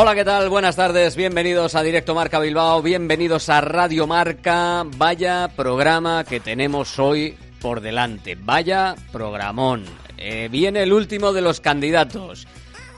Hola, 0.00 0.14
¿qué 0.14 0.24
tal? 0.24 0.48
Buenas 0.48 0.76
tardes, 0.76 1.16
bienvenidos 1.16 1.74
a 1.74 1.82
Directo 1.82 2.14
Marca 2.14 2.38
Bilbao, 2.38 2.80
bienvenidos 2.82 3.48
a 3.48 3.60
Radio 3.60 4.06
Marca. 4.06 4.84
Vaya 4.96 5.50
programa 5.56 6.22
que 6.22 6.38
tenemos 6.38 7.00
hoy 7.00 7.36
por 7.60 7.80
delante, 7.80 8.38
vaya 8.40 8.94
programón. 9.10 9.84
Eh, 10.16 10.48
viene 10.52 10.84
el 10.84 10.92
último 10.92 11.32
de 11.32 11.40
los 11.40 11.60
candidatos. 11.60 12.46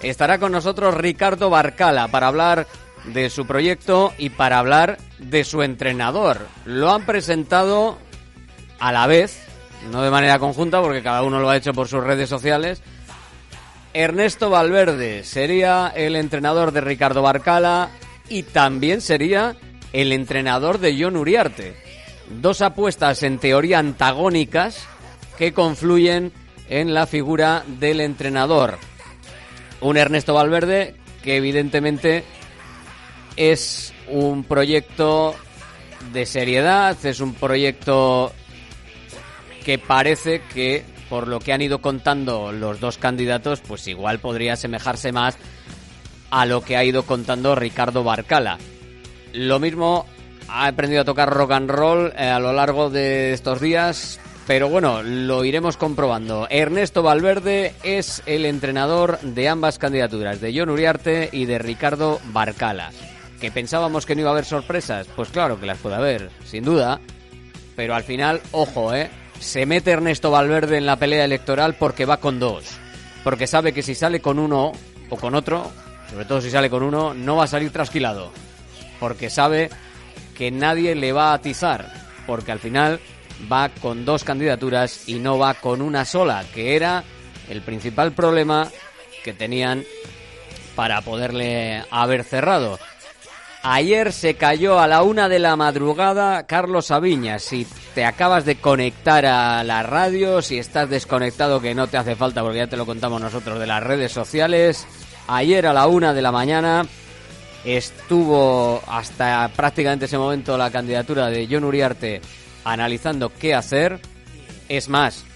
Estará 0.02 0.36
con 0.38 0.52
nosotros 0.52 0.92
Ricardo 0.92 1.48
Barcala 1.48 2.08
para 2.08 2.26
hablar 2.26 2.66
de 3.04 3.30
su 3.30 3.46
proyecto 3.46 4.12
y 4.18 4.28
para 4.28 4.58
hablar 4.58 4.98
de 5.18 5.44
su 5.44 5.62
entrenador. 5.62 6.48
Lo 6.66 6.92
han 6.92 7.06
presentado 7.06 7.96
a 8.78 8.92
la 8.92 9.06
vez, 9.06 9.42
no 9.90 10.02
de 10.02 10.10
manera 10.10 10.38
conjunta 10.38 10.82
porque 10.82 11.02
cada 11.02 11.22
uno 11.22 11.40
lo 11.40 11.48
ha 11.48 11.56
hecho 11.56 11.72
por 11.72 11.88
sus 11.88 12.04
redes 12.04 12.28
sociales, 12.28 12.82
Ernesto 13.92 14.50
Valverde 14.50 15.24
sería 15.24 15.92
el 15.94 16.14
entrenador 16.14 16.72
de 16.72 16.80
Ricardo 16.80 17.22
Barcala 17.22 17.90
y 18.28 18.44
también 18.44 19.00
sería 19.00 19.56
el 19.92 20.12
entrenador 20.12 20.78
de 20.78 20.96
John 21.00 21.16
Uriarte. 21.16 21.74
Dos 22.28 22.62
apuestas 22.62 23.24
en 23.24 23.38
teoría 23.38 23.80
antagónicas 23.80 24.86
que 25.36 25.52
confluyen 25.52 26.32
en 26.68 26.94
la 26.94 27.06
figura 27.06 27.64
del 27.66 28.00
entrenador. 28.00 28.78
Un 29.80 29.96
Ernesto 29.96 30.34
Valverde 30.34 30.94
que 31.24 31.36
evidentemente 31.36 32.24
es 33.36 33.92
un 34.08 34.44
proyecto 34.44 35.34
de 36.12 36.26
seriedad, 36.26 36.96
es 37.04 37.20
un 37.20 37.34
proyecto 37.34 38.32
que 39.64 39.78
parece 39.78 40.42
que 40.54 40.84
por 41.10 41.28
lo 41.28 41.40
que 41.40 41.52
han 41.52 41.60
ido 41.60 41.82
contando 41.82 42.52
los 42.52 42.80
dos 42.80 42.96
candidatos, 42.96 43.60
pues 43.60 43.86
igual 43.88 44.20
podría 44.20 44.54
asemejarse 44.54 45.12
más 45.12 45.36
a 46.30 46.46
lo 46.46 46.62
que 46.62 46.76
ha 46.76 46.84
ido 46.84 47.02
contando 47.02 47.54
Ricardo 47.56 48.04
Barcala. 48.04 48.58
Lo 49.32 49.58
mismo 49.58 50.06
ha 50.48 50.68
aprendido 50.68 51.02
a 51.02 51.04
tocar 51.04 51.28
rock 51.28 51.50
and 51.52 51.70
roll 51.70 52.12
eh, 52.16 52.28
a 52.28 52.38
lo 52.38 52.52
largo 52.52 52.90
de 52.90 53.32
estos 53.32 53.60
días, 53.60 54.20
pero 54.46 54.68
bueno, 54.68 55.02
lo 55.02 55.44
iremos 55.44 55.76
comprobando. 55.76 56.46
Ernesto 56.48 57.02
Valverde 57.02 57.74
es 57.82 58.22
el 58.26 58.46
entrenador 58.46 59.18
de 59.20 59.48
ambas 59.48 59.78
candidaturas, 59.78 60.40
de 60.40 60.56
John 60.56 60.70
Uriarte 60.70 61.28
y 61.32 61.44
de 61.44 61.58
Ricardo 61.58 62.20
Barcala. 62.32 62.90
¿Que 63.40 63.50
pensábamos 63.50 64.06
que 64.06 64.14
no 64.14 64.20
iba 64.20 64.30
a 64.30 64.32
haber 64.32 64.44
sorpresas? 64.44 65.08
Pues 65.16 65.30
claro 65.30 65.58
que 65.58 65.66
las 65.66 65.78
puede 65.78 65.96
haber, 65.96 66.30
sin 66.44 66.64
duda. 66.64 67.00
Pero 67.74 67.94
al 67.94 68.04
final, 68.04 68.40
ojo, 68.52 68.94
¿eh? 68.94 69.10
Se 69.40 69.66
mete 69.66 69.90
Ernesto 69.90 70.30
Valverde 70.30 70.76
en 70.76 70.86
la 70.86 70.96
pelea 70.96 71.24
electoral 71.24 71.74
porque 71.74 72.04
va 72.04 72.18
con 72.18 72.38
dos. 72.38 72.66
Porque 73.24 73.46
sabe 73.46 73.72
que 73.72 73.82
si 73.82 73.94
sale 73.94 74.20
con 74.20 74.38
uno 74.38 74.72
o 75.08 75.16
con 75.16 75.34
otro, 75.34 75.72
sobre 76.10 76.26
todo 76.26 76.40
si 76.40 76.50
sale 76.50 76.70
con 76.70 76.82
uno, 76.82 77.14
no 77.14 77.36
va 77.36 77.44
a 77.44 77.48
salir 77.48 77.72
trasquilado. 77.72 78.30
Porque 79.00 79.30
sabe 79.30 79.70
que 80.36 80.50
nadie 80.50 80.94
le 80.94 81.12
va 81.12 81.30
a 81.30 81.34
atizar. 81.34 81.92
Porque 82.26 82.52
al 82.52 82.60
final 82.60 83.00
va 83.50 83.70
con 83.70 84.04
dos 84.04 84.24
candidaturas 84.24 85.08
y 85.08 85.18
no 85.18 85.38
va 85.38 85.54
con 85.54 85.80
una 85.82 86.04
sola, 86.04 86.44
que 86.54 86.76
era 86.76 87.02
el 87.48 87.62
principal 87.62 88.12
problema 88.12 88.68
que 89.24 89.32
tenían 89.32 89.84
para 90.76 91.00
poderle 91.00 91.82
haber 91.90 92.24
cerrado. 92.24 92.78
Ayer 93.62 94.12
se 94.12 94.34
cayó 94.34 94.80
a 94.80 94.88
la 94.88 95.02
una 95.02 95.28
de 95.28 95.38
la 95.38 95.54
madrugada 95.54 96.46
Carlos 96.46 96.90
Aviña. 96.90 97.38
Si 97.38 97.66
te 97.94 98.06
acabas 98.06 98.46
de 98.46 98.56
conectar 98.56 99.26
a 99.26 99.62
la 99.64 99.82
radio, 99.82 100.40
si 100.40 100.58
estás 100.58 100.88
desconectado 100.88 101.60
que 101.60 101.74
no 101.74 101.86
te 101.86 101.98
hace 101.98 102.16
falta 102.16 102.42
porque 102.42 102.58
ya 102.58 102.68
te 102.68 102.78
lo 102.78 102.86
contamos 102.86 103.20
nosotros 103.20 103.58
de 103.58 103.66
las 103.66 103.82
redes 103.82 104.12
sociales, 104.12 104.86
ayer 105.28 105.66
a 105.66 105.74
la 105.74 105.88
una 105.88 106.14
de 106.14 106.22
la 106.22 106.32
mañana 106.32 106.86
estuvo 107.64 108.82
hasta 108.86 109.50
prácticamente 109.54 110.06
ese 110.06 110.16
momento 110.16 110.56
la 110.56 110.70
candidatura 110.70 111.26
de 111.26 111.46
John 111.50 111.64
Uriarte 111.64 112.22
analizando 112.64 113.30
qué 113.30 113.54
hacer. 113.54 114.00
Es 114.70 114.88
más, 114.88 115.26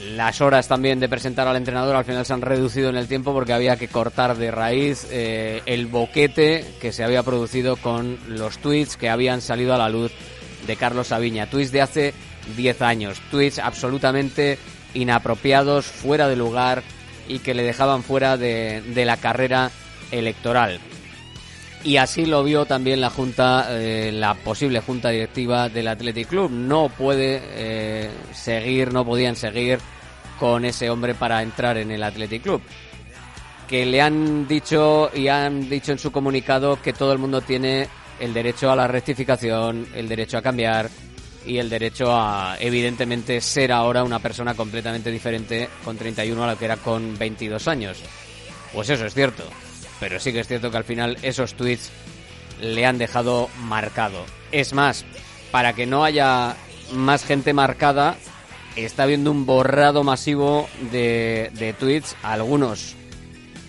las 0.00 0.40
horas 0.40 0.66
también 0.68 0.98
de 1.00 1.08
presentar 1.08 1.46
al 1.46 1.56
entrenador 1.56 1.94
al 1.94 2.04
final 2.04 2.24
se 2.24 2.32
han 2.32 2.42
reducido 2.42 2.88
en 2.88 2.96
el 2.96 3.08
tiempo 3.08 3.32
porque 3.32 3.52
había 3.52 3.76
que 3.76 3.88
cortar 3.88 4.36
de 4.36 4.50
raíz 4.50 5.06
eh, 5.10 5.62
el 5.66 5.86
boquete 5.86 6.64
que 6.80 6.92
se 6.92 7.04
había 7.04 7.22
producido 7.22 7.76
con 7.76 8.18
los 8.28 8.58
tweets 8.58 8.96
que 8.96 9.10
habían 9.10 9.42
salido 9.42 9.74
a 9.74 9.78
la 9.78 9.88
luz 9.88 10.12
de 10.66 10.76
Carlos 10.76 11.12
Aviña. 11.12 11.48
Tweets 11.48 11.72
de 11.72 11.82
hace 11.82 12.14
10 12.56 12.82
años, 12.82 13.20
tweets 13.30 13.58
absolutamente 13.58 14.58
inapropiados, 14.94 15.86
fuera 15.86 16.28
de 16.28 16.36
lugar 16.36 16.82
y 17.28 17.38
que 17.38 17.54
le 17.54 17.62
dejaban 17.62 18.02
fuera 18.02 18.36
de, 18.36 18.82
la 19.04 19.16
carrera 19.16 19.70
electoral. 20.10 20.80
Y 21.82 21.96
así 21.96 22.26
lo 22.26 22.44
vio 22.44 22.66
también 22.66 23.00
la 23.00 23.08
junta, 23.08 23.68
eh, 23.70 24.12
la 24.12 24.34
posible 24.34 24.80
junta 24.80 25.08
directiva 25.08 25.70
del 25.70 25.88
Athletic 25.88 26.28
Club. 26.28 26.50
No 26.50 26.90
puede 26.90 27.40
eh, 27.42 28.10
seguir, 28.34 28.92
no 28.92 29.04
podían 29.04 29.34
seguir 29.34 29.78
con 30.38 30.64
ese 30.66 30.90
hombre 30.90 31.14
para 31.14 31.42
entrar 31.42 31.78
en 31.78 31.90
el 31.90 32.02
Athletic 32.02 32.42
Club. 32.42 32.60
Que 33.66 33.86
le 33.86 34.02
han 34.02 34.46
dicho 34.46 35.10
y 35.14 35.28
han 35.28 35.70
dicho 35.70 35.92
en 35.92 35.98
su 35.98 36.12
comunicado 36.12 36.82
que 36.82 36.92
todo 36.92 37.12
el 37.12 37.18
mundo 37.18 37.40
tiene 37.40 37.88
el 38.18 38.34
derecho 38.34 38.70
a 38.70 38.76
la 38.76 38.86
rectificación, 38.86 39.86
el 39.94 40.06
derecho 40.06 40.36
a 40.36 40.42
cambiar 40.42 40.90
y 41.46 41.56
el 41.56 41.70
derecho 41.70 42.14
a, 42.14 42.56
evidentemente, 42.60 43.40
ser 43.40 43.72
ahora 43.72 44.04
una 44.04 44.18
persona 44.18 44.52
completamente 44.52 45.10
diferente 45.10 45.70
con 45.82 45.96
31 45.96 46.44
a 46.44 46.52
lo 46.52 46.58
que 46.58 46.66
era 46.66 46.76
con 46.76 47.16
22 47.16 47.68
años. 47.68 48.02
Pues 48.74 48.90
eso 48.90 49.06
es 49.06 49.14
cierto. 49.14 49.44
Pero 50.00 50.18
sí 50.18 50.32
que 50.32 50.40
es 50.40 50.48
cierto 50.48 50.70
que 50.70 50.78
al 50.78 50.84
final 50.84 51.18
esos 51.22 51.54
tweets 51.54 51.90
le 52.60 52.86
han 52.86 52.98
dejado 52.98 53.48
marcado. 53.60 54.24
Es 54.50 54.72
más, 54.72 55.04
para 55.52 55.74
que 55.74 55.86
no 55.86 56.04
haya 56.04 56.56
más 56.92 57.24
gente 57.24 57.52
marcada, 57.52 58.16
está 58.76 59.04
habiendo 59.04 59.30
un 59.30 59.46
borrado 59.46 60.02
masivo 60.02 60.68
de, 60.90 61.50
de 61.54 61.74
tweets. 61.74 62.16
Algunos 62.22 62.96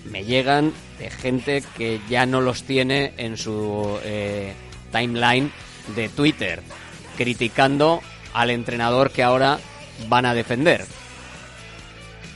me 0.09 0.23
llegan 0.23 0.73
de 0.97 1.09
gente 1.09 1.63
que 1.77 1.99
ya 2.09 2.25
no 2.25 2.41
los 2.41 2.63
tiene 2.63 3.13
en 3.17 3.37
su 3.37 3.99
eh, 4.03 4.53
timeline 4.91 5.51
de 5.95 6.09
Twitter, 6.09 6.63
criticando 7.17 8.01
al 8.33 8.49
entrenador 8.49 9.11
que 9.11 9.23
ahora 9.23 9.59
van 10.07 10.25
a 10.25 10.33
defender. 10.33 10.85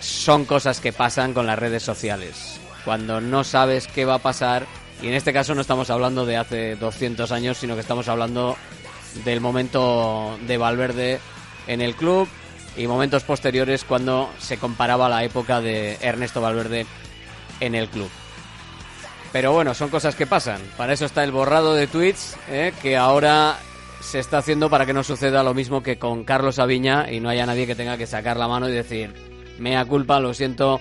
Son 0.01 0.45
cosas 0.45 0.81
que 0.81 0.93
pasan 0.93 1.33
con 1.33 1.47
las 1.47 1.57
redes 1.57 1.81
sociales 1.81 2.59
cuando 2.85 3.19
no 3.19 3.43
sabes 3.43 3.87
qué 3.87 4.05
va 4.05 4.15
a 4.15 4.19
pasar. 4.19 4.65
Y 5.01 5.07
en 5.07 5.13
este 5.13 5.33
caso 5.33 5.53
no 5.53 5.61
estamos 5.61 5.89
hablando 5.89 6.25
de 6.25 6.37
hace 6.37 6.75
200 6.75 7.31
años, 7.31 7.57
sino 7.57 7.75
que 7.75 7.81
estamos 7.81 8.07
hablando 8.07 8.55
del 9.25 9.41
momento 9.41 10.37
de 10.47 10.57
Valverde 10.57 11.19
en 11.67 11.81
el 11.81 11.95
club 11.95 12.29
y 12.77 12.87
momentos 12.87 13.23
posteriores 13.23 13.83
cuando 13.83 14.29
se 14.37 14.57
comparaba 14.57 15.09
la 15.09 15.23
época 15.23 15.59
de 15.59 15.97
Ernesto 16.01 16.41
Valverde 16.41 16.85
en 17.59 17.75
el 17.75 17.89
club. 17.89 18.09
Pero 19.31 19.51
bueno, 19.51 19.73
son 19.73 19.89
cosas 19.89 20.15
que 20.15 20.27
pasan. 20.27 20.61
Para 20.77 20.93
eso 20.93 21.05
está 21.05 21.23
el 21.23 21.31
borrado 21.31 21.73
de 21.73 21.87
tweets 21.87 22.37
¿eh? 22.49 22.73
que 22.81 22.95
ahora 22.95 23.57
se 23.99 24.19
está 24.19 24.37
haciendo 24.37 24.69
para 24.69 24.85
que 24.85 24.93
no 24.93 25.03
suceda 25.03 25.43
lo 25.43 25.53
mismo 25.53 25.83
que 25.83 25.97
con 25.97 26.23
Carlos 26.23 26.59
Aviña 26.59 27.11
y 27.11 27.19
no 27.19 27.29
haya 27.29 27.45
nadie 27.45 27.67
que 27.67 27.75
tenga 27.75 27.97
que 27.97 28.07
sacar 28.07 28.37
la 28.37 28.47
mano 28.47 28.69
y 28.69 28.71
decir, 28.71 29.13
mea 29.57 29.83
culpa, 29.83 30.19
lo 30.19 30.33
siento, 30.33 30.79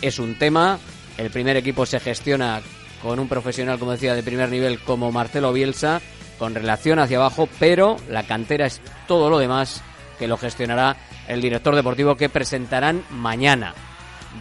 es 0.00 0.18
un 0.18 0.36
tema, 0.36 0.78
el 1.18 1.30
primer 1.30 1.56
equipo 1.56 1.86
se 1.86 2.00
gestiona 2.00 2.60
con 3.02 3.18
un 3.18 3.28
profesional, 3.28 3.78
como 3.78 3.92
decía, 3.92 4.14
de 4.14 4.22
primer 4.22 4.50
nivel 4.50 4.80
como 4.80 5.12
Marcelo 5.12 5.52
Bielsa, 5.52 6.00
con 6.38 6.54
relación 6.54 6.98
hacia 6.98 7.18
abajo, 7.18 7.48
pero 7.58 7.96
la 8.08 8.24
cantera 8.24 8.66
es 8.66 8.80
todo 9.06 9.30
lo 9.30 9.38
demás 9.38 9.82
que 10.18 10.28
lo 10.28 10.36
gestionará 10.36 10.96
el 11.28 11.40
director 11.40 11.74
deportivo 11.74 12.16
que 12.16 12.28
presentarán 12.28 13.04
mañana. 13.10 13.74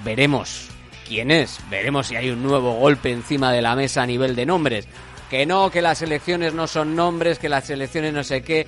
Veremos 0.04 0.69
quién 1.07 1.31
es, 1.31 1.60
veremos 1.69 2.07
si 2.07 2.16
hay 2.16 2.30
un 2.30 2.44
nuevo 2.44 2.74
golpe 2.74 3.12
encima 3.12 3.51
de 3.51 3.62
la 3.62 3.75
mesa 3.75 4.04
a 4.04 4.07
nivel 4.07 4.36
de 4.36 4.45
nombres. 4.45 4.88
Que 5.30 5.45
no, 5.45 5.72
que 5.72 5.81
las 5.81 6.01
elecciones 6.01 6.54
no 6.54 6.68
son 6.68 6.95
nombres, 6.95 7.39
que 7.39 7.50
las 7.50 7.69
elecciones 7.69 8.13
no 8.13 8.24
sé 8.24 8.42
qué. 8.44 8.68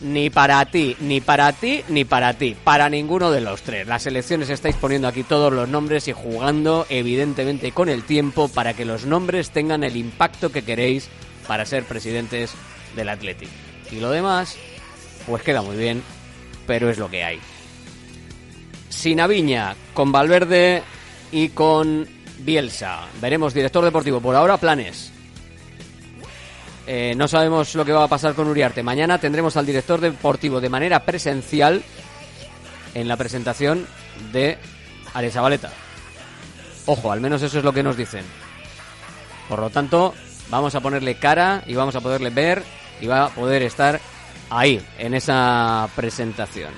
Ni 0.00 0.28
para 0.28 0.64
ti, 0.66 0.96
ni 1.00 1.20
para 1.20 1.52
ti, 1.52 1.82
ni 1.88 2.04
para 2.04 2.34
ti. 2.34 2.56
Para 2.62 2.90
ninguno 2.90 3.30
de 3.30 3.40
los 3.40 3.62
tres. 3.62 3.86
Las 3.86 4.06
elecciones 4.06 4.50
estáis 4.50 4.76
poniendo 4.76 5.08
aquí 5.08 5.22
todos 5.22 5.52
los 5.52 5.68
nombres 5.68 6.08
y 6.08 6.12
jugando 6.12 6.86
evidentemente 6.88 7.72
con 7.72 7.88
el 7.88 8.02
tiempo 8.02 8.48
para 8.48 8.74
que 8.74 8.84
los 8.84 9.06
nombres 9.06 9.50
tengan 9.50 9.84
el 9.84 9.96
impacto 9.96 10.52
que 10.52 10.62
queréis 10.62 11.08
para 11.46 11.64
ser 11.64 11.84
presidentes 11.84 12.52
del 12.96 13.08
Athletic. 13.08 13.48
Y 13.90 14.00
lo 14.00 14.10
demás, 14.10 14.56
pues 15.26 15.42
queda 15.42 15.62
muy 15.62 15.76
bien, 15.76 16.02
pero 16.66 16.90
es 16.90 16.98
lo 16.98 17.08
que 17.08 17.24
hay. 17.24 17.38
Sin 18.88 19.20
Aviña, 19.20 19.74
con 19.94 20.12
Valverde 20.12 20.82
y 21.32 21.50
con 21.50 22.06
Bielsa. 22.38 23.06
Veremos 23.20 23.54
director 23.54 23.84
deportivo. 23.84 24.20
Por 24.20 24.36
ahora, 24.36 24.56
planes. 24.56 25.13
Eh, 26.86 27.14
no 27.16 27.28
sabemos 27.28 27.74
lo 27.74 27.84
que 27.84 27.92
va 27.92 28.04
a 28.04 28.08
pasar 28.08 28.34
con 28.34 28.48
Uriarte. 28.48 28.82
Mañana 28.82 29.18
tendremos 29.18 29.56
al 29.56 29.66
director 29.66 30.00
deportivo 30.00 30.60
de 30.60 30.68
manera 30.68 31.04
presencial 31.04 31.82
en 32.94 33.08
la 33.08 33.16
presentación 33.16 33.86
de 34.32 34.58
Aresabaleta. 35.14 35.70
Ojo, 36.86 37.10
al 37.10 37.20
menos 37.20 37.42
eso 37.42 37.58
es 37.58 37.64
lo 37.64 37.72
que 37.72 37.82
nos 37.82 37.96
dicen. 37.96 38.24
Por 39.48 39.58
lo 39.58 39.70
tanto, 39.70 40.14
vamos 40.50 40.74
a 40.74 40.80
ponerle 40.80 41.16
cara 41.16 41.62
y 41.66 41.74
vamos 41.74 41.96
a 41.96 42.00
poderle 42.00 42.30
ver 42.30 42.62
y 43.00 43.06
va 43.06 43.24
a 43.24 43.28
poder 43.28 43.62
estar 43.62 44.00
ahí, 44.50 44.84
en 44.98 45.14
esa 45.14 45.88
presentación. 45.96 46.72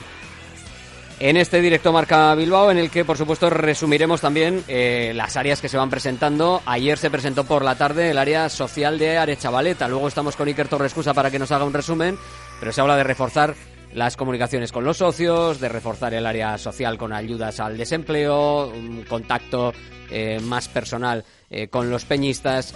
En 1.19 1.39
este 1.39 1.63
directo 1.63 1.95
Marca 1.95 2.35
Bilbao, 2.35 2.71
en 2.71 2.77
el 2.77 2.91
que 2.91 3.07
por 3.07 3.17
supuesto 3.17 3.49
resumiremos 3.49 4.21
también 4.21 4.63
eh, 4.69 5.13
las 5.15 5.39
áreas 5.39 5.63
que 5.63 5.69
se 5.71 5.79
van 5.79 5.89
presentando. 5.89 6.61
Ayer 6.67 6.99
se 6.99 7.11
presentó 7.11 7.45
por 7.45 7.65
la 7.65 7.75
tarde 7.75 8.11
el 8.11 8.19
área 8.19 8.51
social 8.51 8.99
de 8.99 9.17
Arechavaleta. 9.17 9.89
Luego 9.89 10.09
estamos 10.09 10.37
con 10.37 10.49
Iker 10.49 10.69
Torrescusa 10.69 11.15
para 11.15 11.31
que 11.31 11.39
nos 11.39 11.53
haga 11.53 11.65
un 11.65 11.73
resumen, 11.73 12.19
pero 12.61 12.71
se 12.71 12.83
habla 12.83 12.99
de 12.99 13.05
reforzar 13.05 13.55
las 13.95 14.15
comunicaciones 14.19 14.73
con 14.73 14.85
los 14.85 14.99
socios, 14.99 15.59
de 15.59 15.71
reforzar 15.71 16.13
el 16.13 16.27
área 16.27 16.59
social 16.59 16.99
con 16.99 17.15
ayudas 17.15 17.61
al 17.61 17.79
desempleo, 17.79 18.69
un 18.69 19.05
contacto 19.09 19.73
eh, 20.11 20.39
más 20.43 20.69
personal 20.69 21.25
eh, 21.49 21.69
con 21.69 21.89
los 21.89 22.05
peñistas, 22.05 22.75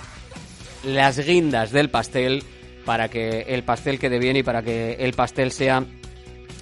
las 0.85 1.19
guindas 1.19 1.73
del 1.73 1.91
pastel 1.91 2.43
para 2.87 3.09
que 3.09 3.43
el 3.49 3.65
pastel 3.65 3.99
quede 3.99 4.19
bien 4.19 4.37
y 4.37 4.43
para 4.43 4.63
que 4.63 4.95
el 4.95 5.13
pastel 5.13 5.53
sea 5.53 5.85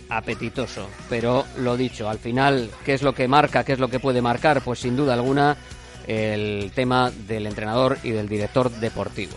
apetitoso. 0.09 0.89
Pero 1.09 1.45
lo 1.59 1.77
dicho, 1.77 2.09
al 2.09 2.19
final, 2.19 2.71
¿qué 2.85 2.95
es 2.95 3.03
lo 3.03 3.15
que 3.15 3.29
marca? 3.29 3.65
¿Qué 3.65 3.73
es 3.73 3.79
lo 3.79 3.89
que 3.89 4.01
puede 4.01 4.23
marcar? 4.23 4.63
Pues 4.63 4.81
sin 4.81 4.97
duda 4.97 5.15
alguna 5.15 5.57
el 6.07 6.73
tema 6.75 7.11
del 7.27 7.47
entrenador 7.47 7.99
y 8.03 8.11
del 8.11 8.29
director 8.29 8.71
deportivo. 8.71 9.37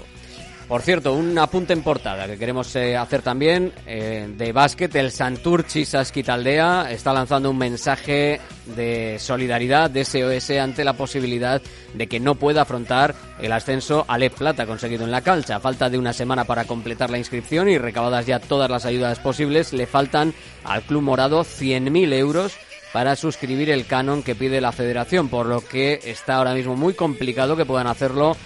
Por 0.71 0.83
cierto, 0.83 1.11
un 1.11 1.37
apunte 1.37 1.73
en 1.73 1.83
portada 1.83 2.27
que 2.27 2.37
queremos 2.37 2.73
eh, 2.77 2.95
hacer 2.95 3.21
también 3.21 3.73
eh, 3.85 4.33
de 4.37 4.53
básquet. 4.53 4.95
El 4.95 5.11
Santurchi 5.11 5.83
Saskitaldea 5.83 6.89
está 6.89 7.11
lanzando 7.11 7.49
un 7.49 7.57
mensaje 7.57 8.39
de 8.73 9.17
solidaridad, 9.19 9.89
de 9.89 10.05
SOS, 10.05 10.51
ante 10.51 10.85
la 10.85 10.93
posibilidad 10.93 11.61
de 11.93 12.07
que 12.07 12.21
no 12.21 12.35
pueda 12.35 12.61
afrontar 12.61 13.13
el 13.41 13.51
ascenso 13.51 14.05
al 14.07 14.23
E 14.23 14.29
Plata 14.29 14.65
conseguido 14.65 15.03
en 15.03 15.11
la 15.11 15.19
calcha. 15.19 15.57
A 15.57 15.59
falta 15.59 15.89
de 15.89 15.97
una 15.97 16.13
semana 16.13 16.45
para 16.45 16.63
completar 16.63 17.09
la 17.09 17.17
inscripción 17.17 17.67
y 17.67 17.77
recabadas 17.77 18.25
ya 18.25 18.39
todas 18.39 18.71
las 18.71 18.85
ayudas 18.85 19.19
posibles, 19.19 19.73
le 19.73 19.87
faltan 19.87 20.33
al 20.63 20.83
Club 20.83 21.01
Morado 21.01 21.41
100.000 21.41 22.13
euros 22.13 22.53
para 22.93 23.17
suscribir 23.17 23.69
el 23.71 23.85
canon 23.85 24.23
que 24.23 24.35
pide 24.35 24.61
la 24.61 24.71
federación, 24.71 25.27
por 25.27 25.47
lo 25.47 25.59
que 25.59 25.99
está 26.05 26.35
ahora 26.35 26.53
mismo 26.53 26.77
muy 26.77 26.93
complicado 26.93 27.57
que 27.57 27.65
puedan 27.65 27.87
hacerlo 27.87 28.37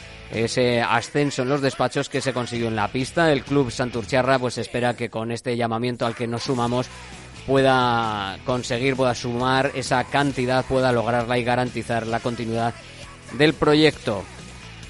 ese 0.43 0.81
ascenso 0.81 1.43
en 1.43 1.49
los 1.49 1.61
despachos 1.61 2.09
que 2.09 2.21
se 2.21 2.33
consiguió 2.33 2.67
en 2.67 2.75
la 2.75 2.89
pista. 2.89 3.31
El 3.31 3.43
club 3.43 3.71
Santurciarra 3.71 4.37
pues 4.39 4.57
espera 4.57 4.95
que 4.95 5.09
con 5.09 5.31
este 5.31 5.55
llamamiento 5.55 6.05
al 6.05 6.15
que 6.15 6.27
nos 6.27 6.43
sumamos 6.43 6.87
pueda 7.47 8.37
conseguir, 8.45 8.95
pueda 8.95 9.15
sumar 9.15 9.71
esa 9.75 10.03
cantidad, 10.03 10.65
pueda 10.65 10.91
lograrla 10.91 11.37
y 11.37 11.43
garantizar 11.43 12.07
la 12.07 12.19
continuidad 12.19 12.73
del 13.37 13.53
proyecto. 13.53 14.23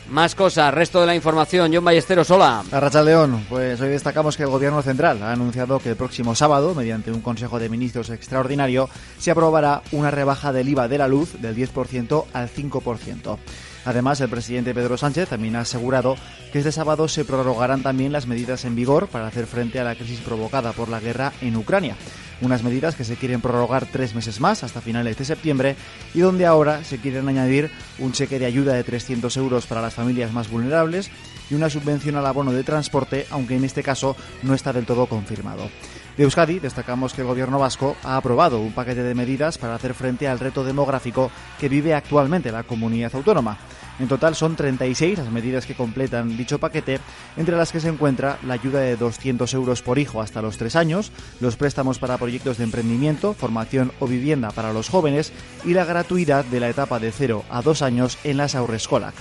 Más 0.10 0.36
cosas, 0.36 0.72
resto 0.72 1.02
de 1.02 1.08
la 1.08 1.16
información. 1.16 1.72
John 1.74 1.84
Ballesteros, 1.84 2.30
hola. 2.30 2.64
Racha 2.72 3.02
León, 3.02 3.44
pues 3.50 3.82
hoy 3.82 3.90
destacamos 3.90 4.38
que 4.38 4.44
el 4.44 4.50
Gobierno 4.50 4.84
Central 4.84 5.22
ha 5.24 5.32
anunciado 5.32 5.80
que 5.80 5.90
el 5.90 5.96
próximo 5.96 6.36
sábado, 6.36 6.76
mediante 6.76 7.12
un 7.12 7.22
Consejo 7.22 7.58
de 7.58 7.70
Ministros 7.70 8.12
extraordinario, 8.12 8.88
se 9.18 9.32
aprobará 9.32 9.82
una 9.92 10.12
rebaja 10.12 10.54
del 10.54 10.70
IVA 10.70 10.88
de 10.88 11.00
la 11.00 11.08
luz 11.08 11.34
del 11.42 11.56
10% 11.56 12.26
al 12.34 12.50
5%. 12.50 13.38
Además, 13.86 14.20
el 14.20 14.30
presidente 14.30 14.74
Pedro 14.74 14.98
Sánchez 14.98 15.30
también 15.30 15.56
ha 15.56 15.62
asegurado 15.62 16.16
que 16.52 16.60
este 16.60 16.72
sábado 16.72 17.08
se 17.08 17.24
prorrogarán 17.24 17.84
también 17.84 18.12
las 18.12 18.26
medidas 18.26 18.66
en 18.66 18.76
vigor 18.76 19.08
para 19.08 19.28
hacer 19.28 19.46
frente 19.46 19.80
a 19.80 19.84
la 19.84 19.96
crisis 19.96 20.20
provocada 20.20 20.74
por 20.74 20.90
la 20.90 21.00
guerra 21.00 21.34
en 21.42 21.56
Ucrania. 21.56 21.96
Unas 22.42 22.64
medidas 22.64 22.96
que 22.96 23.06
se 23.06 23.16
quieren 23.16 23.42
prorrogar 23.42 23.86
tres 23.86 24.14
meses 24.14 24.42
más 24.42 24.64
hasta 24.64 24.82
finales 24.82 25.18
de 25.18 25.24
septiembre 25.24 25.76
y 26.14 26.20
donde 26.20 26.46
ahora 26.46 26.84
se 26.84 26.98
quieren 26.98 27.30
añadir 27.30 27.72
un 28.00 28.12
cheque 28.12 28.40
de 28.40 28.46
ayuda 28.46 28.74
de 28.74 28.84
300 28.84 29.38
euros 29.38 29.68
para 29.68 29.82
las 29.82 29.94
familias 29.94 30.34
más 30.34 30.50
vulnerables 30.50 31.10
y 31.50 31.54
una 31.54 31.70
subvención 31.70 32.16
al 32.16 32.26
abono 32.26 32.52
de 32.52 32.64
transporte, 32.64 33.28
aunque 33.30 33.56
en 33.56 33.64
este 33.64 33.84
caso 33.84 34.18
no 34.44 34.54
está 34.54 34.74
del 34.74 34.86
todo 34.86 35.06
confirmado. 35.06 35.70
De 36.18 36.24
Euskadi 36.24 36.60
destacamos 36.60 37.14
que 37.14 37.22
el 37.22 37.28
gobierno 37.28 37.60
vasco 37.60 37.98
ha 38.04 38.16
aprobado 38.16 38.60
un 38.60 38.72
paquete 38.72 39.04
de 39.04 39.16
medidas 39.16 39.58
para 39.58 39.76
hacer 39.76 39.94
frente 39.94 40.28
al 40.28 40.40
reto 40.40 40.64
demográfico 40.64 41.30
que 41.60 41.68
vive 41.68 41.94
actualmente 41.94 42.52
la 42.52 42.64
comunidad 42.64 43.14
autónoma. 43.16 43.58
En 44.00 44.08
total 44.08 44.36
son 44.36 44.56
36 44.56 45.18
las 45.18 45.32
medidas 45.32 45.66
que 45.66 45.76
completan 45.76 46.36
dicho 46.36 46.60
paquete, 46.60 47.00
entre 47.38 47.56
las 47.56 47.72
que 47.72 47.80
se 47.80 47.90
encuentra 47.90 48.38
la 48.46 48.56
ayuda 48.56 48.82
de 48.82 48.98
200 48.98 49.54
euros 49.54 49.82
por 49.82 50.00
hijo 50.00 50.22
hasta 50.22 50.42
los 50.42 50.58
3 50.58 50.76
años, 50.76 51.12
los 51.40 51.56
préstamos 51.56 52.00
para 52.00 52.18
proyectos 52.18 52.58
de 52.58 52.66
emprendimiento, 52.66 53.34
formación 53.34 53.92
o 54.00 54.08
vivienda 54.08 54.52
para 54.52 54.74
los 54.74 54.90
jóvenes 54.90 55.32
y 55.64 55.74
la 55.74 55.86
gratuidad 55.86 56.44
de 56.46 56.60
la 56.60 56.70
etapa 56.70 57.00
de 57.00 57.12
0 57.12 57.46
a 57.50 57.62
2 57.62 57.82
años 57.82 58.18
en 58.24 58.38
las 58.38 58.56
Aurrescola. 58.56 59.14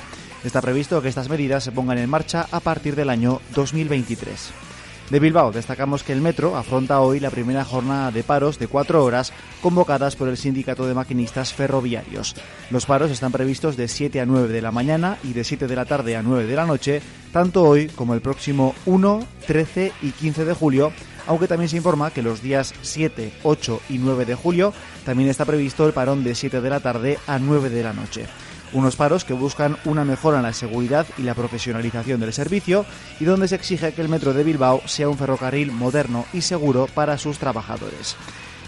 Está 0.43 0.61
previsto 0.61 1.01
que 1.01 1.09
estas 1.09 1.29
medidas 1.29 1.65
se 1.65 1.73
pongan 1.73 1.99
en 1.99 2.11
marcha 2.11 2.47
a 2.51 2.61
partir 2.61 2.97
del 2.97 3.11
año 3.11 3.41
2023. 3.55 4.74
De 5.11 5.21
Bilbao 5.21 5.53
destacamos 5.53 6.03
que 6.03 6.15
el 6.15 6.23
metro 6.23 6.57
afronta 6.57 7.01
hoy 7.01 7.21
la 7.21 7.29
primera 7.29 7.63
jornada 7.63 8.11
de 8.11 8.23
paros 8.23 8.59
de 8.59 8.69
cuatro 8.69 9.05
horas 9.05 9.35
convocadas 9.61 10.17
por 10.17 10.29
el 10.29 10.39
Sindicato 10.39 10.87
de 10.87 10.95
Maquinistas 10.95 11.53
Ferroviarios. 11.53 12.35
Los 12.71 12.87
paros 12.87 13.11
están 13.11 13.31
previstos 13.31 13.77
de 13.77 13.87
7 13.87 14.23
a 14.23 14.27
9 14.27 14.49
de 14.49 14.63
la 14.63 14.73
mañana 14.73 15.19
y 15.23 15.35
de 15.35 15.45
7 15.45 15.67
de 15.67 15.77
la 15.77 15.85
tarde 15.85 16.17
a 16.17 16.23
9 16.23 16.47
de 16.47 16.57
la 16.57 16.65
noche, 16.65 17.03
tanto 17.33 17.65
hoy 17.65 17.89
como 17.89 18.15
el 18.15 18.23
próximo 18.23 18.75
1, 18.87 19.27
13 19.47 19.93
y 20.01 20.11
15 20.13 20.47
de 20.47 20.55
julio, 20.55 20.91
aunque 21.27 21.49
también 21.49 21.69
se 21.69 21.77
informa 21.77 22.11
que 22.11 22.23
los 22.23 22.41
días 22.41 22.73
7, 22.81 23.31
8 23.43 23.81
y 23.91 23.99
9 23.99 24.25
de 24.25 24.35
julio 24.35 24.73
también 25.05 25.29
está 25.29 25.45
previsto 25.45 25.87
el 25.87 25.93
parón 25.93 26.25
de 26.25 26.35
7 26.35 26.63
de 26.63 26.71
la 26.71 26.81
tarde 26.81 27.19
a 27.27 27.39
9 27.39 27.69
de 27.69 27.83
la 27.83 27.93
noche 27.93 28.27
unos 28.75 28.97
paros 28.97 29.25
que 29.25 29.33
buscan 29.33 29.79
una 29.85 30.05
mejora 30.05 30.39
en 30.39 30.43
la 30.43 30.53
seguridad 30.53 31.07
y 31.17 31.23
la 31.23 31.35
profesionalización 31.35 32.21
del 32.21 32.33
servicio 32.33 32.85
y 33.19 33.25
donde 33.25 33.49
se 33.49 33.55
exige 33.55 33.93
que 33.93 34.03
el 34.03 34.09
metro 34.09 34.35
de 34.35 34.45
Bilbao 34.45 34.83
sea 34.85 35.09
un 35.09 35.17
ferrocarril 35.17 35.73
moderno 35.73 36.27
y 36.33 36.43
seguro 36.43 36.87
para 36.93 37.17
sus 37.17 37.39
trabajadores. 37.39 38.17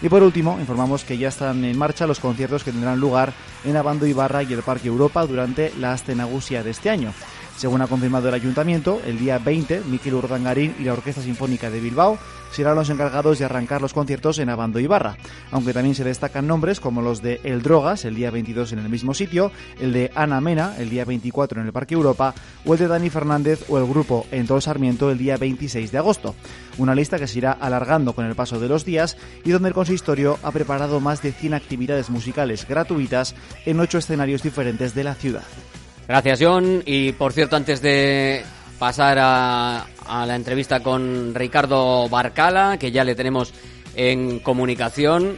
Y 0.01 0.09
por 0.09 0.21
último, 0.21 0.59
informamos 0.59 1.03
que 1.03 1.17
ya 1.17 1.29
están 1.29 1.63
en 1.65 1.77
marcha 1.77 2.07
los 2.07 2.19
conciertos 2.19 2.63
que 2.63 2.71
tendrán 2.71 2.99
lugar 2.99 3.33
en 3.65 3.75
Abando 3.75 4.05
Ibarra 4.05 4.43
y 4.43 4.53
el 4.53 4.61
Parque 4.61 4.87
Europa 4.87 5.25
durante 5.25 5.73
la 5.79 5.93
Astenagusia 5.93 6.63
de 6.63 6.69
este 6.71 6.89
año. 6.89 7.13
Según 7.57 7.81
ha 7.81 7.87
confirmado 7.87 8.29
el 8.29 8.35
ayuntamiento, 8.35 9.01
el 9.03 9.17
día 9.17 9.39
20, 9.39 9.81
Miquel 9.89 10.13
Urdangarín 10.13 10.75
y 10.79 10.83
la 10.83 10.93
Orquesta 10.93 11.23
Sinfónica 11.23 11.71
de 11.71 11.79
Bilbao 11.79 12.19
serán 12.51 12.75
los 12.75 12.91
encargados 12.91 13.39
de 13.39 13.45
arrancar 13.45 13.81
los 13.81 13.93
conciertos 13.93 14.37
en 14.37 14.49
Abando 14.49 14.79
y 14.79 14.87
aunque 15.51 15.73
también 15.73 15.95
se 15.95 16.03
destacan 16.03 16.45
nombres 16.47 16.79
como 16.79 17.01
los 17.01 17.21
de 17.21 17.41
El 17.43 17.63
Drogas, 17.63 18.05
el 18.05 18.15
día 18.15 18.29
22 18.29 18.73
en 18.73 18.79
el 18.79 18.89
mismo 18.89 19.15
sitio, 19.15 19.51
el 19.79 19.91
de 19.91 20.11
Ana 20.13 20.39
Mena, 20.39 20.75
el 20.77 20.89
día 20.89 21.03
24 21.03 21.59
en 21.59 21.67
el 21.67 21.73
Parque 21.73 21.95
Europa, 21.95 22.35
o 22.63 22.73
el 22.73 22.79
de 22.79 22.87
Dani 22.87 23.09
Fernández 23.09 23.65
o 23.69 23.77
el 23.79 23.87
grupo 23.87 24.27
En 24.31 24.45
todo 24.45 24.61
Sarmiento 24.61 25.09
el 25.09 25.17
día 25.17 25.37
26 25.37 25.91
de 25.91 25.97
agosto. 25.97 26.35
Una 26.77 26.93
lista 26.93 27.17
que 27.17 27.27
se 27.27 27.39
irá 27.39 27.53
alargando 27.53 28.13
con 28.13 28.25
el 28.25 28.35
paso 28.35 28.59
de 28.59 28.69
los 28.69 28.85
días 28.85 29.17
y 29.43 29.49
donde 29.49 29.69
el 29.69 29.75
consistorio 29.75 30.37
ha 30.43 30.51
preparado 30.51 30.99
más 30.99 31.23
de 31.23 31.31
100 31.31 31.55
actividades 31.55 32.11
musicales 32.11 32.67
gratuitas 32.67 33.35
en 33.65 33.79
ocho 33.79 33.97
escenarios 33.97 34.43
diferentes 34.43 34.93
de 34.93 35.03
la 35.03 35.15
ciudad. 35.15 35.43
Gracias, 36.07 36.39
John. 36.41 36.83
Y 36.85 37.11
por 37.11 37.33
cierto, 37.33 37.55
antes 37.55 37.81
de 37.81 38.43
pasar 38.79 39.17
a, 39.19 39.85
a 40.05 40.25
la 40.25 40.35
entrevista 40.35 40.81
con 40.81 41.33
Ricardo 41.35 42.07
Barcala, 42.09 42.77
que 42.77 42.91
ya 42.91 43.03
le 43.03 43.15
tenemos 43.15 43.53
en 43.95 44.39
comunicación. 44.39 45.37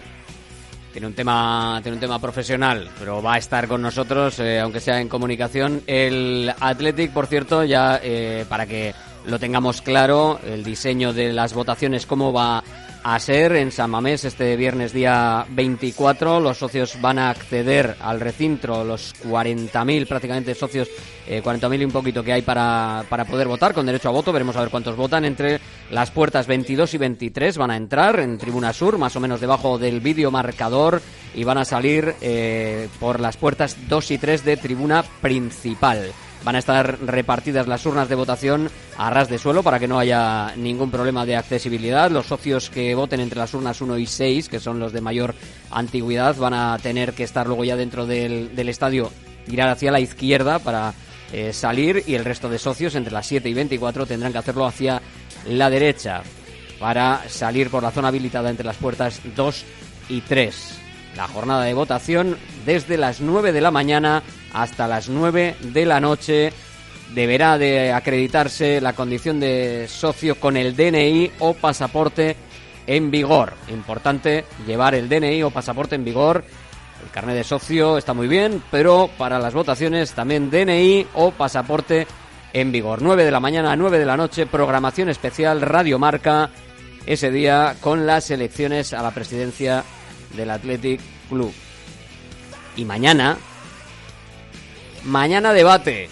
Tiene 0.91 1.07
un 1.07 1.13
tema, 1.13 1.79
tiene 1.81 1.95
un 1.95 2.01
tema 2.01 2.19
profesional, 2.19 2.89
pero 2.99 3.21
va 3.21 3.35
a 3.35 3.37
estar 3.37 3.67
con 3.67 3.81
nosotros, 3.81 4.39
eh, 4.39 4.59
aunque 4.59 4.79
sea 4.79 4.99
en 4.99 5.07
comunicación. 5.07 5.81
El 5.87 6.51
Athletic, 6.59 7.11
por 7.11 7.27
cierto, 7.27 7.63
ya 7.63 7.99
eh, 8.03 8.45
para 8.49 8.65
que 8.65 8.93
lo 9.25 9.39
tengamos 9.39 9.81
claro, 9.81 10.39
el 10.45 10.63
diseño 10.63 11.13
de 11.13 11.31
las 11.31 11.53
votaciones, 11.53 12.05
cómo 12.05 12.33
va 12.33 12.63
a 13.03 13.19
ser 13.19 13.55
en 13.55 13.71
San 13.71 13.89
Mamés 13.89 14.25
este 14.25 14.55
viernes 14.55 14.93
día 14.93 15.45
24. 15.49 16.39
Los 16.39 16.57
socios 16.57 16.99
van 17.01 17.19
a 17.19 17.29
acceder 17.29 17.95
al 18.01 18.19
recinto, 18.19 18.83
los 18.83 19.15
40.000 19.23 20.07
prácticamente 20.07 20.55
socios, 20.55 20.89
eh, 21.27 21.41
40.000 21.43 21.81
y 21.81 21.85
un 21.85 21.91
poquito 21.91 22.23
que 22.23 22.33
hay 22.33 22.41
para, 22.41 23.03
para 23.09 23.25
poder 23.25 23.47
votar 23.47 23.73
con 23.73 23.85
derecho 23.85 24.09
a 24.09 24.11
voto. 24.11 24.31
Veremos 24.31 24.55
a 24.55 24.61
ver 24.61 24.69
cuántos 24.69 24.95
votan. 24.95 25.25
Entre 25.25 25.59
las 25.91 26.11
puertas 26.11 26.47
22 26.47 26.93
y 26.93 26.97
23 26.97 27.57
van 27.57 27.71
a 27.71 27.77
entrar 27.77 28.19
en 28.19 28.37
Tribuna 28.37 28.73
Sur, 28.73 28.97
más 28.97 29.15
o 29.15 29.19
menos 29.19 29.41
debajo 29.41 29.77
del 29.77 29.99
vídeo 29.99 30.31
marcador, 30.31 31.01
y 31.33 31.43
van 31.43 31.57
a 31.57 31.65
salir 31.65 32.15
eh, 32.21 32.87
por 32.99 33.19
las 33.19 33.37
puertas 33.37 33.77
2 33.87 34.11
y 34.11 34.17
3 34.17 34.45
de 34.45 34.57
Tribuna 34.57 35.03
Principal. 35.21 36.11
Van 36.43 36.55
a 36.55 36.59
estar 36.59 36.99
repartidas 37.05 37.67
las 37.67 37.85
urnas 37.85 38.07
de 38.07 38.15
votación 38.15 38.69
a 38.97 39.09
ras 39.09 39.29
de 39.29 39.37
suelo 39.37 39.61
para 39.61 39.77
que 39.77 39.87
no 39.87 39.99
haya 39.99 40.53
ningún 40.55 40.89
problema 40.89 41.25
de 41.25 41.35
accesibilidad. 41.35 42.09
Los 42.09 42.27
socios 42.27 42.69
que 42.69 42.95
voten 42.95 43.19
entre 43.19 43.39
las 43.39 43.53
urnas 43.53 43.81
1 43.81 43.97
y 43.97 44.05
6, 44.05 44.47
que 44.47 44.59
son 44.59 44.79
los 44.79 44.93
de 44.93 45.01
mayor 45.01 45.35
antigüedad, 45.69 46.35
van 46.37 46.53
a 46.53 46.77
tener 46.81 47.13
que 47.13 47.23
estar 47.23 47.45
luego 47.45 47.65
ya 47.65 47.75
dentro 47.75 48.05
del, 48.05 48.69
estadio, 48.69 49.11
tirar 49.45 49.69
hacia 49.69 49.91
la 49.91 49.99
izquierda 49.99 50.59
para 50.59 50.93
eh, 51.33 51.51
salir 51.51 52.03
y 52.07 52.15
el 52.15 52.23
resto 52.23 52.49
de 52.49 52.57
socios 52.57 52.95
entre 52.95 53.13
las 53.13 53.27
7 53.27 53.49
y 53.49 53.53
24 53.53 54.05
tendrán 54.05 54.31
que 54.31 54.37
hacerlo 54.37 54.65
hacia 54.65 55.01
la 55.45 55.69
derecha 55.69 56.23
para 56.79 57.27
salir 57.27 57.69
por 57.69 57.83
la 57.83 57.91
zona 57.91 58.07
habilitada 58.07 58.49
entre 58.49 58.65
las 58.65 58.77
puertas 58.77 59.19
2 59.35 59.65
y 60.07 60.21
3. 60.21 60.78
La 61.15 61.27
jornada 61.27 61.63
de 61.63 61.73
votación 61.73 62.37
desde 62.65 62.97
las 62.97 63.21
9 63.21 63.51
de 63.51 63.61
la 63.61 63.71
mañana 63.71 64.23
hasta 64.53 64.87
las 64.87 65.09
9 65.09 65.55
de 65.59 65.85
la 65.85 65.99
noche. 65.99 66.53
Deberá 67.13 67.57
de 67.57 67.91
acreditarse 67.91 68.79
la 68.81 68.93
condición 68.93 69.39
de 69.39 69.87
socio 69.89 70.39
con 70.39 70.55
el 70.55 70.75
DNI 70.75 71.31
o 71.39 71.55
pasaporte 71.55 72.35
en 72.85 73.09
vigor. 73.09 73.53
Importante 73.69 74.45
llevar 74.65 74.93
el 74.95 75.09
DNI 75.09 75.43
o 75.43 75.49
pasaporte 75.49 75.95
en 75.95 76.03
vigor. 76.03 76.43
El 77.03 77.09
carnet 77.11 77.35
de 77.35 77.43
socio 77.43 77.97
está 77.97 78.13
muy 78.13 78.27
bien, 78.27 78.61
pero 78.69 79.09
para 79.17 79.39
las 79.39 79.53
votaciones 79.53 80.13
también 80.13 80.51
DNI 80.51 81.07
o 81.15 81.31
pasaporte 81.31 82.05
en 82.53 82.71
vigor. 82.71 83.01
9 83.01 83.25
de 83.25 83.31
la 83.31 83.39
mañana 83.39 83.71
a 83.71 83.75
9 83.75 83.99
de 83.99 84.05
la 84.05 84.17
noche, 84.17 84.45
programación 84.45 85.09
especial 85.09 85.61
Radio 85.61 85.97
Marca 85.97 86.49
ese 87.05 87.31
día 87.31 87.75
con 87.79 88.05
las 88.05 88.29
elecciones 88.29 88.93
a 88.93 89.01
la 89.01 89.11
presidencia 89.11 89.83
del 90.35 90.49
Athletic 90.49 90.99
Club. 91.29 91.53
Y 92.75 92.85
mañana, 92.85 93.37
mañana 95.05 95.53
debate. 95.53 96.09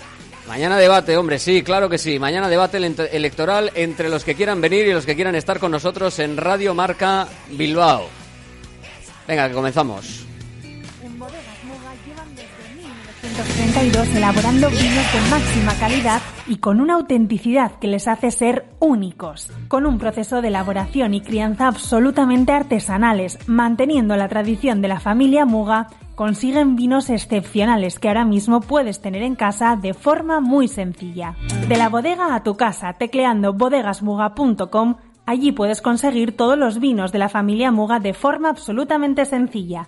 Mañana 0.47 0.77
debate, 0.77 1.17
hombre, 1.17 1.39
sí, 1.39 1.61
claro 1.61 1.89
que 1.89 1.97
sí. 1.97 2.19
Mañana 2.19 2.47
debate 2.47 2.77
ele- 2.77 2.95
electoral 3.11 3.71
entre 3.75 4.07
los 4.09 4.23
que 4.23 4.33
quieran 4.35 4.61
venir 4.61 4.87
y 4.87 4.93
los 4.93 5.05
que 5.05 5.15
quieran 5.15 5.35
estar 5.35 5.59
con 5.59 5.71
nosotros 5.71 6.17
en 6.19 6.37
Radio 6.37 6.73
Marca 6.73 7.27
Bilbao. 7.49 8.07
Venga, 9.27 9.49
que 9.49 9.53
comenzamos. 9.53 10.26
1932 13.37 14.15
elaborando 14.15 14.69
vinos 14.69 15.13
de 15.13 15.29
máxima 15.29 15.73
calidad 15.75 16.21
y 16.47 16.57
con 16.57 16.81
una 16.81 16.95
autenticidad 16.95 17.73
que 17.73 17.87
les 17.87 18.07
hace 18.07 18.31
ser 18.31 18.65
únicos, 18.79 19.51
con 19.67 19.85
un 19.85 19.99
proceso 19.99 20.41
de 20.41 20.47
elaboración 20.47 21.13
y 21.13 21.21
crianza 21.21 21.67
absolutamente 21.67 22.51
artesanales, 22.51 23.37
manteniendo 23.47 24.15
la 24.15 24.27
tradición 24.27 24.81
de 24.81 24.87
la 24.87 24.99
familia 24.99 25.45
Muga, 25.45 25.87
consiguen 26.15 26.75
vinos 26.75 27.11
excepcionales 27.11 27.99
que 27.99 28.07
ahora 28.07 28.25
mismo 28.25 28.59
puedes 28.59 29.01
tener 29.01 29.21
en 29.21 29.35
casa 29.35 29.75
de 29.75 29.93
forma 29.93 30.39
muy 30.39 30.67
sencilla. 30.67 31.35
De 31.67 31.77
la 31.77 31.89
bodega 31.89 32.33
a 32.33 32.41
tu 32.41 32.57
casa, 32.57 32.93
tecleando 32.93 33.53
bodegasmuga.com, 33.53 34.95
allí 35.27 35.51
puedes 35.51 35.83
conseguir 35.83 36.35
todos 36.35 36.57
los 36.57 36.79
vinos 36.79 37.11
de 37.11 37.19
la 37.19 37.29
familia 37.29 37.71
Muga 37.71 37.99
de 37.99 38.15
forma 38.15 38.49
absolutamente 38.49 39.25
sencilla. 39.25 39.87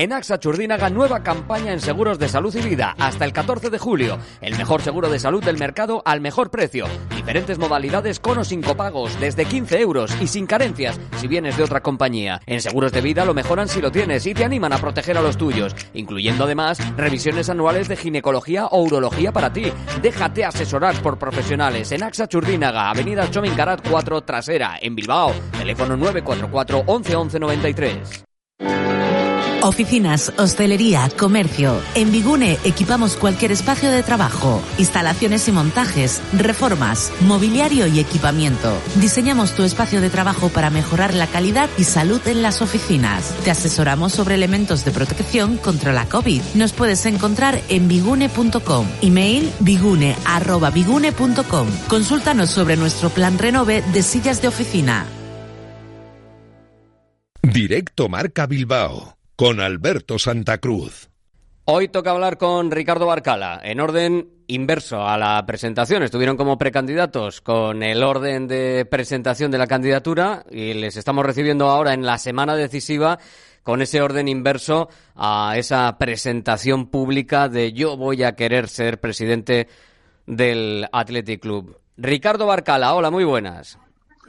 En 0.01 0.13
AXA 0.13 0.39
Churdínaga, 0.39 0.89
nueva 0.89 1.21
campaña 1.21 1.73
en 1.73 1.79
seguros 1.79 2.17
de 2.17 2.27
salud 2.27 2.55
y 2.55 2.61
vida 2.67 2.95
hasta 2.97 3.23
el 3.23 3.33
14 3.33 3.69
de 3.69 3.77
julio. 3.77 4.17
El 4.41 4.57
mejor 4.57 4.81
seguro 4.81 5.11
de 5.11 5.19
salud 5.19 5.43
del 5.43 5.59
mercado 5.59 6.01
al 6.05 6.21
mejor 6.21 6.49
precio. 6.49 6.87
Diferentes 7.15 7.59
modalidades 7.59 8.19
con 8.19 8.39
o 8.39 8.43
sin 8.43 8.63
copagos, 8.63 9.19
desde 9.19 9.45
15 9.45 9.79
euros 9.79 10.11
y 10.19 10.25
sin 10.25 10.47
carencias 10.47 10.99
si 11.17 11.27
vienes 11.27 11.55
de 11.55 11.65
otra 11.65 11.83
compañía. 11.83 12.41
En 12.47 12.61
seguros 12.61 12.91
de 12.93 13.01
vida 13.01 13.25
lo 13.25 13.35
mejoran 13.35 13.67
si 13.67 13.79
lo 13.79 13.91
tienes 13.91 14.25
y 14.25 14.33
te 14.33 14.43
animan 14.43 14.73
a 14.73 14.79
proteger 14.79 15.19
a 15.19 15.21
los 15.21 15.37
tuyos, 15.37 15.75
incluyendo 15.93 16.45
además 16.45 16.79
revisiones 16.97 17.51
anuales 17.51 17.87
de 17.87 17.95
ginecología 17.95 18.65
o 18.65 18.81
urología 18.81 19.31
para 19.31 19.53
ti. 19.53 19.71
Déjate 20.01 20.45
asesorar 20.45 20.99
por 21.03 21.19
profesionales 21.19 21.91
en 21.91 22.01
AXA 22.01 22.27
Churdínaga, 22.27 22.89
Avenida 22.89 23.29
Chomincarat 23.29 23.87
4 23.87 24.21
Trasera, 24.21 24.79
en 24.81 24.95
Bilbao. 24.95 25.31
Teléfono 25.59 25.95
944 25.95 26.85
11 26.87 27.15
11 27.15 27.39
93. 27.39 28.30
Oficinas, 29.63 30.33
hostelería, 30.37 31.09
comercio. 31.17 31.81
En 31.93 32.11
Bigune 32.11 32.57
equipamos 32.63 33.15
cualquier 33.15 33.51
espacio 33.51 33.91
de 33.91 34.01
trabajo, 34.01 34.59
instalaciones 34.79 35.47
y 35.47 35.51
montajes, 35.51 36.19
reformas, 36.33 37.13
mobiliario 37.21 37.85
y 37.85 37.99
equipamiento. 37.99 38.75
Diseñamos 38.95 39.55
tu 39.55 39.61
espacio 39.63 40.01
de 40.01 40.09
trabajo 40.09 40.49
para 40.49 40.71
mejorar 40.71 41.13
la 41.13 41.27
calidad 41.27 41.69
y 41.77 41.83
salud 41.83 42.19
en 42.27 42.41
las 42.41 42.63
oficinas. 42.63 43.35
Te 43.43 43.51
asesoramos 43.51 44.13
sobre 44.13 44.33
elementos 44.35 44.83
de 44.83 44.91
protección 44.91 45.57
contra 45.57 45.93
la 45.93 46.09
COVID. 46.09 46.41
Nos 46.55 46.73
puedes 46.73 47.05
encontrar 47.05 47.61
en 47.69 47.87
bigune.com. 47.87 48.87
Email 49.01 49.51
bigune@bigune.com. 49.59 51.67
Consúltanos 51.87 52.49
sobre 52.49 52.77
nuestro 52.77 53.11
plan 53.11 53.37
renove 53.37 53.83
de 53.93 54.01
sillas 54.01 54.41
de 54.41 54.47
oficina. 54.47 55.05
Directo 57.43 58.09
Marca 58.09 58.47
Bilbao 58.47 59.20
con 59.41 59.59
Alberto 59.59 60.19
Santa 60.19 60.59
Cruz. 60.59 61.09
Hoy 61.65 61.87
toca 61.87 62.11
hablar 62.11 62.37
con 62.37 62.69
Ricardo 62.69 63.07
Barcala, 63.07 63.59
en 63.63 63.79
orden 63.79 64.29
inverso 64.45 65.07
a 65.07 65.17
la 65.17 65.43
presentación. 65.47 66.03
Estuvieron 66.03 66.37
como 66.37 66.59
precandidatos 66.59 67.41
con 67.41 67.81
el 67.81 68.03
orden 68.03 68.47
de 68.47 68.85
presentación 68.85 69.49
de 69.49 69.57
la 69.57 69.65
candidatura 69.65 70.45
y 70.51 70.75
les 70.75 70.95
estamos 70.95 71.25
recibiendo 71.25 71.71
ahora 71.71 71.95
en 71.95 72.05
la 72.05 72.19
semana 72.19 72.55
decisiva 72.55 73.17
con 73.63 73.81
ese 73.81 74.03
orden 74.03 74.27
inverso 74.27 74.89
a 75.15 75.55
esa 75.57 75.97
presentación 75.97 76.91
pública 76.91 77.49
de 77.49 77.73
yo 77.73 77.97
voy 77.97 78.21
a 78.21 78.35
querer 78.35 78.67
ser 78.67 78.99
presidente 78.99 79.67
del 80.27 80.87
Athletic 80.91 81.41
Club. 81.41 81.79
Ricardo 81.97 82.45
Barcala, 82.45 82.93
hola, 82.93 83.09
muy 83.09 83.23
buenas. 83.23 83.79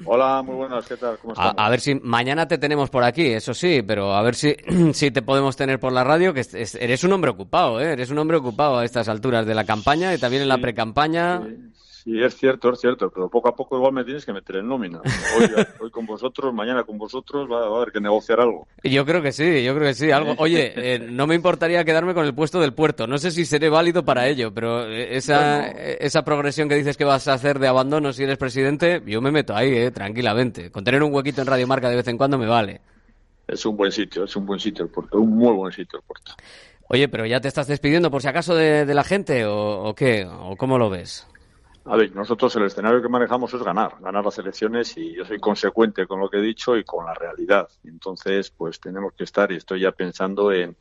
Hola, 0.05 0.43
muy 0.43 0.55
buenas, 0.57 0.87
¿qué 0.87 0.97
tal? 0.97 1.19
¿Cómo 1.19 1.35
a, 1.37 1.51
a, 1.51 1.71
ver 1.71 1.81
si 1.81 1.95
mañana 1.95 2.47
te 2.49 2.59
tenemos 2.59 2.91
por 2.91 3.05
aquí, 3.05 3.27
eso 3.27 3.55
sí, 3.55 3.83
pero 3.83 4.15
a 4.15 4.23
ver 4.23 4.35
si, 4.35 4.55
si 4.93 5.11
te 5.11 5.23
podemos 5.23 5.57
tener 5.57 5.79
por 5.81 5.93
la 5.93 6.05
radio, 6.05 6.35
que 6.35 6.41
es, 6.41 6.55
es, 6.55 6.75
eres 6.77 7.05
un 7.05 7.13
hombre 7.13 7.31
ocupado, 7.31 7.81
¿eh? 7.81 7.93
eres 7.93 8.11
un 8.11 8.19
hombre 8.19 8.37
ocupado 8.37 8.79
a 8.79 8.85
estas 8.85 9.09
alturas 9.09 9.47
de 9.47 9.55
la 9.55 9.65
campaña 9.65 10.15
y 10.15 10.19
también 10.19 10.43
en 10.43 10.49
la 10.49 10.59
precampaña. 10.59 11.41
Sí. 11.41 11.73
Sí, 12.03 12.21
es 12.21 12.35
cierto, 12.35 12.73
es 12.73 12.81
cierto, 12.81 13.11
pero 13.11 13.29
poco 13.29 13.49
a 13.49 13.55
poco 13.55 13.77
igual 13.77 13.93
me 13.93 14.03
tienes 14.03 14.27
que 14.27 14.33
meter 14.33 14.57
en 14.57 14.67
nómina. 14.67 15.01
Hoy, 15.39 15.47
hoy 15.81 15.91
con 15.93 16.05
vosotros, 16.05 16.53
mañana 16.53 16.83
con 16.83 16.99
vosotros, 16.99 17.49
va, 17.49 17.69
va, 17.69 17.77
a 17.77 17.81
haber 17.81 17.93
que 17.93 18.01
negociar 18.01 18.41
algo. 18.41 18.67
Yo 18.83 19.07
creo 19.07 19.23
que 19.23 19.31
sí, 19.31 19.63
yo 19.63 19.73
creo 19.77 19.87
que 19.87 19.95
sí. 19.95 20.11
Algo. 20.11 20.35
Oye, 20.39 20.73
eh, 20.75 20.99
no 21.11 21.29
me 21.29 21.37
importaría 21.37 21.85
quedarme 21.85 22.13
con 22.13 22.25
el 22.25 22.35
puesto 22.35 22.59
del 22.59 22.75
puerto. 22.75 23.07
No 23.07 23.19
sé 23.19 23.31
si 23.31 23.45
seré 23.45 23.69
válido 23.69 24.05
para 24.05 24.27
ello, 24.27 24.53
pero 24.53 24.85
esa, 24.85 25.61
bueno. 25.61 25.79
esa 26.01 26.25
progresión 26.25 26.69
que 26.69 26.75
dices 26.75 26.97
que 26.97 27.05
vas 27.05 27.29
a 27.29 27.35
hacer 27.35 27.61
de 27.61 27.69
abandono 27.69 28.13
si 28.13 28.25
eres 28.25 28.37
presidente, 28.37 29.01
yo 29.07 29.21
me 29.21 29.31
meto 29.31 29.55
ahí, 29.55 29.73
eh, 29.73 29.93
tranquilamente. 29.93 30.73
Con 30.73 30.83
tener 30.83 31.05
un 31.05 31.15
huequito 31.15 31.41
en 31.41 31.47
Radio 31.47 31.69
Marca 31.69 31.89
de 31.89 31.97
vez 31.97 32.09
en 32.09 32.19
cuando 32.19 32.37
me 32.37 32.47
vale. 32.47 32.81
Es 33.47 33.65
un 33.65 33.77
buen 33.77 33.93
sitio, 33.93 34.25
es 34.25 34.35
un 34.35 34.45
buen 34.45 34.59
sitio 34.59 34.87
el 34.87 34.91
puerto, 34.91 35.21
un 35.21 35.37
muy 35.37 35.55
buen 35.55 35.73
sitio 35.73 36.01
el 36.01 36.05
puerto. 36.05 36.33
Oye, 36.89 37.09
pero 37.09 37.27
ya 37.27 37.41
te 37.41 37.47
estás 37.47 37.69
despidiendo 37.69 38.11
por 38.11 38.23
si 38.23 38.29
acaso 38.29 38.57
de, 38.57 38.85
de 38.87 38.95
la 38.95 39.05
gente 39.05 39.47
o, 39.47 39.85
o 39.85 39.95
qué, 39.95 40.27
o 40.27 40.57
cómo 40.57 40.79
lo 40.79 40.91
ves. 40.91 41.29
A 41.85 41.97
ver, 41.97 42.15
nosotros 42.15 42.55
el 42.57 42.65
escenario 42.65 43.03
que 43.03 43.09
manejamos 43.09 43.53
es 43.55 43.63
ganar, 43.63 43.97
ganar 44.01 44.25
las 44.25 44.39
elecciones 44.39 44.97
y 44.97 45.15
yo 45.15 45.25
soy 45.25 45.41
consecuente 45.41 46.07
con 46.07 46.21
lo 46.21 46.31
que 46.31 46.39
he 46.39 46.43
dicho 46.43 46.77
y 46.77 46.85
con 46.85 47.05
la 47.05 47.15
realidad. 47.15 47.69
Entonces, 47.85 48.51
pues 48.51 48.79
tenemos 48.79 49.15
que 49.15 49.25
estar 49.25 49.51
y 49.51 49.57
estoy 49.57 49.81
ya 49.81 49.93
pensando 49.93 50.53
en 50.53 50.77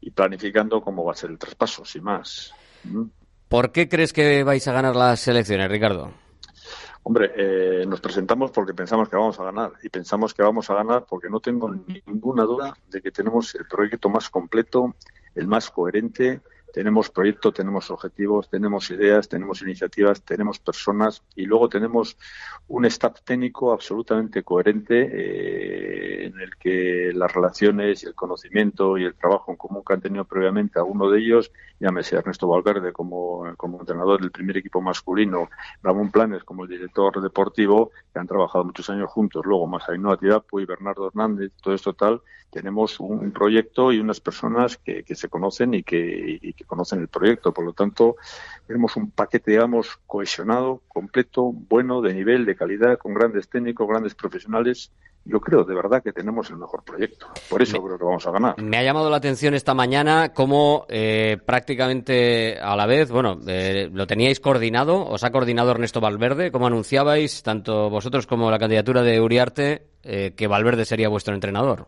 y 0.00 0.10
planificando 0.10 0.82
cómo 0.82 1.04
va 1.04 1.12
a 1.12 1.16
ser 1.16 1.30
el 1.30 1.38
traspaso, 1.38 1.84
sin 1.84 2.02
más. 2.02 2.52
¿Mm? 2.84 3.04
¿Por 3.48 3.70
qué 3.70 3.88
crees 3.88 4.12
que 4.12 4.42
vais 4.42 4.66
a 4.66 4.72
ganar 4.72 4.96
las 4.96 5.28
elecciones, 5.28 5.70
Ricardo? 5.70 6.10
Hombre, 7.04 7.32
eh, 7.36 7.86
nos 7.86 8.00
presentamos 8.00 8.50
porque 8.50 8.74
pensamos 8.74 9.08
que 9.08 9.16
vamos 9.16 9.38
a 9.38 9.44
ganar 9.44 9.72
y 9.82 9.88
pensamos 9.88 10.34
que 10.34 10.42
vamos 10.42 10.70
a 10.70 10.74
ganar 10.74 11.04
porque 11.08 11.28
no 11.28 11.40
tengo 11.40 11.72
ninguna 12.06 12.44
duda 12.44 12.76
de 12.88 13.00
que 13.00 13.10
tenemos 13.10 13.54
el 13.54 13.66
proyecto 13.66 14.08
más 14.08 14.28
completo, 14.28 14.94
el 15.34 15.46
más 15.46 15.70
coherente 15.70 16.40
tenemos 16.72 17.10
proyecto, 17.10 17.52
tenemos 17.52 17.90
objetivos, 17.90 18.48
tenemos 18.48 18.90
ideas, 18.90 19.28
tenemos 19.28 19.62
iniciativas, 19.62 20.22
tenemos 20.22 20.58
personas 20.58 21.22
y 21.36 21.44
luego 21.44 21.68
tenemos 21.68 22.16
un 22.68 22.86
staff 22.86 23.20
técnico 23.22 23.72
absolutamente 23.72 24.42
coherente 24.42 25.08
eh, 25.12 26.26
en 26.26 26.40
el 26.40 26.56
que 26.56 27.12
las 27.14 27.32
relaciones 27.32 28.02
y 28.02 28.06
el 28.06 28.14
conocimiento 28.14 28.96
y 28.96 29.04
el 29.04 29.14
trabajo 29.14 29.52
en 29.52 29.58
común 29.58 29.82
que 29.86 29.92
han 29.92 30.00
tenido 30.00 30.24
previamente 30.24 30.78
alguno 30.78 31.10
de 31.10 31.18
ellos, 31.20 31.52
llámese 31.78 32.16
Ernesto 32.16 32.48
Valverde 32.48 32.92
como, 32.92 33.54
como 33.56 33.80
entrenador 33.80 34.20
del 34.20 34.30
primer 34.30 34.56
equipo 34.56 34.80
masculino, 34.80 35.50
Ramón 35.82 36.10
Planes 36.10 36.42
como 36.44 36.64
el 36.64 36.70
director 36.70 37.20
deportivo, 37.20 37.90
que 38.12 38.18
han 38.18 38.26
trabajado 38.26 38.64
muchos 38.64 38.88
años 38.88 39.10
juntos, 39.10 39.44
luego 39.44 39.66
más 39.66 39.88
Ainhoa 39.88 40.16
Tidapu 40.16 40.60
y 40.60 40.64
Bernardo 40.64 41.08
Hernández, 41.08 41.52
todo 41.62 41.74
esto 41.74 41.92
tal, 41.92 42.22
tenemos 42.52 43.00
un, 43.00 43.32
proyecto 43.32 43.92
y 43.92 43.98
unas 43.98 44.20
personas 44.20 44.76
que, 44.76 45.02
que 45.04 45.14
se 45.14 45.30
conocen 45.30 45.72
y 45.72 45.82
que, 45.82 46.38
y 46.40 46.52
que 46.52 46.64
conocen 46.64 47.00
el 47.00 47.08
proyecto. 47.08 47.52
Por 47.52 47.64
lo 47.64 47.72
tanto, 47.72 48.16
tenemos 48.66 48.94
un 48.96 49.10
paquete, 49.10 49.52
digamos, 49.52 49.98
cohesionado, 50.06 50.82
completo, 50.86 51.50
bueno, 51.50 52.02
de 52.02 52.12
nivel, 52.12 52.44
de 52.44 52.54
calidad, 52.54 52.98
con 52.98 53.14
grandes 53.14 53.48
técnicos, 53.48 53.88
grandes 53.88 54.14
profesionales. 54.14 54.92
Yo 55.24 55.40
creo 55.40 55.64
de 55.64 55.74
verdad 55.74 56.02
que 56.02 56.12
tenemos 56.12 56.50
el 56.50 56.56
mejor 56.56 56.82
proyecto. 56.84 57.28
Por 57.48 57.62
eso 57.62 57.80
me, 57.80 57.86
creo 57.86 57.98
que 57.98 58.04
vamos 58.04 58.26
a 58.26 58.32
ganar. 58.32 58.60
Me 58.60 58.76
ha 58.76 58.82
llamado 58.82 59.08
la 59.08 59.16
atención 59.16 59.54
esta 59.54 59.72
mañana 59.72 60.34
cómo 60.34 60.84
eh, 60.90 61.38
prácticamente 61.46 62.58
a 62.60 62.76
la 62.76 62.86
vez, 62.86 63.10
bueno, 63.10 63.38
eh, 63.46 63.88
lo 63.90 64.06
teníais 64.06 64.40
coordinado, 64.40 65.06
os 65.06 65.24
ha 65.24 65.30
coordinado 65.30 65.70
Ernesto 65.70 66.00
Valverde, 66.00 66.50
como 66.50 66.66
anunciabais, 66.66 67.42
tanto 67.42 67.88
vosotros 67.88 68.26
como 68.26 68.50
la 68.50 68.58
candidatura 68.58 69.02
de 69.02 69.20
Uriarte, 69.20 69.86
eh, 70.02 70.34
que 70.36 70.48
Valverde 70.48 70.84
sería 70.84 71.08
vuestro 71.08 71.34
entrenador. 71.34 71.86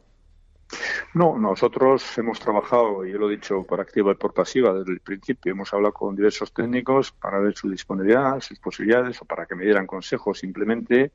No, 1.14 1.38
nosotros 1.38 2.16
hemos 2.18 2.40
trabajado, 2.40 3.04
y 3.04 3.12
yo 3.12 3.18
lo 3.18 3.28
he 3.28 3.36
dicho 3.36 3.62
por 3.62 3.80
activa 3.80 4.12
y 4.12 4.14
por 4.16 4.34
pasiva 4.34 4.72
desde 4.72 4.92
el 4.92 5.00
principio, 5.00 5.52
hemos 5.52 5.72
hablado 5.72 5.94
con 5.94 6.16
diversos 6.16 6.52
técnicos 6.52 7.12
para 7.12 7.38
ver 7.38 7.54
su 7.54 7.70
disponibilidad, 7.70 8.40
sus 8.40 8.58
posibilidades 8.58 9.20
o 9.22 9.24
para 9.24 9.46
que 9.46 9.54
me 9.54 9.64
dieran 9.64 9.86
consejos 9.86 10.38
simplemente. 10.38 11.12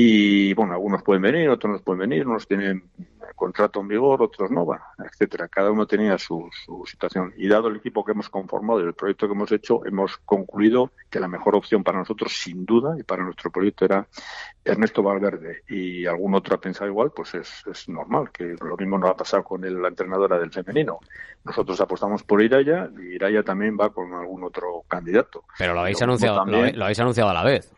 Y 0.00 0.54
bueno, 0.54 0.74
algunos 0.74 1.02
pueden 1.02 1.22
venir, 1.22 1.48
otros 1.48 1.72
no 1.72 1.78
pueden 1.80 2.08
venir, 2.08 2.24
unos 2.24 2.46
tienen 2.46 2.84
contrato 3.34 3.80
en 3.80 3.88
vigor, 3.88 4.22
otros 4.22 4.48
no, 4.48 4.64
bueno, 4.64 4.84
etcétera. 5.04 5.48
Cada 5.48 5.72
uno 5.72 5.88
tenía 5.88 6.16
su, 6.18 6.48
su, 6.64 6.84
situación. 6.86 7.34
Y 7.36 7.48
dado 7.48 7.66
el 7.66 7.78
equipo 7.78 8.04
que 8.04 8.12
hemos 8.12 8.28
conformado 8.28 8.80
y 8.80 8.84
el 8.84 8.94
proyecto 8.94 9.26
que 9.26 9.32
hemos 9.32 9.50
hecho, 9.50 9.84
hemos 9.86 10.18
concluido 10.18 10.92
que 11.10 11.18
la 11.18 11.26
mejor 11.26 11.56
opción 11.56 11.82
para 11.82 11.98
nosotros, 11.98 12.32
sin 12.32 12.64
duda, 12.64 12.94
y 12.96 13.02
para 13.02 13.24
nuestro 13.24 13.50
proyecto 13.50 13.86
era 13.86 14.06
Ernesto 14.64 15.02
Valverde. 15.02 15.62
Y 15.68 16.06
algún 16.06 16.32
otro 16.36 16.54
ha 16.54 16.60
pensado 16.60 16.88
igual, 16.88 17.10
pues 17.10 17.34
es, 17.34 17.64
es 17.66 17.88
normal, 17.88 18.30
que 18.30 18.54
lo 18.60 18.76
mismo 18.76 18.98
nos 18.98 19.10
ha 19.10 19.16
pasado 19.16 19.42
con 19.42 19.64
el, 19.64 19.82
la 19.82 19.88
entrenadora 19.88 20.38
del 20.38 20.52
femenino. 20.52 21.00
Nosotros 21.42 21.80
apostamos 21.80 22.22
por 22.22 22.40
Iraya 22.40 22.88
y 22.96 23.16
Iraya 23.16 23.42
también 23.42 23.76
va 23.76 23.92
con 23.92 24.14
algún 24.14 24.44
otro 24.44 24.84
candidato. 24.86 25.42
Pero 25.58 25.74
lo 25.74 25.80
habéis, 25.80 26.00
anunciado, 26.00 26.38
también... 26.38 26.66
lo, 26.66 26.78
lo 26.78 26.84
habéis 26.84 27.00
anunciado 27.00 27.30
a 27.30 27.34
la 27.34 27.42
vez. 27.42 27.74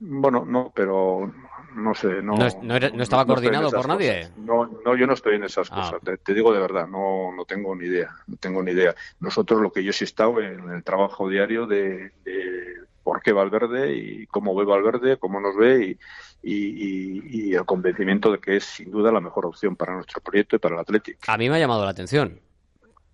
Bueno, 0.00 0.44
no, 0.46 0.72
pero 0.74 1.32
no 1.74 1.94
sé, 1.94 2.22
no. 2.22 2.36
¿No, 2.36 2.48
no, 2.62 2.76
era, 2.76 2.90
no 2.90 3.02
estaba 3.02 3.24
no 3.24 3.28
coordinado 3.34 3.70
por 3.70 3.88
nadie? 3.88 4.28
No, 4.36 4.66
no, 4.84 4.96
yo 4.96 5.06
no 5.06 5.14
estoy 5.14 5.36
en 5.36 5.44
esas 5.44 5.68
ah. 5.72 5.76
cosas. 5.76 6.00
Te, 6.02 6.16
te, 6.18 6.34
digo 6.34 6.52
de 6.52 6.60
verdad, 6.60 6.86
no, 6.86 7.32
no 7.34 7.44
tengo 7.44 7.74
ni 7.74 7.86
idea. 7.86 8.14
No 8.26 8.36
tengo 8.36 8.62
ni 8.62 8.72
idea. 8.72 8.94
Nosotros, 9.20 9.60
lo 9.60 9.72
que 9.72 9.82
yo 9.82 9.92
sí 9.92 10.04
he 10.04 10.06
estado 10.06 10.40
en 10.40 10.70
el 10.70 10.84
trabajo 10.84 11.28
diario 11.28 11.66
de, 11.66 12.12
de 12.24 12.74
por 13.02 13.22
qué 13.22 13.32
Valverde 13.32 13.94
y 13.94 14.26
cómo 14.26 14.54
ve 14.54 14.64
Valverde, 14.64 15.16
cómo 15.16 15.40
nos 15.40 15.56
ve 15.56 15.98
y, 16.42 16.54
y, 16.54 17.48
y, 17.50 17.54
el 17.54 17.64
convencimiento 17.64 18.30
de 18.30 18.38
que 18.38 18.56
es 18.56 18.64
sin 18.64 18.90
duda 18.90 19.10
la 19.10 19.20
mejor 19.20 19.46
opción 19.46 19.76
para 19.76 19.94
nuestro 19.94 20.20
proyecto 20.20 20.56
y 20.56 20.58
para 20.58 20.74
el 20.74 20.80
Atlético. 20.82 21.18
A 21.26 21.36
mí 21.36 21.48
me 21.48 21.56
ha 21.56 21.58
llamado 21.58 21.84
la 21.84 21.90
atención. 21.90 22.40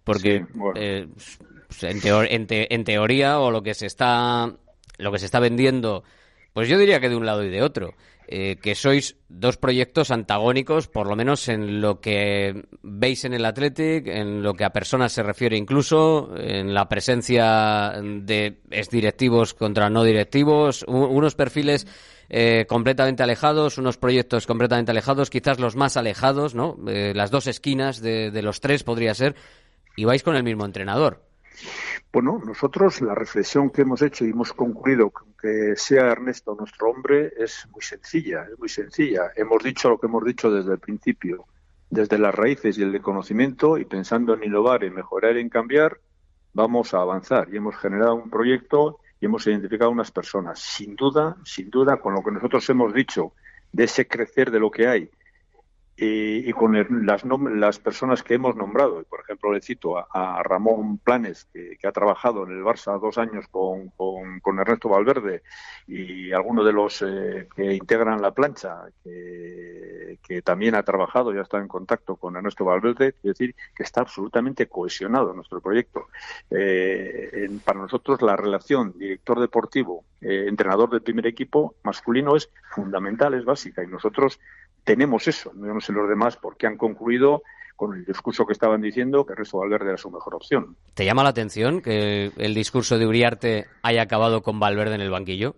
Porque 0.02 0.40
sí, 0.40 0.52
bueno. 0.54 0.78
eh, 0.78 1.08
en, 1.80 2.00
teor 2.00 2.26
en, 2.28 2.46
te 2.46 2.74
en 2.74 2.84
teoría 2.84 3.40
o 3.40 3.50
lo 3.50 3.62
que 3.62 3.72
se 3.72 3.86
está 3.86 4.52
lo 4.98 5.12
que 5.12 5.18
se 5.18 5.24
está 5.24 5.40
vendiendo 5.40 6.04
pues 6.54 6.68
yo 6.68 6.78
diría 6.78 7.00
que 7.00 7.10
de 7.10 7.16
un 7.16 7.26
lado 7.26 7.44
y 7.44 7.50
de 7.50 7.62
otro. 7.62 7.94
Eh, 8.26 8.56
que 8.56 8.74
sois 8.74 9.16
dos 9.28 9.58
proyectos 9.58 10.10
antagónicos, 10.10 10.88
por 10.88 11.06
lo 11.06 11.14
menos 11.14 11.46
en 11.48 11.82
lo 11.82 12.00
que 12.00 12.64
veis 12.80 13.26
en 13.26 13.34
el 13.34 13.44
Athletic, 13.44 14.06
en 14.06 14.42
lo 14.42 14.54
que 14.54 14.64
a 14.64 14.70
personas 14.70 15.12
se 15.12 15.22
refiere 15.22 15.58
incluso, 15.58 16.34
en 16.34 16.72
la 16.72 16.88
presencia 16.88 17.92
de 18.02 18.62
exdirectivos 18.70 19.52
contra 19.52 19.90
no 19.90 20.04
directivos, 20.04 20.86
unos 20.88 21.34
perfiles 21.34 21.86
eh, 22.30 22.64
completamente 22.66 23.22
alejados, 23.22 23.76
unos 23.76 23.98
proyectos 23.98 24.46
completamente 24.46 24.92
alejados, 24.92 25.28
quizás 25.28 25.60
los 25.60 25.76
más 25.76 25.98
alejados, 25.98 26.54
¿no? 26.54 26.78
Eh, 26.88 27.12
las 27.14 27.30
dos 27.30 27.46
esquinas 27.46 28.00
de, 28.00 28.30
de 28.30 28.42
los 28.42 28.62
tres 28.62 28.84
podría 28.84 29.12
ser, 29.12 29.34
y 29.96 30.06
vais 30.06 30.22
con 30.22 30.34
el 30.34 30.44
mismo 30.44 30.64
entrenador. 30.64 31.33
Bueno, 32.12 32.40
nosotros 32.44 33.00
la 33.00 33.14
reflexión 33.14 33.70
que 33.70 33.82
hemos 33.82 34.02
hecho 34.02 34.24
y 34.24 34.30
hemos 34.30 34.52
concluido 34.52 35.12
que 35.40 35.74
sea 35.76 36.12
Ernesto 36.12 36.54
nuestro 36.54 36.90
hombre 36.90 37.32
es 37.36 37.66
muy 37.72 37.82
sencilla, 37.82 38.46
es 38.50 38.58
muy 38.58 38.68
sencilla. 38.68 39.32
Hemos 39.36 39.62
dicho 39.62 39.90
lo 39.90 39.98
que 39.98 40.06
hemos 40.06 40.24
dicho 40.24 40.50
desde 40.50 40.72
el 40.72 40.78
principio, 40.78 41.46
desde 41.90 42.18
las 42.18 42.34
raíces 42.34 42.78
y 42.78 42.82
el 42.82 43.00
conocimiento 43.02 43.78
y 43.78 43.84
pensando 43.84 44.34
en 44.34 44.44
innovar, 44.44 44.84
en 44.84 44.94
mejorar, 44.94 45.36
en 45.36 45.48
cambiar, 45.48 46.00
vamos 46.52 46.94
a 46.94 46.98
avanzar 46.98 47.48
y 47.52 47.56
hemos 47.56 47.76
generado 47.76 48.14
un 48.14 48.30
proyecto 48.30 49.00
y 49.20 49.26
hemos 49.26 49.46
identificado 49.46 49.90
unas 49.90 50.10
personas. 50.10 50.60
Sin 50.60 50.96
duda, 50.96 51.36
sin 51.44 51.70
duda, 51.70 51.96
con 51.96 52.14
lo 52.14 52.22
que 52.22 52.30
nosotros 52.30 52.68
hemos 52.70 52.94
dicho 52.94 53.32
de 53.72 53.84
ese 53.84 54.06
crecer 54.06 54.50
de 54.50 54.60
lo 54.60 54.70
que 54.70 54.86
hay 54.86 55.10
y, 55.96 56.48
y 56.48 56.52
con 56.52 56.74
el, 56.74 56.86
las, 57.06 57.24
las, 57.24 57.78
personas 57.78 58.22
que 58.22 58.34
hemos 58.34 58.56
nombrado. 58.56 59.04
Por 59.04 59.20
ejemplo, 59.20 59.52
le 59.52 59.60
cito 59.60 59.96
a, 59.98 60.42
Ramón 60.42 60.98
Planes, 60.98 61.46
que, 61.52 61.78
ha 61.86 61.92
trabajado 61.92 62.44
en 62.44 62.52
el 62.52 62.64
Barça 62.64 62.98
dos 63.00 63.18
años 63.18 63.46
con, 63.50 63.90
con, 63.90 64.58
Ernesto 64.58 64.88
Valverde, 64.88 65.42
y 65.86 66.32
algunos 66.32 66.64
de 66.64 66.72
los 66.72 67.02
eh, 67.02 67.48
que 67.54 67.74
integran 67.74 68.20
la 68.20 68.32
plancha, 68.32 68.82
que, 69.02 70.18
también 70.42 70.74
ha 70.74 70.82
trabajado 70.82 71.32
y 71.32 71.38
ha 71.38 71.42
estado 71.42 71.62
en 71.62 71.68
contacto 71.68 72.16
con 72.16 72.36
Ernesto 72.36 72.64
Valverde, 72.64 73.12
quiero 73.12 73.34
decir 73.34 73.54
que 73.74 73.82
está 73.82 74.00
absolutamente 74.00 74.66
cohesionado 74.66 75.32
nuestro 75.32 75.60
proyecto. 75.60 76.08
Eh, 76.50 77.48
para 77.64 77.80
nosotros 77.80 78.20
la 78.20 78.36
relación 78.36 78.92
director 78.98 79.40
deportivo, 79.40 80.04
eh, 80.20 80.46
entrenador 80.48 80.90
del 80.90 81.02
primer 81.02 81.26
equipo 81.26 81.76
masculino 81.82 82.34
es 82.34 82.50
fundamental, 82.70 83.34
es 83.34 83.44
básica, 83.44 83.84
y 83.84 83.86
nosotros 83.86 84.40
tenemos 84.84 85.26
eso. 85.28 85.52
No 85.54 85.80
sé 85.80 85.92
los 85.92 86.08
demás 86.08 86.36
por 86.36 86.56
qué 86.56 86.66
han 86.66 86.76
concluido 86.76 87.42
con 87.76 87.94
el 87.94 88.04
discurso 88.04 88.46
que 88.46 88.52
estaban 88.52 88.80
diciendo 88.80 89.26
que 89.26 89.32
el 89.32 89.38
resto 89.38 89.58
Valverde 89.58 89.88
era 89.88 89.96
su 89.96 90.10
mejor 90.10 90.34
opción. 90.36 90.76
¿Te 90.94 91.04
llama 91.04 91.24
la 91.24 91.30
atención 91.30 91.80
que 91.82 92.30
el 92.36 92.54
discurso 92.54 92.98
de 92.98 93.06
Uriarte 93.06 93.66
haya 93.82 94.02
acabado 94.02 94.42
con 94.42 94.60
Valverde 94.60 94.94
en 94.94 95.00
el 95.00 95.10
banquillo? 95.10 95.56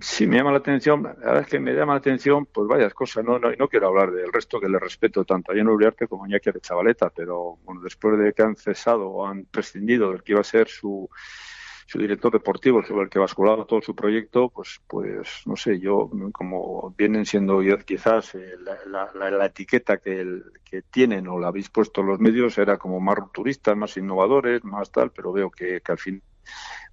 Sí, 0.00 0.26
me 0.26 0.38
llama 0.38 0.50
la 0.50 0.58
atención. 0.58 1.02
La 1.02 1.12
verdad 1.12 1.40
es 1.42 1.46
que 1.46 1.60
me 1.60 1.72
llama 1.72 1.92
la 1.92 1.98
atención, 1.98 2.46
pues 2.46 2.66
varias 2.66 2.92
cosas. 2.92 3.24
No, 3.24 3.38
no, 3.38 3.52
no 3.52 3.68
quiero 3.68 3.88
hablar 3.88 4.10
del 4.10 4.32
resto 4.32 4.58
que 4.58 4.68
le 4.68 4.78
respeto 4.78 5.24
tanto 5.24 5.52
a 5.52 5.54
Jan 5.54 5.68
Uriarte 5.68 6.08
como 6.08 6.24
a 6.24 6.28
Iñaki 6.28 6.50
de 6.50 6.60
Chavaleta, 6.60 7.10
pero 7.10 7.58
bueno, 7.64 7.82
después 7.82 8.18
de 8.18 8.32
que 8.32 8.42
han 8.42 8.56
cesado 8.56 9.08
o 9.08 9.26
han 9.26 9.44
prescindido 9.44 10.10
del 10.10 10.24
que 10.24 10.32
iba 10.32 10.40
a 10.40 10.44
ser 10.44 10.66
su, 10.68 11.08
su 11.86 11.98
director 11.98 12.32
deportivo 12.32 12.82
sobre 12.84 13.04
el 13.04 13.10
que 13.10 13.20
basculaba 13.20 13.64
todo 13.64 13.80
su 13.80 13.94
proyecto, 13.94 14.50
pues, 14.50 14.80
pues 14.88 15.42
no 15.46 15.56
sé, 15.56 15.78
yo, 15.78 16.10
como 16.32 16.94
vienen 16.98 17.24
siendo 17.24 17.60
quizás 17.84 18.34
eh, 18.34 18.54
la, 18.86 19.46
etiqueta 19.46 19.98
que, 19.98 20.20
el, 20.20 20.44
que 20.64 20.82
tienen 20.82 21.28
o 21.28 21.38
la 21.38 21.48
habéis 21.48 21.68
puesto 21.68 22.02
los 22.02 22.18
medios 22.18 22.58
era 22.58 22.76
como 22.76 22.98
más 23.00 23.16
rupturistas, 23.16 23.76
más 23.76 23.96
innovadores, 23.96 24.64
más 24.64 24.90
tal, 24.90 25.12
pero 25.12 25.32
veo 25.32 25.50
que, 25.50 25.80
que 25.80 25.92
al 25.92 25.98
fin 25.98 26.22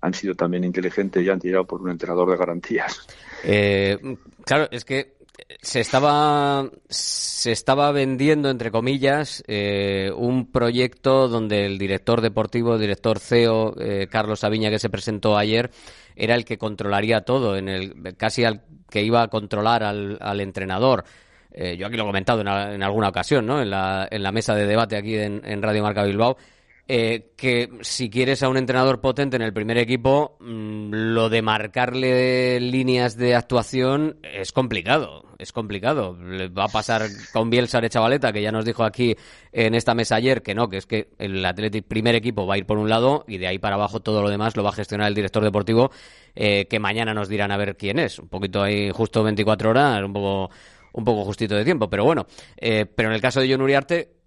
han 0.01 0.13
sido 0.13 0.35
también 0.35 0.63
inteligentes 0.63 1.23
y 1.23 1.29
han 1.29 1.39
tirado 1.39 1.65
por 1.65 1.81
un 1.81 1.89
entrenador 1.89 2.29
de 2.29 2.37
garantías. 2.37 3.07
Eh, 3.43 3.97
claro, 4.45 4.67
es 4.71 4.85
que 4.85 5.15
se 5.61 5.79
estaba 5.79 6.69
se 6.89 7.51
estaba 7.51 7.91
vendiendo 7.91 8.49
entre 8.49 8.71
comillas 8.71 9.43
eh, 9.47 10.11
un 10.15 10.51
proyecto 10.51 11.27
donde 11.27 11.65
el 11.65 11.77
director 11.77 12.21
deportivo, 12.21 12.77
director 12.77 13.19
CEO 13.19 13.73
eh, 13.79 14.07
Carlos 14.09 14.43
Aviña 14.43 14.69
que 14.69 14.79
se 14.79 14.89
presentó 14.89 15.37
ayer 15.37 15.71
era 16.15 16.35
el 16.35 16.45
que 16.45 16.59
controlaría 16.59 17.21
todo, 17.21 17.57
en 17.57 17.69
el 17.69 18.15
casi 18.15 18.43
al 18.43 18.61
que 18.89 19.01
iba 19.01 19.23
a 19.23 19.29
controlar 19.29 19.83
al, 19.83 20.19
al 20.21 20.41
entrenador. 20.41 21.05
yo 21.51 21.87
aquí 21.87 21.97
lo 21.97 22.03
he 22.03 22.05
comentado 22.05 22.41
en, 22.41 22.83
alguna 22.83 23.09
ocasión, 23.09 23.47
¿no? 23.47 23.59
En 23.59 23.71
la, 23.71 24.07
en 24.11 24.21
la 24.21 24.31
mesa 24.31 24.53
de 24.53 24.67
debate 24.67 24.95
aquí 24.95 25.15
en 25.15 25.61
Radio 25.63 25.81
Marca 25.81 26.03
Bilbao 26.03 26.37
eh, 26.85 27.31
que 27.37 27.69
si 27.81 28.09
quieres 28.09 28.43
a 28.43 28.49
un 28.49 28.57
entrenador 28.57 28.99
potente 28.99 29.37
en 29.37 29.41
el 29.41 29.53
primer 29.53 29.77
equipo, 29.77 30.35
mm, 30.41 30.89
lo 30.91 31.29
de 31.29 31.41
marcarle 31.41 32.59
líneas 32.59 33.15
de 33.15 33.35
actuación 33.35 34.17
es 34.21 34.51
complicado. 34.51 35.23
Es 35.39 35.51
complicado. 35.51 36.17
va 36.57 36.65
a 36.65 36.67
pasar 36.67 37.03
con 37.31 37.49
Bielsa 37.49 37.81
de 37.81 37.89
Chavaleta, 37.89 38.31
que 38.31 38.41
ya 38.41 38.51
nos 38.51 38.65
dijo 38.65 38.83
aquí 38.83 39.15
en 39.51 39.75
esta 39.75 39.93
mesa 39.93 40.15
ayer 40.15 40.41
que 40.41 40.55
no, 40.55 40.69
que 40.69 40.77
es 40.77 40.85
que 40.85 41.09
el 41.19 41.43
Athletic 41.45 41.85
primer 41.85 42.15
equipo 42.15 42.45
va 42.45 42.55
a 42.55 42.57
ir 42.57 42.65
por 42.65 42.77
un 42.77 42.89
lado 42.89 43.25
y 43.27 43.37
de 43.37 43.47
ahí 43.47 43.59
para 43.59 43.75
abajo 43.75 44.01
todo 44.01 44.21
lo 44.21 44.29
demás 44.29 44.55
lo 44.55 44.63
va 44.63 44.69
a 44.69 44.73
gestionar 44.73 45.07
el 45.07 45.15
director 45.15 45.43
deportivo, 45.43 45.91
eh, 46.35 46.65
que 46.69 46.79
mañana 46.79 47.13
nos 47.13 47.29
dirán 47.29 47.51
a 47.51 47.57
ver 47.57 47.77
quién 47.77 47.99
es. 47.99 48.19
Un 48.19 48.29
poquito 48.29 48.61
ahí, 48.61 48.89
justo 48.91 49.23
24 49.23 49.69
horas, 49.69 50.03
un 50.03 50.13
poco, 50.13 50.49
un 50.93 51.03
poco 51.03 51.23
justito 51.25 51.55
de 51.55 51.63
tiempo, 51.63 51.89
pero 51.89 52.03
bueno. 52.03 52.25
Eh, 52.57 52.85
pero 52.85 53.09
en 53.09 53.15
el 53.15 53.21
caso 53.21 53.39
de 53.39 53.49
John 53.51 53.61
Uriarte, 53.61 54.22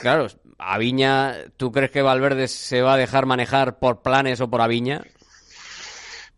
Claro, 0.00 0.26
Aviña, 0.58 1.34
¿tú 1.56 1.72
crees 1.72 1.90
que 1.90 2.02
Valverde 2.02 2.48
se 2.48 2.82
va 2.82 2.94
a 2.94 2.96
dejar 2.96 3.26
manejar 3.26 3.78
por 3.78 4.02
planes 4.02 4.40
o 4.40 4.48
por 4.48 4.60
Aviña? 4.60 5.02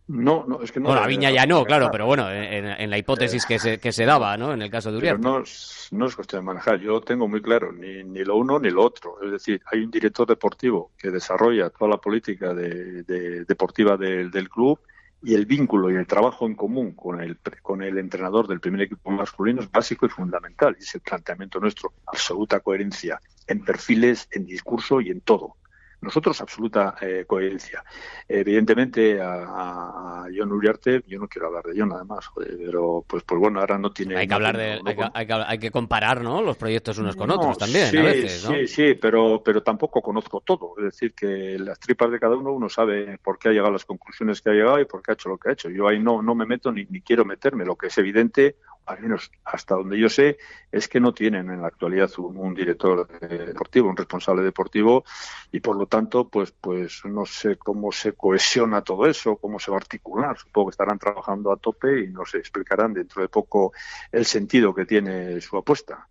No, 0.08 0.46
no, 0.48 0.62
es 0.62 0.72
que 0.72 0.80
no. 0.80 0.86
Bueno, 0.88 1.02
Aviña 1.02 1.30
ya 1.30 1.44
no, 1.44 1.64
claro, 1.64 1.90
pero 1.92 2.06
bueno, 2.06 2.30
en, 2.30 2.88
la 2.88 2.96
hipótesis 2.96 3.44
que, 3.44 3.58
se, 3.58 3.78
que 3.78 3.92
se 3.92 4.06
daba, 4.06 4.38
¿no? 4.38 4.54
En 4.54 4.62
el 4.62 4.70
caso 4.70 4.90
de 4.90 4.96
Uriarte. 4.96 5.22
no 5.22 5.40
es, 5.40 5.88
no 5.90 6.06
es 6.06 6.16
cuestión 6.16 6.40
de 6.40 6.46
manejar. 6.46 6.80
Yo 6.80 7.02
tengo 7.02 7.28
muy 7.28 7.42
claro 7.42 7.72
ni, 7.72 8.02
ni 8.04 8.24
lo 8.24 8.36
uno 8.36 8.58
ni 8.58 8.70
lo 8.70 8.84
otro. 8.84 9.20
Es 9.22 9.30
decir, 9.30 9.60
hay 9.70 9.80
un 9.80 9.90
director 9.90 10.26
deportivo 10.26 10.92
que 10.96 11.10
desarrolla 11.10 11.68
toda 11.68 11.90
la 11.90 11.98
política 11.98 12.54
de, 12.54 13.02
deportiva 13.44 13.98
del 13.98 14.48
club 14.48 14.78
y 15.22 15.34
el 15.34 15.46
vínculo 15.46 15.90
y 15.90 15.96
el 15.96 16.06
trabajo 16.06 16.46
en 16.46 16.54
común 16.54 16.92
con 16.92 17.20
el, 17.20 17.38
con 17.62 17.82
el 17.82 17.98
entrenador 17.98 18.46
del 18.46 18.60
primer 18.60 18.82
equipo 18.82 19.10
masculino 19.10 19.60
es 19.60 19.70
básico 19.70 20.06
y 20.06 20.08
fundamental. 20.08 20.76
Es 20.78 20.94
el 20.94 21.00
planteamiento 21.00 21.58
nuestro, 21.58 21.92
absoluta 22.06 22.60
coherencia 22.60 23.20
en 23.46 23.64
perfiles, 23.64 24.28
en 24.30 24.46
discurso 24.46 25.00
y 25.00 25.10
en 25.10 25.20
todo. 25.20 25.56
Nosotros, 26.00 26.40
absoluta 26.40 26.94
eh, 27.00 27.24
coherencia. 27.26 27.84
Evidentemente, 28.28 29.20
a, 29.20 30.24
a, 30.24 30.26
John 30.34 30.52
Uriarte, 30.52 31.02
yo 31.08 31.18
no 31.18 31.26
quiero 31.26 31.48
hablar 31.48 31.64
de 31.64 31.78
John 31.78 31.88
nada 31.88 32.04
más, 32.04 32.30
pero 32.36 33.04
pues, 33.06 33.24
pues 33.24 33.40
bueno, 33.40 33.58
ahora 33.58 33.78
no 33.78 33.90
tiene. 33.90 34.16
Hay 34.16 34.28
que 34.28 34.34
hablar 34.34 34.56
de. 34.56 34.80
hay, 35.12 35.26
que, 35.26 35.32
hay, 35.32 35.58
que, 35.58 35.70
comparar, 35.72 36.22
¿no? 36.22 36.40
Los 36.40 36.56
proyectos 36.56 36.98
unos 36.98 37.16
con 37.16 37.30
otros 37.30 37.58
también, 37.58 37.88
sí, 37.88 37.96
a 37.96 38.02
veces, 38.02 38.42
Sí, 38.42 38.66
sí, 38.68 38.94
pero, 38.94 39.42
pero 39.42 39.62
tampoco 39.62 40.00
conozco 40.00 40.40
todo. 40.40 40.74
Es 40.78 40.84
decir, 40.84 41.14
que 41.14 41.58
las 41.58 41.80
tripas 41.80 42.12
de 42.12 42.20
cada 42.20 42.36
uno, 42.36 42.52
uno 42.52 42.68
sabe 42.68 43.18
por 43.18 43.38
qué 43.38 43.48
ha 43.48 43.52
llegado 43.52 43.70
a 43.70 43.72
las 43.72 43.84
conclusiones 43.84 44.40
que 44.40 44.50
ha 44.50 44.54
llegado 44.54 44.80
y 44.80 44.84
por 44.84 45.02
qué 45.02 45.10
ha 45.10 45.14
hecho 45.14 45.28
lo 45.28 45.38
que 45.38 45.48
ha 45.48 45.52
hecho. 45.52 45.68
Yo 45.68 45.88
ahí 45.88 45.98
no, 45.98 46.22
no 46.22 46.34
me 46.36 46.46
meto 46.46 46.70
ni, 46.70 46.84
ni 46.84 47.00
quiero 47.00 47.24
meterme. 47.24 47.64
Lo 47.64 47.74
que 47.74 47.88
es 47.88 47.98
evidente, 47.98 48.56
al 48.88 49.00
menos 49.00 49.30
hasta 49.44 49.74
donde 49.74 49.98
yo 49.98 50.08
sé, 50.08 50.38
es 50.72 50.88
que 50.88 51.00
no 51.00 51.12
tienen 51.12 51.50
en 51.50 51.62
la 51.62 51.68
actualidad 51.68 52.10
un, 52.18 52.54
director 52.54 53.06
deportivo, 53.06 53.88
un 53.88 53.96
responsable 53.96 54.42
deportivo, 54.42 55.04
y 55.52 55.60
por 55.60 55.76
lo 55.76 55.86
tanto, 55.88 56.28
pues, 56.28 56.52
pues 56.52 57.02
no 57.04 57.26
sé 57.26 57.56
cómo 57.56 57.90
se 57.90 58.12
cohesiona 58.12 58.82
todo 58.82 59.06
eso, 59.06 59.36
cómo 59.36 59.58
se 59.58 59.70
va 59.70 59.78
a 59.78 59.80
articular. 59.80 60.38
Supongo 60.38 60.68
que 60.68 60.72
estarán 60.72 60.98
trabajando 60.98 61.52
a 61.52 61.56
tope 61.56 62.04
y 62.04 62.08
nos 62.08 62.34
explicarán 62.34 62.94
dentro 62.94 63.22
de 63.22 63.28
poco 63.28 63.72
el 64.12 64.24
sentido 64.24 64.74
que 64.74 64.84
tiene 64.84 65.40
su 65.40 65.56
apuesta. 65.56 66.08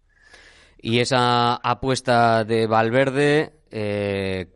Y 0.80 1.00
esa 1.00 1.56
apuesta 1.56 2.44
de 2.44 2.68
Valverde, 2.68 3.54
eh, 3.72 4.48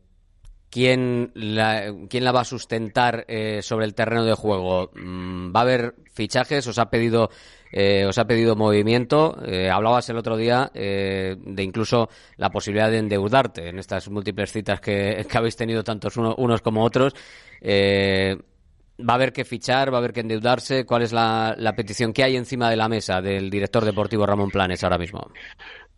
¿quién, 0.70 1.32
la, 1.34 1.94
¿quién 2.10 2.24
la 2.24 2.32
va 2.32 2.42
a 2.42 2.46
sustentar 2.46 3.26
eh, 3.28 3.62
sobre 3.62 3.86
el 3.86 3.96
terreno 3.96 4.24
de 4.24 4.34
juego? 4.34 4.92
Mm, 4.94 5.56
¿Va 5.56 5.62
a 5.62 5.64
haber 5.64 5.96
fichajes? 6.14 6.68
¿Os 6.68 6.78
ha 6.78 6.90
pedido 6.90 7.30
eh, 7.72 8.06
os 8.06 8.18
ha 8.18 8.26
pedido 8.26 8.56
movimiento. 8.56 9.38
Eh, 9.46 9.70
hablabas 9.70 10.10
el 10.10 10.18
otro 10.18 10.36
día 10.38 10.72
eh, 10.74 11.36
de 11.40 11.64
incluso 11.64 12.10
la 12.38 12.50
posibilidad 12.50 12.92
de 12.92 12.98
endeudarte 12.98 13.70
en 13.70 13.80
estas 13.80 14.10
múltiples 14.10 14.52
citas 14.52 14.82
que, 14.82 15.26
habéis 15.34 15.56
tenido 15.56 15.84
tantos 15.84 16.18
unos 16.18 16.62
como 16.62 16.84
otros. 16.84 17.14
va 17.64 19.14
a 19.14 19.16
haber 19.16 19.34
que 19.34 19.46
fichar, 19.46 19.92
va 19.92 19.98
a 19.98 20.00
haber 20.00 20.14
que 20.14 20.22
endeudarse. 20.22 20.86
¿Cuál 20.86 21.04
es 21.04 21.14
la, 21.14 21.74
petición 21.76 22.14
que 22.14 22.24
hay 22.24 22.36
encima 22.36 22.70
de 22.70 22.76
la 22.76 22.90
mesa 22.90 23.22
del 23.22 23.50
director 23.50 23.86
deportivo 23.86 24.26
Ramón 24.26 24.50
Planes 24.50 24.84
ahora 24.84 24.98
mismo? 24.98 25.32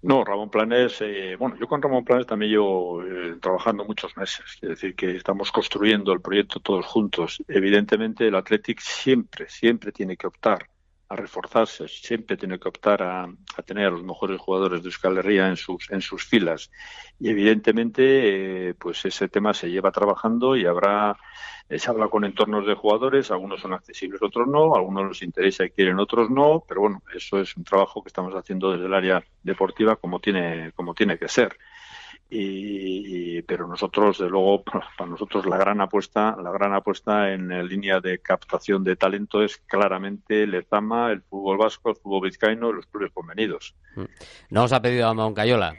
No, 0.03 0.25
Ramón 0.25 0.49
Planes, 0.49 1.01
bueno, 1.39 1.55
yo 1.57 1.65
con 1.65 1.81
Ramón 1.81 2.03
Planes 2.03 2.27
también 2.27 2.51
llevo 2.51 3.01
trabajando 3.41 3.85
muchos 3.85 4.15
meses, 4.17 4.43
es 4.61 4.69
decir, 4.69 4.95
que 4.95 5.15
estamos 5.15 5.49
construyendo 5.49 6.11
el 6.11 6.19
proyecto 6.19 6.59
todos 6.59 6.85
juntos. 6.85 7.41
Evidentemente, 7.47 8.27
el 8.27 8.35
Athletic 8.35 8.81
siempre, 8.81 9.49
siempre 9.49 9.93
tiene 9.93 10.17
que 10.17 10.27
optar 10.27 10.67
a 11.13 11.15
reforzarse, 11.15 11.87
siempre 11.87 12.37
tiene 12.37 12.59
que 12.59 12.67
optar 12.67 13.01
a, 13.03 13.27
tener 13.65 13.87
a 13.87 13.91
los 13.91 14.03
mejores 14.03 14.39
jugadores 14.39 14.81
de 14.81 14.89
Euskal 14.89 15.17
Herria 15.17 15.47
en 15.47 15.55
sus, 15.55 15.89
en 15.91 16.01
sus 16.01 16.25
filas. 16.25 16.71
Y 17.19 17.29
evidentemente, 17.29 18.69
eh, 18.69 18.73
pues 18.73 19.05
ese 19.05 19.29
tema 19.29 19.53
se 19.53 19.69
lleva 19.69 19.91
trabajando 19.91 20.55
y 20.55 20.65
habrá, 20.65 21.15
eh, 21.69 21.79
se 21.79 21.89
habla 21.89 22.07
con 22.07 22.25
entornos 22.25 22.65
de 22.65 22.73
jugadores, 22.73 23.31
algunos 23.31 23.61
son 23.61 23.73
accesibles, 23.73 24.21
otros 24.21 24.47
no, 24.47 24.75
algunos 24.75 25.09
les 25.09 25.21
interesa 25.21 25.65
y 25.65 25.69
quieren, 25.69 25.99
otros 25.99 26.29
no, 26.29 26.63
pero 26.67 26.81
bueno, 26.81 27.01
eso 27.15 27.39
es 27.39 27.55
un 27.55 27.63
trabajo 27.63 28.03
que 28.03 28.09
estamos 28.09 28.33
haciendo 28.33 28.71
desde 28.71 28.85
el 28.85 28.93
área 28.93 29.23
deportiva 29.43 29.95
como 29.95 30.19
tiene, 30.19 30.71
como 30.75 30.93
tiene 30.93 31.17
que 31.17 31.27
ser. 31.27 31.57
Y, 32.35 33.43
pero 33.43 33.67
nosotros 33.67 34.17
de 34.17 34.29
luego 34.29 34.63
para 34.97 35.09
nosotros 35.09 35.45
la 35.45 35.57
gran 35.57 35.81
apuesta 35.81 36.35
la 36.41 36.51
gran 36.51 36.73
apuesta 36.73 37.31
en 37.31 37.49
línea 37.67 37.99
de 37.99 38.19
captación 38.19 38.83
de 38.83 38.95
talento 38.95 39.43
es 39.43 39.57
claramente 39.57 40.43
el 40.43 40.55
Ezama, 40.55 41.11
el 41.11 41.21
fútbol 41.21 41.57
vasco 41.57 41.91
el 41.91 41.95
fútbol 41.97 42.23
vizcaíno 42.23 42.69
y 42.69 42.73
los 42.73 42.87
clubes 42.87 43.11
convenidos. 43.13 43.75
No 44.49 44.63
os 44.63 44.73
ha 44.73 44.81
pedido 44.81 45.07
a 45.07 45.13
Moncayola 45.13 45.75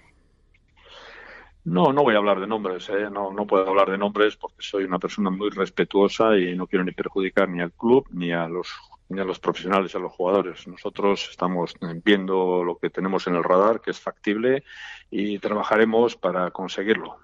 no, 1.64 1.92
no 1.92 2.02
voy 2.02 2.14
a 2.14 2.18
hablar 2.18 2.40
de 2.40 2.46
nombres, 2.46 2.88
¿eh? 2.90 3.08
no, 3.10 3.32
no 3.32 3.46
puedo 3.46 3.66
hablar 3.68 3.90
de 3.90 3.98
nombres 3.98 4.36
porque 4.36 4.58
soy 4.60 4.84
una 4.84 4.98
persona 4.98 5.30
muy 5.30 5.48
respetuosa 5.50 6.36
y 6.36 6.54
no 6.54 6.66
quiero 6.66 6.84
ni 6.84 6.92
perjudicar 6.92 7.48
ni 7.48 7.62
al 7.62 7.72
club 7.72 8.06
ni 8.10 8.32
a 8.32 8.46
los 8.48 8.68
ni 9.14 9.20
a 9.20 9.24
los 9.24 9.38
profesionales, 9.38 9.94
a 9.94 9.98
los 9.98 10.12
jugadores. 10.12 10.66
Nosotros 10.66 11.28
estamos 11.30 11.74
viendo 12.04 12.62
lo 12.64 12.76
que 12.76 12.90
tenemos 12.90 13.26
en 13.26 13.36
el 13.36 13.44
radar, 13.44 13.80
que 13.80 13.90
es 13.92 14.00
factible, 14.00 14.64
y 15.10 15.38
trabajaremos 15.38 16.16
para 16.16 16.50
conseguirlo. 16.50 17.16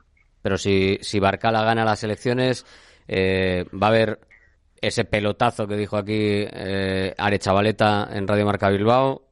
Pero 0.42 0.56
si, 0.56 0.98
si 1.02 1.20
Barcala 1.20 1.62
gana 1.62 1.84
las 1.84 2.02
elecciones, 2.04 2.64
eh, 3.08 3.66
va 3.74 3.88
a 3.88 3.90
haber 3.90 4.20
ese 4.80 5.04
pelotazo 5.04 5.66
que 5.66 5.76
dijo 5.76 5.96
aquí 5.96 6.14
eh, 6.16 7.14
Are 7.18 7.38
Chavaleta 7.38 8.08
en 8.12 8.26
Radio 8.26 8.46
Marca 8.46 8.70
Bilbao, 8.70 9.22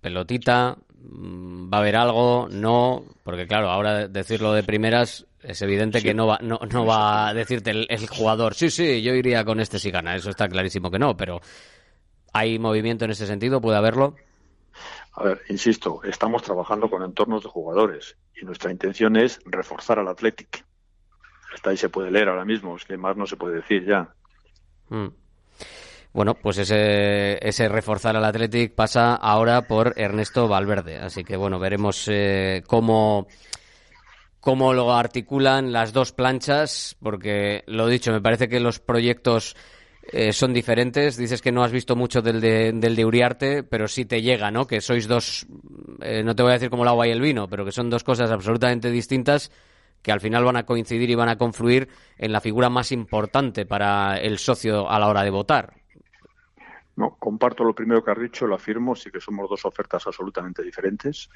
pelotita, 0.00 0.76
mm, 0.98 1.72
va 1.72 1.78
a 1.78 1.80
haber 1.80 1.96
algo, 1.96 2.48
no, 2.50 3.04
porque 3.22 3.46
claro, 3.46 3.70
ahora 3.70 4.08
decirlo 4.08 4.52
de 4.52 4.62
primeras 4.62 5.26
es 5.42 5.60
evidente 5.62 6.02
que 6.02 6.14
no 6.14 6.26
va, 6.26 6.38
no, 6.42 6.58
no 6.70 6.86
va 6.86 7.28
a 7.28 7.34
decirte 7.34 7.70
el, 7.70 7.86
el, 7.88 8.06
jugador, 8.06 8.54
sí, 8.54 8.70
sí, 8.70 9.02
yo 9.02 9.14
iría 9.14 9.44
con 9.44 9.60
este 9.60 9.78
si 9.78 9.90
gana, 9.90 10.16
eso 10.16 10.30
está 10.30 10.48
clarísimo 10.48 10.90
que 10.90 10.98
no, 10.98 11.16
pero 11.16 11.40
¿Hay 12.34 12.58
movimiento 12.58 13.04
en 13.04 13.12
ese 13.12 13.28
sentido? 13.28 13.60
¿Puede 13.60 13.78
haberlo? 13.78 14.16
A 15.12 15.22
ver, 15.22 15.42
insisto, 15.48 16.00
estamos 16.02 16.42
trabajando 16.42 16.90
con 16.90 17.04
entornos 17.04 17.44
de 17.44 17.48
jugadores 17.48 18.16
y 18.34 18.44
nuestra 18.44 18.72
intención 18.72 19.16
es 19.16 19.38
reforzar 19.44 20.00
al 20.00 20.08
Athletic. 20.08 20.64
Hasta 21.54 21.70
ahí 21.70 21.76
se 21.76 21.88
puede 21.88 22.10
leer 22.10 22.28
ahora 22.28 22.44
mismo, 22.44 22.76
es 22.76 22.84
que 22.84 22.96
más 22.96 23.16
no 23.16 23.24
se 23.26 23.36
puede 23.36 23.56
decir 23.56 23.86
ya. 23.86 24.12
Mm. 24.88 25.06
Bueno, 26.12 26.34
pues 26.34 26.58
ese, 26.58 27.38
ese 27.46 27.68
reforzar 27.68 28.16
al 28.16 28.24
Athletic 28.24 28.74
pasa 28.74 29.14
ahora 29.14 29.62
por 29.62 29.94
Ernesto 29.96 30.48
Valverde. 30.48 30.98
Así 30.98 31.22
que 31.22 31.36
bueno, 31.36 31.60
veremos 31.60 32.08
eh, 32.08 32.64
cómo, 32.66 33.28
cómo 34.40 34.74
lo 34.74 34.92
articulan 34.92 35.72
las 35.72 35.92
dos 35.92 36.10
planchas, 36.10 36.96
porque 37.00 37.62
lo 37.68 37.86
dicho, 37.86 38.10
me 38.10 38.20
parece 38.20 38.48
que 38.48 38.58
los 38.58 38.80
proyectos 38.80 39.54
eh, 40.12 40.32
son 40.32 40.52
diferentes. 40.52 41.16
Dices 41.16 41.40
que 41.40 41.52
no 41.52 41.62
has 41.62 41.72
visto 41.72 41.96
mucho 41.96 42.22
del 42.22 42.40
de, 42.40 42.72
del 42.72 42.96
de 42.96 43.04
Uriarte, 43.04 43.62
pero 43.62 43.88
sí 43.88 44.04
te 44.04 44.22
llega, 44.22 44.50
¿no? 44.50 44.66
Que 44.66 44.80
sois 44.80 45.08
dos, 45.08 45.46
eh, 46.00 46.22
no 46.22 46.34
te 46.34 46.42
voy 46.42 46.50
a 46.50 46.54
decir 46.54 46.70
como 46.70 46.82
el 46.82 46.88
agua 46.88 47.06
y 47.06 47.10
el 47.10 47.20
vino, 47.20 47.48
pero 47.48 47.64
que 47.64 47.72
son 47.72 47.90
dos 47.90 48.04
cosas 48.04 48.30
absolutamente 48.30 48.90
distintas 48.90 49.50
que 50.02 50.12
al 50.12 50.20
final 50.20 50.44
van 50.44 50.56
a 50.56 50.66
coincidir 50.66 51.08
y 51.08 51.14
van 51.14 51.30
a 51.30 51.38
confluir 51.38 51.88
en 52.18 52.30
la 52.30 52.42
figura 52.42 52.68
más 52.68 52.92
importante 52.92 53.64
para 53.64 54.18
el 54.18 54.38
socio 54.38 54.88
a 54.90 54.98
la 54.98 55.08
hora 55.08 55.22
de 55.22 55.30
votar. 55.30 55.72
No, 56.96 57.16
comparto 57.18 57.64
lo 57.64 57.74
primero 57.74 58.04
que 58.04 58.10
has 58.10 58.20
dicho, 58.20 58.46
lo 58.46 58.54
afirmo, 58.54 58.94
sí 58.94 59.10
que 59.10 59.20
somos 59.20 59.48
dos 59.48 59.64
ofertas 59.64 60.06
absolutamente 60.06 60.62
diferentes, 60.62 61.28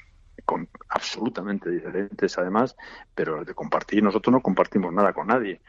con 0.45 0.69
absolutamente 0.91 1.71
diferentes 1.71 2.39
además, 2.39 2.77
pero 3.15 3.45
de 3.45 3.55
compartir, 3.55 4.03
nosotros 4.03 4.33
no 4.33 4.41
compartimos 4.41 4.93
nada 4.93 5.13
con 5.13 5.27
nadie. 5.27 5.61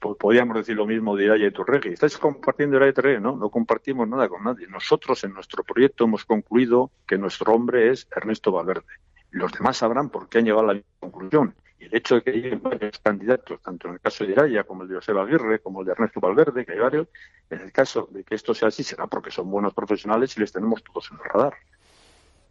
Pues 0.00 0.16
podríamos 0.18 0.56
decir 0.56 0.76
lo 0.76 0.86
mismo 0.86 1.16
de 1.16 1.24
Iraya 1.24 1.46
y 1.46 1.50
Turregui. 1.50 1.90
¿Estáis 1.92 2.16
compartiendo 2.16 2.76
Iraya 2.76 2.90
y 2.90 2.94
Turregui? 2.94 3.22
No, 3.22 3.36
no 3.36 3.50
compartimos 3.50 4.08
nada 4.08 4.28
con 4.28 4.42
nadie. 4.44 4.66
Nosotros 4.66 5.22
en 5.24 5.34
nuestro 5.34 5.62
proyecto 5.62 6.04
hemos 6.04 6.24
concluido 6.24 6.90
que 7.06 7.18
nuestro 7.18 7.52
hombre 7.52 7.90
es 7.90 8.08
Ernesto 8.14 8.50
Valverde. 8.52 8.84
Los 9.30 9.52
demás 9.52 9.76
sabrán 9.76 10.10
por 10.10 10.28
qué 10.28 10.38
han 10.38 10.44
llegado 10.44 10.70
a 10.70 10.74
la 10.74 10.80
conclusión. 11.00 11.54
Y 11.78 11.84
el 11.84 11.94
hecho 11.94 12.14
de 12.16 12.22
que 12.22 12.30
haya 12.30 12.56
varios 12.62 12.98
candidatos, 13.00 13.60
tanto 13.60 13.88
en 13.88 13.94
el 13.94 14.00
caso 14.00 14.24
de 14.24 14.32
Iraya 14.32 14.64
como 14.64 14.84
el 14.84 14.88
de 14.88 14.94
Joseba 14.94 15.22
Aguirre, 15.22 15.58
como 15.58 15.80
el 15.80 15.86
de 15.86 15.92
Ernesto 15.92 16.20
Valverde, 16.20 16.64
que 16.64 16.72
hay 16.72 16.78
varios, 16.78 17.08
en 17.50 17.60
el 17.60 17.72
caso 17.72 18.08
de 18.10 18.24
que 18.24 18.36
esto 18.36 18.54
sea 18.54 18.68
así, 18.68 18.82
será 18.82 19.06
porque 19.06 19.30
son 19.30 19.50
buenos 19.50 19.74
profesionales 19.74 20.36
y 20.36 20.40
les 20.40 20.52
tenemos 20.52 20.82
todos 20.82 21.10
en 21.10 21.18
el 21.18 21.24
radar. 21.24 21.54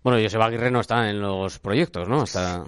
Bueno, 0.04 0.22
Joseba 0.22 0.46
Aguirre 0.46 0.69
no 0.69 0.82
está 0.82 1.10
en 1.10 1.22
los 1.22 1.58
proyectos, 1.60 2.08
¿no? 2.10 2.22
Hasta, 2.22 2.65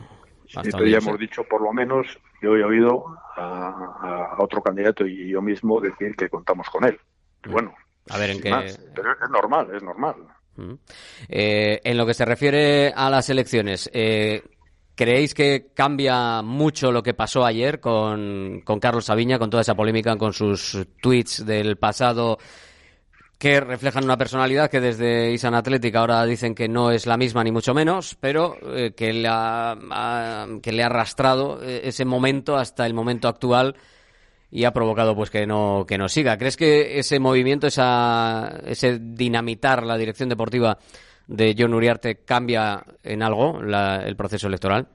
pero 0.54 0.86
ya 0.86 0.98
hemos 0.98 1.20
dicho, 1.20 1.44
por 1.44 1.62
lo 1.62 1.74
menos, 1.74 2.08
yo 2.42 2.56
he 2.56 2.64
oído 2.64 3.06
a, 3.36 4.36
otro 4.40 4.62
candidato 4.62 5.06
y 5.06 5.30
yo 5.30 5.42
mismo 5.42 5.80
decir 5.80 6.16
que 6.16 6.30
contamos 6.30 6.70
con 6.70 6.86
él. 6.86 7.00
bueno, 7.48 7.74
a 8.10 8.18
ver 8.18 8.32
en 8.32 8.42
qué. 8.42 8.50
pero 8.94 9.12
es 9.12 9.30
normal, 9.30 9.76
es 9.76 9.84
normal. 9.84 10.16
Eh, 11.28 11.82
en 11.84 11.98
lo 11.98 12.06
que 12.06 12.14
se 12.14 12.24
refiere 12.24 12.94
a 12.96 13.10
las 13.10 13.30
elecciones, 13.30 13.90
eh, 13.94 14.42
¿Creéis 14.96 15.34
que 15.34 15.74
cambia 15.74 16.42
mucho 16.42 16.90
lo 16.90 17.04
que 17.04 17.14
pasó 17.14 17.44
ayer 17.44 17.82
con, 17.82 18.62
con 18.64 18.80
Carlos 18.80 19.04
Sabiña, 19.04 19.38
con 19.38 19.50
toda 19.50 19.60
esa 19.60 19.76
polémica, 19.76 20.16
con 20.16 20.32
sus 20.32 20.88
tweets 21.02 21.46
del 21.46 21.76
pasado 21.76 22.38
que 23.46 23.60
reflejan 23.60 24.06
una 24.06 24.18
personalidad 24.18 24.72
que 24.72 24.82
desde 24.82 25.32
Isan 25.32 25.54
Atlética 25.54 26.00
ahora 26.00 26.26
dicen 26.26 26.56
que 26.56 26.68
no 26.68 26.90
es 26.90 27.06
la 27.06 27.16
misma 27.16 27.44
ni 27.44 27.52
mucho 27.52 27.76
menos, 27.76 28.18
pero 28.20 28.58
eh, 28.76 28.94
que, 28.98 29.14
le 29.14 29.28
ha, 29.30 30.48
que 30.64 30.72
le 30.72 30.82
ha 30.82 30.88
arrastrado 30.88 31.62
eh, 31.62 31.82
ese 31.84 32.06
momento 32.06 32.58
hasta 32.58 32.88
el 32.88 32.96
momento 32.96 33.28
actual 33.28 33.76
y 34.50 34.64
ha 34.64 34.74
provocado 34.74 35.16
pues 35.16 35.30
que 35.30 35.46
no 35.46 35.86
que 35.88 36.00
no 36.00 36.10
siga. 36.10 36.40
¿Crees 36.40 36.58
que 36.58 36.98
ese 36.98 37.20
movimiento, 37.20 37.68
esa, 37.68 38.62
ese 38.66 38.98
dinamitar 39.00 39.84
la 39.84 39.96
dirección 39.96 40.28
deportiva 40.28 40.80
de 41.28 41.56
John 41.56 41.76
Uriarte 41.76 42.24
cambia 42.26 42.84
en 43.04 43.22
algo 43.22 43.60
el 43.62 44.16
proceso 44.16 44.48
electoral? 44.48 44.88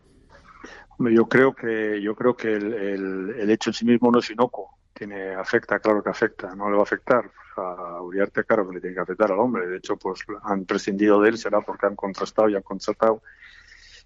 Yo 0.99 1.27
creo 1.27 1.55
que 1.55 2.03
yo 2.03 2.17
creo 2.17 2.35
que 2.35 2.53
el, 2.53 3.33
el, 3.39 3.49
hecho 3.49 3.71
en 3.71 3.75
sí 3.75 3.85
mismo 3.85 4.11
no 4.11 4.19
es 4.19 4.29
inocuo. 4.29 4.80
Tiene 5.01 5.33
afecta, 5.35 5.79
claro 5.79 6.03
que 6.03 6.11
afecta. 6.11 6.55
No 6.55 6.69
le 6.69 6.75
va 6.75 6.81
a 6.81 6.83
afectar 6.83 7.31
a 7.57 8.03
Uriarte, 8.03 8.45
claro 8.45 8.69
que 8.69 8.75
le 8.75 8.81
tiene 8.83 8.97
que 8.97 9.01
afectar 9.01 9.33
al 9.33 9.39
hombre. 9.39 9.67
De 9.67 9.79
hecho, 9.79 9.97
pues 9.97 10.21
han 10.43 10.67
prescindido 10.67 11.23
de 11.23 11.31
él 11.31 11.39
será 11.39 11.63
porque 11.63 11.87
han 11.87 11.97
contrastado 11.97 12.51
y 12.51 12.55
han 12.55 12.61
constatado 12.61 13.23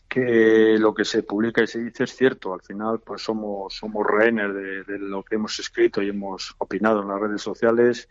que 0.07 0.77
lo 0.79 0.95
que 0.95 1.05
se 1.05 1.25
publica 1.25 1.65
y 1.65 1.67
se 1.67 1.81
dice 1.83 2.05
es 2.05 2.15
cierto. 2.15 2.55
Al 2.55 2.63
final, 2.63 3.01
pues 3.01 3.23
somos 3.23 3.75
somos 3.75 4.07
rehenes 4.07 4.55
de, 4.55 4.85
de 4.85 4.99
lo 5.01 5.25
que 5.25 5.35
hemos 5.35 5.59
escrito 5.59 6.01
y 6.01 6.11
hemos 6.11 6.55
opinado 6.59 7.03
en 7.03 7.09
las 7.09 7.21
redes 7.21 7.43
sociales 7.43 8.09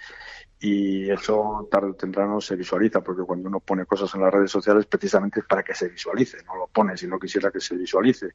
y 0.65 1.11
eso 1.11 1.67
tarde 1.69 1.89
o 1.89 1.93
temprano 1.93 2.39
se 2.39 2.55
visualiza, 2.55 3.01
porque 3.01 3.23
cuando 3.23 3.49
uno 3.49 3.59
pone 3.59 3.85
cosas 3.85 4.15
en 4.15 4.21
las 4.21 4.33
redes 4.33 4.49
sociales 4.49 4.85
precisamente 4.85 5.41
es 5.41 5.45
para 5.45 5.61
que 5.61 5.75
se 5.75 5.89
visualice, 5.89 6.37
no 6.45 6.55
lo 6.55 6.67
pone 6.67 6.95
si 6.95 7.05
no 7.05 7.19
quisiera 7.19 7.51
que 7.51 7.59
se 7.59 7.75
visualice. 7.75 8.29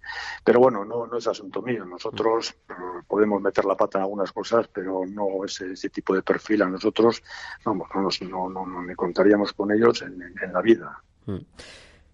Pero 0.45 0.61
bueno, 0.61 0.85
no, 0.85 1.07
no 1.07 1.17
es 1.17 1.27
asunto 1.27 1.63
mío. 1.63 1.87
Nosotros 1.87 2.55
eh, 2.69 2.75
podemos 3.07 3.41
meter 3.41 3.65
la 3.65 3.77
pata 3.77 3.97
en 3.97 4.03
algunas 4.03 4.31
cosas, 4.31 4.69
pero 4.69 5.07
no 5.09 5.43
ese, 5.43 5.73
ese 5.73 5.89
tipo 5.89 6.15
de 6.15 6.21
perfil 6.21 6.61
a 6.61 6.67
nosotros, 6.67 7.23
vamos, 7.65 7.89
no, 7.95 8.51
no, 8.51 8.67
no, 8.67 8.95
contaríamos 8.95 9.55
con 9.55 9.73
ellos 9.73 10.03
en, 10.03 10.53
la 10.53 10.61
vida. 10.61 11.03
Mm. 11.25 11.39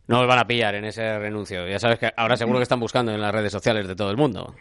No 0.06 0.20
os 0.20 0.28
van 0.28 0.38
a 0.38 0.46
pillar 0.46 0.76
en 0.76 0.84
ese 0.84 1.18
renuncio. 1.18 1.66
Ya 1.66 1.80
sabes 1.80 1.98
que 1.98 2.12
ahora 2.16 2.36
seguro 2.36 2.60
que 2.60 2.64
están 2.64 2.78
buscando 2.78 3.10
en 3.10 3.20
las 3.20 3.32
redes 3.32 3.50
sociales 3.50 3.88
de 3.88 3.96
todo 3.96 4.12
el 4.12 4.16
mundo. 4.16 4.54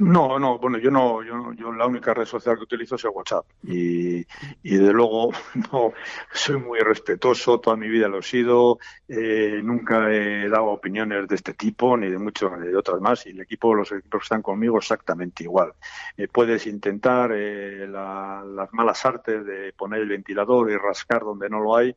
No, 0.00 0.38
no, 0.38 0.60
bueno, 0.60 0.78
yo 0.78 0.92
no, 0.92 1.24
yo, 1.24 1.52
yo 1.54 1.72
la 1.72 1.84
única 1.88 2.14
red 2.14 2.24
social 2.24 2.56
que 2.56 2.62
utilizo 2.62 2.94
es 2.94 3.04
el 3.04 3.10
WhatsApp 3.10 3.44
y, 3.64 4.18
y 4.62 4.76
de 4.76 4.92
luego 4.92 5.32
no 5.72 5.92
soy 6.32 6.56
muy 6.58 6.78
respetuoso, 6.78 7.58
toda 7.58 7.74
mi 7.76 7.88
vida 7.88 8.06
lo 8.06 8.20
he 8.20 8.22
sido, 8.22 8.78
eh, 9.08 9.60
nunca 9.60 10.08
he 10.12 10.48
dado 10.48 10.66
opiniones 10.66 11.26
de 11.26 11.34
este 11.34 11.54
tipo 11.54 11.96
ni 11.96 12.08
de 12.08 12.18
muchos 12.18 12.56
ni 12.60 12.68
de 12.68 12.76
otras 12.76 13.00
más 13.00 13.26
y 13.26 13.30
el 13.30 13.40
equipo, 13.40 13.74
los 13.74 13.90
equipos 13.90 14.20
que 14.20 14.24
están 14.26 14.42
conmigo 14.42 14.78
exactamente 14.78 15.42
igual. 15.42 15.72
Eh, 16.16 16.28
puedes 16.28 16.68
intentar 16.68 17.32
eh, 17.34 17.88
las 17.88 18.72
malas 18.72 19.04
artes 19.04 19.44
de 19.44 19.72
poner 19.72 20.02
el 20.02 20.08
ventilador 20.10 20.70
y 20.70 20.76
rascar 20.76 21.22
donde 21.22 21.50
no 21.50 21.58
lo 21.58 21.76
hay, 21.76 21.96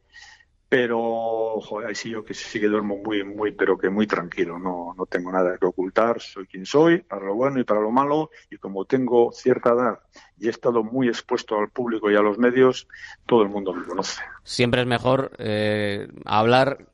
pero 0.71 1.59
joder, 1.59 1.93
sí 1.97 2.11
yo 2.11 2.23
que 2.23 2.33
sí 2.33 2.57
que 2.57 2.69
duermo 2.69 2.95
muy, 2.95 3.25
muy, 3.25 3.51
pero 3.51 3.77
que 3.77 3.89
muy 3.89 4.07
tranquilo, 4.07 4.57
no, 4.57 4.95
no 4.97 5.05
tengo 5.05 5.29
nada 5.29 5.57
que 5.57 5.65
ocultar, 5.65 6.21
soy 6.21 6.47
quien 6.47 6.65
soy, 6.65 6.99
para 6.99 7.25
lo 7.25 7.35
bueno 7.35 7.59
y 7.59 7.65
para 7.65 7.81
lo 7.81 7.91
malo, 7.91 8.29
y 8.49 8.55
como 8.55 8.85
tengo 8.85 9.33
cierta 9.33 9.71
edad 9.71 9.99
y 10.39 10.47
he 10.47 10.49
estado 10.49 10.81
muy 10.81 11.09
expuesto 11.09 11.59
al 11.59 11.71
público 11.71 12.09
y 12.09 12.15
a 12.15 12.21
los 12.21 12.37
medios, 12.37 12.87
todo 13.25 13.43
el 13.43 13.49
mundo 13.49 13.73
me 13.73 13.83
conoce. 13.83 14.21
Siempre 14.45 14.79
es 14.79 14.87
mejor 14.87 15.33
eh, 15.39 16.07
hablar 16.23 16.85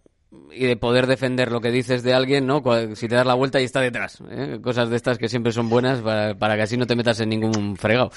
y 0.52 0.66
de 0.66 0.76
poder 0.76 1.06
defender 1.06 1.52
lo 1.52 1.62
que 1.62 1.70
dices 1.70 2.02
de 2.02 2.16
alguien, 2.16 2.48
¿no? 2.48 2.64
Si 2.96 3.08
te 3.08 3.14
das 3.14 3.28
la 3.28 3.36
vuelta 3.36 3.62
y 3.62 3.66
está 3.66 3.82
detrás. 3.82 4.24
¿eh? 4.28 4.58
Cosas 4.60 4.90
de 4.90 4.96
estas 4.96 5.20
que 5.20 5.30
siempre 5.30 5.52
son 5.52 5.70
buenas 5.70 6.02
para, 6.02 6.34
para 6.34 6.56
que 6.56 6.64
así 6.64 6.78
no 6.78 6.88
te 6.88 6.96
metas 6.96 7.20
en 7.20 7.30
ningún 7.30 7.78
fregado. 7.78 8.10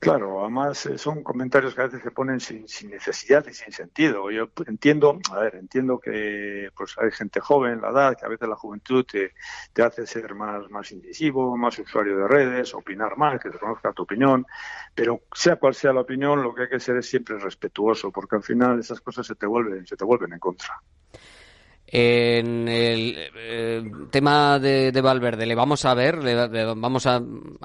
Claro, 0.00 0.40
además 0.40 0.86
eh, 0.86 0.96
son 0.96 1.22
comentarios 1.22 1.74
que 1.74 1.82
a 1.82 1.84
veces 1.84 2.02
se 2.02 2.10
ponen 2.10 2.40
sin, 2.40 2.64
necesidad 2.88 3.46
y 3.46 3.52
sin 3.52 3.70
sentido. 3.70 4.30
Yo 4.30 4.48
entiendo, 4.66 5.18
a 5.30 5.40
ver, 5.40 5.56
entiendo 5.56 6.00
que 6.00 6.70
pues 6.74 6.96
hay 6.96 7.10
gente 7.10 7.38
joven, 7.40 7.82
la 7.82 7.90
edad, 7.90 8.16
que 8.18 8.24
a 8.24 8.30
veces 8.30 8.48
la 8.48 8.56
juventud 8.56 9.04
te, 9.04 9.34
te 9.74 9.82
hace 9.82 10.06
ser 10.06 10.34
más, 10.34 10.70
más 10.70 10.90
incisivo, 10.90 11.54
más 11.54 11.78
usuario 11.78 12.16
de 12.16 12.28
redes, 12.28 12.72
opinar 12.72 13.18
más, 13.18 13.38
que 13.42 13.50
te 13.50 13.58
conozca 13.58 13.92
tu 13.92 14.04
opinión, 14.04 14.46
pero 14.94 15.20
sea 15.34 15.56
cual 15.56 15.74
sea 15.74 15.92
la 15.92 16.00
opinión, 16.00 16.42
lo 16.42 16.54
que 16.54 16.62
hay 16.62 16.68
que 16.70 16.80
ser 16.80 16.96
es 16.96 17.06
siempre 17.06 17.38
respetuoso, 17.38 18.10
porque 18.10 18.36
al 18.36 18.42
final 18.42 18.80
esas 18.80 19.02
cosas 19.02 19.26
se 19.26 19.34
te 19.34 19.44
vuelven, 19.44 19.86
se 19.86 19.96
te 19.98 20.04
vuelven 20.06 20.32
en 20.32 20.38
contra. 20.38 20.80
En 21.92 22.68
el 22.68 23.16
eh, 23.34 23.82
tema 24.10 24.60
de, 24.60 24.92
Valverde, 25.02 25.44
le 25.44 25.56
vamos 25.56 25.84
a 25.84 25.92
ver, 25.94 26.22
le, 26.22 26.36
vamos 26.74 27.04
a, 27.06 27.20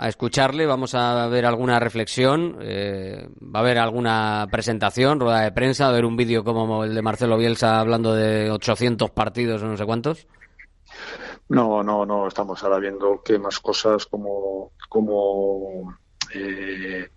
escucharle, 0.07 0.65
vamos 0.65 0.95
a 0.95 1.27
ver 1.27 1.45
alguna 1.45 1.79
reflexión, 1.79 2.57
eh, 2.59 3.29
va 3.39 3.59
a 3.59 3.61
haber 3.61 3.77
alguna 3.77 4.47
presentación, 4.49 5.19
rueda 5.19 5.41
de 5.41 5.51
prensa, 5.51 5.83
va 5.83 5.89
a 5.89 5.93
haber 5.93 6.05
un 6.05 6.17
vídeo 6.17 6.43
como 6.43 6.83
el 6.83 6.95
de 6.95 7.01
Marcelo 7.03 7.37
Bielsa 7.37 7.79
hablando 7.79 8.15
de 8.15 8.49
800 8.49 9.11
partidos 9.11 9.61
o 9.61 9.67
no 9.67 9.77
sé 9.77 9.85
cuántos. 9.85 10.27
No, 11.49 11.83
no, 11.83 12.03
no, 12.03 12.27
estamos 12.27 12.63
ahora 12.63 12.79
viendo 12.79 13.21
qué 13.23 13.37
más 13.37 13.59
cosas 13.59 14.07
como, 14.07 14.71
como 14.89 15.95
eh, 16.33 17.07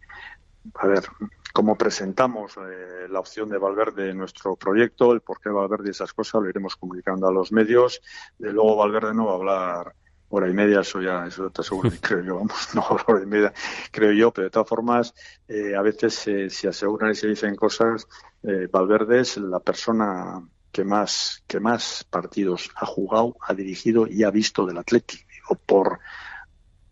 a 0.74 0.86
ver, 0.86 1.04
cómo 1.52 1.76
presentamos 1.76 2.56
eh, 2.56 3.08
la 3.08 3.20
opción 3.20 3.48
de 3.48 3.58
Valverde 3.58 4.10
en 4.10 4.18
nuestro 4.18 4.56
proyecto, 4.56 5.12
el 5.12 5.20
por 5.20 5.40
qué 5.40 5.48
Valverde 5.50 5.88
y 5.88 5.90
esas 5.90 6.12
cosas, 6.12 6.42
lo 6.42 6.48
iremos 6.48 6.76
comunicando 6.76 7.26
a 7.26 7.32
los 7.32 7.52
medios. 7.52 8.00
De 8.38 8.52
luego 8.52 8.76
Valverde 8.76 9.14
no 9.14 9.26
va 9.26 9.32
a 9.32 9.36
hablar 9.36 9.94
hora 10.30 10.48
y 10.48 10.52
media, 10.52 10.80
eso 10.80 11.00
ya, 11.00 11.26
eso 11.26 11.50
te 11.50 11.62
aseguro 11.62 11.90
creo 12.00 12.22
yo, 12.22 12.34
vamos, 12.36 12.74
no 12.74 12.84
hora 13.06 13.22
y 13.22 13.26
media, 13.26 13.52
creo 13.90 14.12
yo, 14.12 14.30
pero 14.30 14.46
de 14.46 14.50
todas 14.50 14.68
formas, 14.68 15.14
eh, 15.48 15.74
a 15.74 15.82
veces 15.82 16.14
se 16.14 16.68
aseguran 16.68 17.12
y 17.12 17.14
se 17.14 17.28
dicen 17.28 17.56
cosas, 17.56 18.06
eh, 18.42 18.68
Valverde 18.70 19.20
es 19.20 19.36
la 19.38 19.60
persona 19.60 20.42
que 20.70 20.84
más, 20.84 21.42
que 21.46 21.60
más 21.60 22.04
partidos 22.04 22.70
ha 22.76 22.86
jugado, 22.86 23.36
ha 23.40 23.54
dirigido 23.54 24.06
y 24.06 24.22
ha 24.24 24.30
visto 24.30 24.66
del 24.66 24.78
Atlético, 24.78 25.24
por 25.66 25.98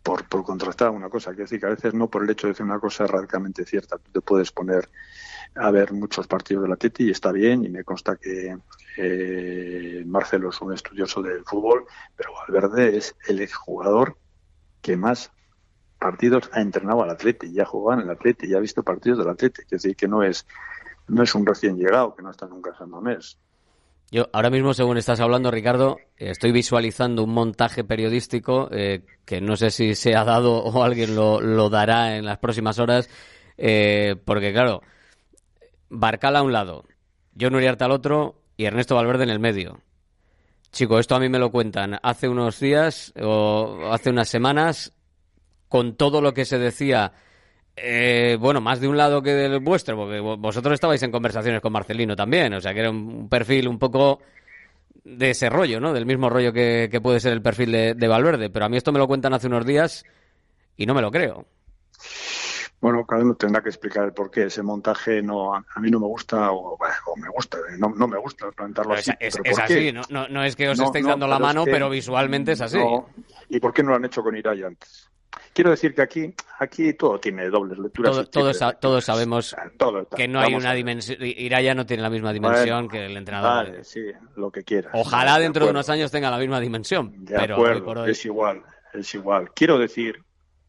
por, 0.07 0.23
por 0.29 0.45
contrastar 0.45 0.91
una 0.91 1.09
cosa. 1.09 1.31
Quiero 1.31 1.43
decir 1.43 1.59
que 1.59 1.65
a 1.65 1.71
veces 1.71 1.93
no 1.93 2.09
por 2.09 2.23
el 2.23 2.29
hecho 2.29 2.47
de 2.47 2.53
decir 2.53 2.65
una 2.65 2.79
cosa 2.79 3.05
radicalmente 3.05 3.65
cierta. 3.65 3.97
Tú 3.97 4.09
te 4.09 4.21
puedes 4.21 4.53
poner 4.53 4.89
a 5.55 5.69
ver 5.69 5.91
muchos 5.91 6.27
partidos 6.27 6.63
de 6.63 6.69
la 6.69 6.77
y 6.99 7.11
está 7.11 7.33
bien, 7.33 7.65
y 7.65 7.69
me 7.69 7.83
consta 7.83 8.15
que 8.15 8.57
eh, 8.95 10.03
Marcelo 10.05 10.49
es 10.49 10.61
un 10.61 10.73
estudioso 10.73 11.21
del 11.21 11.43
fútbol, 11.43 11.87
pero 12.15 12.31
Valverde 12.35 12.95
es 12.95 13.17
el 13.27 13.41
exjugador 13.41 14.17
que 14.81 14.95
más 14.95 15.33
partidos 15.99 16.49
ha 16.53 16.61
entrenado 16.61 17.03
al 17.03 17.09
Atleti, 17.09 17.51
ya 17.51 17.65
jugado 17.65 17.99
en 17.99 18.07
el 18.07 18.13
Atleti, 18.13 18.47
ya 18.47 18.57
ha 18.57 18.61
visto 18.61 18.83
partidos 18.83 19.19
del 19.19 19.27
Atleti. 19.27 19.63
Es 19.63 19.69
decir, 19.69 19.97
que 19.97 20.07
no 20.07 20.23
es, 20.23 20.47
no 21.09 21.21
es 21.21 21.35
un 21.35 21.45
recién 21.45 21.77
llegado, 21.77 22.15
que 22.15 22.23
no 22.23 22.31
está 22.31 22.47
nunca 22.47 22.69
en 22.69 22.77
San 22.77 23.03
mes. 23.03 23.37
Yo 24.09 24.29
ahora 24.31 24.49
mismo, 24.49 24.73
según 24.73 24.97
estás 24.97 25.19
hablando, 25.19 25.51
Ricardo, 25.51 25.97
estoy 26.15 26.53
visualizando 26.53 27.23
un 27.23 27.33
montaje 27.33 27.83
periodístico 27.83 28.69
eh, 28.71 29.03
que 29.25 29.41
no 29.41 29.57
sé 29.57 29.69
si 29.69 29.95
se 29.95 30.15
ha 30.15 30.23
dado 30.23 30.55
o 30.63 30.83
alguien 30.83 31.15
lo, 31.15 31.69
dará 31.69 32.15
en 32.15 32.25
las 32.25 32.37
próximas 32.37 32.79
horas, 32.79 33.09
eh, 33.57 34.15
porque 34.23 34.53
claro, 34.53 34.81
Barcal 35.89 36.37
a 36.37 36.41
un 36.41 36.53
lado, 36.53 36.85
John 37.39 37.55
Uriarte 37.55 37.83
al 37.83 37.91
otro 37.91 38.41
y 38.55 38.65
Ernesto 38.65 38.95
Valverde 38.95 39.23
en 39.23 39.29
el 39.29 39.39
medio. 39.39 39.81
Chico, 40.71 40.99
esto 40.99 41.15
a 41.15 41.19
mí 41.19 41.27
me 41.27 41.39
lo 41.39 41.51
cuentan 41.51 41.99
hace 42.01 42.29
unos 42.29 42.59
días 42.59 43.13
o 43.21 43.89
hace 43.91 44.09
unas 44.09 44.29
semanas 44.29 44.93
con 45.67 45.95
todo 45.95 46.21
lo 46.21 46.33
que 46.33 46.45
se 46.45 46.59
decía 46.59 47.13
eh, 47.79 48.37
bueno, 48.39 48.59
más 48.59 48.79
de 48.79 48.87
un 48.87 48.97
lado 48.97 49.21
que 49.21 49.33
del 49.33 49.59
vuestro, 49.59 49.95
porque 49.95 50.19
vosotros 50.19 50.73
estabais 50.73 51.01
en 51.03 51.11
conversaciones 51.11 51.61
con 51.61 51.71
Marcelino 51.71 52.15
también, 52.15 52.51
o 52.55 52.59
sea 52.59 52.73
que 52.73 52.79
era 52.79 52.89
un 52.89 53.29
perfil 53.29 53.67
un 53.67 53.77
poco 53.77 54.19
de 55.03 55.29
ese 55.29 55.47
rollo, 55.47 55.79
¿no? 55.79 55.93
Del 55.93 56.07
mismo 56.07 56.27
rollo 56.27 56.51
que, 56.51 56.99
puede 57.01 57.19
ser 57.19 57.33
el 57.33 57.43
perfil 57.43 57.71
de, 57.71 58.07
Valverde, 58.07 58.49
pero 58.49 58.65
a 58.65 58.69
mí 58.69 58.77
esto 58.77 58.91
me 58.91 58.97
lo 58.97 59.07
cuentan 59.07 59.35
hace 59.35 59.45
unos 59.45 59.63
días 59.63 60.05
y 60.75 60.87
no 60.87 60.95
me 60.95 61.03
lo 61.03 61.11
creo. 61.11 61.45
Bueno, 62.81 63.05
cada 63.05 63.21
uno 63.21 63.35
tendrá 63.35 63.61
que 63.61 63.69
explicar 63.69 64.05
el 64.05 64.13
por 64.13 64.31
qué 64.31 64.45
ese 64.45 64.63
montaje 64.63 65.21
no 65.21 65.53
a, 65.53 65.63
mí 65.79 65.91
no 65.91 65.99
me 65.99 66.07
gusta 66.07 66.51
o, 66.51 66.79
me 67.15 67.29
gusta, 67.29 67.59
no, 67.77 67.89
no, 67.89 68.07
me 68.07 68.17
gusta 68.17 68.51
plantarlo 68.51 68.93
así. 68.93 69.11
Es, 69.19 69.37
así, 69.59 69.91
no, 69.91 70.27
no, 70.27 70.43
es 70.43 70.55
que 70.55 70.67
os 70.67 70.79
estéis 70.79 71.05
dando 71.05 71.27
la 71.27 71.37
mano, 71.37 71.63
pero 71.63 71.91
visualmente 71.91 72.53
es 72.53 72.61
así. 72.61 72.79
¿Y 73.49 73.59
por 73.59 73.71
qué 73.71 73.83
no 73.83 73.91
lo 73.91 73.97
han 73.97 74.05
hecho 74.05 74.23
con 74.23 74.35
Irai 74.35 74.63
antes? 74.63 75.09
Quiero 75.57 75.71
decir 75.71 75.95
que 75.95 76.03
aquí, 76.03 76.35
aquí 76.59 76.93
todo 76.93 77.19
tiene 77.19 77.49
dobles 77.49 77.79
lecturas. 77.79 78.29
todos, 78.29 79.03
sabemos 79.03 79.55
que 80.15 80.27
no 80.27 80.39
hay 80.39 80.53
una 80.53 80.71
dimensión. 80.71 81.17
Iraya 81.19 81.73
no 81.73 81.83
tiene 81.83 82.03
la 82.03 82.11
misma 82.11 82.31
dimensión 82.31 82.87
que 82.87 83.07
el 83.07 83.17
entrenador. 83.17 83.65
Vale, 83.65 83.83
sí, 83.83 84.03
lo 84.35 84.51
que 84.51 84.61
quieras. 84.61 84.91
Ojalá 84.93 85.39
dentro 85.39 85.65
de, 85.65 85.71
unos 85.71 85.89
años 85.89 86.11
tenga 86.11 86.29
la 86.29 86.37
misma 86.37 86.59
dimensión. 86.59 87.25
De 87.25 87.37
acuerdo, 87.37 88.05
es 88.05 88.23
igual, 88.23 88.61
es 88.93 89.15
igual. 89.15 89.49
Quiero 89.55 89.79
decir 89.79 90.23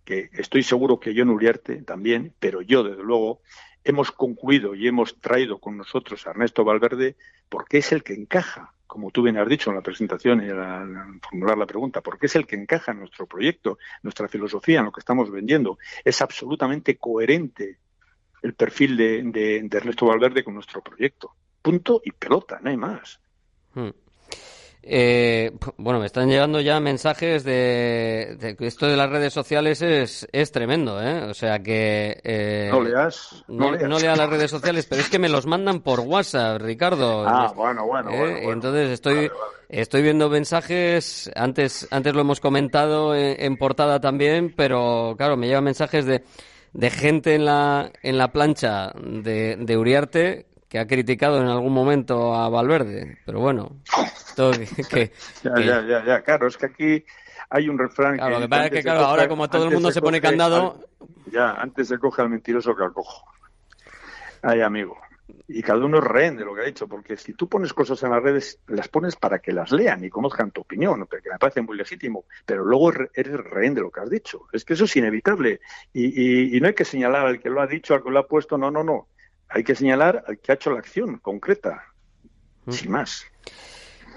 que 0.07 0.31
estoy 0.33 0.63
seguro 0.63 0.99
que 0.99 1.13
yo 1.13 1.23
Uriarte 1.27 1.83
también, 1.83 2.33
pero 2.39 2.63
yo 2.63 2.83
desde 2.83 3.03
luego 3.03 3.43
hemos 3.85 4.11
concluido 4.11 4.75
y 4.75 4.89
hemos 4.89 5.21
traído 5.21 5.59
con 5.59 5.77
nosotros 5.77 6.27
a 6.27 6.31
Ernesto 6.31 6.65
Valverde 6.65 7.17
porque 7.51 7.77
es 7.77 7.93
el 7.93 8.03
que 8.03 8.15
encaja 8.15 8.73
como 8.89 9.11
tú 9.11 9.23
bien 9.23 9.37
has 9.37 9.49
dicho 9.49 9.71
en 9.71 9.77
la 9.77 9.83
presentación 9.83 10.43
y 10.43 10.49
al 10.49 11.21
formular 11.21 11.59
la 11.59 11.67
pregunta, 11.67 12.01
porque 12.01 12.27
es 12.27 12.35
el 12.37 12.47
que 12.47 12.57
encaja 12.57 12.93
en 12.93 13.01
nuestro 13.01 13.27
proyecto, 13.27 13.79
nuestra 14.03 14.29
filosofía, 14.29 14.81
en 14.81 14.87
lo 14.87 14.93
que 14.93 15.01
estamos 15.01 15.31
vendiendo. 15.31 15.79
Es 16.03 16.21
absolutamente 16.23 16.97
coherente 16.97 17.79
el 18.43 18.55
perfil 18.55 18.97
de, 18.97 19.23
de, 19.25 19.69
Ernesto 19.71 20.07
Valverde 20.07 20.43
con 20.43 20.55
nuestro 20.55 20.83
proyecto. 20.83 21.35
Punto 21.61 22.01
y 22.03 22.13
pelota, 22.13 22.59
no 22.63 22.71
hay 22.71 22.79
más. 22.79 23.21
Hmm. 23.75 23.91
Eh, 24.91 25.53
bueno, 25.77 26.01
me 26.01 26.07
están 26.07 26.31
llegando 26.31 26.63
ya 26.63 26.81
mensajes 26.81 27.45
de, 27.45 28.57
que 28.59 28.67
esto 28.67 28.87
de 28.87 28.97
las 28.97 29.11
redes 29.11 29.35
sociales 29.35 29.83
es, 29.83 30.27
es 30.33 30.51
tremendo, 30.51 31.03
¿eh? 31.03 31.25
O 31.25 31.35
sea 31.35 31.59
que... 31.59 32.19
Eh, 32.25 32.71
no 32.73 32.81
leas. 32.81 33.45
No, 33.49 33.71
no, 33.73 33.99
las 33.99 34.31
redes 34.31 34.51
sociales, 34.51 34.87
pero 34.89 35.03
es 35.03 35.11
que 35.11 35.19
me 35.19 35.29
los 35.29 35.45
mandan 35.45 35.81
por 35.81 36.01
WhatsApp, 36.01 36.63
Ricardo. 36.63 37.29
Ah, 37.29 37.53
bueno, 37.55 37.85
bueno, 37.85 38.11
¿Eh? 38.13 38.51
Entonces 38.51 38.89
estoy, 38.89 39.31
estoy 39.69 40.01
viendo 40.01 40.31
mensajes, 40.31 41.31
antes, 41.37 41.87
antes 41.91 42.15
lo 42.15 42.23
hemos 42.23 42.41
comentado 42.41 43.15
en, 43.15 43.59
portada 43.59 44.01
también, 44.01 44.55
pero 44.57 45.17
claro, 45.19 45.37
me 45.37 45.49
llegan 45.49 45.65
mensajes 45.65 46.07
de, 46.07 46.25
de 46.73 46.89
gente 46.91 47.35
en 47.35 47.45
la, 47.45 47.93
en 48.03 48.17
la 48.17 48.33
plancha 48.33 48.93
de, 48.97 49.57
de 49.57 49.77
Uriarte 49.77 50.47
que 50.69 50.79
ha 50.79 50.87
criticado 50.87 51.41
en 51.41 51.47
algún 51.47 51.73
momento 51.73 52.35
a 52.35 52.49
Valverde, 52.49 53.19
pero 53.25 53.41
bueno, 53.41 53.81
que, 54.91 55.13
ya, 55.43 55.61
ya, 55.61 55.87
ya, 55.87 56.05
ya, 56.05 56.23
claro, 56.23 56.47
es 56.47 56.57
que 56.57 56.67
aquí 56.67 57.05
hay 57.51 57.69
un 57.69 57.79
refrán 57.79 58.17
claro, 58.17 58.35
que... 58.35 58.41
Lo 58.41 58.47
que 58.47 58.49
pasa 58.49 58.65
es 58.67 58.71
que, 58.71 58.83
claro, 58.83 59.01
ahora 59.01 59.29
como 59.29 59.49
todo 59.49 59.65
el 59.65 59.73
mundo 59.73 59.91
se, 59.91 60.01
pone 60.01 60.21
candado... 60.21 60.89
ya, 61.33 61.53
antes 61.53 61.89
se 61.89 61.99
coge 61.99 62.23
al 62.23 62.29
mentiroso 62.29 62.77
que 62.77 62.85
al 62.85 62.93
cojo. 62.93 63.25
Ay, 64.43 64.61
amigo. 64.61 64.97
Y 65.47 65.63
cada 65.63 65.85
uno 65.85 65.99
es 65.99 66.05
rehén 66.05 66.37
de 66.37 66.45
lo 66.45 66.55
que 66.55 66.61
ha 66.61 66.65
dicho, 66.65 66.87
porque 66.87 67.17
si 67.17 67.33
tú 67.33 67.49
pones 67.49 67.73
cosas 67.73 68.03
en 68.03 68.11
las 68.11 68.23
redes, 68.23 68.61
las 68.67 68.89
pones 68.89 69.17
para 69.17 69.39
que 69.39 69.53
las 69.53 69.73
lean 69.73 70.05
y 70.05 70.11
conozcan 70.11 70.51
tu 70.51 70.61
opinión, 70.61 71.07
porque 71.07 71.31
me 71.31 71.39
parece 71.39 71.63
muy 71.63 71.77
legítimo, 71.77 72.27
pero 72.45 72.65
luego 72.65 72.93
eres 73.15 73.37
rehén 73.37 73.75
de 73.75 73.81
lo 73.81 73.91
que 73.91 74.01
has 74.01 74.11
dicho. 74.11 74.47
Es 74.53 74.65
que 74.65 74.75
eso 74.75 74.85
es 74.85 74.97
inevitable. 74.97 75.61
Y, 75.93 76.57
y 76.57 76.61
no 76.61 76.69
hay 76.69 76.75
que 76.75 76.85
señalar 76.85 77.27
al 77.27 77.41
que 77.41 77.49
lo 77.49 77.63
ha 77.63 77.67
dicho, 77.67 77.95
al 77.95 78.03
que 78.03 78.11
lo 78.11 78.19
ha 78.19 78.27
puesto, 78.27 78.59
no, 78.59 78.71
no, 78.71 78.85
no 78.85 79.09
hay 79.49 79.65
que 79.65 79.75
señalar 79.75 80.25
al 80.27 80.39
que 80.39 80.53
ha 80.53 80.55
hecho 80.55 80.71
la 80.71 80.79
acción 80.79 81.19
concreta, 81.19 81.85
mm. 82.67 82.73
sin 82.73 82.91
más. 82.91 83.25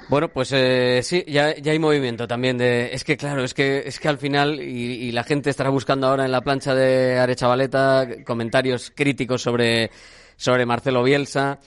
Bueno, 0.09 0.27
pues 0.27 0.51
eh, 0.51 0.99
sí, 1.03 1.23
ya, 1.25 1.55
ya 1.55 1.71
hay 1.71 1.79
movimiento 1.79 2.27
también 2.27 2.57
de... 2.57 2.93
Es 2.93 3.05
que 3.05 3.15
claro, 3.15 3.45
es 3.45 3.53
que, 3.53 3.83
es 3.85 3.97
que 3.97 4.09
al 4.09 4.17
final, 4.17 4.59
y, 4.59 5.09
la 5.13 5.23
gente 5.23 5.49
estará 5.49 5.69
buscando 5.69 6.07
ahora 6.07 6.25
en 6.25 6.31
la 6.31 6.41
plancha 6.41 6.75
de 6.75 7.17
Arechavaleta 7.17 8.07
comentarios 8.25 8.91
críticos 8.93 9.41
sobre, 9.41 9.89
sobre 10.35 10.65
Marcelo 10.65 11.03
Bielsa. 11.03 11.59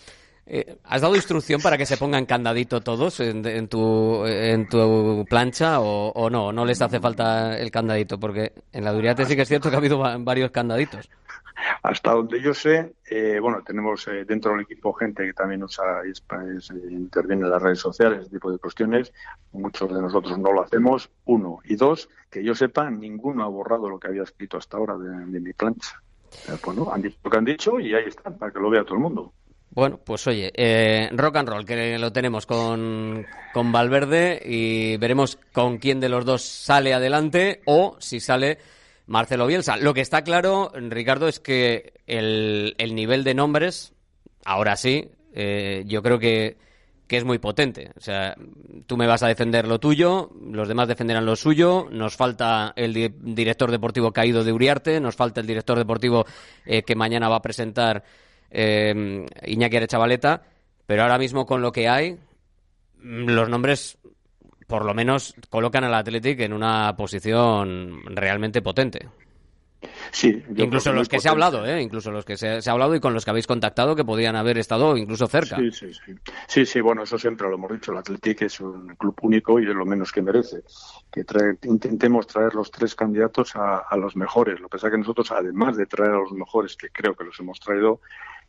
Eh, 0.47 0.77
¿Has 0.85 1.01
dado 1.01 1.17
instrucción 1.17 1.63
para 1.63 1.79
que 1.79 1.87
se 1.87 1.97
pongan 1.97 2.27
candadito 2.27 2.83
todos 2.83 3.19
en, 3.21 3.67
tu, 3.69 4.27
en 4.27 4.69
tu 4.69 5.25
plancha 5.27 5.81
o, 5.81 6.11
o, 6.11 6.29
no? 6.29 6.53
¿No 6.53 6.67
les 6.67 6.83
hace 6.83 7.01
falta 7.01 7.57
el 7.57 7.71
candadito? 7.71 8.21
Porque 8.21 8.53
en 8.73 8.85
la 8.85 8.93
Duriate 8.93 9.25
sí 9.25 9.37
que 9.37 9.43
es 9.43 9.49
cierto 9.49 9.71
que 9.71 9.77
ha 9.77 9.79
habido 9.79 9.99
varios 10.19 10.51
candaditos. 10.51 11.09
Hasta 11.83 12.13
donde 12.13 12.41
yo 12.41 12.55
sé, 12.55 12.95
eh, 13.11 13.39
bueno, 13.41 13.63
tenemos 13.65 14.07
eh, 14.09 14.25
dentro 14.25 14.53
del 14.53 14.63
equipo 14.63 14.93
gente 14.93 15.25
que 15.25 15.33
también 15.33 15.63
usa 15.63 16.03
y 16.05 16.93
interviene 16.93 17.43
en 17.43 17.51
las 17.51 17.63
redes 17.63 17.81
sociales, 17.81 18.21
ese 18.21 18.31
tipo 18.31 18.51
de 18.51 18.59
cuestiones. 18.59 19.13
Muchos 19.53 19.93
de 19.93 20.01
nosotros 20.01 20.39
no 20.39 20.53
lo 20.53 20.63
hacemos. 20.63 21.11
Uno. 21.25 21.59
Y 21.65 21.77
dos, 21.77 22.09
que 22.31 22.43
yo 22.43 22.55
sepa, 22.55 22.91
ninguno 22.91 23.45
ha 23.45 23.49
borrado 23.49 23.89
lo 23.89 23.99
que 23.99 24.09
había 24.09 24.23
escrito 24.23 24.57
hasta 24.57 24.77
ahora 24.77 24.97
de, 24.97 25.41
mi 25.41 25.53
plancha. 25.53 26.01
Eh, 26.49 26.57
pues 26.63 26.77
han 26.91 27.03
dicho 27.03 27.19
lo 27.23 27.31
que 27.31 27.39
han 27.39 27.45
dicho 27.45 27.81
y 27.81 27.95
ahí 27.95 28.05
está, 28.07 28.31
para 28.31 28.53
que 28.53 28.59
lo 28.59 28.71
vea 28.71 28.85
todo 28.85 28.95
el 28.95 29.03
mundo. 29.03 29.33
Bueno, 29.71 29.99
pues 30.05 30.25
oye, 30.29 30.53
rock 31.13 31.37
and 31.37 31.49
roll, 31.49 31.65
que 31.65 31.99
lo 31.99 32.13
tenemos 32.13 32.47
con, 32.47 33.27
con 33.53 33.73
Valverde 33.73 34.41
y 34.45 34.97
veremos 34.99 35.37
con 35.53 35.79
quién 35.79 35.99
de 35.99 36.09
los 36.09 36.25
dos 36.25 36.43
sale 36.43 36.95
adelante 36.95 37.61
o 37.67 37.97
si 37.99 38.21
sale 38.21 38.59
Marcelo 39.07 39.47
Bielsa. 39.47 39.77
Lo 39.77 39.95
que 39.95 40.01
está 40.01 40.23
claro, 40.23 40.73
Ricardo, 40.75 41.29
es 41.29 41.41
que 41.41 41.95
el, 42.07 42.75
nivel 42.95 43.25
de 43.25 43.35
nombres, 43.35 43.93
ahora 44.45 44.77
sí, 44.77 45.11
eh, 45.35 45.85
yo 45.87 46.03
creo 46.03 46.19
que, 46.19 46.57
que, 47.07 47.19
es 47.19 47.25
muy 47.25 47.39
potente. 47.39 47.91
O 47.97 48.01
sea, 48.01 48.35
tú 48.87 48.97
me 48.97 49.07
vas 49.07 49.23
a 49.23 49.29
defender 49.29 49.69
lo 49.69 49.79
tuyo, 49.79 50.31
los 50.41 50.69
demás 50.69 50.89
defenderán 50.89 51.27
lo 51.27 51.37
suyo. 51.37 51.89
Nos 51.91 52.17
falta 52.17 52.73
el 52.77 53.13
director 53.21 53.71
deportivo 53.71 54.13
caído 54.13 54.43
de 54.43 54.53
Uriarte, 54.53 55.01
nos 55.01 55.17
falta 55.17 55.41
el 55.41 55.47
director 55.47 55.77
deportivo 55.77 56.25
eh, 56.65 56.83
que 56.83 56.95
mañana 56.95 57.29
va 57.29 57.37
a 57.37 57.43
presentar 57.43 58.05
eh, 58.51 59.27
Iñaki 59.45 59.77
Arechavaleta. 59.77 60.43
Pero 60.87 61.03
ahora 61.03 61.19
mismo 61.19 61.47
con 61.47 61.63
lo 61.63 61.73
que 61.73 61.89
hay, 61.89 62.19
los 63.01 63.49
nombres 63.49 63.99
por 64.67 64.85
lo 64.85 64.95
menos 64.95 65.35
colocan 65.51 65.85
al 65.85 65.95
Athletic 65.95 66.41
en 66.41 66.53
una 66.53 66.95
posición 66.97 68.03
realmente 68.07 68.63
potente. 68.63 69.09
Sí, 70.11 70.43
incluso 70.57 70.93
los 70.93 71.09
que 71.09 71.21
se 71.21 71.29
ha 71.29 71.33
hablado, 71.33 71.67
¿eh? 71.67 71.83
incluso 71.83 72.11
los 72.11 72.25
que 72.25 72.37
se, 72.37 72.49
ha 72.49 72.73
hablado 72.73 72.95
y 72.95 73.01
con 73.01 73.15
los 73.15 73.25
que 73.25 73.31
habéis 73.31 73.47
contactado 73.47 73.97
que 73.97 74.05
podían 74.05 74.37
haber 74.37 74.59
estado 74.59 74.97
incluso 74.97 75.27
cerca. 75.27 75.57
Sí, 75.57 75.71
sí, 75.71 75.93
sí. 75.93 76.15
Sí, 76.47 76.67
sí, 76.67 76.81
bueno, 76.81 77.03
eso 77.03 77.19
siempre 77.19 77.49
lo 77.49 77.57
hemos 77.57 77.73
dicho. 77.73 77.93
El 77.93 77.99
Athletic 77.99 78.43
es 78.43 78.61
un 78.61 78.95
club 78.97 79.17
único 79.23 79.59
y 79.61 79.65
es 79.65 79.75
lo 79.75 79.85
menos 79.85 80.13
que 80.13 80.23
merece. 80.23 80.63
Que 81.11 81.25
intentemos 81.65 82.27
traer 82.27 82.55
los 82.55 82.71
tres 82.71 82.95
candidatos 82.95 83.55
a, 83.57 83.79
a, 83.79 83.97
los 83.97 84.17
mejores. 84.17 84.61
Lo 84.61 84.69
que 84.69 84.77
pasa 84.77 84.89
es 84.89 84.93
que 84.93 84.99
nosotros, 84.99 85.31
además 85.33 85.77
de 85.77 85.87
traer 85.87 86.13
a 86.13 86.19
los 86.19 86.33
mejores, 86.33 86.77
que 86.77 86.91
creo 86.91 87.15
que 87.15 87.25
los 87.25 87.39
hemos 87.41 87.61
traído, 87.61 88.01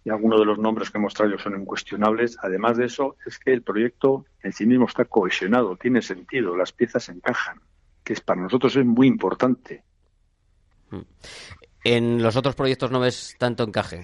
y 0.05 0.11
algunos 0.11 0.39
de 0.39 0.45
los 0.45 0.59
nombres 0.59 0.91
que 0.91 0.99
hemos 0.99 1.15
traído 1.15 1.39
son 1.39 1.59
incuestionables. 1.59 2.37
Además 2.41 2.77
de 2.77 2.85
eso, 2.85 3.17
es 3.25 3.39
que 3.39 3.51
el 3.51 3.63
proyecto 3.63 4.25
en 4.43 4.53
sí 4.53 4.67
mismo 4.67 4.85
está 4.85 5.05
cohesionado, 5.05 5.75
tiene 5.75 6.03
sentido, 6.03 6.55
las 6.55 6.71
piezas 6.71 7.09
encajan, 7.09 7.59
que 8.03 8.13
es 8.13 8.21
para 8.21 8.41
nosotros 8.41 8.75
es 8.75 8.85
muy 8.85 9.07
importante. 9.07 9.83
Mm. 10.91 11.01
¿En 11.83 12.23
los 12.23 12.35
otros 12.35 12.55
proyectos 12.55 12.91
no 12.91 12.99
ves 12.99 13.35
tanto 13.39 13.63
encaje? 13.63 14.03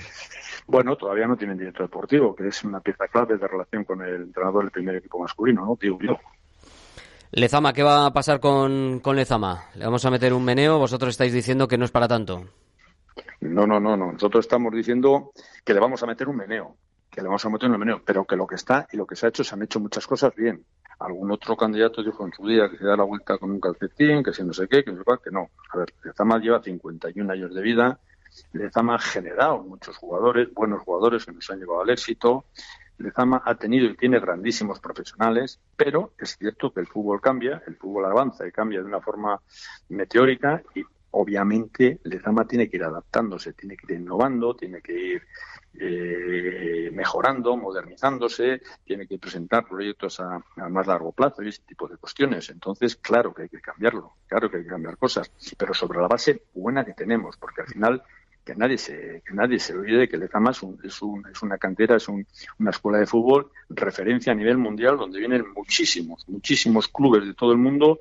Bueno, 0.66 0.96
todavía 0.96 1.28
no 1.28 1.38
tienen 1.38 1.58
director 1.58 1.88
deportivo, 1.88 2.36
que 2.36 2.48
es 2.48 2.64
una 2.64 2.80
pieza 2.80 3.08
clave 3.08 3.38
de 3.38 3.48
relación 3.48 3.84
con 3.84 4.02
el 4.02 4.16
entrenador 4.16 4.64
del 4.64 4.72
primer 4.72 4.96
equipo 4.96 5.20
masculino, 5.20 5.66
¿no? 5.66 5.78
Digo 5.80 6.00
yo. 6.02 6.18
Lezama, 7.32 7.74
¿qué 7.74 7.84
va 7.84 8.08
a 8.08 8.14
pasar 8.14 8.40
con, 8.40 9.00
con 9.00 9.16
Lezama? 9.16 9.66
¿Le 9.76 9.86
vamos 9.86 10.04
a 10.04 10.12
meter 10.12 10.34
un 10.34 10.44
meneo? 10.44 10.80
Vosotros 10.80 11.12
estáis 11.12 11.34
diciendo 11.34 11.68
que 11.68 11.78
no 11.78 11.86
es 11.86 11.92
para 11.92 12.08
tanto. 12.08 12.46
No, 13.42 13.66
no, 13.68 13.80
no, 13.80 13.98
no. 13.98 14.12
Nosotros 14.12 14.46
estamos 14.46 14.74
diciendo 14.74 15.32
que 15.64 15.74
le 15.74 15.80
vamos 15.80 16.02
a 16.04 16.06
meter 16.06 16.28
un 16.28 16.38
meneo. 16.38 16.78
que 17.10 17.22
le 17.22 17.28
vamos 17.28 17.44
a 17.46 17.50
meter 17.50 17.70
el 17.70 17.78
menú, 17.78 18.02
pero 18.06 18.26
que 18.26 18.38
lo 18.38 18.48
que 18.48 18.56
está 18.56 18.88
y 18.92 18.96
lo 18.96 19.06
que 19.06 19.18
se 19.18 19.26
ha 19.26 19.30
hecho, 19.30 19.44
se 19.44 19.54
han 19.54 19.64
hecho 19.64 19.82
muchas 19.82 20.08
cosas 20.08 20.34
bien. 20.34 20.66
Algún 21.00 21.30
otro 21.32 21.58
candidato 21.58 22.02
dijo 22.02 22.26
en 22.26 22.32
su 22.32 22.48
día 22.48 22.70
que 22.70 22.78
se 22.78 22.86
da 22.86 22.96
la 22.96 23.04
vuelta 23.04 23.38
con 23.38 23.52
un 23.52 23.60
calcetín, 23.60 24.24
que 24.24 24.32
si 24.34 24.44
no 24.44 24.54
sé 24.54 24.68
qué, 24.68 24.84
que 24.84 24.92
no 24.92 25.04
sé 25.04 25.04
que 25.24 25.32
no. 25.32 25.50
A 25.74 25.78
ver, 25.78 25.94
Lezama 26.04 26.40
lleva 26.40 26.64
51 26.64 27.34
años 27.34 27.54
de 27.54 27.62
vida, 27.62 28.00
Lezama 28.54 28.96
ha 28.96 29.00
generado 29.00 29.62
muchos 29.64 29.98
jugadores, 29.98 30.54
buenos 30.54 30.84
jugadores 30.84 31.26
que 31.26 31.34
nos 31.34 31.50
han 31.50 31.60
llevado 31.60 31.82
al 31.82 31.90
éxito, 31.90 32.46
Lezama 32.98 33.42
ha 33.46 33.56
tenido 33.56 33.88
y 33.88 33.98
tiene 33.98 34.20
grandísimos 34.20 34.80
profesionales, 34.80 35.60
pero 35.76 36.14
es 36.18 36.38
cierto 36.38 36.72
que 36.72 36.80
el 36.80 36.88
fútbol 36.88 37.20
cambia, 37.20 37.62
el 37.68 37.76
fútbol 37.76 38.06
avanza 38.06 38.48
y 38.48 38.52
cambia 38.52 38.80
de 38.80 38.86
una 38.86 39.02
forma 39.02 39.42
meteórica 39.90 40.62
y 40.76 40.84
obviamente 41.12 42.00
Lezama 42.04 42.46
tiene 42.46 42.70
que 42.70 42.78
ir 42.78 42.84
adaptándose, 42.84 43.54
tiene 43.54 43.76
que 43.78 43.94
ir 43.94 44.00
innovando, 44.00 44.56
tiene 44.56 44.82
que 44.82 44.94
ir 44.94 45.22
eh, 45.80 46.90
mejorando, 46.94 47.56
modernizándose, 47.56 48.62
tiene 48.84 49.08
que 49.08 49.18
presentar 49.18 49.68
proyectos 49.68 50.20
a, 50.20 50.44
más 50.70 50.88
largo 50.88 51.12
plazo 51.12 51.44
y 51.44 51.50
ese 51.50 51.62
tipo 51.64 51.88
de 51.88 51.98
cuestiones. 51.98 52.50
Entonces, 52.50 52.96
claro 52.96 53.34
que 53.34 53.44
hay 53.44 53.50
que 53.50 53.62
cambiarlo, 53.62 54.14
claro 54.28 54.50
que 54.50 54.58
hay 54.58 54.64
que 54.64 54.70
cambiar 54.70 54.98
cosas, 54.98 55.32
pero 55.58 55.74
sobre 55.74 56.00
la 56.00 56.08
base 56.08 56.44
buena 56.54 56.86
que 56.86 56.94
tenemos, 56.94 57.38
porque 57.38 57.62
al 57.62 57.68
final 57.68 58.04
que 58.44 58.56
nadie 58.56 58.78
se 58.80 59.22
que 59.24 59.36
nadie 59.36 59.60
se 59.60 59.74
olvide 59.74 60.10
que 60.10 60.18
Lezama 60.18 60.50
es, 60.50 60.64
es, 60.84 61.00
es 61.32 61.44
una 61.44 61.58
cantera, 61.60 61.98
es 61.98 62.08
una 62.08 62.70
escuela 62.72 62.98
de 62.98 63.06
fútbol 63.06 63.52
referencia 63.70 64.32
a 64.32 64.36
nivel 64.36 64.58
mundial 64.58 64.98
donde 64.98 65.20
vienen 65.20 65.46
muchísimos, 65.54 66.28
muchísimos 66.28 66.88
clubes 66.88 67.24
de 67.24 67.36
todo 67.36 67.52
el 67.52 67.60
mundo 67.60 68.00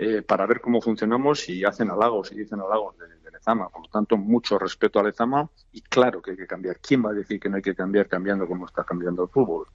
eh, 0.00 0.22
para 0.22 0.46
ver 0.46 0.60
cómo 0.60 0.80
funcionamos 0.80 1.48
y 1.48 1.64
hacen 1.64 1.90
halagos 1.90 2.30
y 2.30 2.36
dicen 2.36 2.60
halagos 2.60 2.96
de, 2.98 3.18
Lezama. 3.32 3.68
Por 3.68 3.82
lo 3.82 3.88
tanto, 3.88 4.16
mucho 4.16 4.58
respeto 4.58 5.00
a 5.00 5.02
Lezama 5.02 5.48
y 5.72 5.80
claro 5.82 6.22
que 6.22 6.30
hay 6.30 6.36
que 6.36 6.46
cambiar. 6.46 6.78
¿Quién 6.80 7.04
va 7.04 7.10
a 7.10 7.14
decir 7.14 7.38
que 7.38 7.48
no 7.48 7.56
hay 7.56 7.62
que 7.62 7.74
cambiar 7.74 8.08
cambiando 8.08 8.46
como 8.46 8.66
está 8.66 8.84
cambiando 8.84 9.24
el 9.24 9.28
fútbol? 9.28 9.66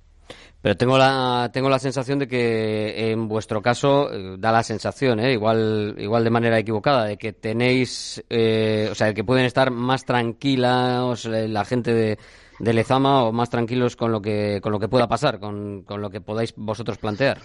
Pero 0.62 0.78
tengo 0.78 0.98
la, 0.98 1.50
tengo 1.52 1.70
la 1.70 1.78
sensación 1.78 2.20
de 2.20 2.28
que 2.28 3.12
en 3.12 3.28
vuestro 3.28 3.62
caso 3.62 4.10
eh, 4.12 4.38
da 4.40 4.52
la 4.54 4.64
sensación, 4.64 5.20
¿eh? 5.20 5.34
igual, 5.34 5.96
igual 5.98 6.24
de 6.24 6.30
manera 6.30 6.58
equivocada, 6.58 7.04
de 7.04 7.18
que 7.18 7.34
tenéis, 7.34 8.24
eh, 8.30 8.88
o 8.90 8.96
sea, 8.96 9.14
que 9.14 9.26
pueden 9.26 9.44
estar 9.44 9.72
más 9.72 10.06
tranquilas 10.06 11.26
la 11.26 11.66
gente 11.66 11.94
de, 11.94 12.18
de, 12.60 12.74
Lezama 12.74 13.24
o 13.24 13.34
más 13.34 13.50
tranquilos 13.50 13.98
con 13.98 14.14
lo 14.14 14.22
que, 14.22 14.62
con 14.62 14.72
lo 14.72 14.80
que 14.80 14.88
pueda 14.88 15.08
pasar, 15.08 15.40
con, 15.40 15.84
con 15.84 16.02
lo 16.02 16.10
que 16.10 16.22
podáis 16.22 16.54
vosotros 16.56 16.98
plantear. 16.98 17.40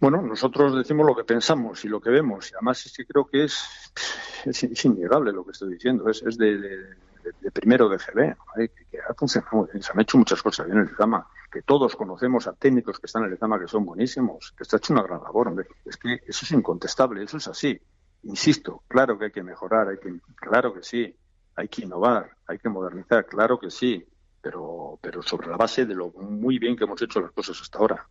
Bueno, 0.00 0.20
nosotros 0.20 0.76
decimos 0.76 1.06
lo 1.06 1.16
que 1.16 1.24
pensamos 1.24 1.84
y 1.84 1.88
lo 1.88 2.00
que 2.00 2.10
vemos. 2.10 2.50
Y 2.50 2.54
además 2.54 2.84
es 2.84 2.92
que 2.92 3.06
creo 3.06 3.26
que 3.26 3.44
es, 3.44 3.90
es, 4.44 4.84
innegable 4.84 5.32
lo 5.32 5.44
que 5.44 5.52
estoy 5.52 5.72
diciendo. 5.72 6.08
Es, 6.10 6.22
es 6.22 6.36
de, 6.36 6.96
primero 7.52 7.88
de 7.88 7.96
GB. 7.96 8.36
Que, 8.90 8.98
ha 8.98 9.14
funcionado 9.14 9.66
Se 9.80 9.92
han 9.92 10.00
hecho 10.00 10.18
muchas 10.18 10.42
cosas 10.42 10.66
bien 10.66 10.78
en 10.78 10.84
el 10.84 10.90
Lezama. 10.90 11.26
Que 11.50 11.62
todos 11.62 11.96
conocemos 11.96 12.46
a 12.46 12.52
técnicos 12.52 12.98
que 12.98 13.06
están 13.06 13.22
en 13.22 13.26
el 13.26 13.30
Lezama 13.32 13.58
que 13.58 13.68
son 13.68 13.86
buenísimos. 13.86 14.52
Que 14.56 14.64
está 14.64 14.76
hecho 14.76 14.92
una 14.92 15.02
gran 15.02 15.22
labor. 15.22 15.66
Es 15.84 15.96
que 15.96 16.20
eso 16.26 16.44
es 16.44 16.52
incontestable. 16.52 17.22
Eso 17.22 17.38
es 17.38 17.48
así. 17.48 17.80
Insisto, 18.24 18.82
claro 18.88 19.18
que 19.18 19.26
hay 19.26 19.32
que 19.32 19.42
mejorar. 19.42 19.88
Hay 19.88 19.96
que, 19.96 20.20
claro 20.36 20.74
que 20.74 20.82
sí. 20.82 21.16
Hay 21.56 21.68
que 21.68 21.82
innovar. 21.82 22.30
Hay 22.46 22.58
que 22.58 22.68
modernizar. 22.68 23.24
Claro 23.24 23.58
que 23.58 23.70
sí. 23.70 24.04
Pero, 24.42 24.98
pero 25.00 25.22
sobre 25.22 25.48
la 25.48 25.56
base 25.56 25.86
de 25.86 25.94
lo 25.94 26.10
muy 26.10 26.58
bien 26.58 26.76
que 26.76 26.84
hemos 26.84 27.00
hecho 27.00 27.22
las 27.22 27.32
cosas 27.32 27.58
hasta 27.58 27.78
ahora. 27.78 28.06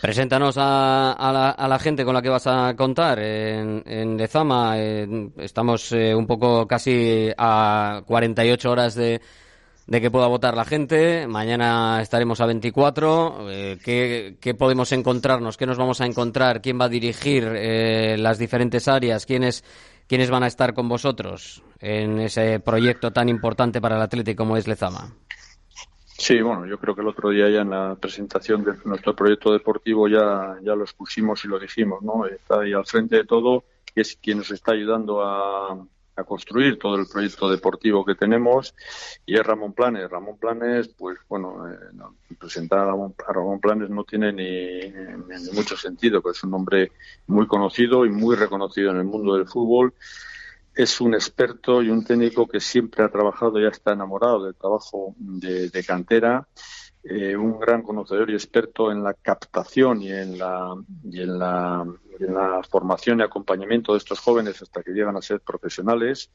Preséntanos 0.00 0.54
a, 0.58 1.56
la, 1.58 1.78
gente 1.78 2.06
con 2.06 2.14
la 2.14 2.22
que 2.22 2.30
vas 2.30 2.46
a 2.46 2.74
contar 2.74 3.18
en, 3.18 3.82
en 3.84 4.16
Lezama. 4.16 4.78
estamos 4.78 5.92
eh, 5.92 6.14
un 6.14 6.26
poco 6.26 6.66
casi 6.66 7.30
a 7.36 8.02
48 8.06 8.70
horas 8.70 8.94
de, 8.94 9.20
de 9.86 10.00
que 10.00 10.10
pueda 10.10 10.26
votar 10.26 10.56
la 10.56 10.64
gente. 10.64 11.26
Mañana 11.26 12.00
estaremos 12.00 12.40
a 12.40 12.46
24. 12.46 13.50
Eh, 13.50 14.36
¿qué, 14.40 14.54
podemos 14.54 14.90
encontrarnos? 14.92 15.58
¿Qué 15.58 15.66
nos 15.66 15.76
vamos 15.76 16.00
a 16.00 16.06
encontrar? 16.06 16.62
¿Quién 16.62 16.80
va 16.80 16.86
a 16.86 16.88
dirigir 16.88 17.44
eh, 17.54 18.16
las 18.16 18.38
diferentes 18.38 18.88
áreas? 18.88 19.26
¿Quiénes, 19.26 19.64
¿Quiénes 20.06 20.30
van 20.30 20.44
a 20.44 20.46
estar 20.46 20.72
con 20.72 20.88
vosotros 20.88 21.62
en 21.78 22.20
ese 22.20 22.58
proyecto 22.60 23.10
tan 23.10 23.28
importante 23.28 23.82
para 23.82 23.96
el 23.96 24.02
Atlético 24.02 24.44
como 24.44 24.56
es 24.56 24.66
Lezama? 24.66 25.12
Sí, 26.20 26.42
bueno, 26.42 26.66
yo 26.66 26.78
creo 26.78 26.94
que 26.94 27.00
el 27.00 27.08
otro 27.08 27.30
día 27.30 27.48
ya 27.48 27.62
en 27.62 27.70
la 27.70 27.96
presentación 27.96 28.62
de 28.62 28.74
nuestro 28.84 29.16
proyecto 29.16 29.54
deportivo 29.54 30.06
ya, 30.06 30.58
ya 30.62 30.74
lo 30.76 30.82
expusimos 30.82 31.42
y 31.46 31.48
lo 31.48 31.58
dijimos, 31.58 32.02
¿no? 32.02 32.26
Está 32.26 32.60
ahí 32.60 32.74
al 32.74 32.84
frente 32.84 33.16
de 33.16 33.24
todo, 33.24 33.64
que 33.86 34.02
es 34.02 34.16
quien 34.16 34.36
nos 34.36 34.50
está 34.50 34.72
ayudando 34.72 35.22
a, 35.22 35.86
construir 36.26 36.78
todo 36.78 36.96
el 36.96 37.06
proyecto 37.06 37.48
deportivo 37.48 38.04
que 38.04 38.14
tenemos 38.14 38.74
y 39.24 39.36
es 39.36 39.46
Ramón 39.46 39.72
Planes. 39.72 40.10
Ramón 40.10 40.36
Planes, 40.36 40.88
pues 40.88 41.18
bueno, 41.26 41.66
eh, 41.66 42.36
presentar 42.38 42.80
a 42.80 42.84
Ramón, 42.84 43.14
Ramón, 43.26 43.58
Planes 43.58 43.88
no 43.88 44.04
tiene 44.04 44.30
ni, 44.30 44.92
mucho 45.54 45.78
sentido, 45.78 46.20
pero 46.20 46.32
es 46.32 46.44
un 46.44 46.52
hombre 46.52 46.92
muy 47.28 47.46
conocido 47.46 48.04
y 48.04 48.10
muy 48.10 48.36
reconocido 48.36 48.90
en 48.90 48.98
el 48.98 49.04
mundo 49.04 49.36
del 49.36 49.48
fútbol 49.48 49.94
es 50.82 51.00
un 51.00 51.14
experto 51.14 51.82
y 51.82 51.90
un 51.90 52.04
técnico 52.04 52.46
que 52.46 52.60
siempre 52.60 53.04
ha 53.04 53.08
trabajado 53.08 53.60
ya 53.60 53.68
está 53.68 53.92
enamorado 53.92 54.44
del 54.44 54.54
trabajo 54.54 55.14
de, 55.18 55.84
cantera, 55.86 56.46
eh, 57.02 57.36
un 57.36 57.58
gran 57.58 57.82
conocedor 57.82 58.30
y 58.30 58.34
experto 58.34 58.90
en 58.90 59.02
la 59.02 59.14
captación 59.14 60.02
y 60.02 60.10
en 60.12 60.38
la 60.38 60.74
formación 62.70 63.20
y 63.20 63.22
acompañamiento 63.22 63.92
de 63.92 63.98
estos 63.98 64.20
jóvenes 64.20 64.62
hasta 64.62 64.82
que 64.82 64.92
llegan 64.92 65.16
a 65.16 65.22
ser 65.22 65.40
profesionales. 65.40 66.30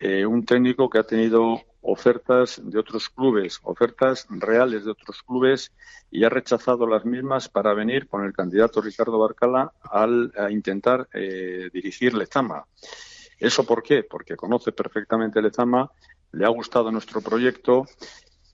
Eh, 0.00 0.26
un 0.26 0.44
técnico 0.44 0.90
que 0.90 0.98
ha 0.98 1.04
tenido 1.04 1.62
ofertas 1.80 2.60
de 2.62 2.78
otros 2.78 3.08
clubes, 3.08 3.60
ofertas 3.62 4.26
reales 4.28 4.84
de 4.84 4.90
otros 4.90 5.22
clubes 5.22 5.72
y 6.10 6.24
ha 6.24 6.28
rechazado 6.28 6.86
las 6.86 7.04
mismas 7.04 7.48
para 7.48 7.74
venir 7.74 8.08
con 8.08 8.24
el 8.24 8.32
candidato 8.32 8.80
Ricardo 8.80 9.18
Barcala 9.18 9.72
al, 9.82 10.32
a 10.36 10.50
intentar 10.50 11.08
eh, 11.12 11.70
dirigir 11.72 12.14
Lezama. 12.14 12.66
¿Eso 13.44 13.64
por 13.64 13.82
qué? 13.82 14.02
Porque 14.02 14.36
conoce 14.36 14.72
perfectamente 14.72 15.42
Lezama, 15.42 15.90
le 16.32 16.46
ha 16.46 16.48
gustado 16.48 16.90
nuestro 16.90 17.20
proyecto 17.20 17.84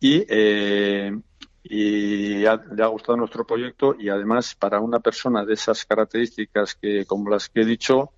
y, 0.01 0.25
eh, 0.29 1.17
le 1.63 2.49
ha 2.49 2.87
gustado 2.89 3.17
nuestro 3.17 3.47
proyecto 3.47 3.95
y 3.97 4.09
además 4.09 4.57
para 4.57 4.81
una 4.81 4.99
persona 4.99 5.45
de 5.45 5.55
esas 5.55 5.85
características 5.85 6.75
que 6.75 7.07
como 7.07 7.31
las 7.31 7.49
que 7.49 7.61
he 7.61 7.65
dicho 7.65 8.11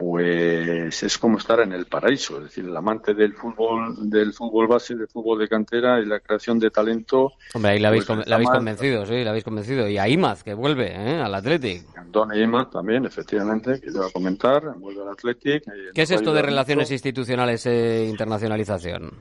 pues 0.00 1.02
es 1.02 1.18
como 1.18 1.36
estar 1.36 1.60
en 1.60 1.74
el 1.74 1.84
paraíso, 1.84 2.38
es 2.38 2.44
decir, 2.44 2.64
el 2.64 2.74
amante 2.74 3.12
del 3.12 3.34
fútbol, 3.34 4.08
del 4.08 4.32
fútbol 4.32 4.66
base, 4.66 4.94
del 4.94 5.08
fútbol 5.08 5.40
de 5.40 5.46
cantera 5.46 6.00
y 6.00 6.06
la 6.06 6.20
creación 6.20 6.58
de 6.58 6.70
talento. 6.70 7.34
Hombre, 7.52 7.72
ahí 7.72 7.80
la 7.80 7.88
habéis, 7.88 8.06
pues, 8.06 8.48
convencido, 8.48 9.04
sí, 9.04 9.22
la 9.22 9.28
habéis 9.28 9.44
convencido. 9.44 9.86
Y 9.90 9.98
a 9.98 10.08
Imaz, 10.08 10.42
que 10.42 10.54
vuelve 10.54 10.90
¿eh? 10.90 11.20
al 11.20 11.34
Athletic. 11.34 11.84
Andoni 11.98 12.40
Imaz 12.40 12.70
también, 12.70 13.04
efectivamente, 13.04 13.78
que 13.78 13.92
te 13.92 13.98
va 13.98 14.06
a 14.06 14.10
comentar, 14.10 14.72
vuelve 14.78 15.02
al 15.02 15.10
Athletic. 15.10 15.64
¿Qué 15.92 16.00
es 16.00 16.10
esto 16.10 16.32
de 16.32 16.40
relaciones 16.40 16.90
institucionales 16.90 17.66
e 17.66 18.06
internacionalización? 18.08 19.12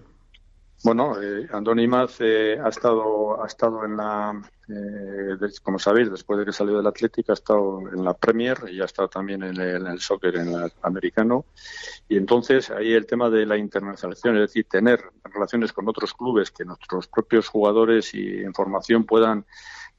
Bueno, 0.82 1.22
eh, 1.22 1.46
Andoni 1.52 1.90
eh, 2.20 2.58
ha 2.64 2.70
estado 2.70 3.44
ha 3.44 3.48
estado 3.48 3.84
en 3.84 3.98
la 3.98 4.42
eh, 4.70 5.36
como 5.62 5.78
sabéis 5.78 6.10
después 6.10 6.40
de 6.40 6.46
que 6.46 6.54
salió 6.54 6.78
del 6.78 6.88
Atlético 6.88 7.32
ha 7.32 7.34
estado 7.34 7.82
en 7.92 8.04
la 8.04 8.14
Premier 8.14 8.58
y 8.72 8.80
ha 8.80 8.86
estado 8.86 9.10
también 9.10 9.44
en 9.44 9.58
el, 9.58 10.00
soccer 10.00 10.38
en 10.38 10.54
el 10.54 10.72
americano. 10.84 11.46
Y 12.08 12.16
entonces 12.16 12.70
ahí 12.72 12.94
el 12.94 13.06
tema 13.06 13.30
de 13.30 13.46
la 13.46 13.58
internacionalización 13.58 14.36
es 14.36 14.42
decir 14.42 14.68
tener 14.70 15.04
relaciones 15.26 15.74
con 15.74 15.90
otros 15.90 16.14
clubes 16.14 16.50
que 16.52 16.64
nuestros 16.64 17.08
propios 17.08 17.50
jugadores 17.50 18.14
y 18.14 18.40
en 18.40 18.54
formación 18.54 19.04
puedan 19.04 19.46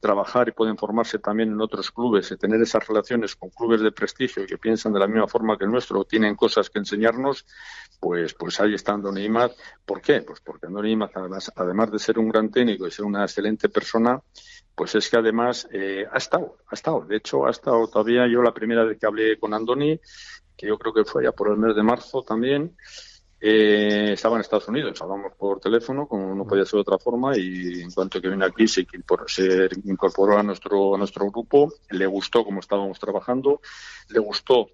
trabajar 0.01 0.49
y 0.49 0.51
pueden 0.51 0.77
formarse 0.77 1.19
también 1.19 1.51
en 1.51 1.61
otros 1.61 1.91
clubes 1.91 2.31
y 2.31 2.37
tener 2.37 2.61
esas 2.61 2.85
relaciones 2.85 3.35
con 3.35 3.49
clubes 3.51 3.81
de 3.81 3.91
prestigio 3.91 4.45
que 4.45 4.57
piensan 4.57 4.91
de 4.91 4.99
la 4.99 5.07
misma 5.07 5.27
forma 5.27 5.57
que 5.57 5.63
el 5.63 5.71
nuestro 5.71 6.03
tienen 6.03 6.35
cosas 6.35 6.69
que 6.69 6.79
enseñarnos, 6.79 7.45
pues, 7.99 8.33
pues 8.33 8.59
ahí 8.59 8.73
está 8.73 8.93
Andoni 8.93 9.23
Imaz. 9.23 9.55
¿Por 9.85 10.01
qué? 10.01 10.21
Pues 10.23 10.41
porque 10.41 10.65
Andoni 10.65 10.91
Imaz, 10.91 11.11
además, 11.15 11.51
además 11.55 11.91
de 11.91 11.99
ser 11.99 12.19
un 12.19 12.29
gran 12.29 12.49
técnico 12.49 12.87
y 12.87 12.91
ser 12.91 13.05
una 13.05 13.23
excelente 13.23 13.69
persona, 13.69 14.19
pues 14.75 14.95
es 14.95 15.09
que 15.09 15.17
además 15.17 15.67
eh, 15.71 16.05
ha 16.11 16.17
estado, 16.17 16.57
ha 16.67 16.75
estado. 16.75 17.01
De 17.01 17.17
hecho, 17.17 17.45
ha 17.45 17.51
estado 17.51 17.87
todavía 17.87 18.27
yo 18.27 18.41
la 18.41 18.53
primera 18.53 18.83
vez 18.83 18.97
que 18.99 19.05
hablé 19.05 19.39
con 19.39 19.53
Andoni, 19.53 19.99
que 20.57 20.67
yo 20.67 20.77
creo 20.77 20.93
que 20.93 21.05
fue 21.05 21.23
ya 21.23 21.31
por 21.31 21.49
el 21.49 21.57
mes 21.57 21.75
de 21.75 21.83
marzo 21.83 22.23
también, 22.23 22.75
eh, 23.43 24.11
estaba 24.13 24.35
en 24.35 24.41
Estados 24.41 24.67
Unidos, 24.67 25.01
hablamos 25.01 25.33
por 25.33 25.59
teléfono, 25.59 26.07
como 26.07 26.35
no 26.35 26.45
podía 26.45 26.63
ser 26.63 26.77
de 26.77 26.81
otra 26.81 26.99
forma, 26.99 27.35
y 27.35 27.81
en 27.81 27.89
cuanto 27.91 28.21
que 28.21 28.29
vino 28.29 28.45
aquí 28.45 28.67
se 28.67 28.85
incorporó, 29.85 30.37
a 30.37 30.43
nuestro 30.43 30.93
a 30.93 30.97
nuestro 30.99 31.25
grupo, 31.31 31.73
le 31.89 32.05
gustó 32.05 32.45
cómo 32.45 32.59
estábamos 32.59 32.99
trabajando, 32.99 33.59
le 34.09 34.19
gustó 34.19 34.67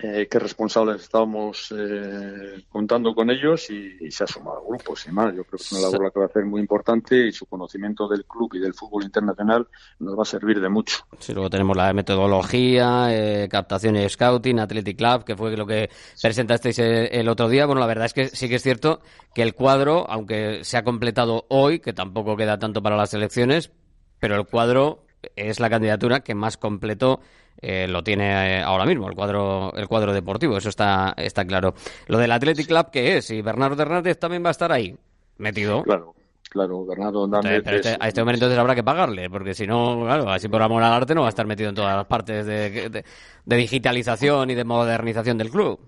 eh, 0.00 0.28
qué 0.30 0.38
responsables 0.38 1.02
estábamos 1.02 1.74
eh, 1.76 2.62
contando 2.68 3.14
con 3.16 3.30
ellos 3.30 3.68
y, 3.68 4.10
se 4.12 4.22
ha 4.22 4.26
sumado 4.28 4.58
al 4.58 4.66
grupo, 4.66 4.94
sin 4.94 5.12
más. 5.12 5.34
Yo 5.34 5.42
creo 5.42 5.58
que 5.58 5.64
es 5.64 5.72
una 5.72 5.80
labor 5.80 6.12
que 6.12 6.18
va 6.20 6.26
a 6.26 6.28
hacer 6.28 6.44
muy 6.44 6.60
importante 6.60 7.26
y 7.26 7.32
su 7.32 7.46
conocimiento 7.46 8.06
del 8.06 8.24
club 8.24 8.54
y 8.54 8.60
del 8.60 8.74
fútbol 8.74 9.02
internacional 9.02 9.66
nos 9.98 10.16
va 10.16 10.22
a 10.22 10.24
servir 10.24 10.60
de 10.60 10.68
mucho. 10.68 10.98
Sí, 11.18 11.32
luego 11.32 11.50
tenemos 11.50 11.76
la 11.76 11.92
metodología, 11.92 13.08
eh, 13.10 13.48
captación 13.50 13.96
y 13.96 14.08
scouting, 14.08 14.60
Athletic 14.60 14.96
Club, 14.96 15.24
que 15.24 15.36
fue 15.36 15.56
lo 15.56 15.66
que 15.66 15.90
presentasteis 16.22 16.78
el 16.78 17.28
otro 17.28 17.48
día. 17.48 17.66
Bueno, 17.66 17.80
la 17.80 17.86
verdad 17.88 18.06
es 18.06 18.14
que 18.14 18.28
sí 18.28 18.48
que 18.48 18.54
es 18.54 18.62
cierto 18.62 19.00
que 19.34 19.42
el 19.42 19.54
cuadro, 19.54 20.08
aunque 20.08 20.62
se 20.62 20.76
ha 20.76 20.84
completado 20.84 21.46
hoy, 21.48 21.80
que 21.80 21.92
tampoco 21.92 22.36
queda 22.36 22.58
tanto 22.60 22.82
para 22.82 22.96
las 22.96 23.14
elecciones, 23.14 23.72
pero 24.20 24.36
el 24.36 24.46
cuadro 24.46 25.04
es 25.34 25.58
la 25.58 25.68
candidatura 25.68 26.20
que 26.20 26.36
más 26.36 26.56
completo 26.56 27.20
eh, 27.60 27.86
lo 27.88 28.02
tiene 28.02 28.58
eh, 28.58 28.62
ahora 28.62 28.86
mismo 28.86 29.08
el 29.08 29.14
cuadro 29.14 29.72
el 29.74 29.88
cuadro 29.88 30.12
deportivo 30.12 30.56
eso 30.56 30.68
está 30.68 31.14
está 31.16 31.44
claro. 31.44 31.74
Lo 32.06 32.18
del 32.18 32.32
Athletic 32.32 32.66
Club 32.66 32.86
qué 32.92 33.16
es 33.16 33.30
y 33.30 33.42
Bernardo 33.42 33.82
Hernández 33.82 34.18
también 34.18 34.44
va 34.44 34.48
a 34.48 34.52
estar 34.52 34.72
ahí 34.72 34.96
metido 35.38 35.82
claro 35.82 36.14
claro 36.50 36.86
Bernardo 36.86 37.24
Hernández 37.24 37.62
este, 37.66 37.96
a 37.98 38.08
este 38.08 38.20
momento 38.20 38.44
entonces 38.44 38.58
habrá 38.58 38.74
que 38.74 38.84
pagarle 38.84 39.28
porque 39.28 39.54
si 39.54 39.66
no 39.66 40.00
claro 40.04 40.30
así 40.30 40.48
por 40.48 40.62
amor 40.62 40.82
al 40.82 40.92
arte 40.92 41.14
no 41.14 41.22
va 41.22 41.28
a 41.28 41.30
estar 41.30 41.46
metido 41.46 41.68
en 41.68 41.74
todas 41.74 41.96
las 41.96 42.06
partes 42.06 42.46
de 42.46 43.04
digitalización 43.44 44.50
y 44.50 44.54
de 44.54 44.64
modernización 44.64 45.38
del 45.38 45.50
club 45.50 45.80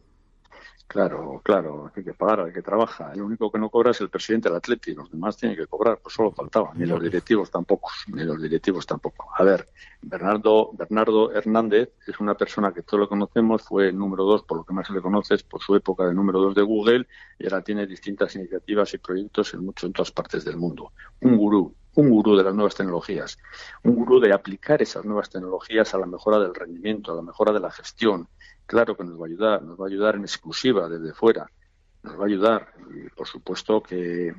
Claro, 0.91 1.41
claro, 1.45 1.93
hay 1.95 2.03
que 2.03 2.15
pagar, 2.15 2.41
hay 2.41 2.53
que 2.53 2.63
trabajar. 2.63 3.15
El 3.15 3.23
único 3.23 3.49
que 3.49 3.61
no 3.61 3.71
cobra 3.71 3.93
es 3.93 4.01
el 4.01 4.11
presidente 4.11 4.49
del 4.49 4.57
Atleti, 4.57 4.93
los 4.93 5.09
demás 5.09 5.37
tienen 5.37 5.57
que 5.57 5.69
cobrar, 5.69 6.01
pues 6.03 6.17
solo 6.17 6.33
faltaba, 6.33 6.73
ni 6.75 6.85
los 6.85 7.01
directivos 7.01 7.49
tampoco, 7.49 7.91
ni 8.09 8.25
los 8.25 8.43
directivos 8.43 8.87
tampoco. 8.87 9.29
A 9.37 9.45
ver, 9.45 9.69
Bernardo, 10.03 10.73
Bernardo 10.73 11.31
Hernández 11.31 11.91
es 12.09 12.19
una 12.19 12.35
persona 12.35 12.73
que 12.73 12.83
todos 12.83 13.03
lo 13.03 13.09
conocemos, 13.09 13.63
fue 13.63 13.91
el 13.91 13.97
número 13.97 14.25
dos, 14.25 14.43
por 14.43 14.59
lo 14.59 14.65
que 14.65 14.75
más 14.75 14.89
se 14.89 14.93
le 14.93 15.01
conoce, 15.01 15.37
por 15.49 15.63
su 15.63 15.77
época 15.77 16.07
de 16.07 16.13
número 16.13 16.41
dos 16.41 16.57
de 16.57 16.63
Google, 16.63 17.07
y 17.39 17.45
ahora 17.45 17.63
tiene 17.63 17.87
distintas 17.87 18.35
iniciativas 18.35 18.93
y 18.93 18.99
proyectos 18.99 19.55
en 19.55 19.65
mucho 19.65 19.87
en 19.87 19.93
todas 19.93 20.11
partes 20.11 20.45
del 20.45 20.57
mundo. 20.57 20.91
Un 21.21 21.37
gurú, 21.37 21.73
un 21.95 22.11
gurú 22.11 22.37
de 22.37 22.43
las 22.43 22.55
nuevas 22.55 22.75
tecnologías, 22.75 23.39
un 23.85 23.95
gurú 23.95 24.19
de 24.19 24.33
aplicar 24.33 24.83
esas 24.83 25.05
nuevas 25.05 25.31
tecnologías 25.31 25.95
a 25.95 25.99
la 25.99 26.07
mejora 26.07 26.41
del 26.41 26.53
rendimiento, 26.53 27.13
a 27.13 27.15
la 27.15 27.23
mejora 27.23 27.53
de 27.53 27.61
la 27.61 27.71
gestión, 27.71 28.27
claro 28.71 28.97
que 28.97 29.03
nos 29.03 29.21
va 29.21 29.25
a 29.25 29.27
ayudar, 29.27 29.63
nos 29.63 29.77
va 29.77 29.87
a 29.87 29.89
ayudar 29.89 30.15
en 30.15 30.23
exclusiva 30.23 30.89
desde 30.89 31.13
fuera, 31.13 31.51
nos 32.05 32.17
va 32.17 32.23
a 32.23 32.27
ayudar. 32.27 32.73
Y 32.95 33.09
por 33.11 33.27
supuesto 33.27 33.83
que 33.83 34.33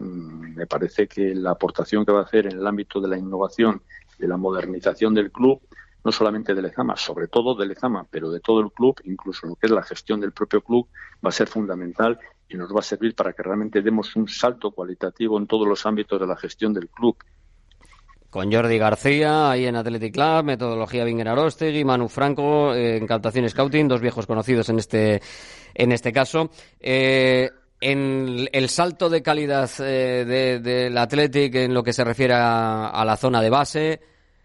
mm, 0.00 0.56
me 0.56 0.66
parece 0.66 1.06
que 1.06 1.32
la 1.36 1.52
aportación 1.52 2.04
que 2.04 2.10
va 2.10 2.20
a 2.20 2.24
hacer 2.24 2.46
en 2.46 2.58
el 2.58 2.66
ámbito 2.66 3.00
de 3.00 3.06
la 3.06 3.16
innovación, 3.16 3.82
de 4.18 4.26
la 4.26 4.36
modernización 4.36 5.14
del 5.14 5.30
club, 5.30 5.60
no 6.04 6.10
solamente 6.10 6.52
de 6.52 6.62
Lezama, 6.62 6.96
sobre 6.96 7.28
todo 7.28 7.54
de 7.54 7.66
Lezama, 7.66 8.04
pero 8.10 8.32
de 8.32 8.40
todo 8.40 8.58
el 8.60 8.72
club, 8.72 9.00
incluso 9.04 9.46
lo 9.46 9.54
que 9.54 9.66
es 9.66 9.72
la 9.72 9.84
gestión 9.84 10.20
del 10.20 10.32
propio 10.32 10.62
club, 10.62 10.88
va 11.24 11.28
a 11.28 11.32
ser 11.32 11.46
fundamental 11.46 12.18
y 12.48 12.56
nos 12.56 12.74
va 12.74 12.80
a 12.80 12.82
servir 12.82 13.14
para 13.14 13.34
que 13.34 13.44
realmente 13.44 13.82
demos 13.82 14.16
un 14.16 14.26
salto 14.26 14.72
cualitativo 14.72 15.38
en 15.38 15.46
todos 15.46 15.68
los 15.68 15.86
ámbitos 15.86 16.18
de 16.18 16.26
la 16.26 16.36
gestión 16.36 16.72
del 16.74 16.88
club 16.88 17.16
con 18.36 18.52
Jordi 18.52 18.76
García 18.76 19.50
ahí 19.50 19.64
en 19.64 19.76
Athletic 19.76 20.12
Club, 20.12 20.44
metodología 20.44 21.06
Vinger 21.06 21.28
Arostegui, 21.28 21.86
Manu 21.86 22.06
Franco 22.06 22.74
eh, 22.74 22.98
en 22.98 23.06
captación 23.06 23.48
scouting, 23.48 23.88
dos 23.88 24.02
viejos 24.02 24.26
conocidos 24.26 24.68
en 24.68 24.78
este 24.78 25.22
en 25.72 25.90
este 25.90 26.12
caso. 26.12 26.50
Eh, 26.78 27.50
en 27.80 28.46
el 28.52 28.68
salto 28.68 29.08
de 29.08 29.22
calidad 29.22 29.70
eh, 29.78 30.60
del 30.62 30.98
Athletic 30.98 31.54
en 31.54 31.72
lo 31.72 31.82
que 31.82 31.94
se 31.94 32.04
refiere 32.04 32.34
a, 32.36 33.02
la 33.06 33.16
zona 33.16 33.40
de 33.40 33.48
base, 33.48 34.00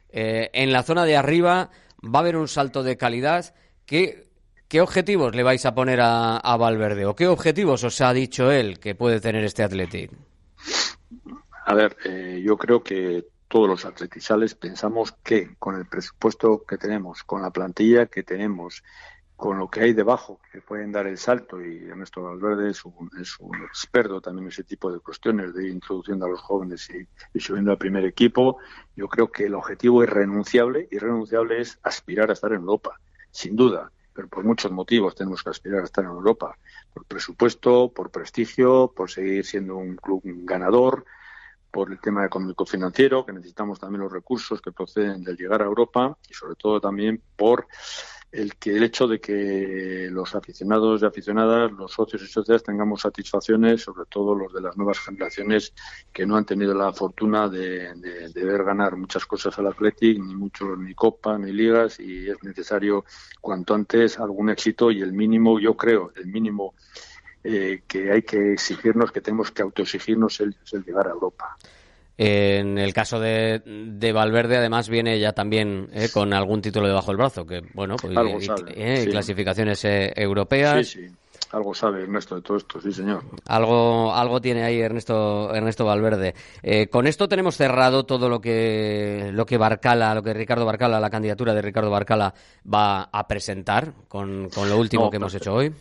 en 0.09 0.71
la 0.71 0.83
zona 0.83 1.03
de 1.03 1.17
arriba 1.17 1.69
va 2.01 2.19
a 2.19 2.21
haber 2.21 2.37
un 2.37 2.47
salto 2.47 2.83
de 2.83 2.95
calidad. 2.95 3.53
¿Qué, 3.85 4.29
qué 4.69 4.79
objetivos 4.79 5.35
le 5.35 5.43
vais 5.43 5.65
a 5.65 5.75
poner 5.75 5.99
a, 5.99 6.37
a 6.37 6.55
Valverde 6.55 7.05
o 7.05 7.13
qué 7.13 7.27
objetivos 7.27 7.83
os 7.83 7.99
ha 7.99 8.13
dicho 8.13 8.51
él 8.51 8.79
que 8.79 8.95
puede 8.95 9.19
tener 9.19 9.43
este 9.43 9.63
Athletic? 9.63 10.11
A 11.65 11.73
ver, 11.73 11.95
yo 12.41 12.57
creo 12.57 12.83
que 12.83 13.30
todos 13.51 13.67
los 13.67 13.83
atletizales 13.83 14.55
pensamos 14.55 15.11
que 15.11 15.55
con 15.59 15.75
el 15.75 15.85
presupuesto 15.85 16.63
que 16.63 16.77
tenemos, 16.77 17.21
con 17.25 17.41
la 17.41 17.51
plantilla 17.51 18.05
que 18.05 18.23
tenemos, 18.23 18.81
con 19.35 19.59
lo 19.59 19.69
que 19.69 19.81
hay 19.81 19.91
debajo, 19.91 20.39
que 20.53 20.61
pueden 20.61 20.93
dar 20.93 21.05
el 21.05 21.17
salto, 21.17 21.61
y 21.61 21.89
Ernesto 21.89 22.23
Valverde 22.23 22.69
es 22.69 22.85
un, 22.85 23.11
es 23.19 23.37
un 23.39 23.57
experto 23.63 24.21
también 24.21 24.45
en 24.45 24.51
ese 24.53 24.63
tipo 24.63 24.89
de 24.89 25.01
cuestiones, 25.01 25.53
de 25.53 25.67
introduciendo 25.67 26.27
a 26.27 26.29
los 26.29 26.39
jóvenes 26.39 26.89
y, 27.33 27.39
subiendo 27.41 27.71
al 27.71 27.77
primer 27.77 28.05
equipo, 28.05 28.57
yo 28.95 29.09
creo 29.09 29.29
que 29.29 29.47
el 29.47 29.55
objetivo 29.55 30.01
es 30.01 30.09
renunciable, 30.09 30.87
y 30.89 30.97
renunciable 30.97 31.59
es 31.59 31.77
aspirar 31.83 32.29
a 32.29 32.33
estar 32.33 32.53
en 32.53 32.61
Europa, 32.61 33.01
sin 33.31 33.57
duda, 33.57 33.91
pero 34.13 34.29
por 34.29 34.45
muchos 34.45 34.71
motivos 34.71 35.13
tenemos 35.13 35.43
que 35.43 35.49
aspirar 35.49 35.81
a 35.81 35.85
estar 35.85 36.05
en 36.05 36.11
Europa, 36.11 36.57
por 36.93 37.03
presupuesto, 37.03 37.91
por 37.91 38.11
prestigio, 38.11 38.93
por 38.95 39.11
seguir 39.11 39.45
siendo 39.45 39.75
un 39.75 39.97
club 39.97 40.21
ganador, 40.23 41.03
por 41.71 41.91
el 41.91 41.99
tema 41.99 42.25
económico 42.25 42.65
financiero, 42.65 43.25
que 43.25 43.33
necesitamos 43.33 43.79
también 43.79 44.01
los 44.01 44.11
recursos 44.11 44.61
que 44.61 44.71
proceden 44.71 45.23
del 45.23 45.37
llegar 45.37 45.61
a 45.61 45.65
Europa 45.65 46.17
y 46.29 46.33
sobre 46.33 46.55
todo 46.55 46.81
también 46.81 47.21
por 47.35 47.67
el 48.31 48.55
que 48.55 48.77
el 48.77 48.83
hecho 48.83 49.07
de 49.07 49.19
que 49.19 50.07
los 50.09 50.35
aficionados 50.35 51.01
y 51.01 51.05
aficionadas, 51.05 51.71
los 51.71 51.91
socios 51.91 52.21
y 52.21 52.27
socias 52.27 52.63
tengamos 52.63 53.01
satisfacciones, 53.01 53.81
sobre 53.81 54.05
todo 54.05 54.33
los 54.33 54.53
de 54.53 54.61
las 54.61 54.77
nuevas 54.77 54.99
generaciones 54.99 55.73
que 56.13 56.25
no 56.25 56.37
han 56.37 56.45
tenido 56.45 56.73
la 56.73 56.93
fortuna 56.93 57.49
de, 57.49 57.93
ver 58.33 58.63
ganar 58.63 58.95
muchas 58.95 59.25
cosas 59.25 59.57
al 59.59 59.67
Athletic, 59.67 60.17
ni 60.17 60.33
mucho 60.33 60.77
ni 60.77 60.93
copa, 60.93 61.37
ni 61.37 61.51
ligas, 61.51 61.99
y 61.99 62.29
es 62.29 62.41
necesario 62.41 63.03
cuanto 63.41 63.73
antes 63.73 64.17
algún 64.17 64.49
éxito 64.49 64.91
y 64.91 65.01
el 65.01 65.11
mínimo, 65.11 65.59
yo 65.59 65.75
creo, 65.75 66.13
el 66.15 66.27
mínimo 66.27 66.73
eh, 67.43 67.81
que 67.87 68.11
hay 68.11 68.21
que 68.21 68.53
exigirnos, 68.53 69.11
que 69.11 69.19
tenemos 69.19 69.49
que 69.51 69.63
autoexigirnos 69.63 70.39
el, 70.41 70.55
el 70.71 70.83
llegar 70.83 71.07
a 71.07 71.11
Europa. 71.11 71.57
En 72.17 72.77
el 72.77 72.93
caso 72.93 73.19
de, 73.19 73.63
de, 73.65 74.13
Valverde, 74.13 74.57
además, 74.57 74.89
viene 74.89 75.19
ya 75.19 75.31
también 75.31 75.89
eh, 75.91 76.09
con 76.13 76.33
algún 76.33 76.61
título 76.61 76.87
debajo 76.87 77.07
del 77.07 77.17
brazo, 77.17 77.47
que, 77.47 77.63
bueno, 77.73 77.95
pues, 77.95 78.15
eh, 78.75 79.07
clasificaciones 79.09 79.81
europeas. 79.83 80.87
Sí, 80.87 81.07
sí. 81.07 81.15
Algo 81.51 81.73
sabe 81.73 82.03
Ernesto 82.03 82.35
de 82.35 82.43
todo 82.43 82.57
esto, 82.57 82.79
sí, 82.79 82.93
señor. 82.93 83.23
Algo, 83.47 84.13
algo 84.13 84.39
tiene 84.39 84.63
ahí 84.63 84.79
Ernesto, 84.79 85.53
Ernesto 85.53 85.83
Valverde. 85.83 86.33
con 86.89 87.07
esto 87.07 87.27
tenemos 87.27 87.57
cerrado 87.57 88.05
todo 88.05 88.29
lo 88.29 88.39
que, 88.39 89.31
lo 89.33 89.45
que 89.45 89.57
Barcala, 89.57 90.15
lo 90.15 90.23
que 90.23 90.33
Ricardo 90.33 90.65
Barcala, 90.65 90.99
la 90.99 91.09
candidatura 91.09 91.53
de 91.53 91.61
Ricardo 91.61 91.89
Barcala 91.89 92.33
va 92.71 93.09
a 93.11 93.27
presentar 93.27 93.93
con, 94.07 94.49
con 94.49 94.69
lo 94.69 94.77
último 94.77 95.09
que 95.09 95.17
hemos 95.17 95.35
hecho 95.35 95.53
hoy 95.55 95.73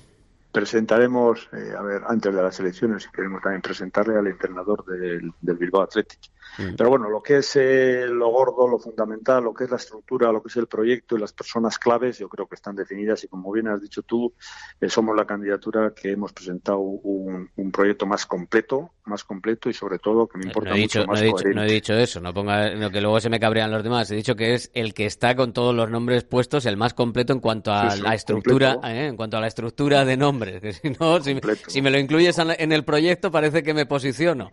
presentaremos, 0.53 1.49
eh, 1.53 1.75
a 1.77 1.83
ver, 1.83 2.03
antes 2.07 2.35
de 2.35 2.43
las 2.43 2.59
elecciones, 2.61 3.09
queremos 3.09 3.43
también 3.43 3.63
presentarle 3.63 4.19
al 4.19 4.27
entrenador 4.27 4.85
del, 4.85 5.33
del 5.41 5.57
Bilbao 5.57 5.83
Athletic. 5.83 6.21
Mm. 6.61 6.75
Pero 6.77 6.91
bueno, 6.91 7.09
lo 7.09 7.23
que 7.23 7.39
es 7.39 7.57
eh, 7.57 8.07
lo 8.07 8.29
gordo, 8.29 8.69
lo 8.69 8.79
fundamental, 8.79 9.43
lo 9.45 9.55
que 9.55 9.65
es 9.65 9.71
la 9.71 9.77
estructura, 9.77 10.31
lo 10.31 10.43
que 10.43 10.49
es 10.49 10.57
el 10.57 10.67
proyecto 10.67 11.17
y 11.17 11.21
las 11.21 11.33
personas 11.33 11.79
claves, 11.79 12.19
yo 12.19 12.29
creo 12.29 12.47
que 12.47 12.55
están 12.55 12.77
definidas 12.77 13.25
y 13.25 13.29
como 13.29 13.51
bien 13.53 13.69
has 13.69 13.81
dicho 13.81 14.03
tú, 14.03 14.35
eh, 14.81 14.89
somos 14.89 15.17
la 15.17 15.25
candidatura 15.25 15.93
que 15.95 16.13
hemos 16.13 16.33
presentado 16.33 16.79
un, 16.79 17.51
proyecto 17.73 18.05
más 18.05 18.27
completo, 18.27 18.91
más 19.05 19.25
completo 19.25 19.71
y 19.71 19.73
sobre 19.73 19.99
todo 19.99 20.27
que 20.27 20.39
me 20.39 20.47
importa 20.47 20.71
no 20.71 20.77
he 20.77 20.81
dicho, 20.81 20.99
mucho 21.01 21.11
más 21.11 21.21
no 21.55 21.63
he, 21.63 21.71
dicho, 21.71 21.95
eso, 21.95 22.21
no 22.21 22.35
ponga 22.35 22.91
que 22.91 23.01
luego 23.01 23.21
se 23.21 23.31
me 23.31 23.39
cabrean 23.39 23.71
los 23.71 23.83
demás. 23.83 24.11
He 24.11 24.17
dicho 24.17 24.35
que 24.35 24.55
es 24.55 24.71
el 24.75 24.93
que 24.93 25.07
está 25.07 25.37
con 25.37 25.53
todos 25.53 25.75
los 25.75 25.89
nombres 25.89 26.25
puestos, 26.25 26.67
el 26.67 26.77
más 26.77 26.95
completo 26.95 27.33
en 27.33 27.41
cuanto 27.41 27.73
a 27.73 27.95
la 27.97 28.15
estructura, 28.15 28.79
en 28.83 29.17
cuanto 29.17 29.37
a 29.37 29.41
la 29.41 29.47
estructura 29.47 30.05
de 30.05 30.17
nombres. 30.17 30.61
Que 30.61 30.73
si 30.73 30.91
no, 30.91 31.21
si, 31.23 31.81
me 31.81 31.91
lo 31.91 31.99
incluyes 31.99 32.37
en 32.39 32.73
el 32.73 32.85
proyecto 32.85 33.31
parece 33.31 33.63
que 33.63 33.73
me 33.73 33.87
posiciono 33.87 34.51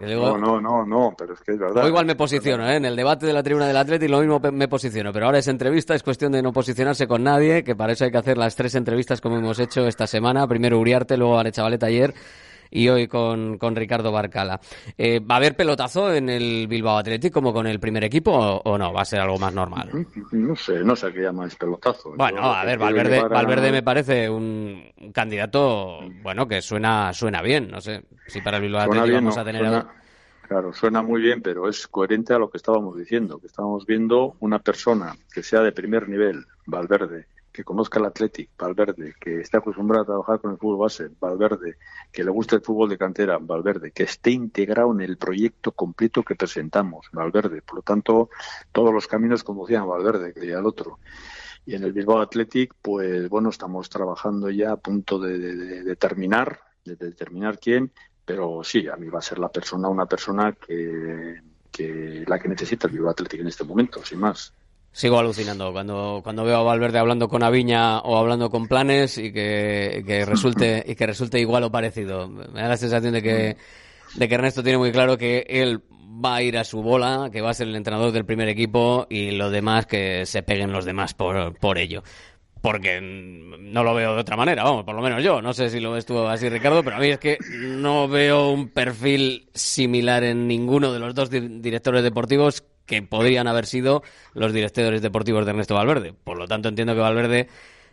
no, 0.00 0.38
no, 0.38 0.60
no, 0.60 0.86
no, 0.86 1.14
pero 1.16 1.34
es 1.34 1.40
que 1.40 1.52
es 1.52 1.58
verdad. 1.58 1.84
O 1.84 1.88
igual 1.88 2.06
me 2.06 2.14
posiciono, 2.14 2.68
¿eh? 2.68 2.76
En 2.76 2.84
el 2.84 2.96
debate 2.96 3.26
de 3.26 3.32
la 3.32 3.42
tribuna 3.42 3.66
del 3.66 3.76
Atleti 3.76 4.08
lo 4.08 4.20
mismo 4.20 4.40
me 4.52 4.68
posiciono, 4.68 5.12
pero 5.12 5.26
ahora 5.26 5.38
es 5.38 5.48
entrevista, 5.48 5.94
es 5.94 6.02
cuestión 6.02 6.32
de 6.32 6.42
no 6.42 6.52
posicionarse 6.52 7.06
con 7.06 7.22
nadie, 7.22 7.62
que 7.62 7.76
para 7.76 7.92
eso 7.92 8.04
hay 8.04 8.10
que 8.10 8.18
hacer 8.18 8.38
las 8.38 8.56
tres 8.56 8.74
entrevistas 8.74 9.20
como 9.20 9.36
hemos 9.36 9.58
hecho 9.58 9.86
esta 9.86 10.06
semana. 10.06 10.46
Primero 10.46 10.78
Uriarte, 10.78 11.16
luego 11.16 11.38
Arechavaleta 11.38 11.86
ayer 11.86 12.14
y 12.72 12.88
hoy 12.88 13.06
con, 13.06 13.58
con 13.58 13.76
Ricardo 13.76 14.10
Barcala. 14.10 14.60
Eh, 14.96 15.20
¿Va 15.20 15.34
a 15.34 15.38
haber 15.38 15.54
pelotazo 15.54 16.12
en 16.12 16.28
el 16.28 16.66
Bilbao 16.66 16.98
Athletic 16.98 17.32
como 17.32 17.52
con 17.52 17.66
el 17.66 17.78
primer 17.78 18.02
equipo 18.04 18.32
o, 18.32 18.78
no? 18.78 18.92
¿Va 18.92 19.02
a 19.02 19.04
ser 19.04 19.20
algo 19.20 19.38
más 19.38 19.52
normal? 19.52 20.06
No 20.32 20.56
sé, 20.56 20.82
no 20.82 20.96
sé 20.96 21.12
qué 21.12 21.20
llamáis 21.20 21.54
pelotazo. 21.56 22.14
Bueno, 22.16 22.42
a 22.42 22.64
ver, 22.64 22.78
Valverde, 22.78 23.22
Valverde 23.28 23.70
me 23.70 23.82
parece 23.82 24.28
un 24.28 24.82
candidato, 25.12 26.00
bueno, 26.22 26.48
que 26.48 26.62
suena, 26.62 27.12
suena 27.12 27.42
bien. 27.42 27.70
No 27.70 27.80
sé 27.80 28.02
si 28.26 28.40
para 28.40 28.56
el 28.56 28.64
Bilbao 28.64 28.82
Athletic 28.82 29.14
vamos 29.14 29.36
a 29.36 29.44
tener... 29.44 29.84
Claro, 30.48 30.74
suena 30.74 31.00
muy 31.00 31.22
bien, 31.22 31.40
pero 31.40 31.66
es 31.66 31.86
coherente 31.86 32.34
a 32.34 32.38
lo 32.38 32.50
que 32.50 32.58
estábamos 32.58 32.98
diciendo, 32.98 33.38
que 33.38 33.46
estábamos 33.46 33.86
viendo 33.86 34.34
una 34.40 34.58
persona 34.58 35.14
que 35.32 35.42
sea 35.42 35.60
de 35.60 35.72
primer 35.72 36.10
nivel, 36.10 36.44
Valverde, 36.66 37.26
que 37.52 37.64
conozca 37.64 37.98
el 37.98 38.06
Athletic, 38.06 38.50
Valverde, 38.56 39.14
que 39.20 39.40
esté 39.40 39.58
acostumbrado 39.58 40.02
a 40.02 40.06
trabajar 40.06 40.40
con 40.40 40.52
el 40.52 40.58
fútbol 40.58 40.78
base, 40.78 41.10
Valverde, 41.20 41.76
que 42.10 42.24
le 42.24 42.30
guste 42.30 42.56
el 42.56 42.62
fútbol 42.62 42.88
de 42.88 42.96
cantera, 42.96 43.38
Valverde, 43.38 43.90
que 43.92 44.04
esté 44.04 44.30
integrado 44.30 44.92
en 44.92 45.02
el 45.02 45.18
proyecto 45.18 45.72
completo 45.72 46.22
que 46.22 46.34
presentamos, 46.34 47.06
Valverde. 47.12 47.60
Por 47.60 47.76
lo 47.76 47.82
tanto, 47.82 48.30
todos 48.72 48.92
los 48.92 49.06
caminos 49.06 49.44
conducían 49.44 49.82
a 49.82 49.86
Valverde, 49.86 50.32
que 50.32 50.54
al 50.54 50.66
otro. 50.66 50.98
Y 51.66 51.74
en 51.74 51.84
el 51.84 51.92
Bilbao 51.92 52.20
Athletic, 52.20 52.74
pues 52.80 53.28
bueno, 53.28 53.50
estamos 53.50 53.88
trabajando 53.88 54.50
ya 54.50 54.72
a 54.72 54.76
punto 54.76 55.18
de, 55.18 55.38
de, 55.38 55.96
terminar, 55.96 56.58
de 56.84 56.96
determinar 56.96 57.58
quién, 57.58 57.92
pero 58.24 58.64
sí, 58.64 58.88
a 58.88 58.96
mí 58.96 59.08
va 59.08 59.18
a 59.18 59.22
ser 59.22 59.38
la 59.38 59.50
persona, 59.50 59.88
una 59.88 60.06
persona 60.06 60.52
que, 60.52 61.40
que 61.70 62.24
la 62.26 62.38
que 62.38 62.48
necesita 62.48 62.86
el 62.86 62.94
Bilbao 62.94 63.10
Athletic 63.10 63.40
en 63.40 63.48
este 63.48 63.64
momento, 63.64 64.04
sin 64.04 64.18
más. 64.20 64.54
Sigo 64.92 65.18
alucinando 65.18 65.72
cuando, 65.72 66.20
cuando 66.22 66.44
veo 66.44 66.58
a 66.58 66.62
Valverde 66.62 66.98
hablando 66.98 67.26
con 67.26 67.42
Aviña 67.42 68.00
o 68.00 68.18
hablando 68.18 68.50
con 68.50 68.68
planes 68.68 69.16
y 69.16 69.32
que, 69.32 70.04
que 70.06 70.26
resulte 70.26 70.84
y 70.86 70.94
que 70.94 71.06
resulte 71.06 71.40
igual 71.40 71.64
o 71.64 71.72
parecido. 71.72 72.28
Me 72.28 72.60
da 72.60 72.68
la 72.68 72.76
sensación 72.76 73.14
de 73.14 73.22
que, 73.22 73.56
de 74.14 74.28
que 74.28 74.34
Ernesto 74.34 74.62
tiene 74.62 74.76
muy 74.76 74.92
claro 74.92 75.16
que 75.16 75.46
él 75.48 75.80
va 76.24 76.36
a 76.36 76.42
ir 76.42 76.58
a 76.58 76.64
su 76.64 76.82
bola, 76.82 77.30
que 77.32 77.40
va 77.40 77.50
a 77.50 77.54
ser 77.54 77.68
el 77.68 77.76
entrenador 77.76 78.12
del 78.12 78.26
primer 78.26 78.48
equipo 78.48 79.06
y 79.08 79.30
lo 79.30 79.50
demás 79.50 79.86
que 79.86 80.26
se 80.26 80.42
peguen 80.42 80.72
los 80.72 80.84
demás 80.84 81.14
por, 81.14 81.58
por 81.58 81.78
ello. 81.78 82.02
Porque 82.60 83.00
no 83.00 83.82
lo 83.82 83.94
veo 83.94 84.14
de 84.14 84.20
otra 84.20 84.36
manera, 84.36 84.62
vamos, 84.62 84.84
por 84.84 84.94
lo 84.94 85.02
menos 85.02 85.24
yo. 85.24 85.40
No 85.40 85.54
sé 85.54 85.70
si 85.70 85.80
lo 85.80 85.92
ves 85.92 86.06
tú 86.06 86.24
así, 86.26 86.48
Ricardo, 86.48 86.84
pero 86.84 86.96
a 86.96 87.00
mí 87.00 87.08
es 87.08 87.18
que 87.18 87.38
no 87.58 88.06
veo 88.08 88.50
un 88.50 88.68
perfil 88.68 89.48
similar 89.54 90.22
en 90.22 90.46
ninguno 90.46 90.92
de 90.92 91.00
los 91.00 91.14
dos 91.14 91.30
directores 91.30 92.04
deportivos 92.04 92.62
que 92.86 93.02
podrían 93.02 93.46
haber 93.48 93.66
sido 93.66 94.02
los 94.34 94.52
directores 94.52 95.02
deportivos 95.02 95.44
de 95.44 95.50
Ernesto 95.52 95.74
Valverde. 95.74 96.12
Por 96.12 96.38
lo 96.38 96.46
tanto, 96.46 96.68
entiendo 96.68 96.94
que 96.94 97.00
Valverde 97.00 97.48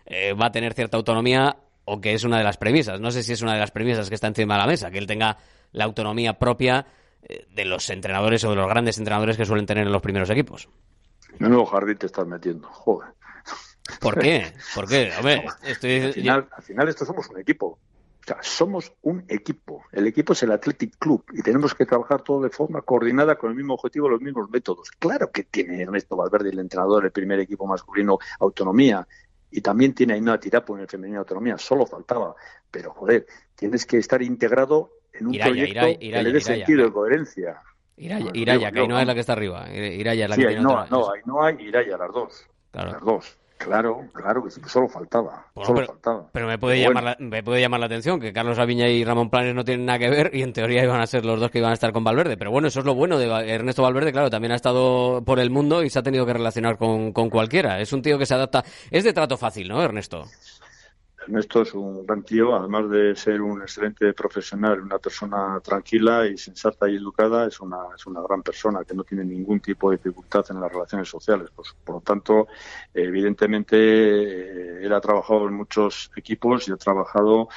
eh, 0.06 0.34
va 0.34 0.48
a 0.48 0.52
tener 0.52 0.74
cierta 0.74 0.98
autonomía 0.98 1.58
o 1.86 2.02
que 2.02 2.14
es 2.14 2.24
una 2.24 2.38
de 2.38 2.44
las 2.44 2.58
premisas. 2.58 3.00
No 3.00 3.12
sé 3.12 3.24
si 3.24 3.34
es 3.34 3.42
una 3.42 3.54
de 3.54 3.60
las 3.60 3.72
premisas 3.72 4.10
que 4.10 4.16
está 4.16 4.28
encima 4.28 4.56
de 4.56 4.62
la 4.62 4.68
mesa, 4.68 4.92
que 4.92 4.98
él 4.98 5.08
tenga 5.08 5.38
la 5.72 5.86
autonomía 5.86 6.38
propia 6.38 6.86
eh, 7.24 7.48
de 7.50 7.66
los 7.66 7.90
entrenadores 7.90 8.44
o 8.44 8.52
de 8.52 8.56
los 8.56 8.68
grandes 8.68 8.98
entrenadores 8.98 9.38
que 9.38 9.46
suelen 9.46 9.66
tener 9.66 9.86
en 9.86 9.92
los 9.94 10.02
primeros 10.02 10.30
equipos. 10.30 10.70
Menudo 11.38 11.66
jardín 11.66 11.98
te 11.98 12.08
estás 12.08 12.28
metiendo, 12.28 12.68
joder. 12.68 13.10
¿Por 14.00 14.20
qué? 14.20 14.54
¿Por 14.76 14.88
qué? 14.88 15.12
Hombre, 15.18 15.46
estoy... 15.64 16.02
al, 16.02 16.14
final, 16.14 16.50
al 16.52 16.64
final 16.64 16.90
esto 16.90 17.06
somos 17.06 17.28
un 17.30 17.40
equipo 17.40 17.80
somos 18.42 18.94
un 19.02 19.26
equipo. 19.28 19.84
El 19.92 20.08
equipo 20.08 20.34
es 20.34 20.44
el 20.44 20.52
Athletic 20.52 20.98
Club 20.98 21.24
y 21.34 21.42
tenemos 21.42 21.74
que 21.74 21.86
trabajar 21.86 22.22
todo 22.22 22.42
de 22.42 22.50
forma 22.50 22.82
coordinada 22.82 23.36
con 23.36 23.52
el 23.52 23.56
mismo 23.56 23.74
objetivo, 23.76 24.10
los 24.10 24.22
mismos 24.22 24.50
métodos. 24.50 24.92
Claro 25.00 25.32
que 25.32 25.44
tiene 25.44 25.82
Ernesto 25.82 26.16
Valverde, 26.16 26.50
el 26.50 26.60
entrenador, 26.60 27.06
el 27.06 27.12
primer 27.12 27.40
equipo 27.40 27.66
masculino, 27.68 28.20
autonomía. 28.40 29.08
Y 29.52 29.62
también 29.62 29.94
tiene 29.96 30.14
Ainhoa 30.14 30.40
Tirapo 30.40 30.76
en 30.76 30.82
el 30.82 30.88
femenino 30.88 31.20
autonomía, 31.20 31.58
solo 31.58 31.86
faltaba. 31.86 32.36
Pero, 32.70 32.92
joder, 32.94 33.26
tienes 33.56 33.86
que 33.86 33.98
estar 33.98 34.22
integrado 34.22 34.92
en 35.12 35.28
un 35.28 35.34
Iraya, 35.34 35.52
proyecto 35.52 35.72
Iraya, 35.80 36.00
que 36.00 36.06
Iraya, 36.06 36.24
le 36.24 36.32
dé 36.32 36.38
Iraya. 36.38 36.56
sentido 36.56 36.88
y 36.88 36.92
coherencia. 36.92 37.62
Iraya, 37.98 38.72
que 38.72 38.80
Ainhoa 38.80 39.02
es 39.02 39.08
la 39.08 39.14
que 39.14 39.20
está 39.22 39.34
arriba. 39.34 39.68
Iraya 39.74 40.26
es 40.26 40.30
la 40.30 40.36
Sí, 40.36 40.42
que 40.42 40.48
Ainhoa, 40.50 40.88
no, 40.90 41.12
Ainhoa 41.12 41.52
y 41.54 41.68
Iraya, 41.68 41.98
las 41.98 42.14
dos. 42.14 42.46
Claro. 42.72 42.92
Las 42.92 43.02
dos. 43.02 43.39
Claro, 43.60 44.06
claro 44.14 44.42
que 44.42 44.50
solo 44.70 44.88
faltaba. 44.88 45.46
Bueno, 45.54 45.68
solo 45.68 45.80
pero, 45.82 45.88
faltaba. 45.88 46.30
pero 46.32 46.48
me 46.48 46.58
puede 46.58 46.80
llamar 46.80 47.04
la, 47.04 47.18
me 47.20 47.44
puede 47.44 47.60
llamar 47.60 47.82
la 47.82 47.88
atención 47.88 48.18
que 48.18 48.32
Carlos 48.32 48.58
Aviña 48.58 48.88
y 48.88 49.04
Ramón 49.04 49.30
Planes 49.30 49.54
no 49.54 49.66
tienen 49.66 49.86
nada 49.86 50.00
que 50.00 50.10
ver 50.10 50.32
y 50.34 50.44
en 50.44 50.54
teoría 50.54 50.82
iban 50.82 51.02
a 51.02 51.06
ser 51.06 51.26
los 51.26 51.42
dos 51.42 51.52
que 51.52 51.58
iban 51.58 51.72
a 51.72 51.74
estar 51.74 51.92
con 51.92 52.06
Valverde. 52.06 52.38
Pero 52.38 52.52
bueno, 52.52 52.70
eso 52.70 52.80
es 52.80 52.86
lo 52.86 52.96
bueno 52.96 53.20
de 53.20 53.28
Ernesto 53.28 53.84
Valverde, 53.84 54.14
claro, 54.14 54.30
también 54.30 54.54
ha 54.54 54.56
estado 54.56 55.22
por 55.26 55.40
el 55.40 55.50
mundo 55.50 55.84
y 55.84 55.90
se 55.90 56.00
ha 56.00 56.04
tenido 56.04 56.26
que 56.26 56.32
relacionar 56.32 56.78
con, 56.78 57.12
con 57.12 57.30
cualquiera. 57.30 57.82
Es 57.82 57.92
un 57.92 58.02
tío 58.02 58.18
que 58.18 58.26
se 58.26 58.34
adapta. 58.34 58.64
Es 58.90 59.04
de 59.04 59.12
trato 59.12 59.36
fácil, 59.36 59.68
¿no, 59.68 59.84
Ernesto? 59.84 60.24
Ernesto 61.30 61.62
es 61.62 61.76
un 61.76 62.08
gran 62.08 62.24
tío, 62.24 62.56
además 62.56 62.90
de 62.90 63.16
ser 63.16 63.40
un 63.40 63.62
excelente 63.62 64.14
profesional, 64.14 64.82
una 64.82 64.98
persona 64.98 65.60
tranquila 65.64 66.26
y 66.26 66.36
sensata 66.40 66.90
y 66.90 66.96
educada, 66.96 67.46
es 67.46 67.60
una, 67.60 67.78
es 67.96 68.08
una 68.08 68.20
gran 68.22 68.42
persona 68.42 68.84
que 68.84 68.96
no 68.96 69.04
tiene 69.04 69.24
ningún 69.24 69.60
tipo 69.60 69.92
de 69.92 69.98
dificultad 69.98 70.44
en 70.50 70.60
las 70.60 70.72
relaciones 70.72 71.08
sociales. 71.08 71.52
Pues, 71.56 71.76
por 71.84 71.98
lo 71.98 72.02
tanto, 72.02 72.48
evidentemente, 72.92 73.78
eh, 73.78 74.86
él 74.86 74.92
ha 74.92 75.00
trabajado 75.00 75.48
en 75.48 75.54
muchos 75.54 76.12
equipos 76.16 76.68
y 76.68 76.72
ha 76.72 76.78
trabajado 76.78 77.48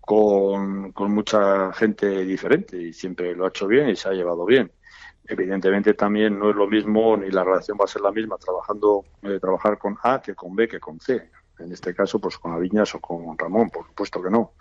con, 0.00 0.92
con 0.92 1.12
mucha 1.12 1.70
gente 1.74 2.24
diferente 2.24 2.78
y 2.80 2.94
siempre 2.94 3.34
lo 3.34 3.44
ha 3.44 3.48
hecho 3.48 3.66
bien 3.66 3.90
y 3.90 3.96
se 3.96 4.08
ha 4.08 4.12
llevado 4.12 4.46
bien. 4.46 4.72
Evidentemente 5.26 5.92
también 5.92 6.38
no 6.38 6.48
es 6.48 6.56
lo 6.56 6.66
mismo 6.66 7.14
ni 7.18 7.30
la 7.30 7.44
relación 7.44 7.76
va 7.78 7.84
a 7.84 7.88
ser 7.88 8.00
la 8.00 8.10
misma 8.10 8.38
trabajando 8.38 9.04
eh, 9.20 9.38
trabajar 9.38 9.76
con 9.76 9.98
A 10.02 10.22
que 10.22 10.34
con 10.34 10.56
B 10.56 10.66
que 10.66 10.80
con 10.80 10.98
C. 10.98 11.30
En 11.60 11.72
este 11.72 11.94
caso, 11.94 12.18
pues 12.18 12.38
con 12.38 12.52
Aviñas 12.52 12.94
o 12.94 13.00
con 13.00 13.36
Ramón, 13.36 13.70
por 13.70 13.86
supuesto 13.86 14.22
que 14.22 14.30
no. 14.30 14.52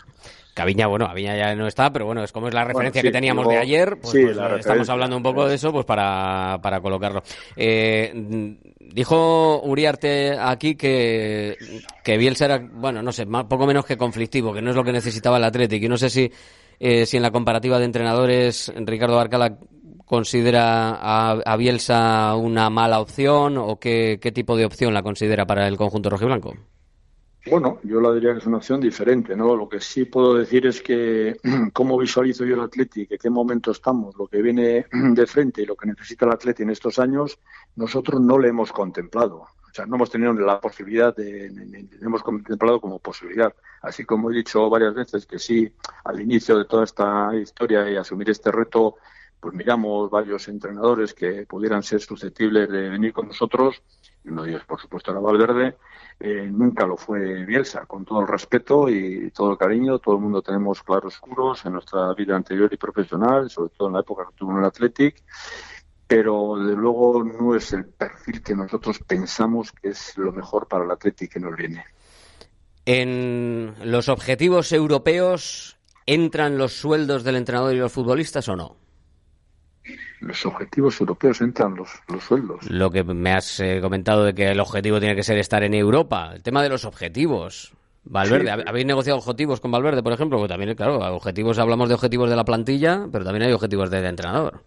Que 0.55 0.61
Aviña, 0.63 0.87
bueno, 0.87 1.05
Aviña 1.05 1.37
ya 1.37 1.55
no 1.55 1.67
está, 1.67 1.91
pero 1.93 2.05
bueno, 2.07 2.23
es 2.23 2.31
como 2.31 2.47
es 2.47 2.53
la 2.53 2.63
referencia 2.63 3.01
sí, 3.01 3.07
que 3.07 3.11
teníamos 3.11 3.47
de 3.47 3.57
ayer, 3.57 3.99
pues, 3.99 4.11
sí, 4.11 4.23
pues, 4.23 4.29
eh, 4.29 4.31
estamos 4.31 4.51
referencia, 4.57 4.93
hablando 4.93 5.17
un 5.17 5.21
poco 5.23 5.47
de 5.47 5.53
eso 5.55 5.71
pues 5.71 5.85
para, 5.85 6.59
para 6.61 6.81
colocarlo. 6.81 7.21
Eh, 7.55 8.57
dijo 8.79 9.61
Uriarte 9.61 10.37
aquí 10.39 10.75
que, 10.75 11.55
que 12.03 12.17
Bielsa 12.17 12.45
era, 12.45 12.57
bueno, 12.59 13.03
no 13.03 13.11
sé, 13.11 13.25
más- 13.27 13.45
poco 13.45 13.67
menos 13.67 13.85
que 13.85 13.97
conflictivo, 13.97 14.51
que 14.53 14.61
no 14.63 14.71
es 14.71 14.75
lo 14.75 14.83
que 14.83 14.91
necesitaba 14.91 15.37
el 15.37 15.43
Atlético. 15.43 15.85
Y 15.85 15.89
no 15.89 15.97
sé 15.97 16.09
si, 16.09 16.31
eh, 16.79 17.05
si 17.05 17.17
en 17.17 17.23
la 17.23 17.31
comparativa 17.31 17.77
de 17.77 17.85
entrenadores 17.85 18.73
Ricardo 18.75 19.15
Barcala 19.17 19.57
considera 20.05 20.91
a, 20.99 21.31
a 21.45 21.57
Bielsa 21.57 22.33
una 22.35 22.69
mala 22.71 22.99
opción 23.01 23.57
o 23.57 23.77
qué, 23.77 24.17
qué 24.21 24.31
tipo 24.31 24.55
de 24.57 24.65
opción 24.65 24.93
la 24.93 25.03
considera 25.03 25.45
para 25.45 25.67
el 25.67 25.77
conjunto 25.77 26.09
rojiblanco. 26.09 26.55
Bueno, 27.45 27.79
yo 27.83 28.01
la 28.01 28.13
diría 28.13 28.33
que 28.33 28.39
es 28.39 28.45
una 28.45 28.57
opción 28.57 28.81
diferente, 28.81 29.35
¿no? 29.35 29.55
Lo 29.55 29.69
que 29.69 29.79
sí 29.79 30.03
puedo 30.05 30.33
decir 30.33 30.65
es 30.65 30.81
que 30.81 31.37
cómo 31.73 31.97
visualizo 31.97 32.43
yo 32.45 32.55
el 32.55 32.61
Atleti, 32.61 33.07
en 33.09 33.17
qué 33.17 33.29
momento 33.29 33.71
estamos, 33.71 34.15
lo 34.17 34.27
que 34.27 34.41
viene 34.41 34.85
de 34.91 35.27
frente 35.27 35.61
y 35.61 35.65
lo 35.65 35.75
que 35.75 35.87
necesita 35.87 36.25
el 36.25 36.33
Atleti 36.33 36.63
en 36.63 36.71
estos 36.71 36.99
años, 36.99 37.39
nosotros 37.75 38.19
no 38.19 38.37
le 38.37 38.49
hemos 38.49 38.71
contemplado. 38.71 39.37
O 39.37 39.73
sea, 39.73 39.85
no 39.85 39.95
hemos 39.95 40.09
tenido 40.09 40.33
la 40.33 40.59
posibilidad 40.59 41.15
de, 41.15 41.45
hemos 42.01 42.23
contemplado 42.23 42.81
como 42.81 42.99
posibilidad. 42.99 43.53
Así 43.81 44.03
como 44.03 44.31
he 44.31 44.35
dicho 44.35 44.69
varias 44.69 44.93
veces 44.95 45.25
que 45.25 45.39
sí, 45.39 45.71
al 46.03 46.19
inicio 46.19 46.57
de 46.57 46.65
toda 46.65 46.83
esta 46.83 47.31
historia 47.35 47.89
y 47.89 47.95
asumir 47.95 48.29
este 48.29 48.51
reto, 48.51 48.95
pues 49.39 49.53
miramos 49.53 50.09
varios 50.09 50.47
entrenadores 50.47 51.13
que 51.13 51.45
pudieran 51.45 51.83
ser 51.83 52.01
susceptibles 52.01 52.69
de 52.69 52.89
venir 52.89 53.13
con 53.13 53.27
nosotros. 53.27 53.81
De 54.27 54.49
ellos, 54.49 54.63
por 54.65 54.79
supuesto, 54.79 55.11
era 55.11 55.19
Valverde. 55.19 55.77
Eh, 56.19 56.49
nunca 56.51 56.85
lo 56.85 56.97
fue 56.97 57.45
Bielsa, 57.45 57.85
con 57.85 58.03
todo 58.03 58.21
el 58.21 58.27
respeto 58.27 58.89
y 58.89 59.31
todo 59.31 59.51
el 59.51 59.57
cariño. 59.57 59.99
Todo 59.99 60.15
el 60.15 60.21
mundo 60.21 60.41
tenemos 60.41 60.83
claroscuros 60.83 61.65
en 61.65 61.73
nuestra 61.73 62.13
vida 62.13 62.35
anterior 62.35 62.69
y 62.71 62.77
profesional, 62.77 63.49
sobre 63.49 63.71
todo 63.77 63.87
en 63.87 63.93
la 63.93 64.01
época 64.01 64.25
que 64.25 64.35
tuvo 64.35 64.51
en 64.51 64.57
el 64.57 64.65
Athletic. 64.65 65.23
Pero, 66.07 66.57
de 66.57 66.75
luego, 66.75 67.23
no 67.23 67.55
es 67.55 67.71
el 67.73 67.85
perfil 67.85 68.41
que 68.41 68.55
nosotros 68.55 68.99
pensamos 68.99 69.71
que 69.71 69.89
es 69.89 70.17
lo 70.17 70.31
mejor 70.31 70.67
para 70.67 70.85
el 70.85 70.91
Athletic 70.91 71.33
que 71.33 71.39
nos 71.39 71.55
viene. 71.55 71.83
¿En 72.85 73.75
los 73.83 74.07
objetivos 74.07 74.71
europeos 74.71 75.77
entran 76.05 76.57
los 76.57 76.73
sueldos 76.73 77.23
del 77.23 77.35
entrenador 77.35 77.73
y 77.73 77.79
los 77.79 77.91
futbolistas 77.91 78.47
o 78.49 78.55
no? 78.55 78.86
Los 80.19 80.45
objetivos 80.45 80.99
europeos 80.99 81.41
entran 81.41 81.75
los, 81.75 81.89
los 82.07 82.23
sueldos. 82.23 82.69
Lo 82.69 82.89
que 82.89 83.03
me 83.03 83.31
has 83.33 83.59
eh, 83.59 83.79
comentado 83.81 84.23
de 84.23 84.33
que 84.33 84.49
el 84.51 84.59
objetivo 84.59 84.99
tiene 84.99 85.15
que 85.15 85.23
ser 85.23 85.37
estar 85.37 85.63
en 85.63 85.73
Europa. 85.73 86.31
El 86.33 86.41
tema 86.43 86.63
de 86.63 86.69
los 86.69 86.85
objetivos. 86.85 87.73
Valverde, 88.03 88.45
Sí. 88.45 88.51
¿hab- 88.51 88.63
¿habéis 88.67 88.85
negociado 88.85 89.19
objetivos 89.19 89.59
con 89.59 89.69
Valverde, 89.71 90.01
por 90.01 90.13
ejemplo? 90.13 90.37
Porque 90.39 90.53
también, 90.53 90.73
claro, 90.75 90.97
objetivos, 91.15 91.59
hablamos 91.59 91.89
de 91.89 91.95
objetivos 91.95 92.29
de 92.29 92.35
la 92.35 92.45
plantilla, 92.45 93.05
pero 93.11 93.25
también 93.25 93.43
hay 93.47 93.53
objetivos 93.53 93.89
del 93.91 94.05
entrenador. 94.05 94.63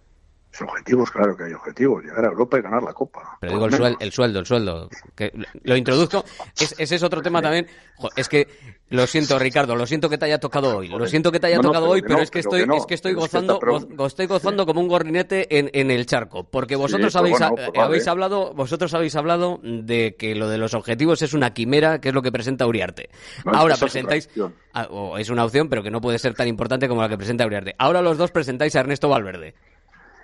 Los 0.53 0.63
objetivos, 0.69 1.11
claro 1.13 1.37
que 1.37 1.45
hay 1.45 1.53
objetivos. 1.53 2.03
Llegar 2.03 2.25
a 2.25 2.29
Europa 2.29 2.59
y 2.59 2.63
ganar 2.63 2.83
la 2.83 2.93
Copa. 2.93 3.39
Pero 3.41 3.53
digo 3.53 3.67
el, 3.67 3.73
suel- 3.73 3.97
el 4.01 4.11
sueldo, 4.13 4.41
el 4.41 4.47
sueldo. 4.47 4.89
Que 5.15 5.33
lo 5.63 5.77
introduzco. 5.77 6.25
Es- 6.59 6.75
ese 6.77 6.97
es 6.97 7.03
otro 7.05 7.23
tema 7.23 7.41
también. 7.41 7.69
Es 8.17 8.29
que 8.29 8.49
lo 8.89 9.07
siento, 9.07 9.39
Ricardo, 9.39 9.77
lo 9.77 9.87
siento 9.87 10.09
que 10.09 10.19
te 10.19 10.25
haya 10.25 10.41
tocado 10.41 10.79
hoy. 10.79 10.89
Lo 10.89 11.07
siento 11.07 11.31
que 11.31 11.39
te 11.39 11.47
haya 11.47 11.57
No, 11.59 11.63
tocado 11.63 11.89
hoy, 11.91 12.03
pero 12.03 12.17
no, 12.17 12.23
es 12.23 12.33
que 12.33 12.41
estoy, 12.41 12.67
que 12.67 12.77
es 12.77 12.87
que 12.87 12.95
estoy 12.95 13.13
gozando, 13.15 13.61
go- 13.61 14.07
estoy 14.07 14.27
gozando 14.27 14.67
como 14.67 14.81
un 14.81 14.89
gorrinete 14.89 15.57
en, 15.57 15.71
en 15.73 15.93
el 15.93 16.05
charco, 16.07 16.43
porque 16.43 16.75
vosotros 16.75 17.15
habéis, 17.15 17.39
bueno, 17.39 17.55
pues 17.55 17.69
vale. 17.69 17.83
habéis 17.83 18.09
hablado, 18.09 18.53
vosotros 18.53 18.93
habéis 18.95 19.15
hablado 19.15 19.61
de 19.63 20.17
que 20.19 20.35
lo 20.35 20.49
de 20.49 20.59
los 20.59 20.75
objetivos 20.75 21.23
es 21.23 21.33
una 21.33 21.55
quimera, 21.55 22.01
que 22.01 22.09
es 22.09 22.15
lo 22.15 22.23
que 22.23 22.33
presenta 22.33 22.67
Uriarte. 22.67 23.09
Ahora 23.45 23.77
presentáis, 23.77 24.29
ah, 24.75 24.89
o 24.91 25.17
es 25.17 25.31
una 25.31 25.45
opción, 25.45 25.69
pero 25.69 25.85
que 25.85 25.91
no 25.93 26.01
puede 26.01 26.19
ser 26.19 26.35
tan 26.35 26.49
importante 26.49 26.89
como 26.89 27.03
la 27.03 27.09
que 27.09 27.17
presenta 27.17 27.47
Uriarte. 27.47 27.77
Ahora 27.79 28.03
los 28.03 28.19
dos 28.19 28.33
presentáis 28.33 28.75
a 28.75 28.81
Ernesto 28.81 29.09
Valverde. 29.09 29.55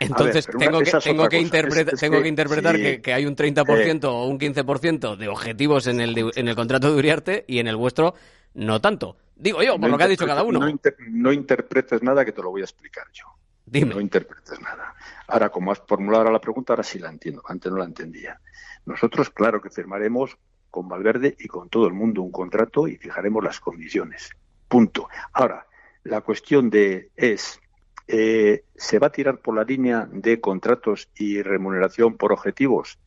Entonces 0.01 0.49
una- 0.49 0.59
tengo 0.59 0.81
que 0.81 0.91
tengo 1.03 1.29
que 1.29 1.39
interpreta- 1.41 1.93
Es- 1.95 2.01
tengo 2.01 2.23
que 2.23 2.29
interpretar 2.29 2.77
sí. 2.77 2.83
que, 2.83 3.03
que 3.03 3.13
hay 3.15 3.27
un 3.27 3.35
30% 3.37 4.05
o 4.13 4.27
un 4.27 4.39
15% 4.39 5.17
de 5.17 5.29
objetivos 5.29 5.87
en 5.87 6.01
el 6.01 6.15
de- 6.15 6.33
en 6.37 6.49
el 6.49 6.55
contrato 6.57 6.91
de 6.93 6.99
Uriarte 6.99 7.45
y 7.49 7.59
en 7.59 7.67
el 7.69 7.77
vuestro 7.77 8.15
no 8.55 8.81
tanto. 8.81 9.17
Digo 9.35 9.63
yo, 9.63 9.73
por 9.73 9.81
No 9.83 9.89
lo 9.89 9.99
que 9.99 10.05
ha 10.05 10.09
dicho 10.09 10.27
cada 10.27 10.43
uno. 10.43 10.61
No, 10.61 10.69
inter- 10.69 10.97
no 11.11 11.33
interpretes 11.33 12.03
nada 12.03 12.25
que 12.25 12.33
te 12.33 12.43
lo 12.43 12.51
voy 12.51 12.63
a 12.63 12.65
explicar 12.65 13.07
yo. 13.13 13.25
Dime. 13.67 13.95
No 13.95 14.01
interpretes 14.01 14.61
nada. 14.61 14.95
Ahora, 15.27 15.49
como 15.51 15.73
has 15.73 15.81
formulado 15.87 16.23
ahora 16.23 16.33
la 16.33 16.41
pregunta, 16.41 16.73
ahora 16.73 16.83
sí 16.85 16.99
la 16.99 17.11
entiendo. 17.11 17.43
Antes 17.47 17.71
no 17.73 17.79
la 17.79 17.85
entendía. 17.85 18.41
Nosotros, 18.87 19.29
claro 19.31 19.61
que 19.61 19.71
firmaremos 19.71 20.39
con 20.71 20.89
Valverde 20.89 21.35
y 21.39 21.49
con 21.49 21.69
todo 21.69 21.87
el 21.87 21.93
mundo 21.93 22.23
un 22.23 22.31
contrato 22.31 22.87
y 22.87 22.97
fijaremos 22.97 23.43
las 23.43 23.59
condiciones. 23.61 24.31
Punto. 24.69 25.09
Ahora, 25.33 25.67
la 26.05 26.21
cuestión 26.21 26.71
de 26.71 27.11
es, 27.17 27.61
eh, 28.09 28.65
¿se 28.75 28.99
va 28.99 29.09
a 29.09 29.13
tirar 29.13 29.39
por 29.39 29.55
la 29.55 29.65
línea 29.65 30.09
de 30.11 30.41
contratos 30.41 31.11
y 31.15 31.43
remuneración 31.43 32.17
por 32.17 32.33
objetivos? 32.33 32.99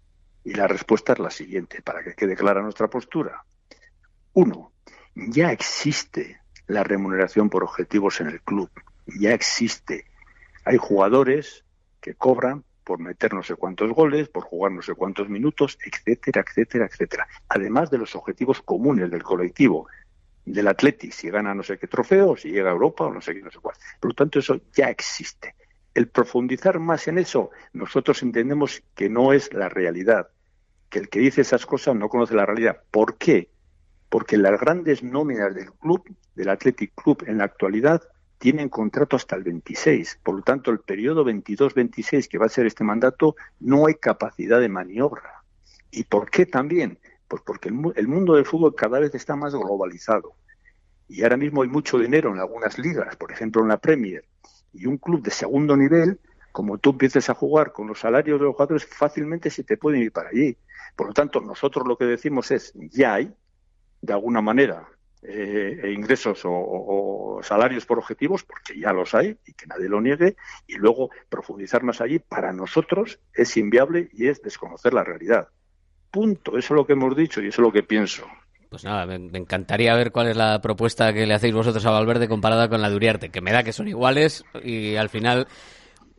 Y 0.44 0.54
la 0.54 0.68
respuesta 0.68 1.14
es 1.14 1.20
la 1.20 1.30
siguiente, 1.30 1.82
para 1.82 2.04
que 2.04 2.14
quede 2.16 2.36
clara 2.36 2.62
nuestra 2.62 2.90
postura. 2.90 3.44
Uno, 4.34 4.72
ya 5.16 5.52
existe 5.52 6.42
la 6.68 6.84
remuneración 6.84 7.50
por 7.50 7.64
objetivos 7.64 8.22
en 8.22 8.28
el 8.28 8.42
club, 8.42 8.70
ya 9.20 9.34
existe. 9.34 10.06
Hay 10.66 10.78
jugadores 10.78 11.66
que 12.00 12.14
cobran 12.14 12.64
por 12.84 13.00
meter 13.00 13.34
no 13.34 13.44
sé 13.44 13.56
cuántos 13.56 13.92
goles, 13.92 14.30
por 14.30 14.44
jugar 14.44 14.72
no 14.72 14.82
sé 14.82 14.96
cuántos 14.96 15.30
minutos, 15.30 15.78
etcétera, 15.84 16.44
etcétera, 16.48 16.88
etcétera. 16.88 17.28
Además 17.48 17.92
de 17.92 18.00
los 18.00 18.16
objetivos 18.16 18.62
comunes 18.62 19.12
del 19.12 19.24
colectivo, 19.24 19.88
del 20.54 20.68
Atleti, 20.68 21.12
si 21.12 21.30
gana 21.30 21.54
no 21.54 21.64
sé 21.64 21.78
qué 21.78 21.88
trofeo, 21.88 22.36
si 22.36 22.50
llega 22.50 22.70
a 22.70 22.74
Europa 22.74 23.06
o 23.06 23.14
no 23.14 23.22
sé 23.22 23.34
qué, 23.34 23.42
no 23.42 23.52
sé 23.52 23.60
cuál. 23.60 23.76
Por 24.00 24.12
lo 24.12 24.16
tanto, 24.16 24.40
eso 24.40 24.60
ya 24.74 24.90
existe. 24.90 25.56
El 25.94 26.08
profundizar 26.08 26.80
más 26.80 27.08
en 27.08 27.20
eso, 27.20 27.52
nosotros 27.74 28.24
entendemos 28.24 28.82
que 28.96 29.10
no 29.10 29.34
es 29.34 29.54
la 29.54 29.70
realidad, 29.70 30.30
que 30.90 31.00
el 31.00 31.10
que 31.10 31.20
dice 31.20 31.42
esas 31.42 31.66
cosas 31.66 31.96
no 31.96 32.10
conoce 32.10 32.34
la 32.36 32.46
realidad. 32.46 32.82
¿Por 32.90 33.18
qué? 33.18 33.52
Porque 34.10 34.38
las 34.38 34.60
grandes 34.60 35.04
nóminas 35.04 35.54
del 35.54 35.72
club, 35.74 36.04
del 36.36 36.50
Athletic 36.50 36.94
Club 36.96 37.24
en 37.28 37.38
la 37.38 37.44
actualidad, 37.44 38.02
tienen 38.40 38.70
contrato 38.70 39.18
hasta 39.18 39.36
el 39.36 39.44
26. 39.44 40.20
Por 40.24 40.36
lo 40.36 40.42
tanto, 40.42 40.72
el 40.72 40.80
periodo 40.80 41.26
22-26 41.26 42.28
que 42.28 42.38
va 42.40 42.48
a 42.48 42.50
ser 42.50 42.66
este 42.66 42.84
mandato, 42.84 43.36
no 43.60 43.86
hay 43.86 43.96
capacidad 43.96 44.60
de 44.60 44.70
maniobra. 44.70 45.44
¿Y 45.92 46.06
por 46.06 46.32
qué 46.32 46.46
también? 46.46 46.98
Pues 47.30 47.44
porque 47.46 47.70
el, 47.70 48.08
mundo 48.08 48.34
del 48.34 48.46
fútbol 48.46 48.76
cada 48.76 49.00
vez 49.00 49.14
está 49.14 49.36
más 49.36 49.54
globalizado. 49.54 50.34
Y 51.08 51.22
ahora 51.24 51.38
mismo 51.38 51.62
hay 51.62 51.70
mucho 51.70 52.00
dinero 52.00 52.34
en 52.34 52.40
algunas 52.40 52.78
ligas, 52.80 53.16
por 53.16 53.32
ejemplo 53.32 53.62
en 53.62 53.70
la 53.70 53.78
Premier, 53.78 54.26
y 54.74 54.88
un 54.88 54.98
club 54.98 55.22
de 55.22 55.32
segundo 55.32 55.78
nivel, 55.78 56.20
como 56.52 56.80
tú 56.80 56.90
empieces 56.90 57.30
a 57.30 57.36
jugar 57.36 57.72
con 57.72 57.88
los 57.88 58.00
salarios 58.00 58.40
de 58.40 58.46
los 58.46 58.56
jugadores, 58.56 58.86
fácilmente 58.86 59.52
se 59.52 59.64
te 59.64 59.78
pueden 59.78 60.02
ir 60.02 60.12
para 60.12 60.30
allí. 60.30 60.58
Por 60.96 61.08
lo 61.08 61.14
tanto, 61.14 61.40
nosotros 61.40 61.88
lo 61.88 61.98
que 61.98 62.06
decimos 62.06 62.50
es, 62.50 62.74
ya 62.74 63.14
hay, 63.14 63.32
de 64.02 64.14
alguna 64.14 64.42
manera, 64.42 64.88
eh, 65.22 65.82
e 65.84 65.92
ingresos 65.92 66.42
o, 66.46 67.42
salarios 67.44 67.86
por 67.86 68.00
objetivos, 68.00 68.44
porque 68.44 68.80
ya 68.80 68.92
los 68.92 69.14
hay 69.14 69.38
y 69.46 69.54
que 69.54 69.68
nadie 69.68 69.88
lo 69.88 70.02
niegue, 70.02 70.36
y 70.66 70.78
luego 70.78 71.12
profundizar 71.30 71.84
más 71.84 72.02
allí, 72.02 72.18
para 72.18 72.54
nosotros 72.54 73.20
es 73.34 73.56
inviable 73.56 74.10
y 74.14 74.28
es 74.28 74.42
desconocer 74.42 74.94
la 74.96 75.04
realidad. 75.04 75.50
Punto. 76.12 76.58
Eso 76.58 76.74
es 76.74 76.78
lo 76.78 76.86
que 76.86 76.94
hemos 76.94 77.16
dicho 77.16 77.42
y 77.42 77.48
eso 77.48 77.62
es 77.62 77.66
lo 77.66 77.72
que 77.72 77.84
pienso. 77.84 78.26
Pues 78.70 78.84
nada, 78.84 79.06
me, 79.06 79.16
encantaría 79.38 79.96
ver 79.96 80.12
cuál 80.12 80.28
es 80.28 80.38
la 80.38 80.62
propuesta 80.62 81.12
que 81.12 81.26
le 81.26 81.34
hacéis 81.34 81.54
vosotros 81.54 81.84
a 81.86 81.92
Valverde 81.92 82.28
comparada 82.28 82.70
con 82.70 82.82
la 82.82 82.90
de 82.90 82.96
Uriarte, 82.96 83.30
que 83.30 83.42
me 83.42 83.52
da 83.52 83.64
que 83.64 83.74
son 83.74 83.88
iguales 83.88 84.44
y 84.64 84.96
al 84.96 85.10
final 85.10 85.48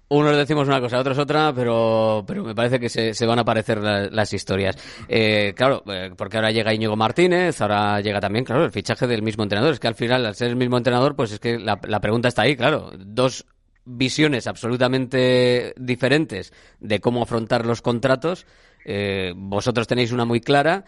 unos 0.08 0.36
decimos 0.36 0.66
una 0.66 0.80
cosa, 0.80 0.98
otros 0.98 1.18
otra, 1.18 1.52
pero, 1.54 2.24
pero 2.26 2.42
me 2.42 2.52
parece 2.52 2.80
que 2.80 2.88
se, 2.88 3.26
van 3.26 3.38
a 3.38 3.44
parecer 3.44 3.78
las 3.80 4.32
historias. 4.32 4.76
Eh, 5.08 5.54
claro, 5.54 5.84
eh, 5.86 6.10
porque 6.16 6.38
ahora 6.38 6.50
llega 6.50 6.74
Íñigo 6.74 6.96
Martínez, 6.96 7.60
ahora 7.60 8.00
llega 8.00 8.18
también, 8.18 8.44
claro, 8.44 8.64
el 8.64 8.72
fichaje 8.72 9.06
del 9.06 9.22
mismo 9.22 9.44
entrenador. 9.44 9.72
Es 9.72 9.78
que 9.78 9.86
al 9.86 9.94
final, 9.94 10.26
al 10.26 10.34
ser 10.34 10.48
el 10.48 10.56
mismo 10.56 10.76
entrenador, 10.76 11.14
pues 11.14 11.30
es 11.30 11.38
que 11.38 11.60
la, 11.60 11.78
la 11.86 12.00
pregunta 12.00 12.26
está 12.26 12.42
ahí, 12.42 12.56
claro. 12.56 12.90
Dos 12.98 13.46
visiones 13.84 14.48
absolutamente 14.48 15.74
diferentes 15.76 16.52
de 16.80 17.00
cómo 17.00 17.22
afrontar 17.22 17.64
los 17.64 17.80
contratos 17.80 18.46
eh, 18.84 19.32
vosotros 19.36 19.86
tenéis 19.86 20.12
una 20.12 20.24
muy 20.24 20.40
clara, 20.40 20.84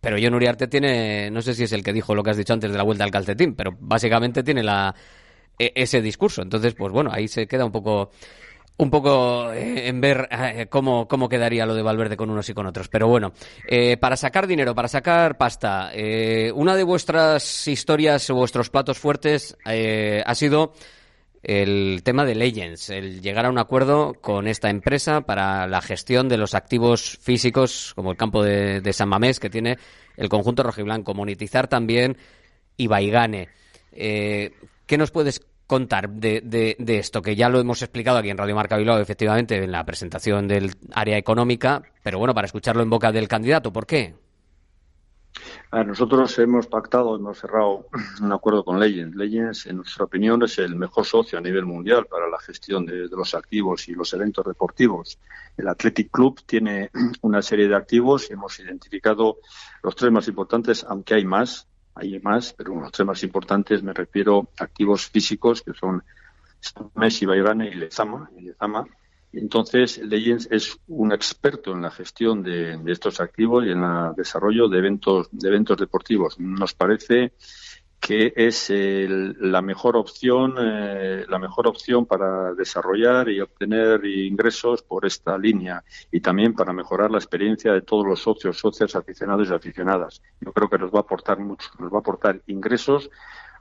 pero 0.00 0.16
John 0.20 0.34
Uriarte 0.34 0.66
tiene, 0.68 1.30
no 1.30 1.42
sé 1.42 1.54
si 1.54 1.64
es 1.64 1.72
el 1.72 1.82
que 1.82 1.92
dijo 1.92 2.14
lo 2.14 2.22
que 2.22 2.30
has 2.30 2.36
dicho 2.36 2.52
antes 2.52 2.70
de 2.70 2.76
la 2.76 2.84
vuelta 2.84 3.04
al 3.04 3.10
calcetín, 3.10 3.54
pero 3.54 3.76
básicamente 3.78 4.42
tiene 4.42 4.62
la, 4.62 4.94
e, 5.58 5.72
ese 5.74 6.00
discurso. 6.00 6.42
Entonces, 6.42 6.74
pues 6.74 6.92
bueno, 6.92 7.10
ahí 7.12 7.28
se 7.28 7.46
queda 7.46 7.64
un 7.64 7.72
poco 7.72 8.10
un 8.78 8.90
poco 8.90 9.52
eh, 9.52 9.88
en 9.88 10.02
ver 10.02 10.28
eh, 10.30 10.66
cómo, 10.68 11.08
cómo 11.08 11.30
quedaría 11.30 11.64
lo 11.64 11.74
de 11.74 11.80
Valverde 11.80 12.16
con 12.16 12.28
unos 12.28 12.48
y 12.50 12.54
con 12.54 12.66
otros. 12.66 12.88
Pero 12.88 13.08
bueno, 13.08 13.32
para 14.00 14.16
sacar 14.16 14.46
dinero, 14.46 14.74
para 14.74 14.88
sacar 14.88 15.38
pasta, 15.38 15.90
una 16.54 16.76
de 16.76 16.82
vuestras 16.82 17.66
historias 17.68 18.30
vuestros 18.30 18.68
platos 18.68 18.98
fuertes 18.98 19.56
ha 19.64 20.34
sido 20.34 20.74
el 21.46 22.02
tema 22.02 22.24
de 22.24 22.34
Legends, 22.34 22.90
el 22.90 23.22
llegar 23.22 23.46
a 23.46 23.50
un 23.50 23.58
acuerdo 23.58 24.14
con 24.20 24.48
esta 24.48 24.68
empresa 24.68 25.20
para 25.20 25.68
la 25.68 25.80
gestión 25.80 26.28
de 26.28 26.38
los 26.38 26.56
activos 26.56 27.18
físicos, 27.22 27.92
como 27.94 28.10
el 28.10 28.16
campo 28.16 28.42
de, 28.42 28.92
San 28.92 29.08
Mamés, 29.08 29.38
que 29.38 29.48
tiene 29.48 29.78
el 30.16 30.28
conjunto 30.28 30.64
rojiblanco, 30.64 31.14
monetizar 31.14 31.68
también 31.68 32.16
Ibaigane. 32.76 33.48
Eh, 33.92 34.54
¿Qué 34.86 34.98
nos 34.98 35.12
puedes 35.12 35.40
contar 35.68 36.10
de, 36.10 36.40
de, 36.42 36.98
esto? 36.98 37.22
Que 37.22 37.36
ya 37.36 37.48
lo 37.48 37.60
hemos 37.60 37.80
explicado 37.80 38.18
aquí 38.18 38.30
en 38.30 38.38
Radio 38.38 38.56
Marca 38.56 38.76
Bilbao, 38.76 38.98
efectivamente, 38.98 39.62
en 39.62 39.70
la 39.70 39.84
presentación 39.84 40.48
del 40.48 40.72
área 40.94 41.16
económica, 41.16 41.80
pero 42.02 42.18
bueno, 42.18 42.34
para 42.34 42.46
escucharlo 42.46 42.82
en 42.82 42.90
boca 42.90 43.12
del 43.12 43.28
candidato, 43.28 43.72
¿por 43.72 43.86
qué? 43.86 44.14
Nosotros 45.84 46.38
hemos 46.38 46.66
pactado, 46.66 47.16
hemos 47.16 47.38
cerrado 47.38 47.86
un 48.20 48.32
acuerdo 48.32 48.64
con 48.64 48.80
Legends. 48.80 49.16
Legends, 49.16 49.66
en 49.66 49.76
nuestra 49.76 50.04
opinión, 50.04 50.42
es 50.42 50.58
el 50.58 50.76
mejor 50.76 51.04
socio 51.04 51.38
a 51.38 51.42
nivel 51.42 51.66
mundial 51.66 52.06
para 52.06 52.28
la 52.28 52.38
gestión 52.38 52.86
de, 52.86 53.08
los 53.08 53.34
activos 53.34 53.88
y 53.88 53.94
los 53.94 54.12
eventos 54.14 54.44
deportivos. 54.46 55.18
El 55.56 55.68
Athletic 55.68 56.10
Club 56.10 56.40
tiene 56.44 56.90
una 57.22 57.42
serie 57.42 57.68
de 57.68 57.76
activos 57.76 58.30
y 58.30 58.34
hemos 58.34 58.58
identificado 58.60 59.38
los 59.82 59.94
tres 59.94 60.10
más 60.10 60.28
importantes, 60.28 60.84
aunque 60.88 61.14
hay 61.14 61.24
más, 61.24 61.68
hay 61.94 62.18
más, 62.20 62.52
pero 62.52 62.78
los 62.80 62.92
tres 62.92 63.06
más 63.06 63.22
importantes 63.22 63.82
me 63.82 63.92
refiero 63.92 64.48
a 64.58 64.64
activos 64.64 65.06
físicos 65.06 65.62
que 65.62 65.72
son 65.72 66.02
Messi, 66.94 67.26
Bayrane 67.26 67.68
y 67.68 67.74
Lezama. 67.74 68.30
Y 68.36 68.42
Lezama 68.42 68.86
entonces, 69.36 69.98
Legends 69.98 70.48
es 70.50 70.78
un 70.88 71.12
experto 71.12 71.72
en 71.72 71.82
la 71.82 71.90
gestión 71.90 72.42
de, 72.42 72.80
estos 72.86 73.20
activos 73.20 73.66
y 73.66 73.70
en 73.70 73.82
el 73.82 74.14
desarrollo 74.16 74.68
de 74.68 74.78
eventos, 74.78 75.28
de 75.30 75.48
eventos 75.48 75.76
deportivos. 75.76 76.40
Nos 76.40 76.72
parece 76.72 77.34
que 78.00 78.32
es 78.34 78.70
la 78.70 79.60
mejor 79.60 79.96
opción, 79.96 80.54
eh, 80.58 81.26
la 81.28 81.38
mejor 81.38 81.66
opción 81.66 82.06
para 82.06 82.54
desarrollar 82.54 83.28
y 83.28 83.40
obtener 83.40 84.04
ingresos 84.06 84.82
por 84.82 85.04
esta 85.04 85.36
línea 85.36 85.84
y 86.10 86.20
también 86.20 86.54
para 86.54 86.72
mejorar 86.72 87.10
la 87.10 87.18
experiencia 87.18 87.72
de 87.72 87.82
todos 87.82 88.06
los 88.06 88.20
socios, 88.20 88.58
socios 88.58 88.96
aficionados 88.96 89.50
y 89.50 89.54
aficionadas. 89.54 90.22
Yo 90.40 90.52
creo 90.52 90.70
que 90.70 90.78
nos 90.78 90.90
va 90.90 90.98
a 90.98 91.02
aportar 91.02 91.40
mucho, 91.40 91.68
nos 91.78 91.92
va 91.92 91.98
a 91.98 92.00
aportar 92.00 92.40
ingresos, 92.46 93.10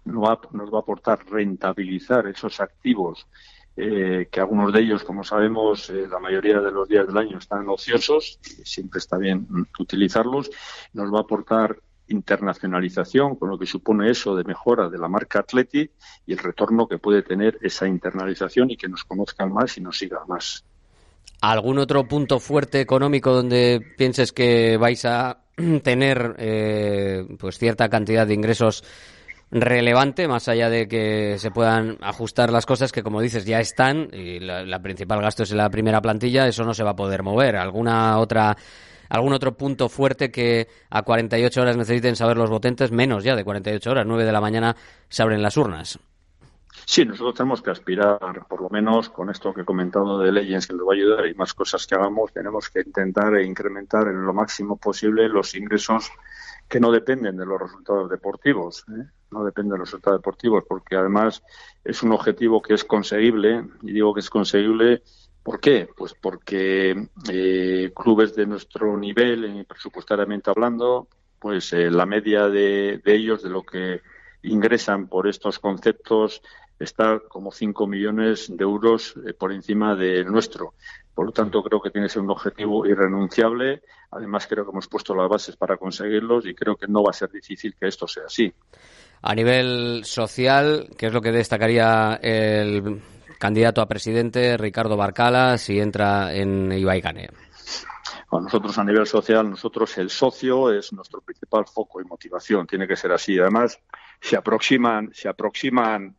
nos 0.06 0.24
va, 0.24 0.40
nos 0.52 0.72
va 0.72 0.78
a 0.78 0.82
aportar 0.82 1.26
rentabilizar 1.26 2.28
esos 2.28 2.62
activos 2.62 3.28
eh, 3.78 4.28
que 4.32 4.40
algunos 4.40 4.72
de 4.72 4.82
ellos, 4.82 5.04
como 5.04 5.24
sabemos, 5.24 5.90
eh, 5.90 6.08
la 6.10 6.20
mayoría 6.20 6.60
de 6.62 6.72
los 6.72 6.88
días 6.88 7.06
del 7.08 7.18
año 7.18 7.38
están 7.38 7.68
ociosos, 7.68 8.40
y 8.58 8.66
siempre 8.66 9.00
está 9.00 9.18
bien 9.18 9.48
utilizarlos, 9.80 10.50
nos 10.94 11.14
va 11.14 11.20
a 11.20 11.22
aportar 11.22 11.78
internacionalización, 12.08 13.36
con 13.36 13.50
lo 13.50 13.58
que 13.58 13.66
supone 13.66 14.10
eso 14.10 14.36
de 14.36 14.44
mejora 14.44 14.90
de 14.90 14.98
la 14.98 15.08
marca 15.08 15.40
Atleti 15.40 15.90
y 16.26 16.32
el 16.32 16.38
retorno 16.38 16.88
que 16.88 17.00
puede 17.00 17.24
tener 17.24 17.58
esa 17.62 17.88
internalización 17.88 18.72
y 18.72 18.78
que 18.78 18.88
nos 18.88 19.04
conozcan 19.04 19.52
más 19.52 19.78
y 19.78 19.82
nos 19.82 19.98
sigan 19.98 20.22
más. 20.28 20.64
¿Algún 21.42 21.80
otro 21.80 22.08
punto 22.08 22.40
fuerte 22.40 22.80
económico 22.80 23.34
donde 23.34 23.82
pienses 23.98 24.32
que 24.32 24.78
vais 24.78 25.04
a 25.06 25.40
tener 25.84 26.36
eh, 26.38 27.26
pues 27.40 27.58
cierta 27.58 27.90
cantidad 27.90 28.26
de 28.28 28.34
ingresos 28.34 28.84
relevante, 29.62 30.28
más 30.28 30.48
allá 30.48 30.70
de 30.70 30.88
que 30.88 31.38
se 31.40 31.52
puedan 31.52 31.98
ajustar 32.02 32.52
las 32.52 32.66
cosas 32.66 32.92
que, 32.92 33.04
como 33.04 33.22
dices, 33.22 33.46
ya 33.46 33.60
están 33.60 34.10
y 34.12 34.40
la, 34.40 34.80
principal 34.82 35.22
gasto 35.22 35.44
es 35.44 35.52
en 35.52 35.58
la 35.58 35.70
primera 35.70 36.02
plantilla, 36.02 36.48
eso 36.48 36.64
no 36.64 36.74
se 36.74 36.84
va 36.84 36.92
a 36.92 36.96
poder 36.96 37.24
mover. 37.24 37.56
¿Alguna 37.56 38.18
otra 38.20 38.56
algún 39.08 39.34
otro 39.34 39.56
punto 39.56 39.88
fuerte 39.88 40.32
que 40.32 40.68
a 40.90 41.04
48 41.04 41.62
horas 41.62 41.78
necesiten 41.78 42.16
saber 42.16 42.38
los 42.38 42.50
votentes, 42.50 42.92
menos 42.92 43.24
ya 43.24 43.36
de 43.36 43.44
48 43.44 43.92
horas, 43.92 44.06
9 44.06 44.26
de 44.26 44.32
la 44.32 44.42
mañana 44.42 44.76
se 45.10 45.22
abren 45.22 45.42
las 45.42 45.58
urnas. 45.58 46.00
Sí, 46.86 47.06
nosotros 47.06 47.36
tenemos 47.36 47.62
que 47.62 47.72
aspirar, 47.72 48.20
por 48.48 48.62
lo 48.62 48.70
menos 48.70 49.10
con 49.10 49.30
esto 49.30 49.54
que 49.54 49.62
he 49.62 49.66
comentado 49.66 50.20
de 50.20 50.32
Legends, 50.32 50.68
que 50.68 50.74
nos 50.74 50.88
va 50.88 50.92
a 50.92 50.96
ayudar 50.96 51.28
y 51.28 51.34
más 51.34 51.54
cosas 51.54 51.88
que 51.88 51.96
hagamos, 51.96 52.34
tenemos 52.34 52.70
que 52.70 52.82
intentar 52.82 53.40
incrementar 53.42 54.08
en 54.08 54.24
lo 54.24 54.34
máximo 54.34 54.78
posible 54.78 55.30
los 55.30 55.56
ingresos 55.56 56.12
que 56.68 56.80
no 56.80 56.92
dependen 56.92 57.38
de 57.38 57.46
los 57.46 57.60
resultados 57.60 58.10
deportivos. 58.10 58.86
¿eh? 58.90 59.06
No 59.36 59.44
depende 59.44 59.74
de 59.74 59.80
los 59.80 59.90
resultados 59.90 60.20
deportivos, 60.20 60.64
porque 60.68 60.96
además 60.96 61.44
es 61.84 62.02
un 62.02 62.14
objetivo 62.14 62.62
que 62.62 62.74
es 62.74 62.84
conseguible, 62.84 63.66
y 63.84 63.92
digo 63.92 64.14
que 64.14 64.22
es 64.22 64.30
conseguible, 64.30 65.04
¿por 65.44 65.60
qué? 65.60 65.88
Pues 65.96 66.16
porque 66.20 67.08
eh, 67.30 67.92
clubes 67.96 68.36
de 68.36 68.46
nuestro 68.46 68.98
nivel, 68.98 69.44
eh, 69.46 69.66
presupuestariamente 69.68 70.50
hablando, 70.50 71.08
pues 71.38 71.72
eh, 71.74 71.92
la 71.92 72.06
media 72.06 72.48
de, 72.48 73.02
ellos, 73.06 73.44
de 73.44 73.50
lo 73.50 73.64
que 73.64 74.02
ingresan 74.42 75.08
por 75.08 75.28
estos 75.28 75.60
conceptos, 75.60 76.42
está 76.80 77.20
como 77.28 77.52
5 77.52 77.88
millones 77.88 78.48
de 78.50 78.64
euros 78.64 79.16
por 79.38 79.52
encima 79.52 79.96
del 79.96 80.32
nuestro. 80.32 80.74
Por 81.14 81.26
lo 81.26 81.32
tanto, 81.32 81.64
creo 81.64 81.82
que 81.82 81.92
tiene 81.92 82.08
que 82.08 82.14
ser 82.14 82.22
un 82.22 82.30
objetivo 82.30 82.86
irrenunciable. 82.86 83.84
Además, 84.12 84.48
creo 84.48 84.66
que 84.66 84.72
hemos 84.72 84.88
puesto 84.88 85.16
las 85.16 85.30
bases 85.30 85.56
para 85.56 85.78
conseguirlos 85.78 86.46
y 86.46 86.54
creo 86.54 86.76
que 86.76 86.88
no 86.88 87.04
va 87.04 87.12
a 87.12 87.14
ser 87.14 87.32
difícil 87.32 87.74
que 87.80 87.88
esto 87.88 88.06
sea 88.06 88.26
así. 88.26 88.54
A 89.22 89.34
nivel 89.34 90.02
social, 90.06 90.90
¿qué 90.98 91.08
es 91.08 91.14
lo 91.14 91.22
que 91.22 91.32
destacaría 91.32 92.20
el 92.22 93.02
candidato 93.40 93.82
a 93.82 93.88
presidente 93.88 94.58
Ricardo 94.58 94.98
Barcala 94.98 95.58
si 95.58 95.80
entra 95.80 96.34
en 96.34 96.72
Ibaigane? 96.72 97.30
nosotros 98.32 98.78
a 98.78 98.84
nivel 98.84 99.06
social, 99.06 99.50
nosotros 99.50 99.98
el 99.98 100.10
socio 100.10 100.72
es 100.72 100.92
nuestro 100.94 101.22
principal 101.22 101.66
foco 101.66 102.02
y 102.02 102.06
motivación, 102.06 102.68
tiene 102.68 102.88
que 102.88 102.96
ser 102.96 103.12
así. 103.12 103.40
Además, 103.40 103.80
se 104.20 104.36
aproximan, 104.36 105.10
se 105.14 105.30
aproximan, 105.30 106.16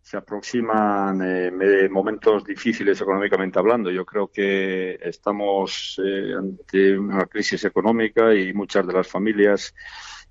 se 0.00 0.16
aproximan 0.16 1.20
eh, 1.22 1.88
momentos 1.90 2.44
difíciles 2.44 3.00
económicamente 3.00 3.58
hablando. 3.58 3.90
Yo 3.90 4.04
creo 4.04 4.28
que 4.28 4.98
estamos 5.02 6.00
eh, 6.04 6.34
ante 6.36 6.98
una 6.98 7.26
crisis 7.26 7.64
económica 7.64 8.34
y 8.34 8.52
muchas 8.52 8.86
de 8.86 8.92
las 8.92 9.08
familias 9.08 9.74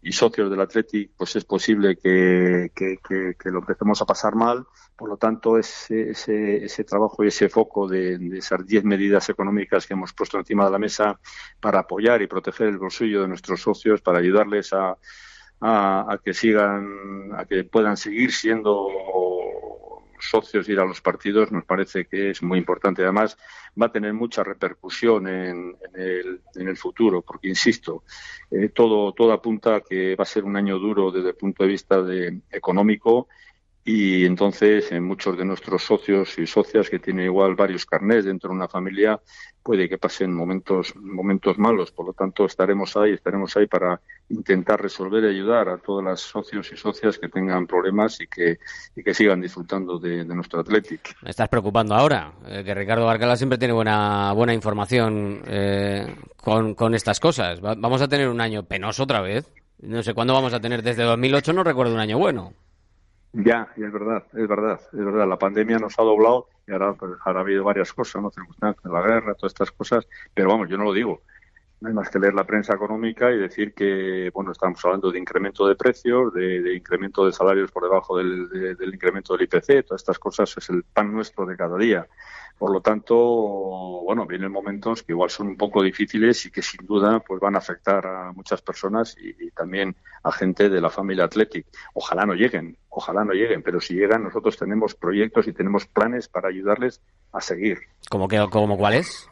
y 0.01 0.11
socios 0.11 0.49
del 0.51 0.61
Athletic, 0.61 1.11
pues 1.17 1.35
es 1.35 1.45
posible 1.45 1.97
que, 1.97 2.71
lo 3.45 3.59
empecemos 3.59 4.01
a 4.01 4.05
pasar 4.05 4.35
mal. 4.35 4.65
Por 4.95 5.09
lo 5.09 5.17
tanto, 5.17 5.57
ese, 5.57 6.11
ese, 6.11 6.63
ese 6.63 6.83
trabajo 6.83 7.23
y 7.23 7.27
ese 7.27 7.49
foco 7.49 7.87
de, 7.87 8.15
esas 8.37 8.65
diez 8.65 8.83
medidas 8.83 9.27
económicas 9.29 9.87
que 9.87 9.93
hemos 9.93 10.13
puesto 10.13 10.37
encima 10.37 10.65
de 10.65 10.71
la 10.71 10.79
mesa 10.79 11.19
para 11.59 11.79
apoyar 11.79 12.21
y 12.21 12.27
proteger 12.27 12.67
el 12.67 12.77
bolsillo 12.77 13.23
de 13.23 13.27
nuestros 13.27 13.61
socios, 13.61 14.01
para 14.01 14.19
ayudarles 14.19 14.71
a, 14.73 14.95
a 15.59 16.19
que 16.23 16.33
sigan, 16.33 17.31
a 17.35 17.45
que 17.45 17.63
puedan 17.63 17.97
seguir 17.97 18.31
siendo 18.31 18.87
socios 20.19 20.67
ir 20.69 20.79
a 20.79 20.85
los 20.85 21.01
partidos 21.01 21.51
nos 21.51 21.65
parece 21.65 22.05
que 22.05 22.31
es 22.31 22.41
muy 22.41 22.59
importante. 22.59 23.03
Además, 23.03 23.37
va 23.79 23.87
a 23.87 23.91
tener 23.91 24.13
mucha 24.13 24.43
repercusión 24.43 25.27
en, 25.27 25.75
el, 25.93 26.77
futuro, 26.77 27.21
porque, 27.21 27.47
insisto, 27.47 28.03
eh, 28.51 28.69
todo, 28.69 29.13
todo 29.13 29.31
apunta 29.31 29.75
a 29.75 29.81
que 29.81 30.15
va 30.15 30.23
a 30.23 30.25
ser 30.25 30.43
un 30.43 30.55
año 30.55 30.77
duro 30.77 31.11
desde 31.11 31.29
el 31.29 31.35
punto 31.35 31.63
de 31.63 31.69
vista 31.69 32.01
de, 32.01 32.41
económico 32.51 33.27
y 33.87 34.25
entonces 34.25 34.91
en 34.91 35.03
muchos 35.03 35.37
de 35.37 35.45
nuestros 35.45 35.83
socios 35.83 36.39
y 36.39 36.47
socias 36.47 36.89
que 36.89 36.97
tienen 36.97 37.25
igual 37.25 37.53
varios 37.53 37.85
carnés 37.85 38.25
dentro 38.25 38.49
de 38.49 38.55
una 38.55 38.67
familia 38.67 39.21
puede 39.61 39.87
que 39.87 39.99
pasen 39.99 40.33
momentos 40.33 40.95
momentos 40.95 41.59
malos. 41.59 41.91
Por 41.91 42.07
lo 42.07 42.13
tanto 42.13 42.45
estaremos 42.45 42.97
ahí 42.97 43.11
estaremos 43.11 43.55
ahí 43.55 43.67
para 43.67 44.01
intentar 44.29 44.81
resolver 44.81 45.23
y 45.25 45.27
ayudar 45.27 45.69
a 45.69 45.77
todas 45.77 46.03
las 46.03 46.19
socios 46.19 46.71
y 46.71 46.77
socias 46.77 47.19
que 47.19 47.29
tengan 47.29 47.67
problemas 47.67 48.19
y 48.21 48.25
que 48.25 48.57
y 48.95 49.03
que 49.03 49.13
sigan 49.13 49.39
disfrutando 49.39 49.99
de, 49.99 50.25
nuestro 50.25 50.61
Athletic. 50.61 51.15
Me 51.21 51.29
estás 51.29 51.47
preocupando 51.47 51.93
ahora 51.93 52.33
eh, 52.47 52.63
que 52.63 52.73
Ricardo 52.73 53.05
Barcala 53.05 53.37
siempre 53.37 53.59
tiene 53.59 53.75
buena 53.75 54.33
buena 54.33 54.55
información 54.55 55.43
eh, 55.45 56.15
con, 56.37 56.73
con 56.73 56.95
estas 56.95 57.19
cosas. 57.19 57.61
Vamos 57.61 58.01
a 58.01 58.07
tener 58.07 58.29
un 58.29 58.41
año 58.41 58.63
penoso 58.63 59.03
otra 59.03 59.21
vez. 59.21 59.45
No 59.79 60.01
sé 60.01 60.15
cuándo 60.15 60.33
vamos 60.33 60.55
a 60.55 60.59
tener. 60.59 60.81
Desde 60.81 61.03
2008 61.03 61.53
no 61.53 61.63
recuerdo 61.63 61.93
un 61.93 61.99
año 61.99 62.17
bueno 62.17 62.53
ya, 63.43 63.67
y 63.75 63.83
es 63.83 63.91
verdad, 63.91 64.23
es 64.33 64.47
verdad, 64.47 64.79
es 64.93 65.05
verdad. 65.05 65.27
La 65.27 65.37
pandemia 65.37 65.77
nos 65.77 65.97
ha 65.99 66.03
doblado 66.03 66.47
y 66.67 66.71
ahora 66.71 66.93
pues, 66.93 67.11
ha 67.23 67.29
habido 67.29 67.63
varias 67.63 67.91
cosas, 67.91 68.21
¿no? 68.21 68.31
Circunstancias, 68.31 68.85
la 68.91 69.01
guerra, 69.01 69.35
todas 69.35 69.51
estas 69.51 69.71
cosas, 69.71 70.07
pero 70.33 70.49
vamos, 70.49 70.69
yo 70.69 70.77
no 70.77 70.85
lo 70.85 70.93
digo. 70.93 71.21
No 71.81 71.89
hay 71.89 71.93
más 71.93 72.09
que 72.09 72.19
leer 72.19 72.33
la 72.33 72.45
prensa 72.45 72.73
económica 72.73 73.31
y 73.31 73.37
decir 73.37 73.73
que, 73.73 74.31
bueno, 74.33 74.53
estamos 74.53 74.83
hablando 74.85 75.11
de 75.11 75.19
incremento 75.19 75.67
de 75.67 75.75
precios, 75.75 76.33
de, 76.33 76.73
incremento 76.73 77.25
de 77.25 77.33
salarios 77.33 77.71
por 77.71 77.83
debajo 77.83 78.17
del, 78.17 78.49
del 78.77 78.93
incremento 78.93 79.35
del 79.35 79.43
IPC, 79.43 79.85
todas 79.85 80.01
estas 80.01 80.17
cosas 80.17 80.55
es 80.57 80.69
el 80.69 80.83
pan 80.83 81.11
nuestro 81.11 81.45
de 81.45 81.57
cada 81.57 81.77
día. 81.77 82.07
Por 82.57 82.71
lo 82.71 82.79
tanto, 82.79 83.15
bueno, 83.15 84.25
vienen 84.25 84.51
momentos 84.51 85.03
que 85.03 85.11
igual 85.11 85.29
son 85.29 85.47
un 85.47 85.57
poco 85.57 85.83
difíciles 85.83 86.45
y 86.45 86.51
que 86.51 86.61
sin 86.61 86.85
duda 86.85 87.19
pues 87.19 87.41
van 87.41 87.55
a 87.55 87.57
afectar 87.57 88.05
a 88.07 88.31
muchas 88.31 88.61
personas 88.61 89.15
y, 89.19 89.51
también 89.51 89.95
a 90.23 90.31
gente 90.31 90.69
de 90.69 90.81
la 90.81 90.89
familia 90.89 91.25
Athletic. 91.25 91.67
Ojalá 91.93 92.25
no 92.25 92.33
lleguen, 92.33 92.77
ojalá 92.89 93.25
no 93.25 93.33
lleguen, 93.33 93.61
pero 93.61 93.79
si 93.81 93.93
llegan 93.93 94.23
nosotros 94.23 94.57
tenemos 94.57 94.95
proyectos 94.95 95.47
y 95.47 95.53
tenemos 95.53 95.85
planes 95.85 96.27
para 96.27 96.49
ayudarles 96.49 97.01
a 97.31 97.41
seguir. 97.41 97.79
¿Cómo, 98.09 98.27
que, 98.27 98.45
como 98.49 98.77
cuáles? 98.77 99.29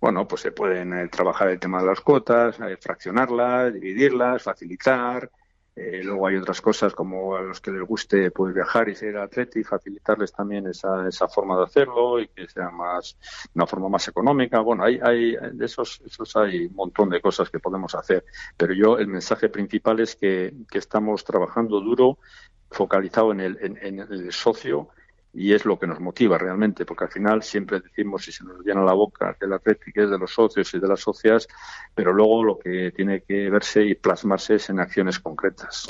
Bueno, 0.00 0.28
pues 0.28 0.42
se 0.42 0.52
pueden 0.52 0.92
eh, 0.92 1.08
trabajar 1.08 1.48
el 1.48 1.58
tema 1.58 1.80
de 1.80 1.86
las 1.86 2.00
cuotas, 2.00 2.58
eh, 2.60 2.76
fraccionarlas, 2.80 3.72
dividirlas, 3.72 4.42
facilitar, 4.42 5.30
eh, 5.76 6.02
luego 6.04 6.28
hay 6.28 6.36
otras 6.36 6.60
cosas 6.60 6.94
como 6.94 7.34
a 7.34 7.42
los 7.42 7.60
que 7.60 7.72
les 7.72 7.82
guste 7.82 8.30
pues, 8.30 8.54
viajar 8.54 8.88
y 8.88 8.94
ser 8.94 9.16
atleta 9.16 9.58
y 9.58 9.64
facilitarles 9.64 10.32
también 10.32 10.68
esa, 10.68 11.08
esa 11.08 11.26
forma 11.26 11.56
de 11.56 11.64
hacerlo 11.64 12.20
y 12.20 12.28
que 12.28 12.48
sea 12.48 12.70
más 12.70 13.18
una 13.54 13.66
forma 13.66 13.88
más 13.88 14.06
económica. 14.06 14.60
Bueno, 14.60 14.84
hay, 14.84 15.00
hay 15.02 15.36
de 15.52 15.64
esos, 15.64 16.00
esos 16.06 16.36
hay 16.36 16.66
un 16.66 16.74
montón 16.74 17.10
de 17.10 17.20
cosas 17.20 17.50
que 17.50 17.58
podemos 17.58 17.94
hacer. 17.96 18.24
Pero 18.56 18.72
yo 18.72 18.98
el 18.98 19.08
mensaje 19.08 19.48
principal 19.48 19.98
es 19.98 20.14
que, 20.14 20.54
que 20.70 20.78
estamos 20.78 21.24
trabajando 21.24 21.80
duro, 21.80 22.18
focalizado 22.70 23.32
en 23.32 23.40
el, 23.40 23.58
en 23.60 23.98
el 23.98 24.32
socio 24.32 24.90
y 25.34 25.52
es 25.52 25.64
lo 25.64 25.78
que 25.78 25.86
nos 25.86 26.00
motiva 26.00 26.38
realmente, 26.38 26.84
porque 26.84 27.04
al 27.04 27.10
final 27.10 27.42
siempre 27.42 27.80
decimos 27.80 28.26
y 28.28 28.32
se 28.32 28.44
nos 28.44 28.64
llena 28.64 28.84
la 28.84 28.92
boca 28.92 29.36
que 29.38 29.46
el 29.46 29.52
Atlético 29.52 30.02
es 30.02 30.10
de 30.10 30.18
los 30.18 30.32
socios 30.32 30.72
y 30.74 30.78
de 30.78 30.88
las 30.88 31.00
socias, 31.00 31.48
pero 31.94 32.12
luego 32.12 32.44
lo 32.44 32.58
que 32.58 32.92
tiene 32.92 33.22
que 33.22 33.50
verse 33.50 33.84
y 33.84 33.94
plasmarse 33.94 34.54
es 34.54 34.70
en 34.70 34.80
acciones 34.80 35.18
concretas. 35.18 35.88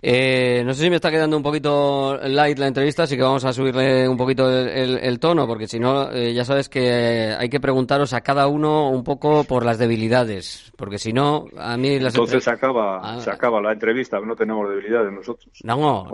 Eh, 0.00 0.62
no 0.64 0.74
sé 0.74 0.84
si 0.84 0.90
me 0.90 0.96
está 0.96 1.10
quedando 1.10 1.36
un 1.36 1.42
poquito 1.42 2.16
light 2.22 2.56
la 2.58 2.68
entrevista, 2.68 3.02
así 3.02 3.16
que 3.16 3.22
vamos 3.22 3.44
a 3.44 3.52
subirle 3.52 4.08
un 4.08 4.16
poquito 4.16 4.48
el, 4.48 5.18
tono, 5.18 5.46
porque 5.46 5.66
si 5.66 5.80
no, 5.80 6.12
eh, 6.12 6.32
ya 6.32 6.44
sabes 6.44 6.68
que 6.68 7.34
hay 7.36 7.48
que 7.48 7.58
preguntaros 7.58 8.12
a 8.12 8.20
cada 8.20 8.46
uno 8.46 8.90
un 8.90 9.02
poco 9.02 9.42
por 9.42 9.64
las 9.64 9.78
debilidades, 9.78 10.72
porque 10.76 10.98
si 10.98 11.12
no, 11.12 11.46
a 11.56 11.76
mí 11.76 11.98
las 11.98 12.14
Entonces 12.14 12.44
se 12.44 12.50
acaba, 12.50 13.00
ah. 13.02 13.20
se 13.20 13.30
acaba 13.30 13.60
la 13.60 13.72
entrevista, 13.72 14.20
no 14.20 14.36
tenemos 14.36 14.68
debilidades 14.70 15.12
nosotros. 15.12 15.48
No, 15.64 16.06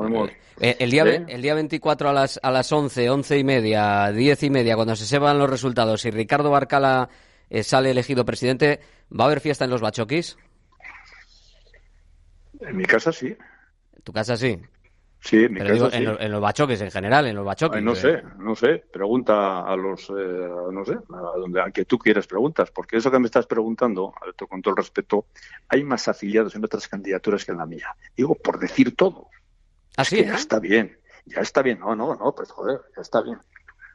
eh, 0.61 0.77
el, 0.79 0.91
día, 0.91 1.05
el 1.05 1.43
día 1.43 1.55
24 1.55 2.09
a 2.09 2.13
las, 2.15 2.41
a 2.43 2.51
las 2.51 2.73
11, 2.73 3.11
11 3.11 3.39
y 3.39 3.45
media, 3.45 4.11
10 4.13 4.43
y 4.45 4.51
media, 4.51 4.77
cuando 4.77 4.97
se 4.97 5.05
sepan 5.05 5.39
los 5.39 5.51
resultados 5.51 6.07
y 6.07 6.11
Ricardo 6.11 6.51
Barcala 6.51 7.11
sale 7.63 7.91
elegido 7.91 8.25
presidente, 8.25 8.81
¿va 9.13 9.25
a 9.25 9.27
haber 9.27 9.41
fiesta 9.41 9.65
en 9.65 9.71
los 9.71 9.83
Bachoquis? 9.83 10.39
En 12.61 12.77
mi 12.79 12.85
casa 12.85 13.13
sí 13.13 13.37
tu 14.05 14.13
casa 14.13 14.37
sí? 14.37 14.61
Sí, 15.21 15.45
en 15.45 15.55
mi 15.55 15.61
casa 15.61 15.91
sí. 15.91 15.97
En, 15.97 16.31
los 16.31 16.41
bachoques 16.41 16.81
en 16.83 16.91
general, 16.91 17.27
en 17.27 17.35
los 17.35 17.47
bachoques. 17.47 17.83
no 17.83 17.95
sé, 17.95 18.23
no 18.39 18.55
sé. 18.55 18.85
Pregunta 18.93 19.63
a 19.63 19.75
los, 19.75 20.11
eh, 20.11 20.13
no 20.71 20.85
sé, 20.85 20.93
a 20.93 21.39
donde 21.39 21.63
a 21.63 21.71
que 21.71 21.87
tú 21.87 21.99
quieras 21.99 22.27
preguntas, 22.27 22.71
porque 22.71 22.99
eso 22.99 23.11
que 23.11 23.19
me 23.19 23.25
estás 23.25 23.47
preguntando, 23.47 24.13
con 24.49 24.61
todo 24.61 24.73
el 24.73 24.77
respeto, 24.77 25.27
hay 25.69 25.83
más 25.83 26.07
afiliados 26.09 26.55
en 26.55 26.65
otras 26.65 26.87
candidaturas 26.89 27.45
que 27.45 27.53
en 27.53 27.59
la 27.59 27.67
mía. 27.67 27.97
Digo, 28.15 28.35
por 28.35 28.59
decir 28.59 28.95
todo. 28.95 29.29
Así 29.97 30.21
¿Ah, 30.21 30.25
Ya 30.25 30.35
está 30.35 30.59
bien, 30.61 30.99
ya 31.25 31.41
está 31.41 31.63
bien. 31.63 31.79
No, 31.81 31.97
no, 31.97 32.15
no, 32.15 32.35
pues 32.35 32.51
joder, 32.51 32.81
ya 32.95 33.01
está 33.01 33.23
bien. 33.23 33.39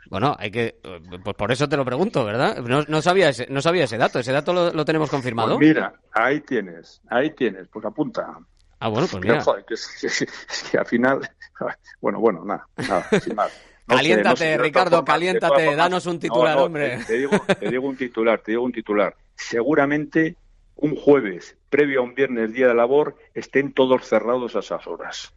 Bueno, 0.10 0.36
hay 0.40 0.50
que, 0.50 0.80
pues 1.24 1.36
por 1.36 1.52
eso 1.52 1.70
te 1.70 1.78
lo 1.78 1.86
pregunto, 1.86 2.26
¿verdad? 2.26 2.58
No, 2.58 2.84
no 2.88 3.02
sabía 3.04 3.30
ese, 3.30 3.46
no 3.52 3.62
sabía 3.62 3.84
ese 3.84 4.00
dato. 4.00 4.18
Ese 4.18 4.32
dato 4.32 4.52
lo, 4.52 4.74
lo 4.74 4.84
tenemos 4.84 5.12
confirmado. 5.12 5.58
Pues 5.58 5.68
mira, 5.68 5.94
ahí 6.12 6.42
tienes, 6.42 7.00
ahí 7.10 7.30
tienes. 7.36 7.68
Pues 7.68 7.86
apunta. 7.86 8.40
Ah, 8.80 8.88
bueno, 8.88 9.08
pues 9.12 9.22
mira. 9.22 9.44
es, 9.70 10.26
que, 10.72 10.78
al 10.78 10.86
final, 10.86 11.30
bueno, 12.02 12.20
bueno, 12.20 12.46
nada, 12.46 12.66
nada, 12.78 13.08
sin 13.22 13.36
más. 13.36 13.52
caliéntate, 13.86 14.58
Ricardo, 14.58 15.04
caliéntate, 15.04 15.76
danos 15.76 16.06
un 16.06 16.20
titular, 16.20 16.58
hombre. 16.58 17.04
Te, 17.06 17.18
digo, 17.18 17.38
te 17.60 17.70
digo 17.70 17.88
un 17.88 17.98
titular, 17.98 18.40
te 18.40 18.52
digo 18.52 18.64
un 18.64 18.72
titular. 18.72 19.16
Seguramente 19.36 20.38
un 20.76 20.96
jueves, 20.96 21.58
previo 21.70 22.00
a 22.00 22.04
un 22.04 22.16
viernes 22.16 22.54
día 22.54 22.68
de 22.68 22.74
labor, 22.74 23.18
estén 23.34 23.74
todos 23.74 24.08
cerrados 24.08 24.56
a 24.56 24.60
esas 24.60 24.88
horas. 24.88 25.34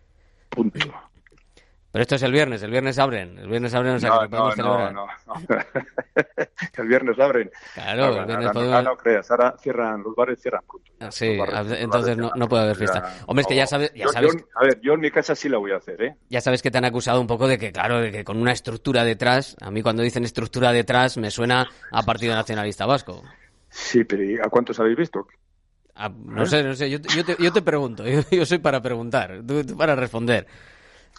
Punto. 0.48 0.92
Pero 1.92 2.02
esto 2.02 2.14
es 2.14 2.22
el 2.22 2.32
viernes, 2.32 2.62
el 2.62 2.70
viernes 2.70 2.98
abren, 2.98 3.38
el 3.38 3.48
viernes 3.48 3.74
abren, 3.74 3.96
o 3.96 4.00
sea, 4.00 4.08
no, 4.08 4.54
no, 4.56 4.90
no, 4.92 4.92
no, 4.92 5.34
el 6.78 6.88
viernes 6.88 7.20
abren. 7.20 7.50
Claro, 7.74 8.20
el 8.20 8.26
viernes 8.26 8.50
podemos... 8.50 8.84
no, 8.84 8.96
creas, 8.96 9.30
ahora 9.30 9.54
cierran, 9.58 10.02
los 10.02 10.14
bares 10.14 10.40
cierran. 10.40 10.62
Ah, 11.00 11.10
sí, 11.10 11.38
entonces 11.78 12.16
no, 12.16 12.32
no, 12.34 12.48
puede 12.48 12.62
haber 12.62 12.76
fiesta. 12.76 13.14
Hombre, 13.26 13.42
es 13.42 13.46
que 13.46 13.56
ya 13.56 13.66
sabes... 13.66 13.92
Ya 13.94 14.08
sabes 14.08 14.34
a 14.54 14.64
ver, 14.64 14.80
yo 14.80 14.94
en 14.94 15.00
mi 15.00 15.10
casa 15.10 15.34
sí 15.34 15.50
la 15.50 15.58
voy 15.58 15.72
a 15.72 15.76
hacer, 15.76 16.00
¿eh? 16.02 16.16
Ya 16.30 16.40
sabes 16.40 16.62
que 16.62 16.70
te 16.70 16.78
han 16.78 16.86
acusado 16.86 17.20
un 17.20 17.26
poco 17.26 17.46
de 17.46 17.58
que, 17.58 17.72
claro, 17.72 18.00
de 18.00 18.10
que 18.10 18.24
con 18.24 18.38
una 18.38 18.52
estructura 18.52 19.04
detrás, 19.04 19.54
a 19.60 19.70
mí 19.70 19.82
cuando 19.82 20.02
dicen 20.02 20.24
estructura 20.24 20.72
detrás 20.72 21.18
me 21.18 21.30
suena 21.30 21.68
a 21.90 22.02
Partido 22.04 22.34
Nacionalista 22.34 22.86
Vasco. 22.86 23.22
Sí, 23.68 24.04
pero 24.04 24.42
¿a 24.42 24.48
cuántos 24.48 24.80
habéis 24.80 24.96
visto? 24.96 25.26
Ah, 25.94 26.10
no 26.10 26.46
sé, 26.46 26.62
no 26.62 26.74
sé, 26.74 26.88
yo, 26.88 26.98
yo, 27.14 27.24
te, 27.24 27.36
yo 27.38 27.52
te 27.52 27.60
pregunto, 27.60 28.04
yo, 28.30 28.46
soy 28.46 28.58
para 28.58 28.80
preguntar, 28.80 29.42
tú 29.46 29.76
para 29.76 29.94
responder. 29.94 30.46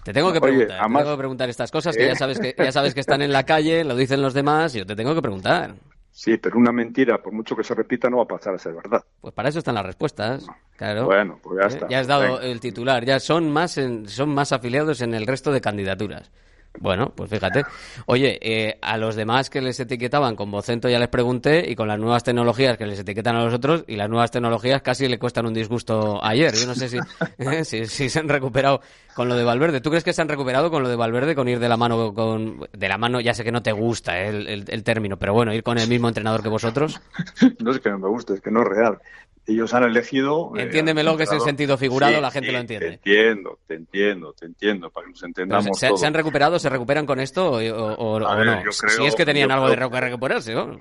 Te 0.03 0.13
tengo 0.13 0.33
que 0.33 0.41
preguntar, 0.41 0.81
te 0.87 0.97
tengo 0.97 1.11
que 1.11 1.17
preguntar 1.17 1.49
estas 1.49 1.71
cosas 1.71 1.95
que 1.95 2.05
ya 2.05 2.13
¿Eh? 2.13 2.15
sabes 2.15 2.39
que 2.39 2.55
ya 2.57 2.71
sabes 2.71 2.93
que 2.93 2.99
están 2.99 3.21
en 3.21 3.31
la 3.31 3.43
calle, 3.43 3.83
lo 3.83 3.95
dicen 3.95 4.21
los 4.21 4.33
demás, 4.33 4.75
y 4.75 4.79
yo 4.79 4.85
te 4.85 4.95
tengo 4.95 5.15
que 5.15 5.21
preguntar. 5.21 5.75
Sí, 6.11 6.37
pero 6.37 6.59
una 6.59 6.71
mentira, 6.71 7.17
por 7.17 7.33
mucho 7.33 7.55
que 7.55 7.63
se 7.63 7.73
repita, 7.73 8.09
no 8.09 8.17
va 8.17 8.23
a 8.23 8.27
pasar 8.27 8.53
a 8.53 8.59
ser 8.59 8.73
verdad. 8.73 9.03
Pues 9.19 9.33
para 9.33 9.49
eso 9.49 9.59
están 9.59 9.75
las 9.75 9.85
respuestas, 9.85 10.45
claro. 10.75 11.05
Bueno, 11.05 11.39
pues 11.41 11.57
ya 11.59 11.63
¿Eh? 11.63 11.67
está. 11.67 11.87
Ya 11.89 11.99
has 11.99 12.07
dado 12.07 12.39
el 12.41 12.59
titular, 12.59 13.03
ya 13.05 13.19
son 13.19 13.51
más 13.51 13.79
son 14.05 14.29
más 14.29 14.51
afiliados 14.51 15.01
en 15.01 15.13
el 15.13 15.25
resto 15.25 15.51
de 15.51 15.61
candidaturas. 15.61 16.31
Bueno, 16.79 17.13
pues 17.15 17.29
fíjate. 17.29 17.63
Oye, 18.07 18.39
eh, 18.41 18.79
a 18.81 18.97
los 18.97 19.15
demás 19.15 19.49
que 19.49 19.61
les 19.61 19.79
etiquetaban 19.79 20.35
con 20.35 20.49
Vocento 20.51 20.89
ya 20.89 20.99
les 20.99 21.07
pregunté 21.07 21.69
y 21.69 21.75
con 21.75 21.87
las 21.87 21.99
nuevas 21.99 22.23
tecnologías 22.23 22.77
que 22.77 22.85
les 22.85 22.99
etiquetan 22.99 23.35
a 23.35 23.43
los 23.43 23.53
otros 23.53 23.85
y 23.87 23.95
las 23.95 24.09
nuevas 24.09 24.31
tecnologías 24.31 24.81
casi 24.81 25.07
le 25.07 25.19
cuestan 25.19 25.45
un 25.45 25.53
disgusto 25.53 26.23
ayer. 26.23 26.53
Yo 26.53 26.65
no 26.65 26.75
sé 26.75 26.89
si, 26.89 26.97
eh, 27.37 27.63
si, 27.63 28.09
se 28.09 28.19
han 28.19 28.27
recuperado 28.27 28.81
con 29.13 29.29
lo 29.29 29.35
de 29.35 29.43
Valverde. 29.43 29.81
¿Tú 29.81 29.91
crees 29.91 30.03
que 30.03 30.13
se 30.13 30.21
han 30.21 30.29
recuperado 30.29 30.71
con 30.71 30.81
lo 30.81 30.89
de 30.89 30.95
Valverde, 30.95 31.35
con 31.35 31.47
ir 31.47 31.59
de 31.59 31.69
la 31.69 31.77
mano 31.77 32.13
con 32.13 32.67
de 32.71 32.89
la 32.89 32.97
mano? 32.97 33.21
Ya 33.21 33.33
sé 33.33 33.43
que 33.43 33.51
no 33.51 33.61
te 33.61 33.71
gusta 33.71 34.19
eh, 34.19 34.29
el, 34.29 34.65
el 34.67 34.83
término, 34.83 35.17
pero 35.17 35.33
bueno, 35.33 35.53
ir 35.53 35.63
con 35.63 35.77
el 35.77 35.87
mismo 35.87 36.07
entrenador 36.07 36.41
que 36.41 36.49
vosotros. 36.49 36.99
no 37.59 37.71
es 37.71 37.79
que 37.79 37.89
no 37.91 37.99
me 37.99 38.09
guste, 38.09 38.33
es 38.33 38.41
que 38.41 38.51
no 38.51 38.61
es 38.61 38.67
real 38.67 38.99
ellos 39.45 39.73
han 39.73 39.83
elegido. 39.83 40.51
Eh, 40.55 40.63
Entiéndemelo 40.63 41.17
que 41.17 41.23
es 41.23 41.31
el 41.31 41.41
sentido 41.41 41.77
figurado, 41.77 42.19
la 42.21 42.31
gente 42.31 42.51
lo 42.51 42.59
entiende. 42.59 42.87
Te 42.87 42.93
entiendo, 42.93 43.59
te 43.67 43.75
entiendo, 43.75 44.33
te 44.33 44.45
entiendo, 44.45 44.89
para 44.89 45.05
que 45.05 45.11
nos 45.11 45.23
entendamos. 45.23 45.77
Se, 45.77 45.95
¿Se 45.95 46.05
han 46.05 46.13
recuperado, 46.13 46.59
se 46.59 46.69
recuperan 46.69 47.05
con 47.05 47.19
esto 47.19 47.51
o, 47.51 48.19
no? 48.19 48.71
si 48.71 49.05
es 49.05 49.15
que 49.15 49.25
tenían 49.25 49.51
algo 49.51 49.69
de 49.69 49.75
recuperarse, 49.75 50.53
¿no? 50.53 50.79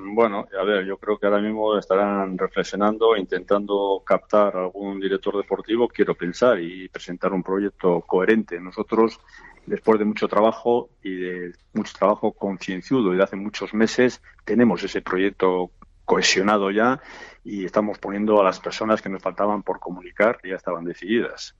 Bueno, 0.00 0.46
a 0.58 0.64
ver, 0.64 0.84
yo 0.84 0.96
creo 0.96 1.18
que 1.18 1.26
ahora 1.26 1.40
mismo 1.40 1.76
estarán 1.76 2.38
reflexionando, 2.38 3.16
intentando 3.16 4.02
captar 4.06 4.56
a 4.56 4.60
algún 4.60 5.00
director 5.00 5.36
deportivo, 5.36 5.88
quiero 5.88 6.14
pensar, 6.14 6.60
y 6.60 6.88
presentar 6.88 7.32
un 7.32 7.42
proyecto 7.42 8.00
coherente. 8.02 8.60
Nosotros, 8.60 9.18
después 9.66 9.98
de 9.98 10.04
mucho 10.04 10.28
trabajo 10.28 10.90
y 11.02 11.16
de 11.16 11.52
mucho 11.72 11.92
trabajo 11.98 12.32
concienzudo 12.32 13.12
y 13.12 13.16
de 13.16 13.24
hace 13.24 13.34
muchos 13.34 13.74
meses, 13.74 14.22
tenemos 14.44 14.84
ese 14.84 15.02
proyecto 15.02 15.72
cohesionado 16.04 16.70
ya 16.70 17.00
y 17.44 17.64
estamos 17.64 17.98
poniendo 17.98 18.40
a 18.40 18.44
las 18.44 18.60
personas 18.60 19.00
que 19.02 19.08
nos 19.08 19.22
faltaban 19.22 19.62
por 19.62 19.78
comunicar, 19.80 20.38
que 20.38 20.50
ya 20.50 20.56
estaban 20.56 20.84
decididas. 20.84 21.54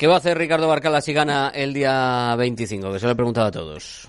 ¿Qué 0.00 0.06
va 0.06 0.14
a 0.14 0.16
hacer 0.16 0.38
Ricardo 0.38 0.66
Barcala 0.66 1.02
si 1.02 1.12
gana 1.12 1.50
el 1.50 1.74
día 1.74 2.34
25? 2.36 2.92
Que 2.92 2.98
se 2.98 3.04
lo 3.04 3.12
he 3.12 3.16
preguntado 3.16 3.48
a 3.48 3.50
todos. 3.50 4.08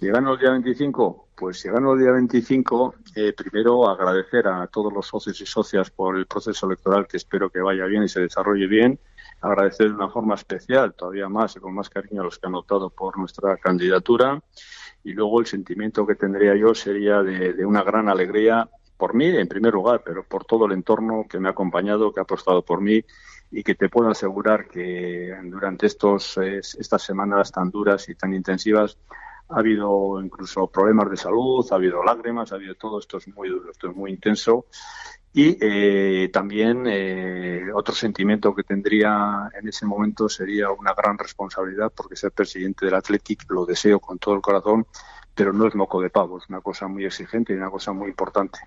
Si 0.00 0.06
gano 0.08 0.32
el 0.32 0.40
día 0.40 0.50
25, 0.50 1.28
pues 1.36 1.60
si 1.60 1.68
gano 1.68 1.92
el 1.92 2.00
día 2.00 2.12
25, 2.12 2.94
eh, 3.16 3.34
primero 3.34 3.88
agradecer 3.88 4.48
a 4.48 4.66
todos 4.66 4.92
los 4.92 5.06
socios 5.06 5.38
y 5.40 5.44
socias 5.44 5.90
por 5.90 6.16
el 6.16 6.26
proceso 6.26 6.66
electoral 6.66 7.06
que 7.06 7.18
espero 7.18 7.50
que 7.50 7.60
vaya 7.60 7.84
bien 7.84 8.02
y 8.02 8.08
se 8.08 8.20
desarrolle 8.20 8.66
bien. 8.66 8.98
Agradecer 9.42 9.88
de 9.88 9.94
una 9.94 10.08
forma 10.08 10.36
especial, 10.36 10.94
todavía 10.94 11.28
más 11.28 11.54
y 11.56 11.60
con 11.60 11.74
más 11.74 11.90
cariño 11.90 12.22
a 12.22 12.24
los 12.24 12.38
que 12.38 12.46
han 12.46 12.54
optado 12.54 12.88
por 12.88 13.18
nuestra 13.18 13.58
candidatura. 13.58 14.42
Y 15.04 15.12
luego 15.12 15.40
el 15.40 15.46
sentimiento 15.46 16.06
que 16.06 16.14
tendría 16.14 16.56
yo 16.56 16.74
sería 16.74 17.22
de 17.22 17.64
una 17.64 17.82
gran 17.82 18.08
alegría 18.08 18.68
por 18.96 19.14
mí 19.14 19.26
en 19.26 19.48
primer 19.48 19.74
lugar, 19.74 20.02
pero 20.04 20.24
por 20.24 20.44
todo 20.44 20.66
el 20.66 20.72
entorno 20.72 21.26
que 21.28 21.38
me 21.38 21.48
ha 21.48 21.52
acompañado, 21.52 22.12
que 22.12 22.20
ha 22.20 22.24
apostado 22.24 22.62
por 22.62 22.80
mí 22.80 23.04
y 23.50 23.62
que 23.62 23.74
te 23.74 23.88
puedo 23.88 24.10
asegurar 24.10 24.68
que 24.68 25.34
durante 25.44 25.86
estos, 25.86 26.36
estas 26.38 27.02
semanas 27.02 27.52
tan 27.52 27.70
duras 27.70 28.08
y 28.08 28.14
tan 28.14 28.34
intensivas 28.34 28.98
ha 29.48 29.58
habido 29.60 30.20
incluso 30.20 30.66
problemas 30.66 31.10
de 31.10 31.16
salud, 31.16 31.66
ha 31.70 31.76
habido 31.76 32.02
lágrimas, 32.02 32.52
ha 32.52 32.56
habido 32.56 32.74
todo 32.74 32.98
esto 32.98 33.18
es 33.18 33.28
muy 33.28 33.48
duro, 33.48 33.70
esto 33.70 33.90
es 33.90 33.96
muy 33.96 34.10
intenso. 34.10 34.66
Y 35.32 35.58
eh, 35.60 36.30
también 36.32 36.84
eh, 36.86 37.66
otro 37.74 37.94
sentimiento 37.94 38.54
que 38.54 38.62
tendría 38.62 39.50
en 39.52 39.68
ese 39.68 39.84
momento 39.84 40.28
sería 40.30 40.70
una 40.70 40.94
gran 40.94 41.18
responsabilidad 41.18 41.92
porque 41.94 42.16
ser 42.16 42.32
presidente 42.32 42.86
del 42.86 42.94
Athletic 42.94 43.44
lo 43.50 43.66
deseo 43.66 44.00
con 44.00 44.18
todo 44.18 44.34
el 44.34 44.40
corazón 44.40 44.86
pero 45.36 45.52
no 45.52 45.68
es 45.68 45.74
moco 45.74 46.00
de 46.00 46.10
pavo, 46.10 46.38
es 46.38 46.48
una 46.48 46.60
cosa 46.60 46.88
muy 46.88 47.04
exigente 47.04 47.52
y 47.52 47.56
una 47.56 47.70
cosa 47.70 47.92
muy 47.92 48.08
importante. 48.08 48.58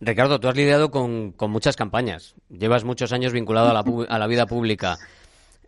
Ricardo, 0.00 0.40
tú 0.40 0.48
has 0.48 0.56
lidiado 0.56 0.90
con, 0.90 1.34
muchas 1.38 1.76
campañas, 1.76 2.34
llevas 2.48 2.82
muchos 2.82 3.12
años 3.12 3.32
vinculado 3.32 3.70
a 3.70 3.72
la, 3.74 3.84
a 4.08 4.18
la 4.18 4.26
vida 4.26 4.46
pública. 4.46 4.96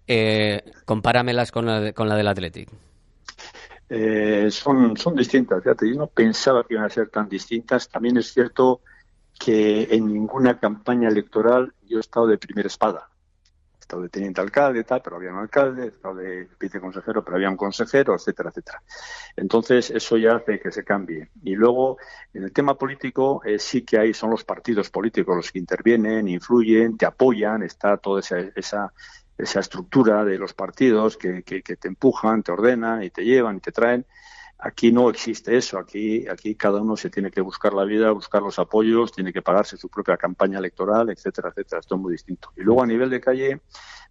Eh, 0.08 0.62
compáramelas 0.84 1.52
con 1.52 1.66
la, 1.66 1.92
con 1.92 2.08
la 2.08 2.16
del 2.16 2.26
Athletic. 2.26 2.68
Eh, 3.88 4.48
son, 4.50 4.96
son 4.96 5.14
distintas, 5.14 5.62
fíjate, 5.62 5.88
yo 5.88 5.96
no 5.96 6.06
pensaba 6.08 6.64
que 6.64 6.74
iban 6.74 6.86
a 6.86 6.90
ser 6.90 7.10
tan 7.10 7.28
distintas. 7.28 7.88
También 7.88 8.16
es 8.16 8.32
cierto 8.32 8.80
que 9.38 9.88
en 9.94 10.12
ninguna 10.12 10.58
campaña 10.58 11.08
electoral 11.08 11.74
yo 11.86 11.98
he 11.98 12.00
estado 12.00 12.26
de 12.26 12.38
primera 12.38 12.66
espada 12.66 13.08
estado 13.84 14.02
de 14.02 14.08
teniente 14.08 14.40
alcalde 14.40 14.82
tal, 14.84 15.00
pero 15.02 15.16
había 15.16 15.30
un 15.30 15.38
alcalde, 15.38 15.88
estado 15.88 16.16
de 16.16 16.48
viceconsejero, 16.58 17.22
pero 17.22 17.36
había 17.36 17.50
un 17.50 17.56
consejero, 17.56 18.14
etcétera, 18.14 18.50
etcétera. 18.50 18.82
Entonces, 19.36 19.90
eso 19.90 20.16
ya 20.16 20.36
hace 20.36 20.58
que 20.58 20.72
se 20.72 20.84
cambie. 20.84 21.30
Y 21.42 21.54
luego, 21.54 21.98
en 22.32 22.44
el 22.44 22.52
tema 22.52 22.76
político, 22.76 23.42
eh, 23.44 23.58
sí 23.58 23.82
que 23.82 23.98
hay, 23.98 24.14
son 24.14 24.30
los 24.30 24.44
partidos 24.44 24.90
políticos 24.90 25.36
los 25.36 25.52
que 25.52 25.58
intervienen, 25.58 26.28
influyen, 26.28 26.96
te 26.96 27.06
apoyan, 27.06 27.62
está 27.62 27.96
toda 27.98 28.20
esa, 28.20 28.38
esa, 28.56 28.92
esa 29.36 29.60
estructura 29.60 30.24
de 30.24 30.38
los 30.38 30.54
partidos 30.54 31.16
que, 31.16 31.42
que 31.42 31.62
te 31.62 31.88
empujan, 31.88 32.42
te 32.42 32.52
ordenan 32.52 33.02
y 33.02 33.10
te 33.10 33.22
llevan 33.24 33.56
y 33.56 33.60
te 33.60 33.72
traen. 33.72 34.06
Aquí 34.64 34.90
no 34.90 35.10
existe 35.10 35.54
eso. 35.58 35.78
Aquí, 35.78 36.26
aquí 36.26 36.54
cada 36.54 36.80
uno 36.80 36.96
se 36.96 37.10
tiene 37.10 37.30
que 37.30 37.42
buscar 37.42 37.74
la 37.74 37.84
vida, 37.84 38.10
buscar 38.12 38.40
los 38.40 38.58
apoyos, 38.58 39.12
tiene 39.12 39.30
que 39.30 39.42
pagarse 39.42 39.76
su 39.76 39.90
propia 39.90 40.16
campaña 40.16 40.58
electoral, 40.58 41.10
etcétera, 41.10 41.50
etcétera. 41.50 41.80
Esto 41.80 41.96
es 41.96 42.00
muy 42.00 42.12
distinto. 42.12 42.50
Y 42.56 42.62
luego 42.62 42.82
a 42.82 42.86
nivel 42.86 43.10
de 43.10 43.20
calle 43.20 43.60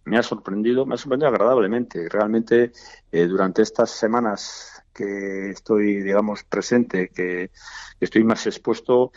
me 0.04 0.16
ha 0.16 0.22
sorprendido, 0.22 0.86
me 0.86 0.94
ha 0.94 0.96
sorprendido 0.96 1.28
agradablemente. 1.28 2.08
Realmente 2.08 2.70
eh, 3.10 3.26
durante 3.26 3.62
estas 3.62 3.90
semanas 3.90 4.84
que 4.92 5.50
estoy, 5.50 6.02
digamos, 6.02 6.44
presente, 6.44 7.08
que, 7.08 7.50
que 7.98 8.04
estoy 8.04 8.22
más 8.22 8.46
expuesto, 8.46 9.10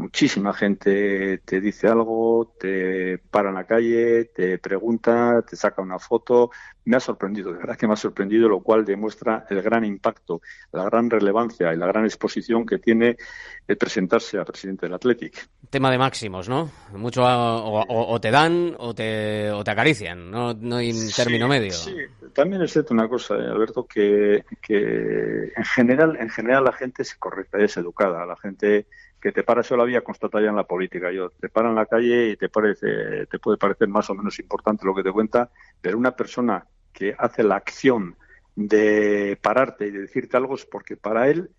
muchísima 0.00 0.52
gente 0.52 1.38
te 1.44 1.60
dice 1.60 1.86
algo, 1.86 2.54
te 2.58 3.18
para 3.18 3.50
en 3.50 3.54
la 3.54 3.64
calle, 3.64 4.24
te 4.34 4.58
pregunta, 4.58 5.42
te 5.48 5.56
saca 5.56 5.82
una 5.82 5.98
foto. 5.98 6.50
Me 6.86 6.96
ha 6.96 7.00
sorprendido, 7.00 7.52
de 7.52 7.58
verdad 7.58 7.76
que 7.76 7.86
me 7.86 7.92
ha 7.92 7.96
sorprendido, 7.96 8.48
lo 8.48 8.60
cual 8.60 8.84
demuestra 8.84 9.46
el 9.50 9.60
gran 9.62 9.84
impacto, 9.84 10.40
la 10.72 10.84
gran 10.84 11.10
relevancia 11.10 11.72
y 11.72 11.76
la 11.76 11.86
gran 11.86 12.04
exposición 12.04 12.64
que 12.64 12.78
tiene 12.78 13.16
el 13.68 13.76
presentarse 13.76 14.38
a 14.38 14.44
presidente 14.44 14.86
del 14.86 14.94
Athletic. 14.94 15.48
Tema 15.68 15.90
de 15.90 15.98
máximos, 15.98 16.48
¿no? 16.48 16.70
Mucho 16.94 17.22
o, 17.22 18.20
te 18.20 18.30
dan 18.30 18.74
o 18.78 18.94
te, 18.94 19.50
o 19.50 19.62
te 19.62 19.70
acarician, 19.70 20.30
no, 20.30 20.54
no 20.54 20.76
hay 20.76 20.92
término 21.14 21.46
medio. 21.46 21.72
Sí, 21.72 21.94
también 22.32 22.62
es 22.62 22.72
cierto 22.72 22.94
una 22.94 23.08
cosa, 23.08 23.36
eh, 23.36 23.46
Alberto, 23.46 23.86
que, 23.86 24.44
que 24.60 25.52
en 25.54 25.64
general, 25.64 26.16
en 26.18 26.30
general 26.30 26.64
la 26.64 26.72
gente 26.72 27.02
es 27.02 27.14
correcta, 27.14 27.58
es 27.58 27.76
educada, 27.76 28.24
la 28.26 28.36
gente 28.36 28.86
que 29.20 29.32
te 29.32 29.42
para 29.42 29.60
eso 29.60 29.76
la 29.76 29.84
vía 29.84 30.02
constata 30.02 30.40
ya 30.40 30.48
en 30.48 30.56
la 30.56 30.64
política. 30.64 31.12
Yo 31.12 31.30
te 31.30 31.48
para 31.48 31.68
en 31.68 31.74
la 31.74 31.86
calle 31.86 32.30
y 32.30 32.36
te 32.36 32.48
parece, 32.48 33.26
te 33.26 33.38
puede 33.38 33.58
parecer 33.58 33.88
más 33.88 34.08
o 34.10 34.14
menos 34.14 34.38
importante 34.38 34.86
lo 34.86 34.94
que 34.94 35.02
te 35.02 35.12
cuenta, 35.12 35.50
pero 35.80 35.98
una 35.98 36.16
persona 36.16 36.66
que 36.92 37.14
hace 37.18 37.42
la 37.42 37.56
acción 37.56 38.16
de 38.56 39.38
pararte 39.40 39.86
y 39.86 39.90
de 39.90 40.00
decirte 40.00 40.36
algo 40.36 40.54
es 40.54 40.64
porque 40.64 40.96
para 40.96 41.28
él 41.28 41.50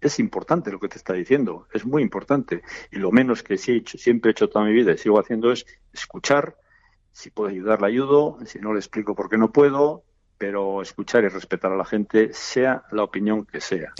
es 0.00 0.18
importante 0.18 0.70
lo 0.70 0.78
que 0.78 0.88
te 0.88 0.98
está 0.98 1.14
diciendo, 1.14 1.66
es 1.72 1.86
muy 1.86 2.02
importante. 2.02 2.62
Y 2.90 2.98
lo 2.98 3.10
menos 3.10 3.42
que 3.42 3.56
sí 3.56 3.72
he 3.72 3.76
hecho, 3.76 3.98
siempre 3.98 4.30
he 4.30 4.32
hecho 4.32 4.48
toda 4.48 4.64
mi 4.64 4.72
vida 4.72 4.92
y 4.92 4.98
sigo 4.98 5.18
haciendo 5.18 5.52
es 5.52 5.66
escuchar, 5.92 6.56
si 7.12 7.30
puedo 7.30 7.50
ayudar, 7.50 7.80
la 7.80 7.86
ayudo, 7.86 8.38
si 8.44 8.58
no 8.58 8.72
le 8.72 8.80
explico 8.80 9.14
por 9.14 9.30
qué 9.30 9.38
no 9.38 9.52
puedo, 9.52 10.02
pero 10.36 10.82
escuchar 10.82 11.24
y 11.24 11.28
respetar 11.28 11.72
a 11.72 11.76
la 11.76 11.84
gente, 11.84 12.32
sea 12.32 12.84
la 12.90 13.04
opinión 13.04 13.46
que 13.46 13.60
sea. 13.60 13.94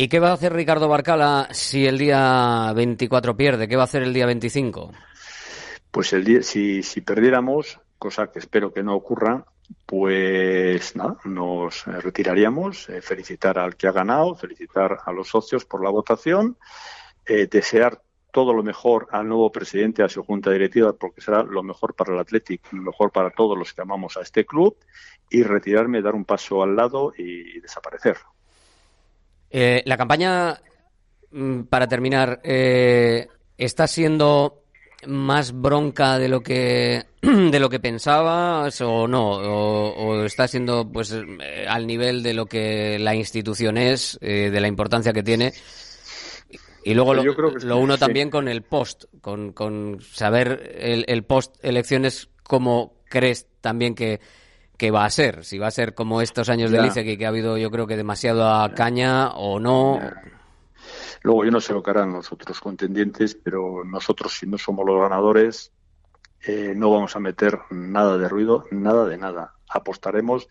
¿Y 0.00 0.06
qué 0.06 0.20
va 0.20 0.30
a 0.30 0.34
hacer 0.34 0.52
Ricardo 0.52 0.86
Barcala 0.86 1.48
si 1.50 1.84
el 1.84 1.98
día 1.98 2.72
24 2.72 3.36
pierde? 3.36 3.66
¿Qué 3.66 3.74
va 3.74 3.82
a 3.82 3.86
hacer 3.86 4.04
el 4.04 4.14
día 4.14 4.26
25? 4.26 4.92
Pues 5.90 6.12
el 6.12 6.22
día, 6.22 6.40
si, 6.44 6.84
si 6.84 7.00
perdiéramos, 7.00 7.80
cosa 7.98 8.30
que 8.30 8.38
espero 8.38 8.72
que 8.72 8.84
no 8.84 8.94
ocurra, 8.94 9.44
pues 9.86 10.94
nada, 10.94 11.16
nos 11.24 11.84
retiraríamos, 11.84 12.88
eh, 12.90 13.02
felicitar 13.02 13.58
al 13.58 13.74
que 13.74 13.88
ha 13.88 13.92
ganado, 13.92 14.36
felicitar 14.36 14.98
a 15.04 15.10
los 15.10 15.30
socios 15.30 15.64
por 15.64 15.82
la 15.82 15.90
votación, 15.90 16.56
eh, 17.26 17.48
desear 17.50 18.00
todo 18.30 18.54
lo 18.54 18.62
mejor 18.62 19.08
al 19.10 19.26
nuevo 19.26 19.50
presidente, 19.50 20.04
a 20.04 20.08
su 20.08 20.22
junta 20.22 20.52
directiva, 20.52 20.92
porque 20.92 21.22
será 21.22 21.42
lo 21.42 21.64
mejor 21.64 21.94
para 21.94 22.14
el 22.14 22.20
Athletic, 22.20 22.72
lo 22.72 22.82
mejor 22.82 23.10
para 23.10 23.30
todos 23.30 23.58
los 23.58 23.74
que 23.74 23.82
amamos 23.82 24.16
a 24.16 24.20
este 24.20 24.46
club, 24.46 24.76
y 25.28 25.42
retirarme, 25.42 26.02
dar 26.02 26.14
un 26.14 26.24
paso 26.24 26.62
al 26.62 26.76
lado 26.76 27.12
y 27.18 27.58
desaparecer. 27.58 28.16
Eh, 29.50 29.82
la 29.86 29.96
campaña, 29.96 30.60
mm, 31.30 31.62
para 31.62 31.86
terminar, 31.86 32.40
eh, 32.44 33.28
está 33.56 33.86
siendo 33.86 34.64
más 35.06 35.52
bronca 35.52 36.18
de 36.18 36.28
lo 36.28 36.40
que 36.42 37.04
de 37.22 37.60
lo 37.60 37.70
que 37.70 37.78
pensabas 37.78 38.80
o 38.80 39.06
no 39.06 39.30
o, 39.30 40.24
está 40.24 40.48
siendo 40.48 40.90
pues 40.90 41.12
eh, 41.12 41.66
al 41.68 41.86
nivel 41.86 42.24
de 42.24 42.34
lo 42.34 42.46
que 42.46 42.98
la 42.98 43.14
institución 43.14 43.78
es 43.78 44.18
de 44.20 44.60
la 44.60 44.66
importancia 44.66 45.12
que 45.12 45.22
tiene 45.22 45.52
y 46.82 46.94
luego 46.94 47.14
lo, 47.14 47.22
lo 47.22 47.78
uno 47.78 47.96
también 47.96 48.28
con 48.28 48.48
el 48.48 48.62
post 48.62 49.04
con, 49.20 49.52
con 49.52 50.00
saber 50.00 50.76
el, 50.80 51.04
el 51.06 51.22
post 51.22 51.54
elecciones 51.62 52.28
cómo 52.42 52.96
crees 53.08 53.46
también 53.60 53.94
que 53.94 54.18
qué 54.78 54.90
va 54.90 55.04
a 55.04 55.10
ser. 55.10 55.44
Si 55.44 55.58
va 55.58 55.66
a 55.66 55.72
ser 55.72 55.94
como 55.94 56.22
estos 56.22 56.48
años 56.48 56.70
de 56.70 56.80
Lice 56.80 57.04
que, 57.04 57.26
ha 57.26 57.28
habido, 57.28 57.58
yo 57.58 57.70
creo 57.70 57.86
que 57.86 57.96
demasiado 57.96 58.74
caña 58.74 59.32
o 59.32 59.60
no. 59.60 60.00
Luego, 61.22 61.44
yo 61.44 61.50
no 61.50 61.60
sé 61.60 61.74
lo 61.74 61.82
que 61.82 61.90
harán 61.90 62.12
los 62.12 62.32
otros 62.32 62.60
contendientes, 62.60 63.34
pero 63.34 63.84
nosotros, 63.84 64.32
si 64.38 64.46
no 64.46 64.56
somos 64.56 64.86
los 64.86 65.00
ganadores, 65.00 65.72
eh, 66.46 66.72
no 66.76 66.90
vamos 66.90 67.16
a 67.16 67.20
meter 67.20 67.58
nada 67.70 68.16
de 68.16 68.28
ruido, 68.28 68.64
nada 68.70 69.04
de 69.04 69.18
nada. 69.18 69.54
Apostaremos 69.68 70.48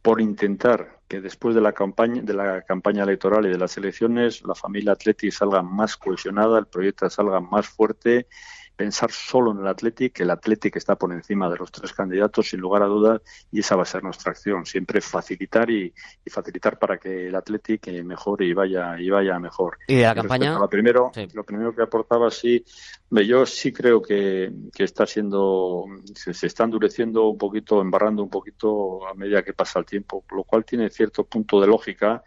por 0.00 0.20
intentar 0.20 1.00
que 1.08 1.20
después 1.20 1.56
de 1.56 1.60
la 1.60 1.72
campaña 1.72 2.22
de 2.22 2.32
la 2.32 2.62
campaña 2.62 3.02
electoral 3.02 3.44
y 3.46 3.50
de 3.50 3.58
las 3.58 3.76
elecciones 3.76 4.42
la 4.46 4.54
familia 4.54 4.92
Athletic 4.92 5.32
salga 5.32 5.62
más 5.62 5.96
cohesionada, 5.96 6.60
el 6.60 6.66
proyecto 6.66 7.10
salga 7.10 7.40
más 7.40 7.66
fuerte 7.66 8.28
pensar 8.76 9.10
solo 9.10 9.52
en 9.52 9.58
el 9.58 9.66
Athletic, 9.66 10.20
el 10.20 10.30
Athletic 10.30 10.76
está 10.76 10.96
por 10.96 11.12
encima 11.12 11.48
de 11.50 11.56
los 11.56 11.72
tres 11.72 11.92
candidatos, 11.92 12.48
sin 12.48 12.60
lugar 12.60 12.82
a 12.82 12.86
dudas, 12.86 13.22
y 13.50 13.60
esa 13.60 13.74
va 13.74 13.82
a 13.82 13.86
ser 13.86 14.04
nuestra 14.04 14.32
acción, 14.32 14.66
siempre 14.66 15.00
facilitar 15.00 15.70
y, 15.70 15.92
facilitar 16.26 16.78
para 16.78 16.98
que 16.98 17.28
el 17.28 17.34
Athletic 17.34 17.88
mejore 18.04 18.46
y 18.46 18.52
vaya 18.52 19.00
y 19.00 19.08
vaya 19.08 19.38
mejor. 19.38 19.78
¿Y 19.88 19.96
de 19.96 20.02
la 20.02 20.14
campaña? 20.14 20.58
Lo 20.58 20.68
primero, 20.68 21.10
lo 21.32 21.44
primero 21.44 21.74
que 21.74 21.82
aportaba, 21.82 22.30
sí, 22.30 22.64
yo 23.10 23.46
sí 23.46 23.72
creo 23.72 24.02
que, 24.02 24.52
que 24.74 24.84
está 24.84 25.06
siendo, 25.06 25.86
se, 26.14 26.34
se, 26.34 26.46
está 26.46 26.64
endureciendo 26.64 27.28
un 27.28 27.38
poquito, 27.38 27.80
embarrando 27.80 28.22
un 28.22 28.30
poquito 28.30 29.06
a 29.08 29.14
medida 29.14 29.42
que 29.42 29.54
pasa 29.54 29.78
el 29.78 29.86
tiempo, 29.86 30.24
lo 30.30 30.44
cual 30.44 30.64
tiene 30.64 30.90
cierto 30.90 31.24
punto 31.24 31.60
de 31.60 31.66
lógica 31.66 32.22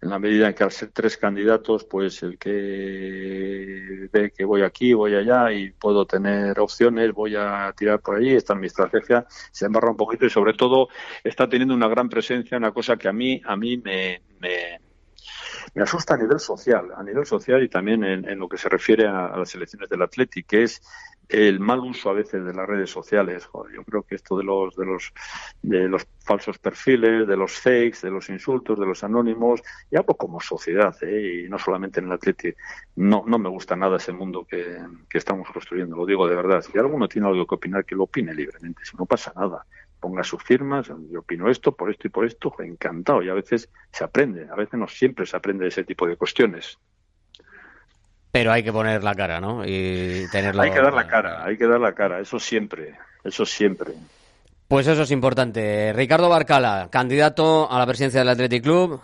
en 0.00 0.10
la 0.10 0.18
medida 0.18 0.48
en 0.48 0.54
que 0.54 0.64
al 0.64 0.72
ser 0.72 0.90
tres 0.92 1.16
candidatos, 1.16 1.84
pues 1.84 2.22
el 2.22 2.38
que 2.38 4.08
ve 4.12 4.32
que 4.36 4.44
voy 4.44 4.62
aquí, 4.62 4.92
voy 4.92 5.14
allá 5.14 5.52
y 5.52 5.70
puedo 5.70 6.06
tener 6.06 6.58
opciones, 6.60 7.12
voy 7.12 7.36
a 7.36 7.72
tirar 7.76 8.00
por 8.00 8.16
allí, 8.16 8.30
esta 8.32 8.52
es 8.52 8.60
mi 8.60 8.66
estrategia, 8.66 9.26
se 9.28 9.66
embarra 9.66 9.90
un 9.90 9.96
poquito 9.96 10.26
y 10.26 10.30
sobre 10.30 10.54
todo 10.54 10.88
está 11.22 11.48
teniendo 11.48 11.74
una 11.74 11.88
gran 11.88 12.08
presencia, 12.08 12.58
una 12.58 12.72
cosa 12.72 12.96
que 12.96 13.08
a 13.08 13.12
mí, 13.12 13.40
a 13.44 13.56
mí 13.56 13.78
me, 13.78 14.22
me, 14.40 14.80
asusta 15.76 16.14
a 16.14 16.16
nivel 16.16 16.40
social, 16.40 16.92
a 16.96 17.02
nivel 17.02 17.26
social 17.26 17.62
y 17.62 17.68
también 17.68 18.04
en, 18.04 18.38
lo 18.38 18.48
que 18.48 18.58
se 18.58 18.68
refiere 18.68 19.06
a, 19.06 19.36
las 19.36 19.54
elecciones 19.54 19.88
del 19.88 20.02
Athletic, 20.02 20.46
que 20.46 20.62
es 20.64 20.82
el 21.28 21.58
mal 21.58 21.80
uso 21.80 22.10
a 22.10 22.12
veces 22.12 22.44
de 22.44 22.52
las 22.52 22.66
redes 22.66 22.90
sociales. 22.90 23.48
yo 23.74 23.82
creo 23.84 24.02
que 24.02 24.14
esto 24.14 24.36
de 24.36 24.44
los, 24.44 24.76
de 24.76 24.84
los, 24.84 25.12
de 25.62 25.88
los 25.88 26.06
falsos 26.20 26.58
perfiles, 26.58 27.26
de 27.26 27.36
los 27.36 27.52
fakes, 27.52 27.98
de 28.02 28.10
los 28.10 28.28
insultos, 28.28 28.78
de 28.78 28.86
los 28.86 29.02
anónimos, 29.04 29.62
y 29.90 29.96
hablo 29.96 30.14
como 30.14 30.40
sociedad, 30.40 30.94
¿eh? 31.02 31.44
y 31.44 31.48
no 31.48 31.58
solamente 31.58 32.00
en 32.00 32.06
el 32.06 32.12
Atleti, 32.12 32.52
no, 32.96 33.24
no 33.26 33.38
me 33.38 33.48
gusta 33.48 33.74
nada 33.74 33.96
ese 33.96 34.12
mundo 34.12 34.44
que, 34.44 34.78
que 35.08 35.18
estamos 35.18 35.48
construyendo, 35.50 35.96
lo 35.96 36.06
digo 36.06 36.28
de 36.28 36.36
verdad. 36.36 36.62
Si 36.62 36.76
alguno 36.78 37.08
tiene 37.08 37.28
algo 37.28 37.46
que 37.46 37.54
opinar, 37.54 37.84
que 37.84 37.94
lo 37.94 38.04
opine 38.04 38.34
libremente, 38.34 38.84
si 38.84 38.96
no 38.96 39.06
pasa 39.06 39.32
nada 39.34 39.64
ponga 40.04 40.22
sus 40.22 40.42
firmas, 40.42 40.86
yo 41.10 41.20
opino 41.20 41.48
esto, 41.48 41.72
por 41.72 41.90
esto 41.90 42.08
y 42.08 42.10
por 42.10 42.26
esto, 42.26 42.54
encantado. 42.58 43.22
Y 43.22 43.30
a 43.30 43.32
veces 43.32 43.70
se 43.90 44.04
aprende, 44.04 44.46
a 44.52 44.54
veces 44.54 44.78
no 44.78 44.86
siempre 44.86 45.24
se 45.24 45.34
aprende 45.34 45.62
de 45.62 45.70
ese 45.70 45.82
tipo 45.82 46.06
de 46.06 46.14
cuestiones. 46.14 46.76
Pero 48.30 48.52
hay 48.52 48.62
que 48.62 48.70
poner 48.70 49.02
la 49.02 49.14
cara, 49.14 49.40
¿no? 49.40 49.64
Y 49.64 50.26
tenerlo... 50.30 50.60
Hay 50.60 50.72
que 50.72 50.82
dar 50.82 50.92
la 50.92 51.06
cara, 51.06 51.42
hay 51.42 51.56
que 51.56 51.66
dar 51.66 51.80
la 51.80 51.94
cara, 51.94 52.20
eso 52.20 52.38
siempre, 52.38 52.98
eso 53.24 53.46
siempre. 53.46 53.94
Pues 54.68 54.86
eso 54.88 55.04
es 55.04 55.10
importante. 55.10 55.94
Ricardo 55.94 56.28
Barcala, 56.28 56.88
candidato 56.90 57.72
a 57.72 57.78
la 57.78 57.86
presidencia 57.86 58.20
del 58.20 58.28
Athletic 58.28 58.62
Club, 58.62 59.00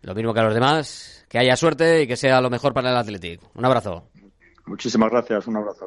lo 0.00 0.14
mismo 0.14 0.32
que 0.32 0.40
a 0.40 0.44
los 0.44 0.54
demás, 0.54 1.26
que 1.28 1.38
haya 1.38 1.56
suerte 1.56 2.00
y 2.00 2.06
que 2.06 2.16
sea 2.16 2.40
lo 2.40 2.48
mejor 2.48 2.72
para 2.72 2.88
el 2.88 2.96
Athletic. 2.96 3.42
Un 3.54 3.66
abrazo. 3.66 4.08
Muchísimas 4.68 5.10
gracias, 5.10 5.46
un 5.46 5.56
abrazo. 5.56 5.86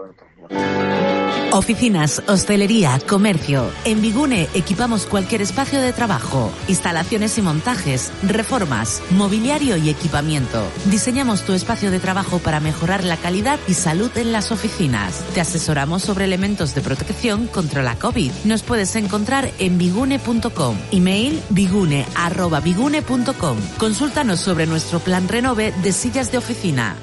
Oficinas, 1.53 2.23
hostelería, 2.27 2.97
comercio. 3.07 3.69
En 3.83 4.01
Bigune 4.01 4.47
equipamos 4.53 5.05
cualquier 5.05 5.41
espacio 5.41 5.81
de 5.81 5.91
trabajo, 5.91 6.49
instalaciones 6.69 7.37
y 7.37 7.41
montajes, 7.41 8.13
reformas, 8.23 9.03
mobiliario 9.11 9.75
y 9.75 9.89
equipamiento. 9.89 10.63
Diseñamos 10.85 11.43
tu 11.43 11.51
espacio 11.51 11.91
de 11.91 11.99
trabajo 11.99 12.39
para 12.39 12.61
mejorar 12.61 13.03
la 13.03 13.17
calidad 13.17 13.59
y 13.67 13.73
salud 13.73 14.09
en 14.15 14.31
las 14.31 14.53
oficinas. 14.53 15.25
Te 15.33 15.41
asesoramos 15.41 16.03
sobre 16.03 16.23
elementos 16.23 16.73
de 16.73 16.79
protección 16.81 17.47
contra 17.47 17.83
la 17.83 17.99
COVID. 17.99 18.31
Nos 18.45 18.63
puedes 18.63 18.95
encontrar 18.95 19.51
en 19.59 19.77
bigune.com. 19.77 20.77
Email 20.91 21.43
bigune@bigune.com. 21.49 23.57
Consúltanos 23.77 24.39
sobre 24.39 24.67
nuestro 24.67 24.99
plan 24.99 25.27
Renove 25.27 25.73
de 25.83 25.91
sillas 25.91 26.31
de 26.31 26.37
oficina. 26.37 26.95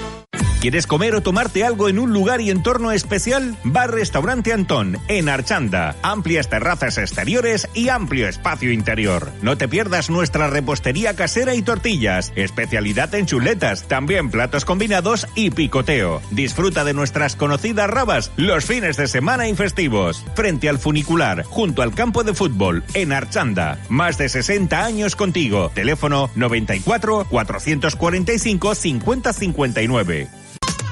¿Quieres 0.61 0.85
comer 0.85 1.15
o 1.15 1.21
tomarte 1.21 1.63
algo 1.63 1.89
en 1.89 1.97
un 1.97 2.13
lugar 2.13 2.39
y 2.39 2.51
entorno 2.51 2.91
especial? 2.91 3.57
Bar 3.63 3.89
Restaurante 3.89 4.53
Antón, 4.53 4.99
en 5.07 5.27
Archanda. 5.27 5.95
Amplias 6.03 6.49
terrazas 6.49 6.99
exteriores 6.99 7.67
y 7.73 7.89
amplio 7.89 8.27
espacio 8.27 8.71
interior. 8.71 9.31
No 9.41 9.57
te 9.57 9.67
pierdas 9.67 10.11
nuestra 10.11 10.51
repostería 10.51 11.15
casera 11.15 11.55
y 11.55 11.63
tortillas. 11.63 12.31
Especialidad 12.35 13.15
en 13.15 13.25
chuletas, 13.25 13.87
también 13.87 14.29
platos 14.29 14.63
combinados 14.63 15.27
y 15.33 15.49
picoteo. 15.49 16.21
Disfruta 16.29 16.83
de 16.83 16.93
nuestras 16.93 17.35
conocidas 17.35 17.89
rabas 17.89 18.31
los 18.37 18.63
fines 18.63 18.97
de 18.97 19.07
semana 19.07 19.47
y 19.47 19.55
festivos. 19.55 20.23
Frente 20.35 20.69
al 20.69 20.77
funicular, 20.77 21.41
junto 21.41 21.81
al 21.81 21.95
campo 21.95 22.23
de 22.23 22.35
fútbol, 22.35 22.83
en 22.93 23.13
Archanda. 23.13 23.79
Más 23.89 24.19
de 24.19 24.29
60 24.29 24.85
años 24.85 25.15
contigo. 25.15 25.71
Teléfono 25.73 26.29
94 26.35 27.25
445 27.31 28.75
5059. 28.75 30.41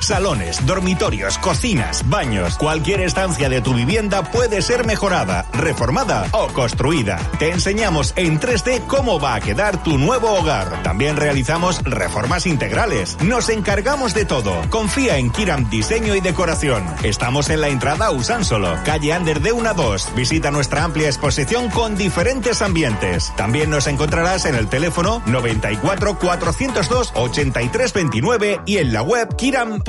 Salones, 0.01 0.65
dormitorios, 0.65 1.37
cocinas, 1.37 2.07
baños, 2.09 2.57
cualquier 2.57 3.01
estancia 3.01 3.49
de 3.49 3.61
tu 3.61 3.73
vivienda 3.73 4.23
puede 4.23 4.61
ser 4.61 4.85
mejorada, 4.85 5.45
reformada 5.53 6.25
o 6.31 6.47
construida. 6.47 7.17
Te 7.37 7.51
enseñamos 7.51 8.13
en 8.15 8.39
3D 8.39 8.87
cómo 8.87 9.19
va 9.19 9.35
a 9.35 9.41
quedar 9.41 9.83
tu 9.83 9.97
nuevo 9.97 10.31
hogar. 10.31 10.83
También 10.83 11.17
realizamos 11.17 11.83
reformas 11.83 12.45
integrales. 12.45 13.17
Nos 13.21 13.49
encargamos 13.49 14.13
de 14.13 14.25
todo. 14.25 14.61
Confía 14.69 15.17
en 15.17 15.31
Kiram 15.31 15.69
Diseño 15.69 16.15
y 16.15 16.21
Decoración. 16.21 16.83
Estamos 17.03 17.49
en 17.49 17.61
la 17.61 17.67
entrada 17.67 18.11
Usánsolo, 18.11 18.77
calle 18.85 19.13
Ander 19.13 19.41
de 19.41 19.51
1 19.51 19.69
a 19.69 19.73
2. 19.73 20.15
Visita 20.15 20.49
nuestra 20.49 20.85
amplia 20.85 21.07
exposición 21.07 21.69
con 21.69 21.95
diferentes 21.95 22.61
ambientes. 22.61 23.33
También 23.35 23.69
nos 23.69 23.87
encontrarás 23.87 24.45
en 24.45 24.55
el 24.55 24.69
teléfono 24.69 25.21
94 25.25 26.17
402 26.17 27.11
8329 27.15 28.61
y 28.65 28.77
en 28.77 28.93
la 28.93 29.01
web 29.01 29.35
kiram.com 29.35 29.88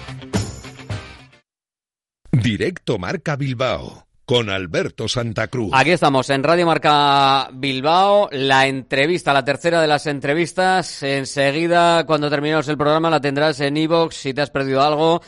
Directo 2.31 2.97
Marca 2.97 3.35
Bilbao 3.35 4.07
con 4.25 4.49
Alberto 4.49 5.09
Santa 5.09 5.47
Cruz. 5.47 5.71
Aquí 5.73 5.91
estamos 5.91 6.29
en 6.29 6.43
Radio 6.43 6.65
Marca 6.65 7.49
Bilbao, 7.53 8.29
la 8.31 8.67
entrevista, 8.67 9.33
la 9.33 9.43
tercera 9.43 9.81
de 9.81 9.87
las 9.87 10.07
entrevistas. 10.07 11.03
Enseguida, 11.03 12.05
cuando 12.05 12.29
terminemos 12.29 12.69
el 12.69 12.77
programa, 12.77 13.09
la 13.09 13.19
tendrás 13.19 13.59
en 13.59 13.75
iVoox 13.75 14.15
si 14.15 14.33
te 14.33 14.41
has 14.41 14.49
perdido 14.49 14.81
algo 14.81 15.21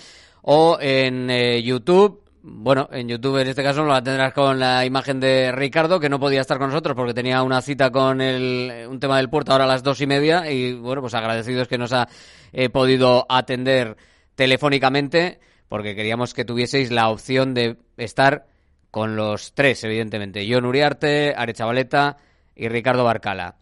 o 0.44 0.78
en 0.80 1.30
eh, 1.30 1.62
YouTube 1.62 2.24
bueno, 2.46 2.90
en 2.92 3.08
YouTube 3.08 3.38
en 3.38 3.48
este 3.48 3.64
caso 3.64 3.84
lo 3.84 4.04
tendrás 4.04 4.34
con 4.34 4.60
la 4.60 4.86
imagen 4.86 5.22
de 5.22 5.54
Ricardo, 5.54 5.98
que 5.98 6.10
no 6.10 6.20
podía 6.20 6.42
estar 6.42 6.58
con 6.58 6.70
nosotros 6.70 6.94
porque 6.94 7.14
tenía 7.14 7.42
una 7.42 7.62
cita 7.62 7.90
con 7.90 8.20
el, 8.20 8.86
un 8.90 9.00
tema 9.00 9.16
del 9.16 9.30
puerto 9.30 9.54
ahora 9.54 9.64
a 9.64 9.68
las 9.68 9.82
dos 9.82 10.02
y 10.02 10.08
media 10.08 10.52
y 10.52 10.74
bueno, 10.74 11.02
pues 11.02 11.14
agradecidos 11.14 11.70
que 11.70 11.78
nos 11.78 11.94
ha 11.94 12.10
eh, 12.52 12.70
podido 12.70 13.26
atender 13.30 13.96
telefónicamente 14.36 15.40
porque 15.74 15.96
queríamos 15.96 16.36
que 16.36 16.46
tuvieseis 16.46 16.92
la 16.92 17.10
opción 17.10 17.56
de 17.56 17.78
estar 17.98 18.46
con 18.92 19.16
los 19.16 19.56
tres, 19.56 19.84
evidentemente. 19.84 20.46
John 20.48 20.66
Uriarte, 20.66 21.34
Arechavaleta 21.36 22.18
y 22.56 22.68
Ricardo 22.68 23.04
Barcala. 23.04 23.56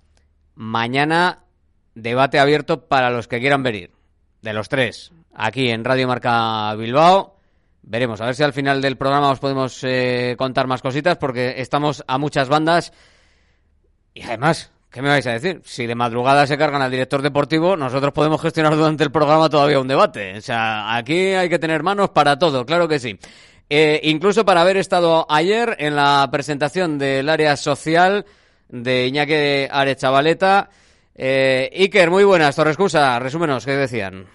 Mañana 0.54 1.46
debate 1.96 2.38
abierto 2.38 2.90
para 2.90 3.12
los 3.12 3.30
que 3.30 3.40
quieran 3.40 3.64
venir, 3.64 3.92
de 4.42 4.52
los 4.52 4.68
tres, 4.68 5.14
aquí 5.34 5.70
en 5.70 5.86
Radio 5.86 6.06
Marca 6.10 6.76
Bilbao 6.76 7.38
Veremos, 7.82 8.20
a 8.20 8.26
ver 8.26 8.36
si 8.36 8.44
al 8.44 8.52
final 8.52 8.82
del 8.82 8.98
programa 8.98 9.32
os 9.32 9.40
podemos 9.40 9.82
eh, 9.86 10.36
contar 10.38 10.68
más 10.68 10.82
cositas 10.82 11.18
porque 11.18 11.62
estamos 11.62 12.04
a 12.08 12.18
muchas 12.18 12.50
bandas. 12.50 12.92
Y 14.14 14.24
además, 14.24 14.71
¿qué 14.92 15.02
me 15.02 15.10
vais 15.10 15.26
a 15.26 15.32
decir? 15.32 15.62
Si 15.64 15.88
de 15.88 15.96
madrugada 15.96 16.46
se 16.46 16.58
cargan 16.58 16.82
al 16.82 16.92
director 16.92 17.22
deportivo, 17.22 17.76
nosotros 17.76 18.14
podemos 18.14 18.42
gestionar 18.42 18.76
durante 18.76 19.04
el 19.04 19.12
programa 19.12 19.50
todavía 19.50 19.80
un 19.80 19.88
debate. 19.88 20.38
O 20.38 20.42
sea, 20.42 20.96
aquí 20.96 21.34
hay 21.34 21.50
que 21.50 21.60
tener 21.60 21.82
manos 21.82 22.10
para 22.10 22.38
todo, 22.38 22.66
claro 22.66 22.88
que 22.88 23.00
sí. 23.00 23.18
Eh, 23.70 24.02
incluso 24.04 24.44
para 24.44 24.62
haber 24.62 24.76
estado 24.78 25.26
ayer 25.30 25.78
en 25.80 25.96
la 25.96 26.28
presentación 26.30 26.98
del 27.00 27.30
área 27.30 27.56
social 27.56 28.26
de 28.68 29.08
Iñaki 29.08 29.70
Arechavaleta. 29.72 30.70
Eh, 31.16 31.70
Iker, 31.74 32.10
muy 32.10 32.26
buenas, 32.26 32.56
Torrescusa, 32.56 33.18
resúmenos, 33.20 33.66
¿qué 33.66 33.72
decían? 33.72 34.26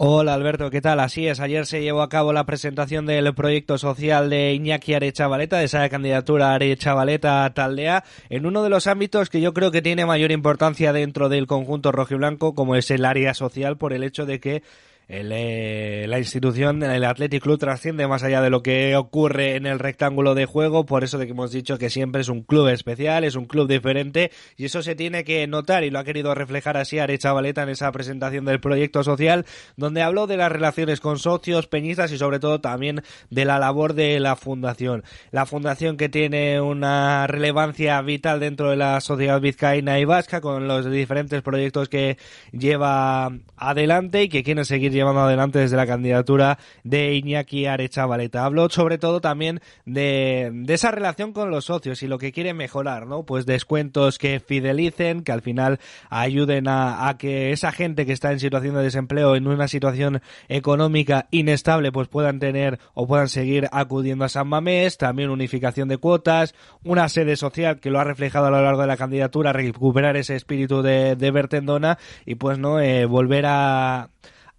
Hola 0.00 0.34
Alberto, 0.34 0.70
¿qué 0.70 0.80
tal? 0.80 1.00
Así 1.00 1.26
es, 1.26 1.40
ayer 1.40 1.66
se 1.66 1.82
llevó 1.82 2.02
a 2.02 2.08
cabo 2.08 2.32
la 2.32 2.46
presentación 2.46 3.04
del 3.04 3.34
proyecto 3.34 3.78
social 3.78 4.30
de 4.30 4.52
Iñaki 4.54 4.94
Arechavaleta, 4.94 5.58
de 5.58 5.64
esa 5.64 5.88
candidatura 5.88 6.54
Arechavaleta 6.54 7.52
Taldea, 7.52 8.04
en 8.30 8.46
uno 8.46 8.62
de 8.62 8.70
los 8.70 8.86
ámbitos 8.86 9.28
que 9.28 9.40
yo 9.40 9.52
creo 9.52 9.72
que 9.72 9.82
tiene 9.82 10.06
mayor 10.06 10.30
importancia 10.30 10.92
dentro 10.92 11.28
del 11.28 11.48
conjunto 11.48 11.90
rojiblanco, 11.90 12.54
como 12.54 12.76
es 12.76 12.92
el 12.92 13.04
área 13.04 13.34
social, 13.34 13.76
por 13.76 13.92
el 13.92 14.04
hecho 14.04 14.24
de 14.24 14.38
que 14.38 14.62
el, 15.08 15.32
eh, 15.32 16.04
la 16.06 16.18
institución, 16.18 16.82
el 16.82 17.04
Athletic 17.04 17.42
Club 17.42 17.58
trasciende 17.58 18.06
más 18.06 18.22
allá 18.22 18.42
de 18.42 18.50
lo 18.50 18.62
que 18.62 18.94
ocurre 18.94 19.56
en 19.56 19.64
el 19.64 19.78
rectángulo 19.78 20.34
de 20.34 20.44
juego, 20.44 20.84
por 20.84 21.02
eso 21.02 21.16
de 21.16 21.24
que 21.24 21.32
hemos 21.32 21.50
dicho 21.50 21.78
que 21.78 21.88
siempre 21.88 22.20
es 22.20 22.28
un 22.28 22.42
club 22.42 22.68
especial, 22.68 23.24
es 23.24 23.34
un 23.34 23.46
club 23.46 23.68
diferente 23.68 24.30
y 24.58 24.66
eso 24.66 24.82
se 24.82 24.94
tiene 24.94 25.24
que 25.24 25.46
notar 25.46 25.82
y 25.84 25.90
lo 25.90 25.98
ha 25.98 26.04
querido 26.04 26.34
reflejar 26.34 26.76
así 26.76 26.98
Arecha 26.98 27.32
Valeta 27.32 27.62
en 27.62 27.70
esa 27.70 27.90
presentación 27.90 28.44
del 28.44 28.60
proyecto 28.60 29.02
social, 29.02 29.46
donde 29.76 30.02
habló 30.02 30.26
de 30.26 30.36
las 30.36 30.52
relaciones 30.52 31.00
con 31.00 31.18
socios, 31.18 31.68
peñistas 31.68 32.12
y 32.12 32.18
sobre 32.18 32.38
todo 32.38 32.60
también 32.60 33.02
de 33.30 33.46
la 33.46 33.58
labor 33.58 33.94
de 33.94 34.20
la 34.20 34.36
fundación. 34.36 35.04
La 35.30 35.46
fundación 35.46 35.96
que 35.96 36.10
tiene 36.10 36.60
una 36.60 37.26
relevancia 37.26 38.00
vital 38.02 38.40
dentro 38.40 38.68
de 38.68 38.76
la 38.76 39.00
sociedad 39.00 39.40
vizcaína 39.40 39.98
y 40.00 40.04
vasca 40.04 40.42
con 40.42 40.68
los 40.68 40.90
diferentes 40.90 41.40
proyectos 41.40 41.88
que 41.88 42.18
lleva 42.52 43.32
adelante 43.56 44.24
y 44.24 44.28
que 44.28 44.42
quieren 44.42 44.66
seguir 44.66 44.97
llevando 44.98 45.22
adelante 45.22 45.58
desde 45.58 45.76
la 45.76 45.86
candidatura 45.86 46.58
de 46.84 47.14
Iñaki 47.14 47.66
Arechavaleta. 47.66 48.44
Habló 48.44 48.68
sobre 48.68 48.98
todo 48.98 49.20
también 49.20 49.60
de, 49.86 50.50
de 50.52 50.74
esa 50.74 50.90
relación 50.90 51.32
con 51.32 51.50
los 51.50 51.66
socios 51.66 52.02
y 52.02 52.06
lo 52.06 52.18
que 52.18 52.32
quiere 52.32 52.54
mejorar, 52.54 53.06
¿no? 53.06 53.24
Pues 53.24 53.46
descuentos 53.46 54.18
que 54.18 54.40
fidelicen, 54.40 55.22
que 55.22 55.32
al 55.32 55.42
final 55.42 55.78
ayuden 56.10 56.66
a, 56.68 57.16
que 57.18 57.52
esa 57.52 57.72
gente 57.72 58.06
que 58.06 58.12
está 58.12 58.32
en 58.32 58.40
situación 58.40 58.74
de 58.74 58.82
desempleo, 58.82 59.36
en 59.36 59.46
una 59.46 59.68
situación 59.68 60.20
económica 60.48 61.26
inestable, 61.30 61.92
pues 61.92 62.08
puedan 62.08 62.38
tener 62.38 62.78
o 62.94 63.06
puedan 63.06 63.28
seguir 63.28 63.68
acudiendo 63.72 64.24
a 64.24 64.28
San 64.28 64.48
Mamés, 64.48 64.98
también 64.98 65.30
unificación 65.30 65.88
de 65.88 65.98
cuotas, 65.98 66.54
una 66.84 67.08
sede 67.08 67.36
social 67.36 67.80
que 67.80 67.90
lo 67.90 68.00
ha 68.00 68.04
reflejado 68.04 68.46
a 68.46 68.50
lo 68.50 68.62
largo 68.62 68.82
de 68.82 68.86
la 68.86 68.96
candidatura, 68.96 69.52
recuperar 69.52 70.16
ese 70.16 70.36
espíritu 70.36 70.82
de, 70.82 71.16
de 71.16 71.30
Bertendona 71.30 71.98
y 72.26 72.34
pues 72.34 72.58
no 72.58 72.80
eh, 72.80 73.06
volver 73.06 73.44
a 73.46 74.10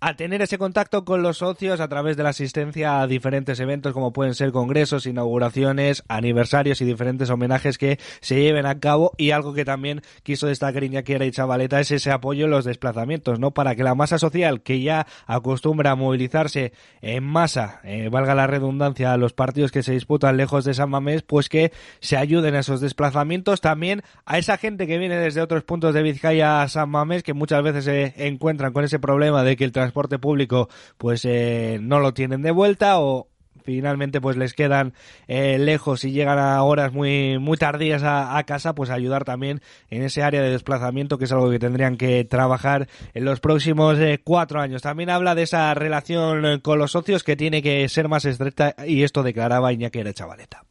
a 0.02 0.16
tener 0.16 0.42
ese 0.42 0.58
contacto 0.58 1.04
con 1.06 1.22
los 1.22 1.40
socios 1.40 1.80
a 1.80 1.88
través 1.88 2.16
de 2.18 2.24
la 2.24 2.30
asistencia 2.30 3.02
a 3.02 3.08
diferentes 3.08 3.60
eventos 3.60 3.94
como 3.94 4.14
pueden 4.14 4.34
ser 4.34 4.52
congresos, 4.52 5.06
inauguraciones, 5.06 6.04
aniversarios 6.08 6.82
y 6.82 6.86
diferentes 6.86 7.30
homenajes 7.30 7.78
que 7.78 8.00
se 8.22 8.42
lleven 8.42 8.66
a 8.66 8.80
cabo 8.80 9.12
y 9.18 9.32
algo 9.32 9.54
que 9.54 9.66
también 9.66 10.02
quiso 10.24 10.48
destacar 10.48 10.84
Iñaki 10.84 11.16
y 11.16 11.32
Chavaleta 11.32 11.80
es 11.80 11.92
ese 11.92 12.12
apoyo 12.12 12.46
en 12.46 12.52
los 12.52 12.66
desplazamientos, 12.66 13.40
¿no? 13.40 13.52
Para 13.52 13.76
que 13.76 13.84
la 13.84 13.96
masa 13.96 14.18
social 14.20 14.62
que 14.62 14.82
ya 14.82 15.08
acostumbra 15.26 15.92
a 15.92 15.96
movilizarse 15.96 16.74
en 17.02 17.24
masa, 17.24 17.82
eh, 17.84 18.10
valga 18.10 18.36
la 18.36 18.48
redundancia, 18.48 19.14
a 19.14 19.18
los 19.18 19.34
partidos 19.34 19.72
que 19.72 19.84
se 19.84 19.94
disputan 19.94 20.38
lejos 20.38 20.66
de 20.66 20.74
San 20.74 20.90
Mamés, 20.90 21.24
pues 21.24 21.50
que 21.50 21.72
se 22.00 22.18
ayuden 22.18 22.56
a 22.56 22.60
esos 22.60 22.82
desplazamientos 22.82 23.62
también 23.62 24.04
a 24.26 24.38
esa 24.38 24.58
gente 24.58 24.88
que 24.88 24.98
viene 24.98 25.18
desde 25.18 25.42
otros 25.42 25.64
puntos 25.64 25.94
de 25.94 26.04
Vizcaya 26.04 26.62
a 26.62 26.68
San 26.68 26.90
Mamés 26.90 27.24
que 27.24 27.34
muchas 27.34 27.64
veces 27.64 27.86
se 27.86 28.28
encuentran 28.28 28.74
con 28.74 28.84
ese 28.84 29.00
problema 29.00 29.44
de 29.44 29.56
que 29.56 29.64
el 29.64 29.72
público 29.92 30.70
pues 30.98 31.26
eh, 31.26 31.80
no 31.82 32.00
lo 32.00 32.14
tienen 32.14 32.42
de 32.42 32.52
vuelta 32.52 33.00
o 33.00 33.28
finalmente 33.64 34.22
pues 34.22 34.38
les 34.38 34.54
quedan 34.54 34.94
eh, 35.28 35.60
lejos 35.60 36.04
y 36.04 36.12
llegan 36.12 36.40
a 36.40 36.62
horas 36.64 36.92
muy 36.92 37.38
muy 37.40 37.58
tardías 37.58 38.02
a, 38.04 38.42
casa 38.46 38.74
pues 38.74 38.90
ayudar 38.90 39.26
también 39.26 39.62
en 39.90 40.02
ese 40.02 40.24
área 40.24 40.42
de 40.42 40.50
desplazamiento 40.50 41.18
que 41.18 41.26
es 41.26 41.32
algo 41.32 41.50
que 41.52 41.60
tendrían 41.60 41.98
que 41.98 42.24
trabajar 42.26 42.88
en 43.14 43.26
los 43.26 43.40
próximos 43.40 44.00
eh, 44.00 44.22
cuatro 44.24 44.60
años. 44.62 44.82
También 44.82 45.10
habla 45.10 45.36
de 45.36 45.44
esa 45.44 45.74
relación 45.74 46.62
con 46.62 46.80
los 46.80 46.92
socios 46.92 47.24
que 47.24 47.36
tiene 47.36 47.62
que 47.62 47.88
ser 47.90 48.08
más 48.08 48.26
estrecha 48.26 48.76
y 48.88 49.04
esto 49.04 49.24
declaraba 49.24 49.74
Iñaki 49.74 50.02
Chavaleta 50.14 50.64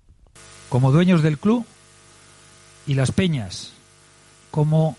como 0.68 0.90
dueños 0.90 1.22
del 1.22 1.38
club 1.38 1.64
y 2.86 2.94
las 2.94 3.12
peñas 3.12 3.74
como 4.50 4.96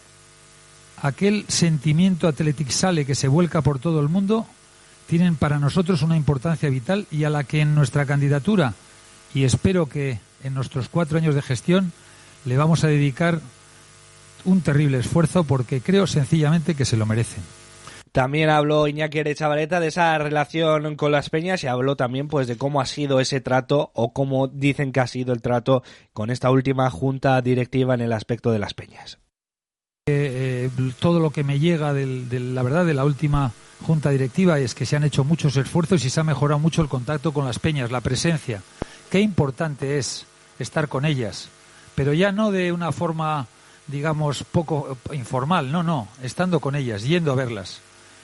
aquel 1.01 1.45
sentimiento 1.47 2.27
Athletic 2.27 2.69
Sale 2.69 3.05
que 3.05 3.15
se 3.15 3.27
vuelca 3.27 3.61
por 3.61 3.79
todo 3.79 3.99
el 3.99 4.09
mundo, 4.09 4.45
tienen 5.07 5.35
para 5.35 5.59
nosotros 5.59 6.01
una 6.01 6.17
importancia 6.17 6.69
vital 6.69 7.07
y 7.11 7.23
a 7.23 7.29
la 7.29 7.43
que 7.43 7.61
en 7.61 7.75
nuestra 7.75 8.05
candidatura, 8.05 8.73
y 9.33 9.43
espero 9.43 9.87
que 9.87 10.19
en 10.43 10.53
nuestros 10.53 10.89
cuatro 10.89 11.17
años 11.17 11.35
de 11.35 11.41
gestión, 11.41 11.91
le 12.45 12.57
vamos 12.57 12.83
a 12.83 12.87
dedicar 12.87 13.41
un 14.45 14.61
terrible 14.61 14.99
esfuerzo 14.99 15.43
porque 15.43 15.81
creo 15.81 16.07
sencillamente 16.07 16.75
que 16.75 16.85
se 16.85 16.97
lo 16.97 17.05
merecen. 17.05 17.43
También 18.11 18.49
habló 18.49 18.87
Iñaki 18.87 19.19
Erechavaleta 19.19 19.79
de 19.79 19.87
esa 19.87 20.17
relación 20.17 20.95
con 20.95 21.11
las 21.11 21.29
peñas 21.29 21.63
y 21.63 21.67
habló 21.67 21.95
también 21.95 22.27
pues 22.27 22.47
de 22.47 22.57
cómo 22.57 22.81
ha 22.81 22.85
sido 22.85 23.19
ese 23.19 23.39
trato 23.39 23.91
o 23.93 24.13
cómo 24.13 24.47
dicen 24.47 24.91
que 24.91 24.99
ha 24.99 25.07
sido 25.07 25.31
el 25.31 25.41
trato 25.41 25.83
con 26.13 26.31
esta 26.31 26.49
última 26.49 26.89
junta 26.89 27.39
directiva 27.41 27.93
en 27.93 28.01
el 28.01 28.13
aspecto 28.13 28.51
de 28.51 28.59
las 28.59 28.73
peñas. 28.73 29.19
Eh, 30.09 30.69
todo 30.99 31.19
lo 31.19 31.31
que 31.31 31.43
me 31.43 31.59
llega 31.59 31.93
de 31.93 32.39
la 32.39 32.63
verdad 32.63 32.85
de 32.85 32.93
la 32.93 33.05
última 33.05 33.51
junta 33.85 34.09
directiva 34.09 34.59
es 34.59 34.75
que 34.75 34.85
se 34.85 34.95
han 34.95 35.03
hecho 35.03 35.23
muchos 35.23 35.55
esfuerzos 35.57 36.03
y 36.05 36.09
se 36.09 36.19
ha 36.19 36.23
mejorado 36.23 36.59
mucho 36.59 36.81
el 36.81 36.89
contacto 36.89 37.31
con 37.31 37.45
las 37.45 37.59
peñas, 37.59 37.91
la 37.91 38.01
presencia. 38.01 38.61
Qué 39.09 39.19
importante 39.19 39.97
es 39.97 40.25
estar 40.59 40.87
con 40.89 41.05
ellas, 41.05 41.49
pero 41.95 42.13
ya 42.13 42.31
no 42.31 42.51
de 42.51 42.71
una 42.71 42.91
forma, 42.91 43.47
digamos, 43.87 44.43
poco 44.43 44.97
informal, 45.13 45.71
no, 45.71 45.83
no, 45.83 46.07
estando 46.21 46.59
con 46.59 46.75
ellas, 46.75 47.03
yendo 47.03 47.31
a 47.31 47.35
verlas 47.35 47.81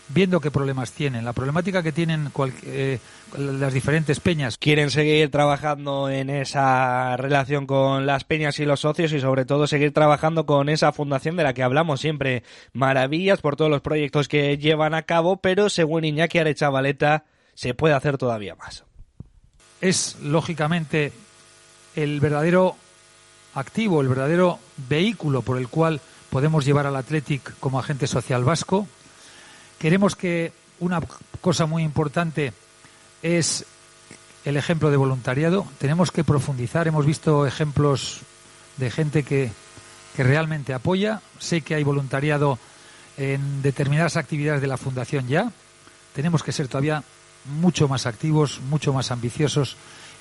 viendo 0.10 0.40
qué 0.40 0.52
problemas 0.52 0.92
tienen, 0.92 1.26
la 1.26 1.34
problemática 1.34 1.82
que 1.82 1.92
tienen 1.92 2.32
eh, 2.64 3.00
las 3.38 3.74
diferentes 3.74 4.20
peñas. 4.20 4.58
Quieren 4.58 4.92
seguir 4.92 5.32
trabajando 5.32 6.10
en 6.10 6.30
esa 6.30 7.18
relación 7.18 7.66
con 7.66 8.06
las 8.06 8.24
peñas 8.24 8.60
y 8.60 8.66
los 8.66 8.82
socios 8.82 9.14
y 9.14 9.20
sobre 9.20 9.46
todo 9.46 9.68
seguir 9.68 9.94
trabajando 9.94 10.46
con 10.46 10.70
esa 10.70 10.92
fundación 10.92 11.36
de 11.36 11.44
la 11.44 11.54
que 11.54 11.64
hablamos 11.64 12.02
siempre. 12.02 12.44
Maravillas 12.74 13.42
por 13.42 13.56
todos 13.56 13.72
los 13.72 13.82
proyectos 13.82 14.28
que 14.28 14.58
llevan 14.58 14.94
a 14.94 15.04
cabo, 15.04 15.38
pero 15.38 15.70
según 15.70 16.06
Iñaki 16.06 16.40
Arechavaleta 16.40 17.26
se 17.56 17.74
puede 17.74 17.96
hacer 17.96 18.18
todavía 18.18 18.56
más. 18.56 18.84
Es 19.82 20.18
lógicamente 20.22 21.14
el 21.96 22.20
verdadero 22.20 22.76
activo, 23.54 24.02
el 24.02 24.10
verdadero 24.10 24.60
vehículo 24.90 25.42
por 25.42 25.58
el 25.58 25.68
cual 25.68 26.02
podemos 26.30 26.66
llevar 26.66 26.86
al 26.86 26.96
Athletic 26.96 27.58
como 27.60 27.80
agente 27.80 28.08
social 28.08 28.44
vasco 28.44 28.88
Queremos 29.80 30.16
que 30.16 30.54
una 30.80 31.02
cosa 31.42 31.66
muy 31.66 31.84
importante 31.84 32.54
es 33.22 33.66
el 34.46 34.58
ejemplo 34.58 34.92
de 34.92 34.98
voluntariado. 34.98 35.66
Tenemos 35.80 36.12
que 36.12 36.24
profundizar. 36.24 36.88
Hemos 36.88 37.06
visto 37.06 37.46
ejemplos 37.46 38.22
de 38.78 38.92
gente 38.92 39.24
que, 39.24 39.52
que 40.16 40.24
realmente 40.24 40.74
apoya. 40.74 41.22
Sé 41.40 41.62
que 41.62 41.76
hay 41.76 41.84
voluntariado 41.84 42.60
en 43.18 43.62
determinadas 43.62 44.18
actividades 44.18 44.62
de 44.62 44.68
la 44.68 44.78
Fundación 44.78 45.28
ya. 45.28 45.52
Tenemos 46.14 46.44
que 46.44 46.52
ser 46.52 46.68
todavía 46.68 47.04
mucho 47.46 47.88
más 47.88 48.06
activos, 48.06 48.62
mucho 48.70 48.94
más 48.94 49.12
ambiciosos 49.12 49.76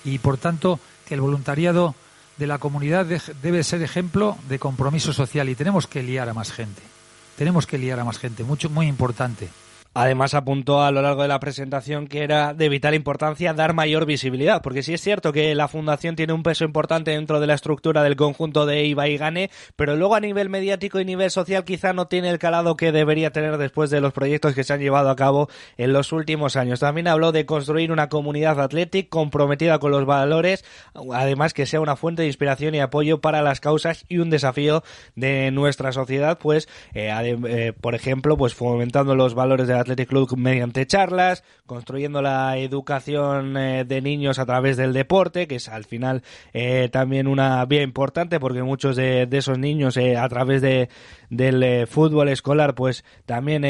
y, 0.05 0.19
por 0.19 0.37
tanto, 0.39 0.81
que 1.07 1.15
el 1.15 1.21
voluntariado 1.21 1.95
de 2.37 2.47
la 2.47 2.59
comunidad 2.59 3.07
debe 3.07 3.63
ser 3.63 3.83
ejemplo 3.83 4.37
de 4.49 4.59
compromiso 4.59 5.13
social 5.13 5.49
y 5.49 5.55
tenemos 5.55 5.87
que 5.87 6.03
liar 6.03 6.29
a 6.29 6.35
más 6.35 6.51
gente 6.51 6.94
tenemos 7.37 7.67
que 7.67 7.79
liar 7.79 8.01
a 8.01 8.05
más 8.05 8.19
gente, 8.19 8.45
mucho, 8.45 8.71
muy 8.71 8.87
importante. 8.87 9.49
Además 9.95 10.35
apuntó 10.35 10.83
a 10.83 10.91
lo 10.91 11.03
largo 11.03 11.23
de 11.23 11.29
la 11.29 11.39
presentación 11.39 12.09
que 12.09 12.25
era 12.25 12.53
de 12.53 12.69
vital 12.69 12.95
importancia 12.95 13.55
dar 13.55 13.75
mayor 13.75 14.07
visibilidad, 14.07 14.61
porque 14.61 14.83
sí 14.83 14.93
es 14.93 15.01
cierto 15.01 15.33
que 15.33 15.55
la 15.55 15.69
fundación 15.69 16.17
tiene 16.17 16.33
un 16.33 16.43
peso 16.43 16.65
importante 16.65 17.13
dentro 17.13 17.39
de 17.39 17.47
la 17.47 17.55
estructura 17.55 18.03
del 18.03 18.17
conjunto 18.17 18.67
de 18.67 18.85
IVA 18.87 19.09
y 19.09 19.17
Gane, 19.17 19.51
pero 19.77 19.95
luego 19.95 20.17
a 20.17 20.21
nivel 20.21 20.49
mediático 20.49 20.99
y 20.99 21.05
nivel 21.05 21.31
social 21.31 21.65
quizá 21.65 21.93
no 21.93 22.09
tiene 22.09 22.31
el 22.31 22.41
calado 22.41 22.77
que 22.77 22.91
debería 22.91 23.31
tener 23.31 23.57
después 23.57 23.89
de 23.91 24.01
los 24.01 24.13
proyectos 24.13 24.55
que 24.55 24.65
se 24.65 24.73
han 24.73 24.81
llevado 24.81 25.11
a 25.11 25.17
cabo 25.17 25.49
en 25.77 25.93
los 25.93 26.13
últimos 26.13 26.57
años. 26.57 26.81
También 26.81 27.07
habló 27.07 27.31
de 27.31 27.47
construir 27.47 27.93
una 27.93 28.09
comunidad 28.09 28.61
atlética 28.61 29.09
comprometida 29.11 29.79
con 29.79 29.93
los 29.93 30.05
valores, 30.07 30.65
además 31.13 31.55
que 31.55 31.67
sea 31.67 31.81
una 31.81 31.95
fuente 31.95 32.23
de 32.23 32.29
inspiración 32.29 32.75
y 32.75 32.81
apoyo 32.81 33.21
para 33.21 33.43
las 33.43 33.61
causas 33.61 34.05
y 34.09 34.19
un 34.19 34.31
desafío 34.31 34.83
de 35.15 35.53
nuestra 35.53 35.93
sociedad, 35.93 36.39
pues, 36.39 36.69
eh, 36.95 37.13
eh, 37.47 37.73
por 37.81 37.95
ejemplo, 37.95 38.37
pues 38.37 38.55
fomentando 38.55 39.15
los 39.15 39.35
valores 39.35 39.69
de 39.69 39.75
la 39.75 39.84
Athletic 39.85 40.09
Club 40.09 40.37
mediante 40.37 40.87
charlas, 40.87 41.45
construyendo 41.67 42.23
la 42.23 42.57
educación 42.59 43.57
eh, 43.57 43.85
de 43.85 44.01
niños 44.01 44.39
a 44.39 44.47
través 44.47 44.77
del 44.77 44.93
deporte, 44.93 45.47
que 45.47 45.57
es 45.57 45.69
al 45.69 45.85
final 45.85 46.23
eh, 46.53 46.89
también 46.91 47.29
una 47.29 47.65
vía 47.67 47.83
importante 47.83 48.41
porque 48.41 48.63
muchos 48.63 48.97
de, 48.97 49.29
esos 49.31 49.59
niños 49.59 49.97
eh, 49.97 50.17
a 50.17 50.29
través 50.29 50.63
de, 50.63 50.89
del 51.31 51.87
fútbol 51.87 52.29
escolar 52.29 52.75
pues 52.75 53.05
también 53.27 53.65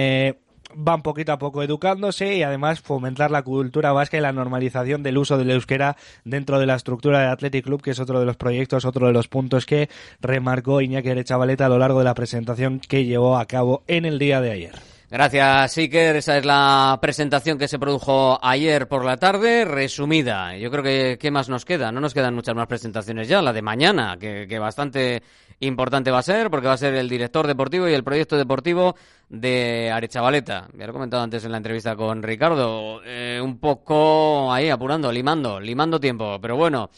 van 0.75 1.03
poquito 1.03 1.33
a 1.33 1.39
poco 1.39 1.63
educándose 1.63 2.37
y 2.37 2.43
además 2.43 2.81
fomentar 2.81 3.31
la 3.31 3.43
cultura 3.43 3.93
vasca 3.93 4.17
y 4.17 4.21
la 4.21 4.33
normalización 4.33 5.03
del 5.03 5.19
uso 5.19 5.39
del 5.39 5.51
euskera 5.51 5.97
dentro 6.25 6.59
de 6.59 6.67
la 6.67 6.75
estructura 6.75 7.21
del 7.21 7.31
Athletic 7.31 7.65
Club, 7.65 7.83
que 7.83 7.93
es 7.93 8.01
otro 8.01 8.21
de 8.21 8.27
los 8.27 8.37
proyectos, 8.37 8.85
otro 8.85 9.07
de 9.07 9.13
los 9.13 9.29
puntos 9.29 9.67
que 9.67 9.89
remarcó 10.21 10.81
Iñaki 10.81 11.25
Chavaleta 11.25 11.67
a 11.67 11.69
lo 11.69 11.79
largo 11.79 11.99
de 11.99 12.05
la 12.05 12.15
presentación 12.15 12.81
que 12.81 13.05
llevó 13.05 13.39
a 13.39 13.47
cabo 13.47 13.83
en 13.87 14.05
el 14.05 14.19
día 14.19 14.41
de 14.41 14.51
ayer. 14.51 14.94
Gracias, 15.11 15.77
Iker. 15.77 16.17
Esa 16.17 16.39
es 16.39 16.47
la 16.47 16.99
presentación 17.01 17.59
que 17.59 17.69
se 17.69 17.79
produjo 17.79 18.39
ayer 18.43 18.89
por 18.89 19.05
la 19.05 19.19
tarde, 19.19 19.67
resumida. 19.67 20.57
Yo 20.57 20.71
creo 20.71 20.83
que 20.83 21.19
¿qué 21.21 21.31
más 21.31 21.49
nos 21.51 21.67
queda? 21.67 21.93
No 21.93 22.01
nos 22.01 22.15
quedan 22.15 22.35
muchas 22.35 22.55
más 22.55 22.67
presentaciones 22.67 23.29
ya. 23.29 23.43
La 23.43 23.53
de 23.53 23.61
mañana, 23.61 24.17
que, 24.19 24.59
bastante 24.59 25.23
importante 25.61 26.11
va 26.11 26.21
a 26.21 26.23
ser, 26.23 26.51
porque 26.51 26.69
va 26.69 26.73
a 26.73 26.79
ser 26.79 26.95
el 26.95 27.09
director 27.09 27.47
deportivo 27.47 27.87
y 27.87 27.93
el 27.93 28.03
proyecto 28.03 28.39
deportivo 28.39 28.97
de 29.29 29.91
Arechavaleta. 29.93 30.69
Ya 30.73 30.87
lo 30.87 30.91
he 30.91 30.95
comentado 30.95 31.23
antes 31.23 31.45
en 31.45 31.53
la 31.53 31.59
entrevista 31.59 31.95
con 31.95 32.23
Ricardo. 32.23 33.03
Eh, 33.05 33.39
un 33.43 33.59
poco 33.59 34.51
ahí 34.51 34.71
apurando, 34.71 35.13
limando, 35.13 35.61
limando 35.61 36.01
tiempo. 36.01 36.39
Pero 36.41 36.57
bueno, 36.57 36.89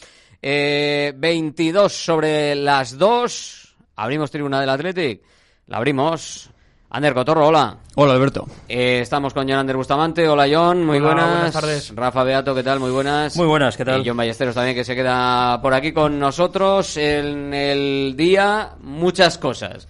eh, 0.40 1.12
22 1.16 1.92
sobre 1.92 2.54
las 2.54 2.96
2. 2.96 3.76
Abrimos 3.96 4.30
tribuna 4.30 4.60
del 4.60 4.70
Athletic. 4.70 5.22
La 5.66 5.78
abrimos. 5.78 6.50
Ander 6.88 7.14
Cotorro, 7.14 7.48
hola. 7.48 7.78
Hola, 7.96 8.12
Alberto. 8.12 8.46
Eh, 8.68 9.00
estamos 9.02 9.34
con 9.34 9.48
John 9.48 9.58
Ander 9.58 9.76
Bustamante. 9.76 10.28
Hola, 10.28 10.46
John. 10.50 10.84
Muy 10.84 11.00
buenas. 11.00 11.30
Buenas 11.30 11.52
tardes. 11.52 11.92
Rafa 11.94 12.22
Beato, 12.22 12.54
¿qué 12.54 12.62
tal? 12.62 12.78
Muy 12.78 12.90
buenas. 12.90 13.36
Muy 13.36 13.46
buenas, 13.46 13.76
¿qué 13.76 13.84
tal? 13.84 14.02
Y 14.02 14.08
John 14.08 14.16
Ballesteros 14.16 14.54
también, 14.54 14.76
que 14.76 14.84
se 14.84 14.94
queda 14.94 15.60
por 15.60 15.74
aquí 15.74 15.92
con 15.92 16.18
nosotros. 16.18 16.96
En 16.96 17.52
el 17.52 18.14
día, 18.16 18.70
muchas 18.82 19.36
cosas. 19.36 19.88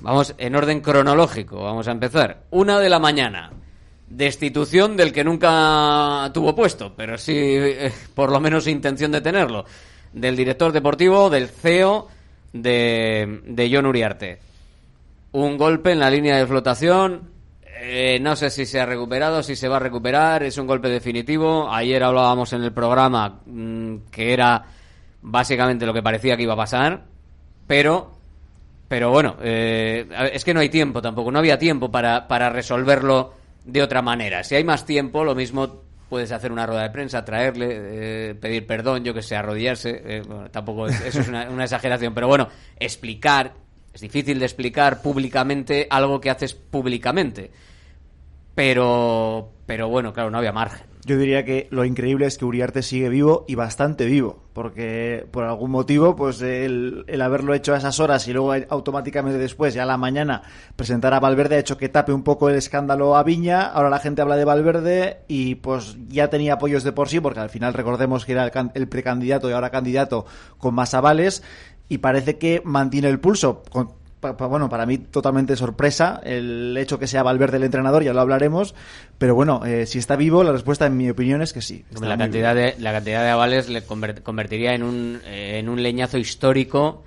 Vamos 0.00 0.34
en 0.36 0.54
orden 0.54 0.80
cronológico. 0.80 1.62
Vamos 1.62 1.88
a 1.88 1.92
empezar. 1.92 2.42
Una 2.50 2.78
de 2.78 2.90
la 2.90 2.98
mañana. 2.98 3.50
Destitución 4.06 4.96
del 4.96 5.12
que 5.12 5.24
nunca 5.24 6.30
tuvo 6.34 6.54
puesto, 6.54 6.92
pero 6.96 7.16
sí, 7.16 7.32
eh, 7.36 7.92
por 8.14 8.30
lo 8.30 8.40
menos 8.40 8.66
intención 8.66 9.12
de 9.12 9.22
tenerlo. 9.22 9.64
Del 10.12 10.36
director 10.36 10.72
deportivo, 10.72 11.30
del 11.30 11.48
CEO 11.48 12.08
de, 12.52 13.40
de 13.46 13.70
John 13.72 13.86
Uriarte 13.86 14.49
un 15.32 15.56
golpe 15.56 15.92
en 15.92 16.00
la 16.00 16.10
línea 16.10 16.36
de 16.36 16.46
flotación. 16.46 17.30
Eh, 17.82 18.18
no 18.20 18.36
sé 18.36 18.50
si 18.50 18.66
se 18.66 18.80
ha 18.80 18.86
recuperado, 18.86 19.42
si 19.42 19.56
se 19.56 19.68
va 19.68 19.76
a 19.76 19.80
recuperar. 19.80 20.42
Es 20.42 20.58
un 20.58 20.66
golpe 20.66 20.88
definitivo. 20.88 21.70
Ayer 21.72 22.02
hablábamos 22.02 22.52
en 22.52 22.62
el 22.62 22.72
programa 22.72 23.40
mm, 23.46 23.96
que 24.10 24.32
era 24.32 24.64
básicamente 25.22 25.86
lo 25.86 25.94
que 25.94 26.02
parecía 26.02 26.36
que 26.36 26.42
iba 26.42 26.54
a 26.54 26.58
pasar. 26.58 27.04
Pero, 27.66 28.12
pero 28.88 29.10
bueno, 29.10 29.36
eh, 29.40 30.06
es 30.32 30.44
que 30.44 30.52
no 30.52 30.60
hay 30.60 30.68
tiempo 30.68 31.00
tampoco. 31.00 31.30
No 31.30 31.38
había 31.38 31.58
tiempo 31.58 31.90
para, 31.90 32.26
para 32.26 32.50
resolverlo 32.50 33.34
de 33.64 33.82
otra 33.82 34.02
manera. 34.02 34.42
Si 34.42 34.56
hay 34.56 34.64
más 34.64 34.84
tiempo, 34.84 35.24
lo 35.24 35.34
mismo 35.34 35.82
puedes 36.08 36.32
hacer 36.32 36.50
una 36.50 36.66
rueda 36.66 36.82
de 36.82 36.90
prensa, 36.90 37.24
traerle, 37.24 37.68
eh, 37.70 38.34
pedir 38.34 38.66
perdón, 38.66 39.04
yo 39.04 39.14
que 39.14 39.22
sé, 39.22 39.36
arrodillarse. 39.36 40.22
tampoco 40.50 40.88
eso 40.88 41.20
es 41.20 41.28
una 41.28 41.62
exageración. 41.62 42.12
Pero 42.12 42.26
bueno, 42.26 42.48
explicar 42.80 43.52
es 43.92 44.00
difícil 44.00 44.38
de 44.38 44.44
explicar 44.44 45.02
públicamente 45.02 45.86
algo 45.90 46.20
que 46.20 46.30
haces 46.30 46.54
públicamente. 46.54 47.50
Pero, 48.54 49.50
pero 49.66 49.88
bueno, 49.88 50.12
claro, 50.12 50.30
no 50.30 50.38
había 50.38 50.52
margen. 50.52 50.90
Yo 51.06 51.16
diría 51.16 51.46
que 51.46 51.66
lo 51.70 51.86
increíble 51.86 52.26
es 52.26 52.36
que 52.36 52.44
Uriarte 52.44 52.82
sigue 52.82 53.08
vivo 53.08 53.46
y 53.48 53.54
bastante 53.54 54.04
vivo, 54.04 54.42
porque 54.52 55.26
por 55.30 55.44
algún 55.44 55.70
motivo, 55.70 56.14
pues 56.14 56.42
el, 56.42 57.04
el, 57.06 57.22
haberlo 57.22 57.54
hecho 57.54 57.72
a 57.72 57.78
esas 57.78 58.00
horas 58.00 58.28
y 58.28 58.34
luego 58.34 58.52
automáticamente 58.68 59.38
después, 59.38 59.72
ya 59.72 59.84
a 59.84 59.86
la 59.86 59.96
mañana, 59.96 60.42
presentar 60.76 61.14
a 61.14 61.20
Valverde 61.20 61.56
ha 61.56 61.58
hecho 61.58 61.78
que 61.78 61.88
tape 61.88 62.12
un 62.12 62.22
poco 62.22 62.50
el 62.50 62.56
escándalo 62.56 63.16
a 63.16 63.22
Viña. 63.22 63.62
Ahora 63.62 63.88
la 63.88 63.98
gente 63.98 64.20
habla 64.20 64.36
de 64.36 64.44
Valverde 64.44 65.20
y 65.26 65.54
pues 65.54 65.96
ya 66.08 66.28
tenía 66.28 66.54
apoyos 66.54 66.84
de 66.84 66.92
por 66.92 67.08
sí, 67.08 67.18
porque 67.18 67.40
al 67.40 67.50
final 67.50 67.72
recordemos 67.72 68.26
que 68.26 68.32
era 68.32 68.44
el, 68.44 68.70
el 68.74 68.88
precandidato 68.88 69.48
y 69.48 69.54
ahora 69.54 69.70
candidato 69.70 70.26
con 70.58 70.74
más 70.74 70.92
avales 70.92 71.42
y 71.90 71.98
parece 71.98 72.38
que 72.38 72.62
mantiene 72.64 73.08
el 73.08 73.18
pulso. 73.18 73.62
bueno, 74.22 74.68
para 74.70 74.86
mí 74.86 74.96
totalmente 74.96 75.56
sorpresa 75.56 76.20
el 76.22 76.76
hecho 76.78 77.00
que 77.00 77.08
sea 77.08 77.24
Valverde 77.24 77.56
el 77.56 77.64
entrenador, 77.64 78.04
ya 78.04 78.14
lo 78.14 78.20
hablaremos, 78.20 78.76
pero 79.18 79.34
bueno, 79.34 79.66
eh, 79.66 79.86
si 79.86 79.98
está 79.98 80.14
vivo, 80.14 80.44
la 80.44 80.52
respuesta 80.52 80.86
en 80.86 80.96
mi 80.96 81.10
opinión 81.10 81.42
es 81.42 81.52
que 81.52 81.60
sí. 81.60 81.84
La 82.00 82.16
cantidad, 82.16 82.54
de, 82.54 82.76
la 82.78 82.92
cantidad 82.92 83.24
de 83.24 83.30
avales 83.30 83.68
le 83.68 83.82
convertiría 83.82 84.74
en 84.74 84.84
un, 84.84 85.20
eh, 85.26 85.58
en 85.58 85.68
un 85.68 85.82
leñazo 85.82 86.16
histórico 86.16 87.02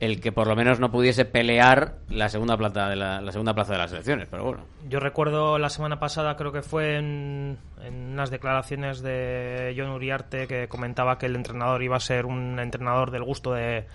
el 0.00 0.20
que 0.20 0.30
por 0.30 0.46
lo 0.46 0.54
menos 0.54 0.78
no 0.78 0.90
pudiese 0.90 1.24
pelear 1.24 1.94
la 2.10 2.28
segunda 2.28 2.58
plata 2.58 2.90
de 2.90 2.96
la, 2.96 3.32
segunda 3.32 3.54
plaza 3.54 3.72
de 3.72 3.78
las 3.78 3.92
elecciones, 3.92 4.28
pero 4.30 4.44
bueno. 4.44 4.64
Yo 4.86 5.00
recuerdo 5.00 5.58
la 5.58 5.70
semana 5.70 5.98
pasada, 5.98 6.36
creo 6.36 6.52
que 6.52 6.60
fue 6.60 6.98
en, 6.98 7.56
en, 7.82 8.12
unas 8.12 8.28
declaraciones 8.28 9.00
de 9.00 9.74
John 9.74 9.88
Uriarte 9.88 10.46
que 10.46 10.68
comentaba 10.68 11.16
que 11.16 11.24
el 11.24 11.36
entrenador 11.36 11.82
iba 11.82 11.96
a 11.96 12.00
ser 12.00 12.26
un 12.26 12.58
entrenador 12.58 13.10
del 13.10 13.24
gusto 13.24 13.54
de, 13.54 13.86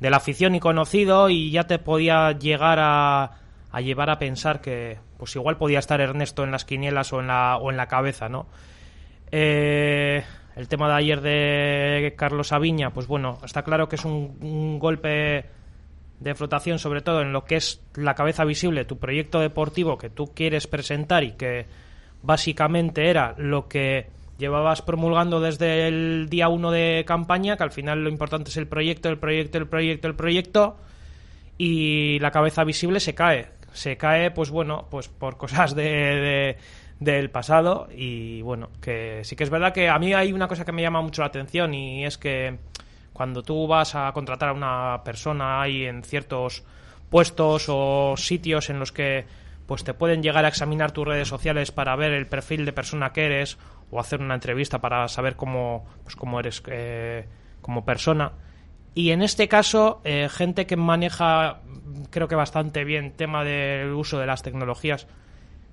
de 0.00 0.10
la 0.10 0.18
afición 0.18 0.54
y 0.54 0.60
conocido 0.60 1.28
y 1.28 1.50
ya 1.50 1.64
te 1.64 1.78
podía 1.78 2.32
llegar 2.32 2.78
a, 2.80 3.32
a, 3.70 3.80
llevar 3.80 4.10
a 4.10 4.18
pensar 4.18 4.60
que 4.60 4.98
pues 5.16 5.34
igual 5.36 5.56
podía 5.56 5.80
estar 5.80 6.00
Ernesto 6.00 6.44
en 6.44 6.52
las 6.52 6.64
quinielas 6.64 7.12
o 7.12 7.20
en 7.20 7.26
la, 7.26 7.56
o 7.56 7.70
en 7.70 7.76
la 7.76 7.86
cabeza, 7.86 8.28
¿no? 8.28 8.46
Eh, 9.30 10.22
el 10.56 10.68
tema 10.68 10.88
de 10.88 10.94
ayer 10.94 11.20
de 11.20 12.14
Carlos 12.16 12.52
Aviña, 12.52 12.90
pues 12.90 13.06
bueno, 13.06 13.38
está 13.44 13.62
claro 13.62 13.88
que 13.88 13.96
es 13.96 14.04
un, 14.04 14.38
un 14.40 14.78
golpe 14.78 15.44
de 16.20 16.34
flotación, 16.34 16.78
sobre 16.78 17.00
todo 17.00 17.22
en 17.22 17.32
lo 17.32 17.44
que 17.44 17.56
es 17.56 17.80
la 17.94 18.14
cabeza 18.14 18.44
visible, 18.44 18.84
tu 18.84 18.98
proyecto 18.98 19.40
deportivo 19.40 19.98
que 19.98 20.10
tú 20.10 20.32
quieres 20.34 20.66
presentar 20.66 21.22
y 21.22 21.32
que 21.32 21.66
básicamente 22.22 23.08
era 23.08 23.34
lo 23.38 23.68
que 23.68 24.08
llevabas 24.38 24.82
promulgando 24.82 25.40
desde 25.40 25.88
el 25.88 26.28
día 26.30 26.48
uno 26.48 26.70
de 26.70 27.04
campaña, 27.06 27.56
que 27.56 27.64
al 27.64 27.72
final 27.72 28.02
lo 28.02 28.08
importante 28.08 28.50
es 28.50 28.56
el 28.56 28.68
proyecto, 28.68 29.08
el 29.08 29.18
proyecto, 29.18 29.58
el 29.58 29.66
proyecto, 29.66 30.08
el 30.08 30.14
proyecto, 30.14 30.76
y 31.58 32.18
la 32.20 32.30
cabeza 32.30 32.64
visible 32.64 33.00
se 33.00 33.14
cae. 33.14 33.50
Se 33.72 33.96
cae, 33.96 34.30
pues 34.30 34.50
bueno, 34.50 34.86
pues 34.90 35.08
por 35.08 35.36
cosas 35.36 35.74
de, 35.74 36.56
del 37.00 37.30
pasado 37.30 37.88
y 37.94 38.40
bueno, 38.42 38.70
que 38.80 39.20
sí 39.24 39.36
que 39.36 39.44
es 39.44 39.50
verdad 39.50 39.72
que 39.72 39.88
a 39.88 39.98
mí 39.98 40.14
hay 40.14 40.32
una 40.32 40.48
cosa 40.48 40.64
que 40.64 40.72
me 40.72 40.82
llama 40.82 41.02
mucho 41.02 41.22
la 41.22 41.28
atención 41.28 41.74
y 41.74 42.04
es 42.04 42.16
que 42.16 42.58
cuando 43.12 43.42
tú 43.42 43.66
vas 43.66 43.94
a 43.94 44.10
contratar 44.12 44.50
a 44.50 44.52
una 44.52 45.02
persona 45.04 45.60
hay 45.60 45.84
en 45.84 46.02
ciertos 46.02 46.64
puestos 47.10 47.66
o 47.68 48.14
sitios 48.16 48.70
en 48.70 48.78
los 48.78 48.92
que 48.92 49.26
pues 49.66 49.84
te 49.84 49.92
pueden 49.92 50.22
llegar 50.22 50.44
a 50.44 50.48
examinar 50.48 50.92
tus 50.92 51.06
redes 51.06 51.28
sociales 51.28 51.72
para 51.72 51.94
ver 51.94 52.12
el 52.12 52.26
perfil 52.26 52.64
de 52.64 52.72
persona 52.72 53.12
que 53.12 53.26
eres 53.26 53.58
o 53.90 54.00
hacer 54.00 54.20
una 54.20 54.34
entrevista 54.34 54.80
para 54.80 55.08
saber 55.08 55.36
cómo, 55.36 55.84
pues 56.02 56.16
cómo 56.16 56.40
eres 56.40 56.62
eh, 56.66 57.26
como 57.60 57.84
persona. 57.84 58.32
Y 58.94 59.10
en 59.10 59.22
este 59.22 59.48
caso, 59.48 60.00
eh, 60.04 60.28
gente 60.30 60.66
que 60.66 60.76
maneja, 60.76 61.60
creo 62.10 62.28
que 62.28 62.34
bastante 62.34 62.84
bien, 62.84 63.12
tema 63.12 63.44
del 63.44 63.92
uso 63.92 64.18
de 64.18 64.26
las 64.26 64.42
tecnologías, 64.42 65.06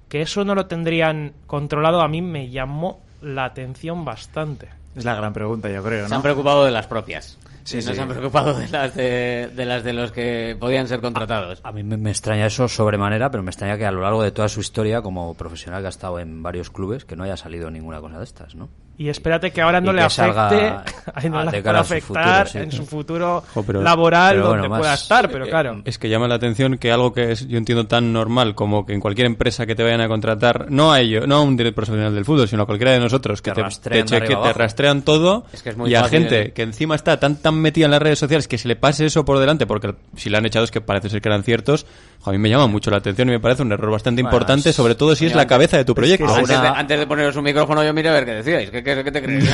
que 0.09 0.21
eso 0.21 0.45
no 0.45 0.55
lo 0.55 0.67
tendrían 0.67 1.33
controlado, 1.47 2.01
a 2.01 2.07
mí 2.07 2.21
me 2.21 2.49
llamó 2.49 3.01
la 3.21 3.45
atención 3.45 4.05
bastante. 4.05 4.69
Es 4.95 5.03
la 5.03 5.15
gran 5.15 5.33
pregunta, 5.33 5.69
yo 5.69 5.83
creo. 5.83 6.03
¿no? 6.03 6.09
Se 6.09 6.15
han 6.15 6.21
preocupado 6.21 6.65
de 6.65 6.71
las 6.71 6.87
propias. 6.87 7.37
Sí, 7.65 7.77
no 7.77 7.95
se 7.95 7.99
han 7.99 8.07
preocupado 8.07 8.53
de 8.53 8.67
las 8.69 8.93
de, 8.93 9.51
las 9.65 9.83
de 9.83 9.91
los 9.91 10.11
que 10.11 10.55
podían 10.59 10.87
ser 10.87 11.01
contratados. 11.01 11.61
A, 11.63 11.71
mí 11.71 11.81
me, 11.83 12.11
extraña 12.11 12.45
eso 12.45 12.67
sobremanera, 12.67 13.31
pero 13.31 13.41
me 13.41 13.49
extraña 13.49 13.75
que 13.75 13.85
a 13.87 13.91
lo 13.91 14.01
largo 14.01 14.21
de 14.21 14.31
toda 14.31 14.47
su 14.47 14.59
historia 14.59 15.01
como 15.01 15.33
profesional 15.33 15.81
que 15.81 15.87
ha 15.87 15.89
estado 15.89 16.19
en 16.19 16.43
varios 16.43 16.69
clubes, 16.69 17.05
que 17.05 17.15
no 17.15 17.23
haya 17.23 17.37
salido 17.37 17.71
ninguna 17.71 17.99
cosa 18.01 18.19
de 18.19 18.23
estas, 18.23 18.53
¿no? 18.53 18.69
Y 18.97 19.09
espérate 19.09 19.51
que 19.51 19.61
ahora 19.61 19.81
no 19.81 19.91
le 19.91 19.99
que 19.99 20.05
afecte, 20.05 20.73
ay, 21.13 21.29
no 21.29 21.39
a- 21.39 21.45
le 21.45 21.61
pueda 21.61 21.83
su 21.83 21.93
afectar 21.93 22.47
futuro, 22.47 22.51
sí. 22.51 22.57
en 22.59 22.71
su 22.71 22.85
futuro 22.85 23.43
Jo, 23.53 23.63
pero- 23.63 23.81
laboral 23.81 24.35
pero 24.35 24.47
donde 24.47 24.69
más- 24.69 24.79
pueda 24.79 24.93
estar, 24.93 25.29
pero 25.29 25.45
claro. 25.47 25.81
Es 25.85 25.97
que 25.99 26.07
llama 26.09 26.27
la 26.27 26.35
atención 26.35 26.77
que 26.77 26.91
algo 26.91 27.11
que 27.13 27.31
es, 27.33 27.47
yo 27.47 27.57
entiendo 27.57 27.85
tan 27.87 28.13
normal 28.13 28.55
como 28.55 28.85
que 28.85 28.93
en 28.93 28.99
cualquier 29.01 29.27
empresa 29.27 29.65
que 29.65 29.75
te 29.75 29.83
vayan 29.83 30.01
a 30.01 30.07
contratar, 30.07 30.67
no 30.69 30.91
a 30.93 30.99
ello, 31.01 31.27
no 31.27 31.35
a 31.35 31.41
un 31.41 31.57
director 31.57 31.85
profesional 31.85 32.15
del 32.15 32.25
fútbol, 32.25 32.47
sino 32.47 32.63
a 32.63 32.65
cualquiera 32.65 32.91
de 32.93 32.99
nosotros, 32.99 33.41
que 33.41 33.51
Te 33.51 33.55
te, 33.55 33.61
rastrean 33.63 34.05
te 34.05 34.53
rastrean 34.53 35.01
todo 35.01 35.45
Es 35.51 35.61
que 35.61 35.69
es 35.71 35.77
muy 35.77 35.89
y 35.91 35.95
a 35.95 36.01
fácil 36.03 36.19
gente 36.21 36.53
que 36.53 36.61
encima 36.61 36.95
está 36.95 37.19
tan 37.19 37.35
tan 37.37 37.55
metida 37.55 37.85
en 37.85 37.91
las 37.91 38.01
redes 38.01 38.19
sociales 38.19 38.47
que 38.47 38.57
se 38.57 38.67
le 38.67 38.75
pase 38.75 39.05
eso 39.05 39.25
por 39.25 39.39
delante, 39.39 39.65
porque 39.67 39.93
si 40.15 40.29
le 40.29 40.37
han 40.37 40.45
echado 40.45 40.63
es 40.65 40.71
que 40.71 40.79
parece 40.81 41.09
ser 41.09 41.21
que 41.21 41.27
eran 41.29 41.43
ciertos, 41.43 41.85
jo, 42.21 42.29
a 42.29 42.33
mí 42.33 42.39
me 42.39 42.49
llama 42.49 42.67
mucho 42.67 42.89
la 42.91 42.97
atención 42.97 43.27
y 43.27 43.31
me 43.31 43.39
parece 43.39 43.61
un 43.61 43.71
error 43.71 43.91
bastante 43.91 44.21
Bueno, 44.21 44.35
importante, 44.35 44.71
sobre 44.73 44.95
todo 44.95 45.15
si 45.15 45.25
es 45.25 45.35
la 45.35 45.45
cabeza 45.47 45.77
de 45.77 45.85
tu 45.85 45.93
proyecto. 45.93 46.25
a 46.27 46.37
Antes, 46.37 46.47
de, 46.49 46.55
una- 46.57 46.79
antes 46.79 46.99
de 46.99 47.07
poneros 47.07 47.35
un 47.35 47.43
micrófono 47.43 47.83
yo 47.83 47.93
miré 47.93 48.09
a 48.09 48.13
ver 48.13 48.25
qué 48.25 48.31
decíais. 48.35 48.69
¿Qué, 48.69 48.83
qué, 48.85 49.03
qué 49.03 49.11
te 49.11 49.21
crees? 49.21 49.49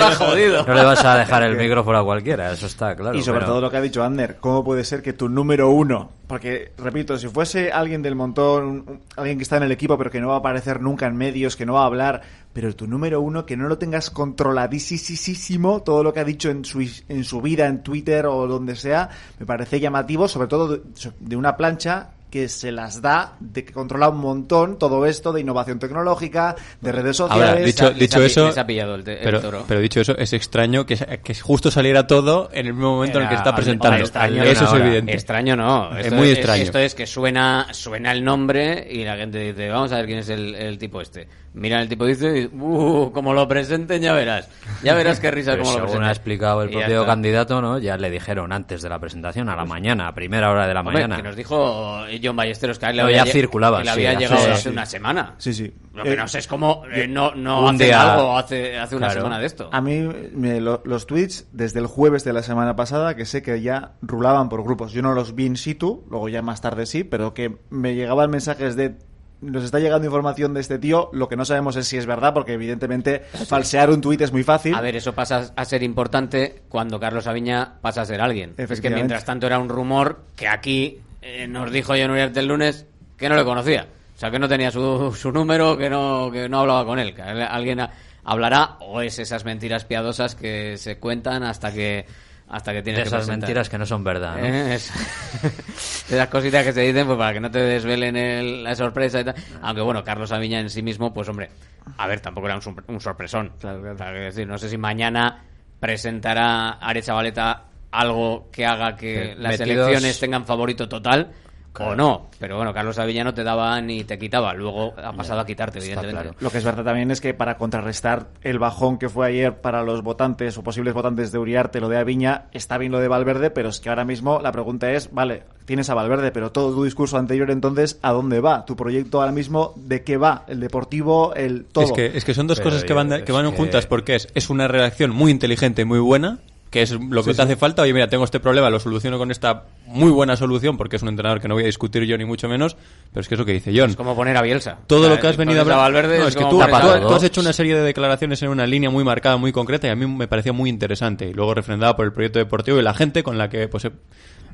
Ha 0.00 0.14
jodido. 0.16 0.66
No 0.66 0.74
le 0.74 0.82
vas 0.84 1.04
a 1.04 1.16
dejar 1.18 1.44
el 1.44 1.56
micrófono 1.58 1.98
a 1.98 2.04
cualquiera, 2.04 2.50
eso 2.50 2.66
está 2.66 2.96
claro. 2.96 3.16
y 3.16 3.22
sobre 3.22 3.38
pero- 3.40 3.52
todo 3.52 3.60
lo 3.60 3.70
que 3.70 3.76
ha 3.76 3.80
dicho 3.80 4.02
Ander, 4.02 4.38
¿cómo 4.40 4.64
puede 4.64 4.82
ser 4.82 5.02
que 5.02 5.12
tu 5.12 5.28
número 5.28 5.70
uno, 5.70 6.10
porque 6.26 6.72
repito, 6.78 7.16
si 7.18 7.28
fuese 7.28 7.70
alguien 7.70 8.02
del 8.02 8.16
montón, 8.16 8.64
un- 8.64 9.00
alguien 9.16 9.36
que 9.38 9.44
está 9.44 9.58
en 9.58 9.62
el 9.62 9.70
equipo 9.72 9.96
pero 9.96 10.10
que 10.10 10.20
no 10.20 10.28
va 10.28 10.34
a 10.34 10.38
aparecer 10.38 10.80
nunca 10.80 11.06
en 11.06 11.16
medios, 11.16 11.54
que 11.54 11.64
no 11.66 11.74
va 11.74 11.82
a 11.82 11.86
hablar, 11.86 12.22
pero 12.52 12.74
tu 12.74 12.86
número 12.88 13.20
uno, 13.20 13.44
que 13.46 13.56
no 13.56 13.68
lo 13.68 13.76
tengas 13.78 14.10
controladísimo, 14.10 15.82
todo 15.82 16.02
lo 16.02 16.12
que 16.12 16.20
ha 16.20 16.24
dicho 16.24 16.50
en 16.50 16.64
su, 16.64 16.80
en 17.08 17.24
su 17.24 17.40
vida, 17.42 17.66
en 17.66 17.82
Twitter 17.82 18.26
o 18.26 18.46
donde 18.46 18.76
sea, 18.76 19.10
me 19.38 19.46
parece 19.46 19.78
llamativo, 19.78 20.26
sobre 20.26 20.48
todo 20.48 20.68
de, 20.68 20.80
de 21.20 21.36
una 21.36 21.56
plancha 21.56 22.08
que 22.36 22.50
se 22.50 22.70
las 22.70 23.00
da, 23.00 23.32
de 23.40 23.64
que 23.64 23.72
controla 23.72 24.10
un 24.10 24.18
montón 24.18 24.78
todo 24.78 25.06
esto 25.06 25.32
de 25.32 25.40
innovación 25.40 25.78
tecnológica, 25.78 26.54
de 26.82 26.92
redes 26.92 27.16
sociales. 27.16 27.48
Ahora, 27.48 27.60
dicho, 27.64 27.88
Les 27.88 27.98
dicho 27.98 28.22
eso, 28.22 28.46
les 28.48 28.58
ha 28.58 28.66
pillado 28.66 28.94
el 28.96 29.08
el 29.08 29.18
pero, 29.22 29.40
toro. 29.40 29.64
pero 29.66 29.80
dicho 29.80 30.02
eso, 30.02 30.14
es 30.18 30.34
extraño 30.34 30.84
que, 30.84 30.96
que 31.24 31.34
justo 31.34 31.70
saliera 31.70 32.06
todo 32.06 32.50
en 32.52 32.66
el 32.66 32.74
mismo 32.74 32.96
momento 32.96 33.16
en 33.18 33.24
el 33.24 33.30
que 33.30 33.36
está 33.36 33.54
presentando. 33.54 33.88
hombre, 33.94 34.02
extraño 34.04 34.42
eso 34.42 34.64
es 34.64 34.70
ahora. 34.70 34.84
evidente. 34.86 35.12
Extraño 35.14 35.56
no. 35.56 35.96
Es 35.96 36.04
Esto 36.06 36.16
muy 36.16 36.28
extraño. 36.28 36.62
esto 36.62 36.78
es 36.78 36.94
que 36.94 37.06
suena, 37.06 37.68
suena 37.72 38.12
el 38.12 38.22
nombre 38.22 38.86
y 38.90 39.02
la 39.04 39.16
gente 39.16 39.38
dice, 39.38 39.70
vamos 39.70 39.92
a 39.92 39.96
ver 39.96 40.06
quién 40.06 40.18
es 40.18 40.28
el, 40.28 40.54
el 40.54 40.76
tipo 40.76 41.00
este. 41.00 41.26
Mira, 41.54 41.80
el 41.80 41.88
tipo 41.88 42.04
dice, 42.04 42.38
y, 42.38 42.44
uh, 42.54 43.10
como 43.14 43.32
lo 43.32 43.48
presenten 43.48 44.02
ya 44.02 44.12
verás. 44.12 44.46
Ya 44.82 44.94
verás 44.94 45.20
qué 45.20 45.30
risa 45.30 45.52
como 45.52 45.62
lo 45.62 45.68
según 45.70 45.80
presenten. 45.84 46.08
ha 46.08 46.12
explicado 46.12 46.62
el 46.62 46.68
propio 46.68 47.06
candidato, 47.06 47.62
¿no? 47.62 47.78
Ya 47.78 47.96
le 47.96 48.10
dijeron 48.10 48.52
antes 48.52 48.82
de 48.82 48.90
la 48.90 48.98
presentación, 48.98 49.48
a 49.48 49.56
la 49.56 49.64
mañana, 49.64 50.08
a 50.08 50.14
primera 50.14 50.50
hora 50.50 50.66
de 50.68 50.74
la 50.74 50.80
Hombre, 50.80 50.92
mañana. 50.96 51.16
que 51.16 51.22
nos 51.22 51.34
dijo 51.34 52.04
John 52.26 52.36
Ballesteros 52.36 52.78
que 52.78 52.86
a 52.86 52.90
él 52.90 52.96
le 52.96 53.02
No, 53.02 53.08
había, 53.08 53.24
ya 53.24 53.32
circulaba, 53.32 53.78
que 53.78 53.84
le 53.84 53.90
había 53.90 54.10
hace- 54.10 54.18
llegado 54.20 54.42
sí, 54.44 54.50
hace 54.50 54.62
sí. 54.62 54.68
una 54.68 54.86
semana. 54.86 55.34
Sí, 55.38 55.54
sí. 55.54 55.72
Lo 55.94 56.02
que 56.02 56.12
Eh, 56.12 56.16
no 56.16 56.28
sé 56.28 56.38
es 56.40 56.46
cómo 56.46 56.82
eh, 56.92 57.06
no, 57.08 57.34
no 57.34 57.72
día- 57.74 58.14
algo 58.14 58.36
hace, 58.36 58.78
hace 58.78 58.96
una 58.96 59.06
Claro. 59.06 59.20
semana 59.22 59.38
de 59.38 59.46
esto. 59.46 59.68
A 59.72 59.80
mí 59.80 60.08
me- 60.32 60.60
lo- 60.60 60.82
los 60.84 61.06
tweets 61.06 61.46
desde 61.52 61.80
el 61.80 61.86
jueves 61.86 62.24
de 62.24 62.32
la 62.32 62.42
semana 62.42 62.76
pasada 62.76 63.14
que 63.16 63.24
sé 63.24 63.42
que 63.42 63.60
ya 63.62 63.92
rulaban 64.02 64.48
por 64.48 64.62
grupos. 64.62 64.92
Yo 64.92 65.02
no 65.02 65.14
los 65.14 65.34
vi 65.34 65.46
in 65.46 65.56
situ, 65.56 66.04
luego 66.10 66.28
ya 66.28 66.42
más 66.42 66.60
tarde 66.60 66.86
sí, 66.86 67.04
pero 67.04 67.32
que 67.34 67.56
me 67.70 67.94
llegaban 67.94 68.30
mensajes 68.30 68.76
de 68.76 68.96
nos 69.42 69.64
está 69.64 69.78
llegando 69.78 70.06
información 70.06 70.54
de 70.54 70.60
este 70.62 70.78
tío, 70.78 71.10
lo 71.12 71.28
que 71.28 71.36
no 71.36 71.44
sabemos 71.44 71.76
es 71.76 71.86
si 71.86 71.98
es 71.98 72.06
verdad 72.06 72.32
porque 72.32 72.54
evidentemente 72.54 73.20
falsear 73.46 73.90
un 73.90 74.00
tuit 74.00 74.18
es 74.22 74.32
muy 74.32 74.42
fácil. 74.42 74.74
A 74.74 74.80
ver, 74.80 74.96
eso 74.96 75.12
pasa 75.14 75.52
a 75.54 75.64
ser 75.66 75.82
importante 75.82 76.62
cuando 76.70 76.98
Carlos 76.98 77.26
Aviña 77.26 77.74
pasa 77.82 78.00
a 78.00 78.04
ser 78.06 78.22
alguien. 78.22 78.54
Es 78.56 78.80
que 78.80 78.88
mientras 78.88 79.26
tanto 79.26 79.46
era 79.46 79.58
un 79.58 79.68
rumor 79.68 80.20
que 80.36 80.48
aquí 80.48 81.00
eh, 81.26 81.46
nos 81.48 81.70
dijo 81.72 81.94
John 81.98 82.10
Uriarte 82.10 82.40
el 82.40 82.46
lunes 82.46 82.86
que 83.16 83.28
no 83.28 83.36
le 83.36 83.44
conocía. 83.44 83.86
O 84.14 84.18
sea, 84.18 84.30
que 84.30 84.38
no 84.38 84.48
tenía 84.48 84.70
su, 84.70 85.14
su 85.14 85.30
número, 85.32 85.76
que 85.76 85.90
no, 85.90 86.30
que 86.32 86.48
no 86.48 86.60
hablaba 86.60 86.84
con 86.86 86.98
él. 86.98 87.14
Que 87.14 87.22
alguien 87.22 87.80
hablará 88.24 88.76
o 88.80 89.00
es 89.02 89.18
esas 89.18 89.44
mentiras 89.44 89.84
piadosas 89.84 90.34
que 90.34 90.78
se 90.78 90.98
cuentan 90.98 91.42
hasta 91.42 91.72
que 91.72 92.06
hasta 92.48 92.72
que 92.72 92.80
tienes 92.82 93.02
que 93.02 93.08
esas 93.08 93.26
mentiras 93.40 93.68
que 93.68 93.76
no 93.76 93.84
son 93.86 94.04
verdad, 94.04 94.36
¿no? 94.38 94.46
Eh, 94.46 94.74
es- 94.76 94.90
esas 96.10 96.28
cositas 96.28 96.64
que 96.64 96.72
se 96.72 96.80
dicen 96.82 97.04
pues 97.06 97.18
para 97.18 97.32
que 97.32 97.40
no 97.40 97.50
te 97.50 97.58
desvelen 97.58 98.16
el- 98.16 98.62
la 98.64 98.74
sorpresa 98.76 99.20
y 99.20 99.24
tal. 99.24 99.34
Aunque 99.62 99.82
bueno, 99.82 100.04
Carlos 100.04 100.30
Aviña 100.32 100.60
en 100.60 100.70
sí 100.70 100.80
mismo, 100.80 101.12
pues 101.12 101.28
hombre, 101.28 101.50
a 101.98 102.06
ver, 102.06 102.20
tampoco 102.20 102.46
era 102.46 102.54
un, 102.56 102.62
sorpre- 102.62 102.84
un 102.86 103.00
sorpresón. 103.00 103.52
Claro, 103.60 103.82
que 103.82 104.04
decir, 104.20 104.46
no 104.46 104.58
sé 104.58 104.68
si 104.68 104.78
mañana 104.78 105.42
presentará 105.80 106.70
Arecha 106.80 107.14
Valeta 107.14 107.64
algo 108.00 108.48
que 108.52 108.66
haga 108.66 108.96
que 108.96 109.34
las 109.38 109.58
metidos- 109.58 109.88
elecciones 109.88 110.20
tengan 110.20 110.44
favorito 110.46 110.88
total 110.88 111.32
o 111.78 111.94
no. 111.94 112.30
Pero 112.40 112.56
bueno, 112.56 112.72
Carlos 112.72 112.98
Aviña 112.98 113.22
no 113.22 113.34
te 113.34 113.44
daba 113.44 113.78
ni 113.82 114.02
te 114.04 114.18
quitaba. 114.18 114.54
Luego 114.54 114.94
ha 114.96 115.12
pasado 115.12 115.40
a 115.40 115.44
quitarte, 115.46 115.78
evidentemente. 115.78 116.30
Lo 116.40 116.48
que 116.50 116.56
es 116.56 116.64
verdad 116.64 116.84
también 116.84 117.10
es 117.10 117.20
que 117.20 117.34
para 117.34 117.58
contrarrestar 117.58 118.28
el 118.40 118.58
bajón 118.58 118.96
que 118.98 119.10
fue 119.10 119.26
ayer 119.26 119.60
para 119.60 119.82
los 119.82 120.02
votantes 120.02 120.56
o 120.56 120.62
posibles 120.62 120.94
votantes 120.94 121.32
de 121.32 121.38
Uriarte, 121.38 121.80
lo 121.80 121.90
de 121.90 121.98
Aviña, 121.98 122.44
está 122.52 122.78
bien 122.78 122.92
lo 122.92 122.98
de 122.98 123.08
Valverde, 123.08 123.50
pero 123.50 123.68
es 123.68 123.80
que 123.80 123.90
ahora 123.90 124.06
mismo 124.06 124.40
la 124.40 124.52
pregunta 124.52 124.90
es, 124.90 125.12
vale, 125.12 125.42
tienes 125.66 125.90
a 125.90 125.94
Valverde, 125.94 126.30
pero 126.32 126.50
todo 126.50 126.74
tu 126.74 126.82
discurso 126.84 127.18
anterior 127.18 127.50
entonces, 127.50 127.98
¿a 128.00 128.12
dónde 128.12 128.40
va? 128.40 128.64
Tu 128.64 128.74
proyecto 128.74 129.20
ahora 129.20 129.32
mismo, 129.32 129.74
¿de 129.76 130.02
qué 130.02 130.16
va? 130.16 130.44
El 130.48 130.60
deportivo, 130.60 131.34
el 131.34 131.66
todo. 131.66 131.84
Es 131.84 131.92
que, 131.92 132.06
es 132.16 132.24
que 132.24 132.32
son 132.32 132.46
dos 132.46 132.56
Pero 132.58 132.70
cosas 132.70 132.84
que 132.84 132.94
van, 132.94 133.22
que 133.22 133.32
van 133.32 133.50
que- 133.50 133.56
juntas 133.58 133.84
porque 133.86 134.14
es, 134.14 134.28
es 134.34 134.48
una 134.48 134.66
redacción 134.66 135.10
muy 135.10 135.30
inteligente 135.30 135.82
y 135.82 135.84
muy 135.84 135.98
buena, 135.98 136.38
que 136.76 136.82
es 136.82 136.90
lo 136.92 137.22
que 137.24 137.30
Sí, 137.30 137.36
te 137.36 137.36
sí. 137.36 137.42
hace 137.42 137.56
falta. 137.56 137.80
Oye, 137.80 137.94
mira, 137.94 138.06
tengo 138.06 138.24
este 138.24 138.38
problema, 138.38 138.68
lo 138.68 138.78
soluciono 138.78 139.16
con 139.16 139.30
esta 139.30 139.64
muy 139.86 140.10
buena 140.10 140.36
solución 140.36 140.76
porque 140.76 140.96
es 140.96 141.02
un 141.02 141.08
entrenador 141.08 141.40
que 141.40 141.48
no 141.48 141.54
voy 141.54 141.62
a 141.62 141.66
discutir 141.66 142.02
yo 142.04 142.18
ni 142.18 142.26
mucho 142.26 142.50
menos, 142.50 142.76
pero 143.10 143.22
es 143.22 143.28
que 143.28 143.34
es 143.34 143.38
lo 143.38 143.46
que 143.46 143.52
dice 143.54 143.72
John. 143.74 143.88
Es 143.88 143.96
como 143.96 144.14
poner 144.14 144.36
a 144.36 144.42
Bielsa. 144.42 144.76
Todo 144.86 145.00
O 145.00 145.04
sea, 145.04 145.14
lo 145.14 145.20
que 145.20 145.26
has 145.26 145.38
venido 145.38 145.60
a 145.60 145.62
hablar. 145.62 145.78
Valverde 145.78 146.18
No, 146.18 146.24
es 146.28 146.36
es 146.36 146.36
que 146.36 146.44
tú, 146.50 146.60
has 146.60 147.22
hecho 147.22 147.40
una 147.40 147.54
serie 147.54 147.74
de 147.74 147.80
declaraciones 147.80 148.42
en 148.42 148.50
una 148.50 148.66
línea 148.66 148.90
muy 148.90 149.04
marcada, 149.04 149.38
muy 149.38 149.52
concreta 149.52 149.86
y 149.86 149.90
a 149.90 149.96
mí 149.96 150.06
me 150.06 150.28
parecía 150.28 150.52
muy 150.52 150.68
interesante. 150.68 151.26
Y 151.30 151.32
luego 151.32 151.54
refrendada 151.54 151.96
por 151.96 152.04
el 152.04 152.12
proyecto 152.12 152.38
deportivo 152.38 152.78
y 152.78 152.82
la 152.82 152.92
gente 152.92 153.22
con 153.22 153.38
la 153.38 153.48
que, 153.48 153.68
pues, 153.68 153.86
eh, 153.86 153.92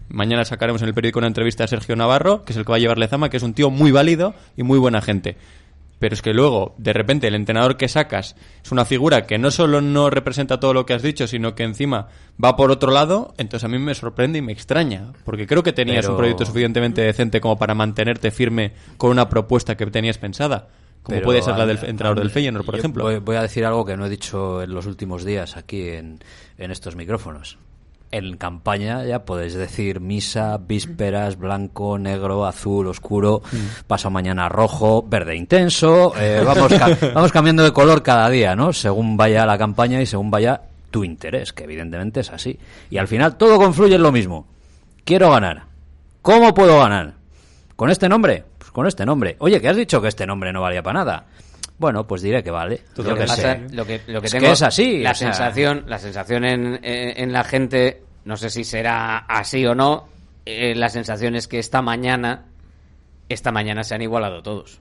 mañana 0.09 0.44
sacaremos 0.44 0.81
en 0.82 0.89
el 0.89 0.94
periódico 0.94 1.19
una 1.19 1.27
entrevista 1.28 1.65
a 1.65 1.66
Sergio 1.66 1.97
Navarro, 1.97 2.44
que 2.44 2.53
es 2.53 2.57
el 2.57 2.65
que 2.65 2.70
va 2.70 2.77
a 2.77 2.78
llevar 2.78 2.99
Lezama, 2.99 3.31
que 3.31 3.39
es 3.39 3.43
un 3.43 3.55
tío 3.55 3.69
muy 3.70 3.90
válido 3.90 4.32
y 4.57 4.62
muy 4.62 4.78
buena 4.78 5.01
gente. 5.01 5.36
Pero 6.03 6.15
es 6.16 6.23
que 6.23 6.35
luego, 6.35 6.74
de 6.79 6.93
repente, 6.93 7.29
el 7.29 7.37
entrenador 7.37 7.77
que 7.77 7.87
sacas 7.87 8.35
es 8.65 8.73
una 8.73 8.85
figura 8.85 9.24
que 9.24 9.39
no 9.39 9.53
solo 9.53 9.81
no 9.81 10.11
representa 10.11 10.59
todo 10.59 10.74
lo 10.74 10.85
que 10.85 10.95
has 10.95 11.03
dicho, 11.03 11.29
sino 11.29 11.55
que 11.55 11.62
encima 11.62 12.09
va 12.45 12.57
por 12.57 12.73
otro 12.73 12.91
lado, 12.91 13.35
entonces 13.39 13.62
a 13.62 13.69
mí 13.69 13.79
me 13.79 13.95
sorprende 13.95 14.41
y 14.41 14.43
me 14.43 14.51
extraña. 14.51 15.12
Porque 15.24 15.47
creo 15.47 15.62
que 15.62 15.73
tenías 15.73 16.01
Pero- 16.01 16.15
un 16.15 16.16
proyecto 16.19 16.45
suficientemente 16.45 17.03
decente 17.03 17.41
como 17.41 17.57
para 17.57 17.77
mantenerte 17.77 18.33
firme 18.33 18.73
con 18.97 19.12
una 19.12 19.29
propuesta 19.29 19.77
que 19.77 19.87
tenías 19.87 20.19
pensada. 20.19 20.66
Como 21.05 21.19
Pero, 21.19 21.24
puede 21.24 21.41
ser 21.41 21.57
la 21.57 21.66
del 21.66 21.79
entrenador 21.85 22.19
del 22.19 22.31
Feyenoord, 22.31 22.66
por 22.66 22.74
ejemplo. 22.74 23.05
Voy, 23.05 23.19
voy 23.20 23.37
a 23.37 23.43
decir 23.43 23.65
algo 23.65 23.85
que 23.85 23.97
no 23.97 24.07
he 24.07 24.11
dicho 24.11 24.61
en 24.61 24.74
los 24.74 24.87
últimos 24.87 25.24
días 25.24 25.57
aquí 25.57 25.89
en, 25.91 26.19
en 26.59 26.73
estos 26.73 26.97
micrófonos. 26.97 27.59
En 28.12 28.36
campaña 28.36 29.05
ya 29.05 29.24
podéis 29.24 29.55
decir 29.55 29.98
misa, 30.01 30.59
vísperas, 30.59 31.39
blanco, 31.39 31.98
negro, 31.98 32.44
azul, 32.47 32.86
oscuro, 32.89 33.40
Mm. 33.51 33.86
paso 33.86 34.10
mañana 34.10 34.48
rojo, 34.51 35.02
verde 35.09 35.34
intenso. 35.34 36.12
eh, 36.16 36.43
vamos, 36.44 36.72
ca- 36.74 36.97
vamos 37.14 37.32
cambiando 37.32 37.62
de 37.64 37.72
color 37.72 38.02
cada 38.02 38.28
día, 38.28 38.55
¿no? 38.55 38.72
Según 38.74 39.16
vaya 39.16 39.47
la 39.47 39.56
campaña 39.56 40.01
y 40.02 40.06
según 40.06 40.30
vaya 40.30 40.60
tu 40.90 41.05
interés, 41.05 41.55
que 41.55 41.64
evidentemente 41.64 42.20
es 42.20 42.30
así. 42.30 42.59
Y 42.90 42.98
al 42.98 43.09
final 43.09 43.36
todo 43.36 43.56
confluye 43.56 43.94
en 43.94 44.02
lo 44.02 44.12
mismo. 44.12 44.47
Quiero 45.05 45.30
ganar. 45.30 45.62
¿Cómo 46.20 46.52
puedo 46.52 46.78
ganar? 46.80 47.14
¿Con 47.76 47.89
este 47.90 48.10
nombre? 48.10 48.44
Pues 48.59 48.70
con 48.70 48.86
este 48.86 49.06
nombre. 49.06 49.36
Oye, 49.39 49.59
que 49.59 49.70
has 49.70 49.76
dicho 49.76 50.02
que 50.02 50.09
este 50.09 50.26
nombre 50.26 50.52
no 50.52 50.60
valía 50.60 50.82
para 50.82 50.98
nada. 51.01 51.24
Bueno, 51.82 52.06
pues 52.06 52.22
diré 52.22 52.42
que 52.42 52.50
vale. 52.52 52.80
Lo 52.96 53.14
que, 53.16 53.24
pasa- 53.26 53.59
lo 53.72 53.84
que, 53.84 54.00
lo 54.06 54.20
que 54.20 54.26
Es 54.28 54.32
tengo, 54.32 54.46
que 54.46 54.52
es 54.52 54.62
así. 54.62 55.00
La 55.02 55.10
o 55.10 55.14
sea, 55.14 55.32
sensación, 55.34 55.84
la 55.88 55.98
sensación 55.98 56.44
en, 56.44 56.80
en- 56.82 57.20
en 57.22 57.32
la 57.32 57.42
gente, 57.44 58.02
no 58.24 58.36
sé 58.36 58.48
si 58.50 58.62
será 58.64 59.18
así 59.18 59.66
o 59.66 59.74
no, 59.74 60.09
eh, 60.46 60.74
la 60.76 60.88
sensación 60.88 61.34
es 61.34 61.48
que 61.48 61.59
esta 61.59 61.82
mañana, 61.82 62.44
esta 63.28 63.50
mañana 63.52 63.82
se 63.82 63.94
han 63.96 64.02
igualado 64.02 64.42
todos. 64.42 64.80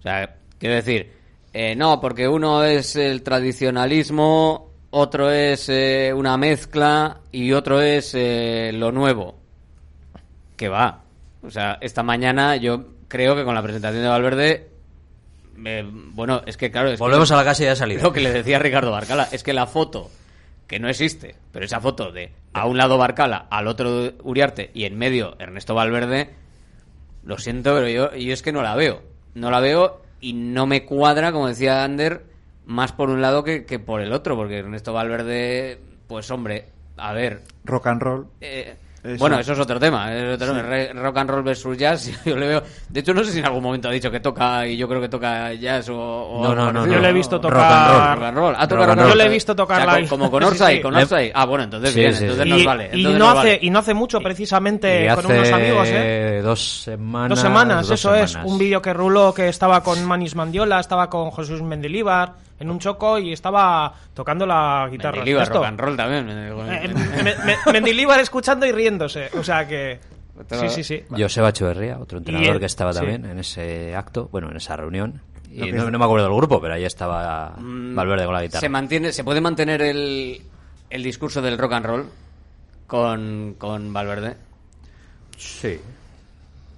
O 0.00 0.02
sea, 0.02 0.34
quiero 0.58 0.74
decir, 0.74 1.12
eh, 1.52 1.76
no, 1.76 2.00
porque 2.00 2.26
uno 2.28 2.64
es 2.64 2.96
el 2.96 3.22
tradicionalismo, 3.22 4.70
otro 4.90 5.30
es 5.30 5.68
eh, 5.68 6.12
una 6.14 6.36
mezcla 6.36 7.20
y 7.30 7.52
otro 7.52 7.80
es 7.80 8.12
eh, 8.14 8.72
lo 8.74 8.90
nuevo. 8.92 9.36
Que 10.56 10.68
va. 10.68 11.02
O 11.42 11.50
sea, 11.50 11.78
esta 11.80 12.02
mañana 12.02 12.56
yo 12.56 12.86
creo 13.06 13.36
que 13.36 13.44
con 13.44 13.54
la 13.54 13.62
presentación 13.62 14.02
de 14.02 14.08
Valverde 14.08 14.68
eh, 15.64 15.84
bueno, 15.86 16.42
es 16.46 16.56
que 16.56 16.70
claro. 16.70 16.88
Es 16.88 16.94
que- 16.98 17.02
Volvemos 17.04 17.30
a 17.30 17.36
la 17.36 17.44
casa 17.44 17.62
y 17.62 17.66
ya 17.66 17.76
salida. 17.76 18.02
Lo 18.02 18.12
que 18.12 18.20
le 18.20 18.32
decía 18.32 18.58
Ricardo 18.58 18.90
Barcala 18.90 19.28
es 19.32 19.42
que 19.42 19.52
la 19.52 19.66
foto, 19.66 20.10
que 20.66 20.78
no 20.80 20.88
existe, 20.88 21.34
pero 21.52 21.64
esa 21.64 21.80
foto 21.80 22.12
de 22.12 22.32
a 22.52 22.66
un 22.66 22.76
lado 22.76 22.98
Barcala, 22.98 23.46
al 23.50 23.66
otro 23.68 24.12
Uriarte 24.22 24.70
y 24.74 24.84
en 24.84 24.96
medio 24.98 25.36
Ernesto 25.38 25.74
Valverde, 25.74 26.30
lo 27.24 27.38
siento, 27.38 27.74
pero 27.74 27.88
yo, 27.88 28.14
yo 28.14 28.32
es 28.32 28.42
que 28.42 28.52
no 28.52 28.62
la 28.62 28.74
veo. 28.76 29.02
No 29.34 29.50
la 29.50 29.60
veo 29.60 30.02
y 30.20 30.32
no 30.34 30.66
me 30.66 30.84
cuadra, 30.84 31.32
como 31.32 31.48
decía 31.48 31.82
Ander, 31.84 32.24
más 32.66 32.92
por 32.92 33.10
un 33.10 33.20
lado 33.20 33.42
que, 33.44 33.64
que 33.66 33.78
por 33.78 34.00
el 34.00 34.12
otro, 34.12 34.36
porque 34.36 34.58
Ernesto 34.58 34.92
Valverde, 34.92 35.78
pues 36.06 36.30
hombre, 36.30 36.66
a 36.96 37.12
ver, 37.12 37.42
Rock 37.64 37.86
and 37.88 38.00
roll. 38.02 38.26
eh, 38.40 38.76
Bueno, 39.18 39.38
eso 39.38 39.52
es 39.52 39.58
otro 39.58 39.78
tema. 39.78 40.14
es 40.14 40.34
otro 40.34 40.46
tema. 40.48 40.62
Re- 40.62 40.92
Rock 40.94 41.18
and 41.18 41.30
roll 41.30 41.42
versus 41.42 41.76
jazz. 41.76 42.10
Yo 42.24 42.36
le 42.36 42.46
veo. 42.48 42.62
De 42.88 43.00
hecho, 43.00 43.12
no 43.12 43.22
sé 43.22 43.32
si 43.32 43.38
en 43.40 43.44
algún 43.44 43.62
momento 43.62 43.88
ha 43.88 43.92
dicho 43.92 44.10
que 44.10 44.20
toca 44.20 44.66
y 44.66 44.76
yo 44.78 44.88
creo 44.88 45.00
que 45.00 45.08
toca 45.10 45.52
jazz 45.52 45.88
o. 45.90 45.96
o 45.98 46.42
No, 46.42 46.54
no, 46.54 46.72
no. 46.72 46.86
Yo 46.86 46.98
le 46.98 47.08
he 47.10 47.12
visto 47.12 47.36
Rock 47.36 47.42
tocar. 47.52 47.62
and 47.62 47.90
roll. 47.92 48.14
Rock 48.14 48.22
and 48.24 48.36
roll. 48.38 48.54
Ah, 48.56 48.66
toca 48.68 48.80
Rock 48.80 48.86
rock 48.88 48.90
and 48.92 49.00
roll. 49.00 49.08
Yo 49.10 49.14
le 49.16 49.24
he 49.24 49.28
visto 49.28 49.54
tocar 49.56 49.80
O 49.80 49.84
sea, 49.84 49.94
live. 49.98 50.08
co- 50.08 50.16
como 50.16 50.30
con 50.30 50.42
Sí, 50.42 50.48
Orsay, 50.48 50.76
sí. 50.76 50.82
con 50.82 50.94
Orsay. 50.96 51.32
Ah, 51.34 51.44
bueno, 51.44 51.64
entonces 51.64 51.90
Sí, 51.92 52.00
bien, 52.00 52.14
sí, 52.14 52.22
entonces 52.24 52.44
sí. 52.44 52.50
nos 52.50 52.60
Y, 52.62 52.64
vale. 52.66 52.90
y 52.94 53.02
no 53.04 53.10
nos 53.18 53.28
hace, 53.28 53.36
vale. 53.48 53.58
y 53.60 53.70
no 53.70 53.78
hace 53.80 53.94
mucho, 53.94 54.20
precisamente, 54.20 55.04
Y 55.04 55.08
con 55.08 55.18
hace 55.26 55.34
unos 55.38 55.52
amigos, 55.52 55.88
¿eh? 55.90 56.40
dos 56.42 56.82
semanas. 56.82 57.28
Dos 57.30 57.40
semanas, 57.40 57.86
dos 57.88 58.00
eso 58.00 58.14
es. 58.14 58.34
Un 58.44 58.56
vídeo 58.58 58.80
que 58.80 58.92
ruló 58.94 59.34
que 59.34 59.48
estaba 59.48 59.82
con 59.82 60.02
Manis 60.04 60.34
Mandiola, 60.34 60.80
estaba 60.80 61.10
con 61.10 61.30
Jesús 61.32 61.60
Mendilíbar 61.62 62.32
en 62.60 62.70
un 62.70 62.78
choco 62.78 63.18
y 63.18 63.32
estaba 63.32 63.92
tocando 64.14 64.46
la 64.46 64.88
guitarra. 64.90 65.16
Mendilibar, 65.16 65.48
rock 65.48 65.64
and 65.64 65.80
roll 65.80 65.96
también. 65.96 66.28
Eh, 66.30 66.94
me- 67.22 67.34
me- 67.44 67.72
Mendilíbar 67.72 68.20
escuchando 68.20 68.64
y 68.66 68.72
riéndose. 68.72 69.30
O 69.38 69.42
sea 69.44 69.66
que. 69.66 69.98
Sí, 70.50 70.68
sí, 70.68 70.82
sí. 70.84 71.04
Joseba 71.16 71.50
Echeverría, 71.50 71.98
otro 71.98 72.18
entrenador 72.18 72.58
que 72.58 72.66
estaba 72.66 72.92
sí. 72.92 72.98
también 72.98 73.24
en 73.24 73.38
ese 73.38 73.94
acto, 73.94 74.28
bueno, 74.32 74.50
en 74.50 74.56
esa 74.56 74.76
reunión. 74.76 75.20
Y 75.50 75.70
no, 75.70 75.88
no 75.88 75.98
me 76.00 76.04
acuerdo 76.04 76.26
del 76.26 76.34
grupo, 76.34 76.60
pero 76.60 76.74
ahí 76.74 76.84
estaba 76.84 77.54
Mm, 77.56 77.94
Valverde 77.94 78.24
con 78.24 78.34
la 78.34 78.42
guitarra. 78.42 78.60
Se 78.60 78.68
mantiene, 78.68 79.12
se 79.12 79.22
puede 79.22 79.40
mantener 79.40 79.80
el, 79.82 80.42
el 80.90 81.02
discurso 81.04 81.40
del 81.40 81.56
rock 81.56 81.72
and 81.74 81.86
roll 81.86 82.08
con, 82.88 83.54
con 83.58 83.92
Valverde. 83.92 84.36
Sí. 85.36 85.80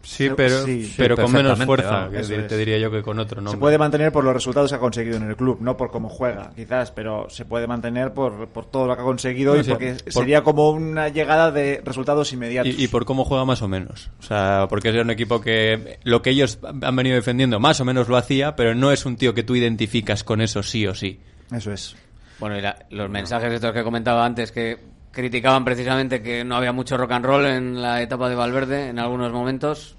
Sí, 0.07 0.31
pero, 0.37 0.65
Sí, 0.65 0.95
pero 0.97 1.17
sí, 1.17 1.23
con 1.23 1.33
menos 1.33 1.59
fuerza, 1.65 2.09
que 2.13 2.21
te, 2.21 2.57
diría 2.57 2.79
yo 2.79 2.93
que 2.93 3.03
con 3.03 3.19
otro 3.19 3.41
nombre. 3.41 3.51
Se 3.53 3.59
puede 3.59 3.77
mantener 3.77 4.13
por 4.13 4.23
los 4.23 4.33
resultados 4.35 4.71
que 4.71 4.77
ha 4.77 4.79
conseguido 4.79 5.17
en 5.17 5.25
el 5.29 5.37
club, 5.37 5.59
no 5.61 5.77
por 5.77 5.91
cómo 5.91 6.09
juega, 6.09 6.53
quizás, 6.55 6.93
pero 6.93 7.29
se 7.29 7.45
puede 7.45 7.67
mantener 7.67 8.15
por, 8.15 8.47
por 8.49 8.67
todo 8.71 8.87
lo 8.87 8.95
que 8.95 9.03
ha 9.03 9.05
conseguido 9.05 9.55
No, 9.55 9.61
y 9.61 9.65
sí, 9.65 9.71
porque 9.71 9.95
por- 10.05 10.13
sería 10.13 10.43
como 10.45 10.71
una 10.71 11.09
llegada 11.09 11.51
de 11.51 11.83
resultados 11.85 12.33
inmediatos. 12.33 12.73
Y, 12.79 12.85
y 12.85 12.89
por 12.89 13.05
cómo 13.05 13.25
juega 13.25 13.45
más 13.45 13.63
o 13.63 13.69
menos. 13.69 14.11
O 14.21 14.23
sea, 14.23 14.67
porque 14.71 14.91
es 14.91 14.97
un 14.97 15.11
equipo 15.11 15.41
que 15.41 15.99
lo 16.05 16.23
que 16.23 16.31
ellos 16.31 16.61
han 16.63 16.95
venido 16.97 17.17
defendiendo 17.17 17.59
más 17.59 17.81
o 17.81 17.85
menos 17.85 18.09
lo 18.09 18.17
hacía, 18.17 18.55
pero 18.55 18.77
no 18.77 18.93
es 18.93 19.05
un 19.07 19.17
tío 19.17 19.35
que 19.35 19.43
tú 19.43 19.57
identificas 19.57 20.23
con 20.23 20.41
eso 20.41 20.63
sí 20.63 20.87
o 20.87 20.95
sí. 20.95 21.19
Eso 21.53 21.73
es. 21.73 21.97
Bueno, 22.39 22.57
y 22.57 22.61
la- 22.63 22.77
los 22.91 23.11
mensajes 23.11 23.53
estos 23.53 23.73
que 23.73 23.83
comentaba 23.83 24.25
antes 24.25 24.53
que 24.53 24.79
criticaban 25.17 25.65
precisamente 25.65 26.21
que 26.23 26.45
no 26.45 26.57
había 26.57 26.73
mucho 26.73 26.99
rock 26.99 27.13
and 27.13 27.25
roll 27.25 27.47
en 27.47 27.81
la 27.81 28.03
etapa 28.03 28.29
de 28.29 28.35
Valverde 28.35 28.89
en 28.91 28.99
algunos 28.99 29.33
momentos, 29.33 29.97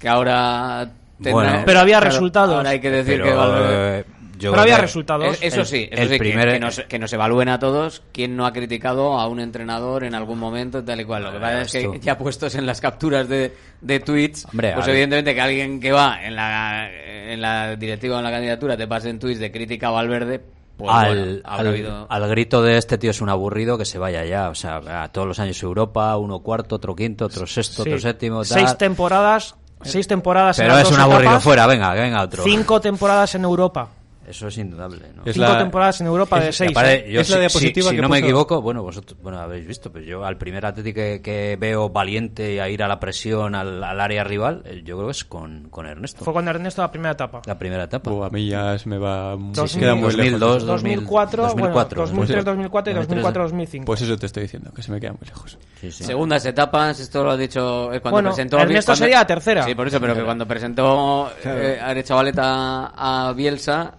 que 0.00 0.08
ahora 0.08 0.90
tendrá- 1.22 1.32
Bueno, 1.32 1.62
Pero 1.64 1.78
había 1.80 1.98
claro, 2.00 2.12
resultados. 2.12 2.56
Ahora 2.56 2.70
hay 2.70 2.80
que 2.80 2.90
decir 2.90 3.14
Pero, 3.14 3.24
que 3.24 3.32
Valverde... 3.32 3.98
eh, 4.00 4.04
yo 4.38 4.50
Pero 4.52 4.62
había 4.62 4.76
que 4.76 4.82
resultados. 4.82 5.34
Es- 5.34 5.52
eso 5.54 5.64
sí, 5.64 5.86
eso 5.92 6.02
el 6.02 6.08
sí, 6.08 6.12
que- 6.14 6.18
primer- 6.18 6.52
que, 6.52 6.58
nos, 6.60 6.80
que 6.80 6.98
nos 6.98 7.12
evalúen 7.12 7.50
a 7.50 7.58
todos 7.60 8.02
quién 8.10 8.36
no 8.36 8.46
ha 8.46 8.52
criticado 8.52 9.12
a 9.20 9.28
un 9.28 9.38
entrenador 9.38 10.02
en 10.02 10.14
algún 10.14 10.38
momento 10.40 10.82
tal 10.82 11.00
y 11.00 11.04
cual. 11.04 11.22
Lo 11.24 11.32
que 11.32 11.38
pasa 11.38 11.62
es 11.62 11.72
que 11.72 12.00
ya 12.00 12.18
puestos 12.18 12.54
en 12.56 12.66
las 12.66 12.80
capturas 12.80 13.28
de, 13.28 13.54
de 13.80 14.00
tweets, 14.00 14.46
Hombre, 14.50 14.72
pues 14.74 14.88
evidentemente 14.88 15.34
que 15.34 15.40
alguien 15.40 15.78
que 15.78 15.92
va 15.92 16.24
en 16.24 16.34
la, 16.34 16.90
en 16.90 17.40
la 17.40 17.76
directiva 17.76 18.16
o 18.16 18.18
en 18.18 18.24
la 18.24 18.30
candidatura 18.32 18.76
te 18.76 18.88
pasen 18.88 19.18
tweets 19.18 19.38
de 19.40 19.52
crítica 19.52 19.88
a 19.88 19.90
Valverde, 19.90 20.40
pues 20.80 20.92
al, 20.92 21.16
bueno, 21.16 21.40
al- 21.44 21.66
habido... 21.68 22.06
al 22.08 22.28
grito 22.28 22.62
de 22.62 22.76
este 22.78 22.98
tío 22.98 23.10
es 23.10 23.20
un 23.20 23.28
aburrido 23.28 23.78
que 23.78 23.84
se 23.84 23.98
vaya 23.98 24.24
ya. 24.24 24.48
O 24.48 24.54
sea, 24.54 24.80
a 25.04 25.08
todos 25.12 25.28
los 25.28 25.38
años 25.38 25.62
Europa, 25.62 26.16
uno 26.16 26.40
cuarto, 26.40 26.76
otro 26.76 26.94
quinto, 26.96 27.26
otro 27.26 27.46
sexto, 27.46 27.82
Sí. 27.84 27.90
otro 27.90 28.00
séptimo. 28.00 28.38
Tal. 28.38 28.46
Seis 28.46 28.76
temporadas. 28.78 29.54
Seis 29.82 30.06
temporadas 30.06 30.58
en 30.58 30.64
Pero 30.66 30.76
las 30.76 30.88
es 30.88 30.94
un 30.94 31.00
aburrido 31.00 31.22
etapas, 31.22 31.42
fuera, 31.42 31.66
venga, 31.66 31.94
venga 31.94 32.22
otro. 32.22 32.42
Cinco 32.44 32.80
temporadas 32.80 33.34
en 33.34 33.44
Europa. 33.44 33.88
Eso 34.26 34.46
es 34.48 34.58
indudable. 34.58 35.06
¿no? 35.16 35.22
Es 35.24 35.34
Cinco 35.34 35.48
la- 35.48 35.58
temporadas 35.58 36.00
en 36.02 36.06
Europa 36.06 36.38
de 36.38 36.50
es- 36.50 36.56
seis. 36.56 36.70
Aparte, 36.70 37.08
¿eh? 37.08 37.12
yo 37.12 37.20
Es 37.20 37.30
la 37.30 37.36
si- 37.36 37.40
diapositiva 37.40 37.84
si, 37.84 37.90
si 37.90 37.96
que 37.96 38.02
no 38.02 38.08
me 38.08 38.18
puso- 38.18 38.24
equivoco, 38.26 38.62
bueno, 38.62 38.82
vosotros 38.82 39.18
bueno, 39.20 39.40
habéis 39.40 39.66
visto, 39.66 39.90
pues 39.90 40.06
yo 40.06 40.24
al 40.24 40.36
primer 40.36 40.64
Atleti 40.66 40.92
que, 40.92 41.20
que 41.22 41.56
veo 41.58 41.88
valiente 41.88 42.60
a 42.60 42.68
ir 42.68 42.82
a 42.82 42.88
la 42.88 43.00
presión 43.00 43.54
al, 43.56 43.82
al 43.82 44.00
área 44.00 44.22
rival, 44.22 44.62
eh, 44.66 44.82
yo 44.84 44.96
creo 44.96 45.06
que 45.08 45.12
es 45.12 45.24
con, 45.24 45.68
con 45.70 45.86
Ernesto. 45.86 46.22
Fue 46.24 46.32
con 46.34 46.46
Ernesto 46.46 46.82
la 46.82 46.90
primera 46.92 47.12
etapa. 47.12 47.42
La 47.46 47.58
primera 47.58 47.84
etapa. 47.84 48.10
Uh, 48.10 48.24
a 48.24 48.30
mí 48.30 48.46
ya 48.46 48.78
se 48.78 48.88
me 48.88 48.98
va... 48.98 49.36
Sí, 49.54 49.68
sí. 49.68 49.78
queda 49.80 49.94
muy 49.94 50.02
2002, 50.12 50.40
lejos. 50.62 50.66
2004, 50.66 51.42
2004, 51.44 51.96
bueno, 52.02 52.10
2003, 52.10 52.36
pues, 52.36 52.44
2004 52.44 52.92
y 52.92 52.94
2004, 52.96 53.42
2005. 53.44 53.84
Pues 53.86 54.02
eso 54.02 54.16
te 54.18 54.26
estoy 54.26 54.42
diciendo, 54.44 54.70
que 54.72 54.82
se 54.82 54.92
me 54.92 55.00
queda 55.00 55.12
muy 55.12 55.26
lejos. 55.26 55.58
Sí, 55.80 55.90
sí. 55.90 56.04
Segundas 56.04 56.44
etapas, 56.46 57.00
esto 57.00 57.24
lo 57.24 57.30
ha 57.32 57.36
dicho 57.36 57.92
eh, 57.92 58.00
cuando 58.00 58.16
Bueno, 58.16 58.28
presentó... 58.30 58.58
Ernesto 58.58 58.90
cuando- 58.92 59.04
sería 59.04 59.18
la 59.18 59.26
tercera. 59.26 59.62
Sí, 59.64 59.74
por 59.74 59.88
eso, 59.88 59.98
pero 60.00 60.14
que 60.14 60.22
cuando 60.22 60.46
presentó 60.46 61.32
eh, 61.44 61.80
Arechavaleta 61.82 62.92
a 62.94 63.32
Bielsa, 63.32 63.94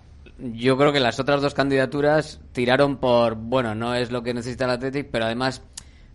yo 0.54 0.78
creo 0.78 0.92
que 0.92 1.00
las 1.00 1.20
otras 1.20 1.42
dos 1.42 1.54
candidaturas 1.54 2.40
tiraron 2.52 2.98
por, 2.98 3.36
bueno, 3.36 3.76
no 3.76 3.94
es 3.96 4.12
lo 4.12 4.24
que 4.24 4.34
necesita 4.34 4.66
el 4.66 4.72
Athletic, 4.72 5.10
pero 5.12 5.26
además 5.26 5.62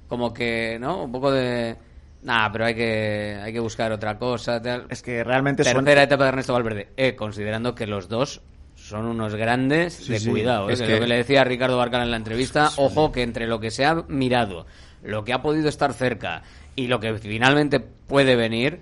como 0.08 0.32
que, 0.34 0.78
¿no? 0.80 1.04
Un 1.04 1.12
poco 1.12 1.30
de... 1.30 1.76
Nah, 2.22 2.50
pero 2.50 2.64
hay 2.66 2.74
que, 2.74 3.38
hay 3.42 3.52
que 3.52 3.60
buscar 3.60 3.92
otra 3.92 4.18
cosa. 4.18 4.60
tal. 4.60 4.86
Es 4.88 5.00
que 5.02 5.22
realmente 5.22 5.62
Tercera 5.62 5.80
suena- 5.82 6.02
etapa 6.02 6.24
de 6.24 6.28
Ernesto 6.30 6.52
Valverde. 6.54 6.88
Eh, 6.96 7.14
considerando 7.14 7.74
que 7.74 7.86
los 7.86 8.08
dos 8.08 8.42
son 8.74 9.06
unos 9.06 9.34
grandes 9.36 9.94
Sí, 9.94 10.12
de 10.12 10.18
sí. 10.20 10.30
cuidado. 10.30 10.68
eh, 10.68 10.72
Es 10.72 10.80
que 10.80 10.86
que- 10.88 10.94
Lo 10.94 11.00
que 11.00 11.06
le 11.06 11.16
decía 11.16 11.42
a 11.42 11.44
Ricardo 11.44 11.76
Barcal 11.76 12.02
en 12.02 12.10
la 12.10 12.16
entrevista, 12.16 12.70
ojo 12.78 13.12
que 13.12 13.22
entre 13.22 13.46
lo 13.46 13.60
que 13.60 13.70
se 13.70 13.84
ha 13.84 13.94
mirado, 14.08 14.66
lo 15.02 15.24
que 15.24 15.32
ha 15.32 15.42
podido 15.42 15.68
estar 15.68 15.92
cerca 15.92 16.42
y 16.74 16.88
lo 16.88 16.98
que 17.00 17.14
finalmente 17.18 17.78
puede 17.80 18.34
venir, 18.34 18.80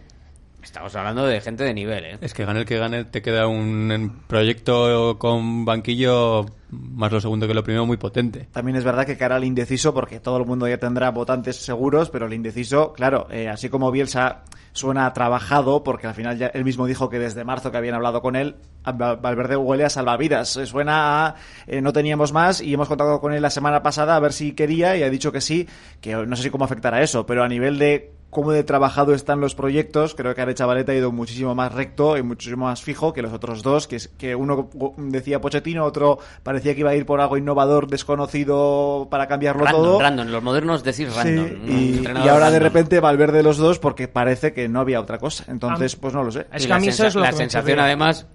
estamos 0.65 0.95
hablando 0.97 1.27
de 1.27 1.41
gente 1.41 1.63
de 1.63 1.75
nivel, 1.75 2.05
¿eh? 2.05 2.19
Es 2.21 2.35
que 2.35 2.45
gane 2.45 2.61
el 2.61 2.67
que 2.67 2.79
gane, 2.79 3.05
te 3.05 3.23
queda 3.23 3.47
un 3.47 4.23
proyecto 4.27 5.19
con 5.19 5.65
banquillo 5.65 6.47
más 6.71 7.13
lo 7.13 7.21
segundo 7.21 7.47
que 7.47 7.55
lo 7.55 7.63
primero 7.63 7.87
muy 7.87 7.97
potente. 7.97 8.49
También 8.51 8.77
es 8.77 8.85
verdad 8.85 9.07
que 9.07 9.17
cara 9.17 9.37
al 9.37 9.45
indeciso, 9.45 9.95
porque 9.95 10.21
todo 10.21 10.39
el 10.39 10.45
mundo 10.45 10.67
ya 10.67 10.79
tendrá 10.79 11.11
votantes 11.11 11.57
seguros, 11.57 12.11
pero 12.11 12.27
el 12.27 12.33
indeciso, 12.33 12.93
claro, 12.93 13.29
eh, 13.31 13.49
así 13.49 13.69
como 13.69 13.91
Bielsa 13.91 14.43
suena 14.73 15.13
trabajado, 15.13 15.85
porque 15.85 16.09
al 16.09 16.15
final 16.15 16.37
ya 16.37 16.49
él 16.49 16.65
mismo 16.65 16.87
dijo 16.87 17.09
que 17.09 17.21
desde 17.21 17.45
marzo 17.45 17.71
que 17.71 17.77
habían 17.77 17.95
hablado 17.95 18.23
con 18.23 18.35
él, 18.35 18.57
Valverde 18.85 19.57
huele 19.57 19.85
a 19.85 19.91
salvavidas. 19.91 20.57
Eh, 20.57 20.67
Suena 20.67 21.27
a 21.27 21.35
eh, 21.67 21.81
no 21.81 21.93
teníamos 21.93 22.33
más 22.33 22.61
y 22.61 22.75
hemos 22.75 22.89
contactado 22.89 23.21
con 23.21 23.33
él 23.33 23.41
la 23.41 23.51
semana 23.51 23.83
pasada 23.83 24.17
a 24.17 24.21
ver 24.21 24.33
si 24.33 24.53
quería 24.53 24.97
y 24.97 25.03
ha 25.03 25.11
dicho 25.11 25.31
que 25.31 25.41
sí, 25.41 25.69
que 26.01 26.15
no 26.15 26.37
sé 26.37 26.43
si 26.43 26.51
cómo 26.51 26.65
afectará 26.65 27.03
eso, 27.03 27.25
pero 27.25 27.45
a 27.45 27.49
nivel 27.49 27.79
de 27.79 28.13
cómo 28.35 28.53
de 28.53 28.63
trabajado 28.65 29.15
están 29.15 29.41
los 29.41 29.55
proyectos, 29.55 30.15
creo 30.15 30.35
que 30.35 30.43
Arechavaleta 30.43 30.93
ha 30.93 30.95
ido 30.95 31.11
muchísimo 31.11 31.55
más 31.55 31.73
recto 31.73 32.19
y 32.19 32.23
muchísimo 32.23 32.67
más 32.67 32.83
fijo 32.83 33.15
que 33.15 33.23
los 33.23 33.33
otros 33.33 33.63
dos, 33.63 33.87
que, 33.89 33.97
es- 33.97 34.09
que 34.09 34.35
uno 34.35 34.69
decía 34.99 35.41
Pochettino, 35.41 35.85
otro 35.87 36.19
parecía 36.43 36.75
que 36.75 36.81
iba 36.81 36.91
a 36.91 36.95
ir 36.95 37.07
por 37.07 37.23
algo 37.23 37.39
innovador, 37.39 37.87
desconocido 37.89 39.09
para 39.11 39.27
cambiarlo 39.29 39.65
Random, 39.65 39.83
todo. 39.83 40.01
random. 40.01 40.29
Los 40.29 40.43
modernos 40.43 40.85
decís 40.85 41.09
Sí, 41.09 41.17
random. 41.17 41.69
y, 41.69 42.29
ahora 42.29 42.51
de 42.51 42.59
repente 42.59 43.01
Valverde 43.01 43.43
los 43.43 43.57
dos 43.57 43.79
porque 43.79 44.09
parece 44.09 44.53
que 44.53 44.69
no 44.69 44.81
había 44.81 45.01
otra 45.01 45.19
cosa. 45.19 45.45
Entonces, 45.49 45.95
Ah, 45.95 45.99
pues 46.03 46.13
no 46.13 46.23
lo 46.25 46.31
sé. 46.31 46.47
Es 46.53 46.67
que 46.67 46.73
a 46.73 46.77
la 46.77 46.81
mí 46.81 46.89
eso 46.89 47.07
es 47.07 47.15
lo 47.15 47.23
la 47.23 47.29
que 47.29 47.35
me 47.37 47.39
sensación 47.39 47.79
además 47.81 48.27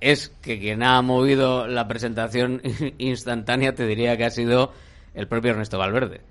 es 0.00 0.32
que 0.42 0.58
quien 0.58 0.82
ha 0.82 1.00
movido 1.02 1.66
la 1.68 1.86
presentación 1.86 2.60
instantánea 2.98 3.74
te 3.74 3.86
diría 3.86 4.16
que 4.16 4.24
ha 4.24 4.30
sido 4.30 4.72
el 5.14 5.28
propio 5.28 5.50
Ernesto 5.52 5.78
Valverde 5.78 6.22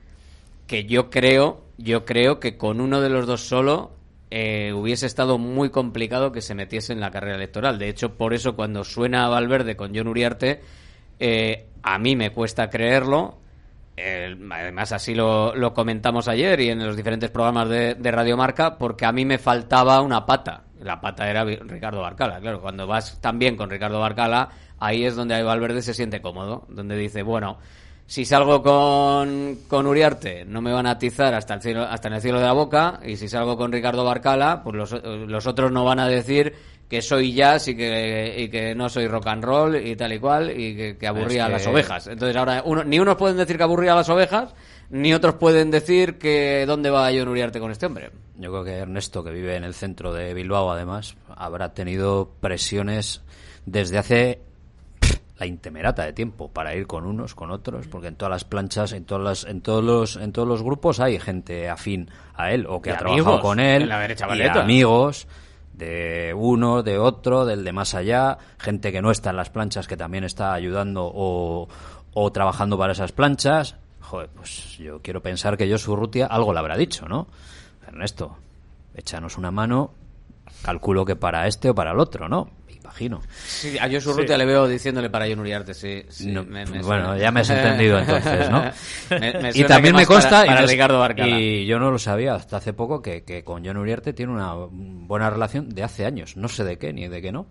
que 0.68 0.85
yo 0.85 1.10
creo 1.10 1.61
yo 1.84 2.06
creo 2.06 2.40
que 2.40 2.58
con 2.58 2.82
uno 2.82 3.02
de 3.02 3.10
los 3.10 3.28
dos 3.28 3.41
solo 3.41 3.91
eh, 4.30 4.72
hubiese 4.74 5.06
estado 5.06 5.38
muy 5.38 5.70
complicado 5.70 6.32
que 6.32 6.41
se 6.41 6.56
metiese 6.56 6.94
en 6.94 6.99
la 6.99 7.12
carrera 7.12 7.36
electoral. 7.36 7.78
De 7.78 7.90
hecho 7.90 8.18
por 8.18 8.34
eso 8.34 8.56
cuando 8.56 8.84
suena 8.84 9.26
a 9.26 9.30
Valverde 9.30 9.76
con 9.76 9.95
John 9.95 10.08
Uriarte 10.08 10.62
eh, 11.20 11.68
a 11.84 11.99
mí 11.99 12.16
me 12.16 12.32
cuesta 12.32 12.70
creerlo. 12.70 13.40
Además 13.98 14.94
así 14.94 15.14
lo, 15.14 15.53
comentamos 15.76 16.28
ayer 16.28 16.60
y 16.62 16.70
en 16.70 16.84
los 16.84 16.95
diferentes 16.95 17.30
programas 17.30 17.70
de, 17.70 17.94
de 17.94 18.12
Radio 18.12 18.36
Marca 18.36 18.78
porque 18.78 19.06
a 19.06 19.12
mí 19.12 19.26
me 19.26 19.38
faltaba 19.38 20.02
una 20.02 20.26
pata. 20.26 20.64
La 20.80 20.99
pata 20.99 21.30
era 21.30 21.44
Ricardo 21.44 22.02
Barcala. 22.02 22.40
Claro 22.40 22.62
cuando 22.62 22.88
vas 22.88 23.20
también 23.22 23.56
con 23.56 23.70
Ricardo 23.70 23.99
Barcala 23.99 24.49
ahí 24.80 25.06
es 25.06 25.16
donde 25.16 25.41
Valverde 25.44 25.82
se 25.82 25.94
siente 25.94 26.22
cómodo 26.22 26.66
donde 26.70 26.98
dice 26.98 27.22
bueno 27.22 27.60
si 28.12 28.26
salgo 28.26 28.62
con, 28.62 29.60
con 29.70 29.88
Uriarte 29.88 30.44
no 30.44 30.62
me 30.62 30.74
van 30.74 30.86
a 30.86 30.92
atizar 30.92 31.34
hasta 31.34 31.54
el 31.54 31.62
cielo, 31.62 31.84
hasta 31.84 32.10
en 32.10 32.16
el 32.16 32.22
cielo 32.22 32.42
de 32.42 32.46
la 32.46 32.52
boca 32.52 33.00
y 33.06 33.16
si 33.16 33.30
salgo 33.30 33.56
con 33.56 33.72
Ricardo 33.72 34.04
Barcala 34.04 34.62
pues 34.66 34.76
los, 34.76 34.92
los 35.02 35.48
otros 35.48 35.72
no 35.72 35.86
van 35.86 36.00
a 36.00 36.10
decir 36.10 36.54
que 36.90 37.02
soy 37.02 37.32
jazz 37.32 37.70
y 37.70 37.78
que, 37.78 38.36
y 38.38 38.50
que 38.50 38.76
no 38.76 38.90
soy 38.90 39.08
rock 39.08 39.28
and 39.28 39.46
roll 39.46 39.78
y 39.78 39.96
tal 39.96 40.12
y 40.12 40.20
cual 40.20 40.52
y 40.52 40.76
que, 40.76 40.98
que 40.98 41.08
aburría 41.08 41.44
Es 41.44 41.48
a 41.48 41.50
las 41.52 41.68
ovejas. 41.68 42.08
Entonces 42.08 42.36
ahora 42.36 42.62
uno, 42.66 42.84
ni 42.84 43.00
unos 43.00 43.16
pueden 43.16 43.38
decir 43.38 43.56
que 43.56 43.64
aburría 43.64 43.94
a 43.94 43.96
las 43.96 44.10
ovejas 44.10 44.54
ni 44.90 45.14
otros 45.14 45.36
pueden 45.36 45.72
decir 45.72 46.18
que 46.18 46.66
dónde 46.68 46.90
va 46.90 47.12
John 47.18 47.30
Uriarte 47.30 47.62
con 47.62 47.72
este 47.72 47.86
hombre. 47.86 48.12
Yo 48.36 48.52
creo 48.52 48.66
que 48.66 48.74
Ernesto, 48.74 49.24
que 49.24 49.32
vive 49.32 49.56
en 49.56 49.64
el 49.64 49.74
centro 49.74 50.12
de 50.12 50.34
Bilbao, 50.34 50.70
además, 50.70 51.16
habrá 51.34 51.74
tenido 51.74 52.30
presiones 52.42 53.22
desde 53.66 53.98
hace 53.98 54.51
la 55.41 55.47
intemerata 55.47 56.05
de 56.05 56.13
tiempo 56.13 56.51
para 56.51 56.76
ir 56.76 56.85
con 56.85 57.03
unos, 57.03 57.34
con 57.34 57.49
otros, 57.49 57.88
porque 57.88 58.09
en 58.09 58.15
todas 58.15 58.30
las 58.30 58.43
planchas, 58.43 58.93
en 58.93 59.05
todas 59.05 59.23
las, 59.23 59.51
en 59.51 59.61
todos 59.61 59.84
los, 59.84 60.15
en 60.18 60.31
todos 60.31 60.47
los 60.47 60.61
grupos 60.61 60.99
hay 60.99 61.19
gente 61.19 61.68
afín 61.68 62.11
a 62.35 62.51
él 62.51 62.68
o 62.69 62.80
que 62.80 62.91
Y 62.91 62.93
ha 62.93 62.97
trabajado 62.97 63.39
con 63.39 63.59
él, 63.59 63.81
en 63.81 63.89
la 63.89 63.99
derecha 64.01 64.27
y 64.35 64.41
amigos 64.43 65.27
de 65.73 66.35
uno, 66.38 66.84
de 66.84 66.99
otro, 66.99 67.47
del 67.47 67.63
de 67.63 67.72
más 67.72 67.95
allá, 67.95 68.38
gente 68.59 68.91
que 68.91 69.01
no 69.01 69.09
está 69.09 69.31
en 69.31 69.38
las 69.38 69.49
planchas 69.49 69.88
que 69.88 69.97
también 69.97 70.26
está 70.26 70.53
ayudando 70.53 71.11
o, 71.11 71.68
o 72.13 72.31
trabajando 72.31 72.77
para 72.77 72.93
esas 72.93 73.11
planchas. 73.11 73.77
Joder, 73.99 74.30
pues 74.30 74.77
yo 74.77 75.01
quiero 75.01 75.23
pensar 75.23 75.57
que 75.57 75.68
Josu 75.68 75.95
Rutia 75.95 76.27
algo 76.27 76.53
le 76.53 76.59
habrá 76.59 76.77
dicho, 76.77 77.07
¿no? 77.07 77.26
Ernesto, 77.88 78.38
échanos 78.93 79.39
una 79.39 79.49
mano, 79.49 79.91
calculo 80.61 81.03
que 81.03 81.15
para 81.15 81.47
este 81.47 81.72
o 81.72 81.73
para 81.73 81.93
el 81.93 81.99
otro, 81.99 82.30
¿no? 82.30 82.61
Imagino. 82.84 83.22
Sí, 83.45 83.78
a 83.78 83.88
Josu 83.90 84.14
Rutia 84.14 84.38
le 84.38 84.45
veo 84.45 84.68
diciéndole 84.68 85.10
para 85.10 85.28
John 85.28 85.40
Uriarte, 85.40 85.74
sí. 85.74 86.03
sí, 86.10 86.28
No, 86.32 86.44
me- 86.44 86.66
me 86.66 86.82
bueno, 86.82 87.16
ya 87.18 87.32
me 87.32 87.41
has 87.41 87.49
entendido 87.49 87.99
entonces, 87.99 88.49
¿no? 88.49 88.64
Me- 89.12 89.34
me 89.40 89.49
y 89.53 89.64
también 89.64 89.94
me 89.95 90.02
más 90.02 90.08
para- 90.08 90.20
consta, 90.20 90.45
para 90.45 90.64
y, 90.64 90.68
Ricardo 90.68 91.08
y 91.28 91.66
yo 91.66 91.80
no 91.80 91.91
lo 91.91 91.99
sabía 91.99 92.34
hasta 92.36 92.58
hace 92.58 92.74
poco, 92.74 93.02
que, 93.02 93.24
que 93.24 93.44
con 93.44 93.66
John 93.66 93.78
Uriarte 93.78 94.14
tiene 94.14 94.32
una 94.34 94.53
buena 94.53 95.30
relación 95.30 95.70
de 95.70 95.84
hace 95.84 96.06
años. 96.06 96.36
No 96.38 96.48
sé 96.48 96.64
de 96.64 96.78
qué 96.78 96.91
ni 96.91 97.08
de 97.08 97.22
qué 97.22 97.32
no, 97.32 97.48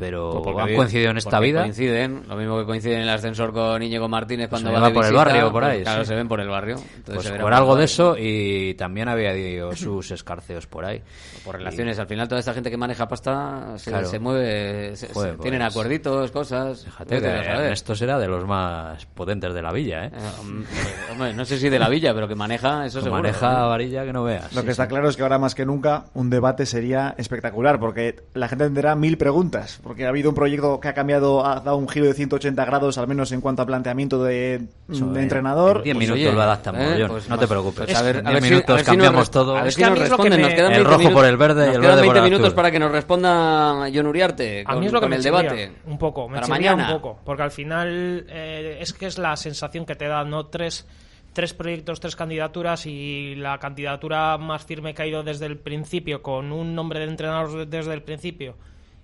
pero 0.00 0.42
Pues 0.42 0.56
han 0.58 0.74
coincidido 0.74 1.10
en 1.12 1.18
esta 1.18 1.38
vida. 1.38 1.60
Coinciden, 1.60 2.22
lo 2.26 2.34
mismo 2.36 2.58
que 2.58 2.64
coinciden 2.64 2.96
en 2.96 3.02
el 3.04 3.10
ascensor 3.10 3.52
con 3.52 3.80
Íñigo 3.82 4.08
Martínez 4.08 4.48
cuando 4.48 4.72
va 4.72 4.80
va 4.80 4.88
de 4.88 4.94
por 4.94 5.04
el 5.04 5.10
visita, 5.12 5.24
barrio, 5.24 5.52
por 5.52 5.62
pues 5.62 5.72
ahí, 5.74 5.82
Claro, 5.82 6.02
sí. 6.04 6.08
se 6.08 6.14
ven 6.16 6.26
por 6.26 6.40
el 6.40 6.48
barrio. 6.48 6.74
Entonces 6.76 7.14
Pues 7.14 7.40
por 7.40 7.50
el 7.52 7.56
algo 7.56 7.76
de 7.76 7.84
eso 7.84 8.16
y 8.18 8.74
también 8.74 9.08
había 9.08 9.32
dio 9.34 9.76
sus 9.76 10.10
escarceos 10.10 10.66
por 10.66 10.84
ahí. 10.84 11.00
Por 11.44 11.56
relaciones, 11.56 11.98
al 11.98 12.06
final 12.06 12.26
toda 12.26 12.40
esta 12.40 12.52
gente 12.54 12.70
que 12.70 12.76
maneja 12.76 13.06
pasta 13.06 13.74
se, 13.76 13.90
Claro. 13.90 14.08
se 14.08 14.18
mueve, 14.18 14.96
se- 14.96 15.08
tienen 15.40 15.62
acuerditos, 15.62 16.30
cosas. 16.30 16.84
Fíjate 16.84 17.20
que. 17.20 17.26
Ernesto 17.26 17.94
será 17.94 18.18
de 18.18 18.26
los 18.26 18.46
más 18.46 19.04
potentes 19.06 19.52
de 19.54 19.62
la 19.62 19.72
villa, 19.72 20.06
¿eh? 20.06 20.10
Eh, 20.14 21.12
hombre, 21.12 21.34
no 21.34 21.44
sé 21.44 21.58
si 21.58 21.68
de 21.68 21.78
la 21.78 21.88
villa, 21.88 22.14
pero 22.14 22.26
que 22.26 22.34
maneja, 22.34 22.86
eso 22.86 23.00
seguro. 23.00 23.20
Maneja 23.22 23.66
varilla 23.66 24.04
que 24.04 24.12
no 24.12 24.24
veas. 24.24 24.52
Lo 24.54 24.60
sí, 24.60 24.64
que 24.66 24.70
está 24.72 24.84
sí. 24.84 24.88
claro 24.88 25.08
es 25.08 25.16
que 25.16 25.22
ahora 25.22 25.38
más 25.38 25.54
que 25.54 25.66
nunca 25.66 26.04
un 26.14 26.30
debate 26.30 26.64
sería 26.66 27.14
espectacular, 27.18 27.78
porque 27.78 28.16
la 28.34 28.48
gente 28.48 28.64
tendrá 28.64 28.94
mil 28.94 29.18
preguntas, 29.18 29.80
porque 29.90 30.06
ha 30.06 30.08
habido 30.10 30.28
un 30.28 30.36
proyecto 30.36 30.78
que 30.78 30.86
ha 30.86 30.94
cambiado, 30.94 31.44
ha 31.44 31.56
dado 31.58 31.76
un 31.76 31.88
giro 31.88 32.06
de 32.06 32.14
180 32.14 32.64
grados, 32.64 32.96
al 32.96 33.08
menos 33.08 33.32
en 33.32 33.40
cuanto 33.40 33.62
a 33.62 33.66
planteamiento 33.66 34.22
de, 34.22 34.54
eh, 34.54 34.60
entrenador. 35.16 35.78
en 35.78 35.82
10 35.82 35.94
Pues, 35.96 36.08
minutos 36.08 36.22
oye, 36.26 36.32
lo 36.32 36.42
adaptamos, 36.42 36.80
eh, 36.80 37.04
pues 37.08 37.24
no 37.28 37.30
más- 37.34 37.40
te 37.40 37.48
preocupes. 37.48 37.84
pues 37.86 37.96
a 37.98 38.02
ver, 38.02 38.16
en 38.18 38.26
a 38.28 38.30
10 38.30 38.34
ver 38.34 38.42
si- 38.44 38.50
minutos 38.50 38.70
a 38.70 38.74
ver 38.76 38.84
si 38.84 38.90
nos 38.90 38.96
cambiamos 38.96 39.30
todo. 39.32 39.56
A 39.56 39.58
ver 39.62 39.66
Es 39.66 39.74
si 39.74 39.80
que 39.80 39.84
a 39.84 39.88
nos 39.90 39.98
mí 39.98 40.04
es 40.04 40.10
lo 40.10 40.16
que 40.16 40.22
responden, 40.22 40.40
me- 40.42 40.46
nos 40.46 40.54
quedan 40.54 40.66
El 40.66 40.76
20 40.78 40.84
rojo 40.90 40.98
minutos- 41.00 41.18
por 41.20 41.28
el 41.28 41.36
verde 41.36 41.60
y 41.60 41.64
el 41.64 41.70
quedan 41.72 41.82
verde 41.82 41.94
por 41.96 42.02
20 42.14 42.18
el 42.20 42.24
minutos 42.32 42.54
para 42.54 42.70
que 42.70 42.78
nos 42.78 42.92
responda 42.92 43.90
John 43.92 44.06
Uriarte. 44.06 44.60
A 44.60 44.64
con- 44.70 44.78
mí 44.80 44.86
es 44.86 44.92
lo 44.92 45.00
que 45.00 45.04
con 45.04 45.10
me 45.10 45.16
el 45.16 45.22
debate. 45.24 45.72
un 45.86 45.98
poco, 45.98 46.28
me 46.28 46.34
Para 46.36 46.46
mañana. 46.46 46.86
un 46.86 47.00
poco, 47.00 47.18
porque 47.24 47.42
al 47.42 47.50
final 47.50 48.26
eh, 48.28 48.78
es 48.80 48.92
que 48.92 49.06
es 49.06 49.18
la 49.18 49.34
sensación 49.36 49.84
que 49.84 49.96
te 49.96 50.06
da, 50.06 50.22
¿no? 50.22 50.46
Tres, 50.46 50.86
tres 51.32 51.52
proyectos, 51.52 51.98
tres 51.98 52.14
candidaturas 52.14 52.86
y 52.86 53.34
la 53.34 53.58
candidatura 53.58 54.38
más 54.38 54.64
firme 54.64 54.94
que 54.94 55.02
ha 55.02 55.06
ido 55.08 55.24
desde 55.24 55.46
el 55.46 55.56
principio, 55.58 56.22
con 56.22 56.52
un 56.52 56.76
nombre 56.76 57.00
de 57.00 57.06
entrenador 57.06 57.66
desde 57.66 57.92
el 57.92 58.02
principio 58.02 58.54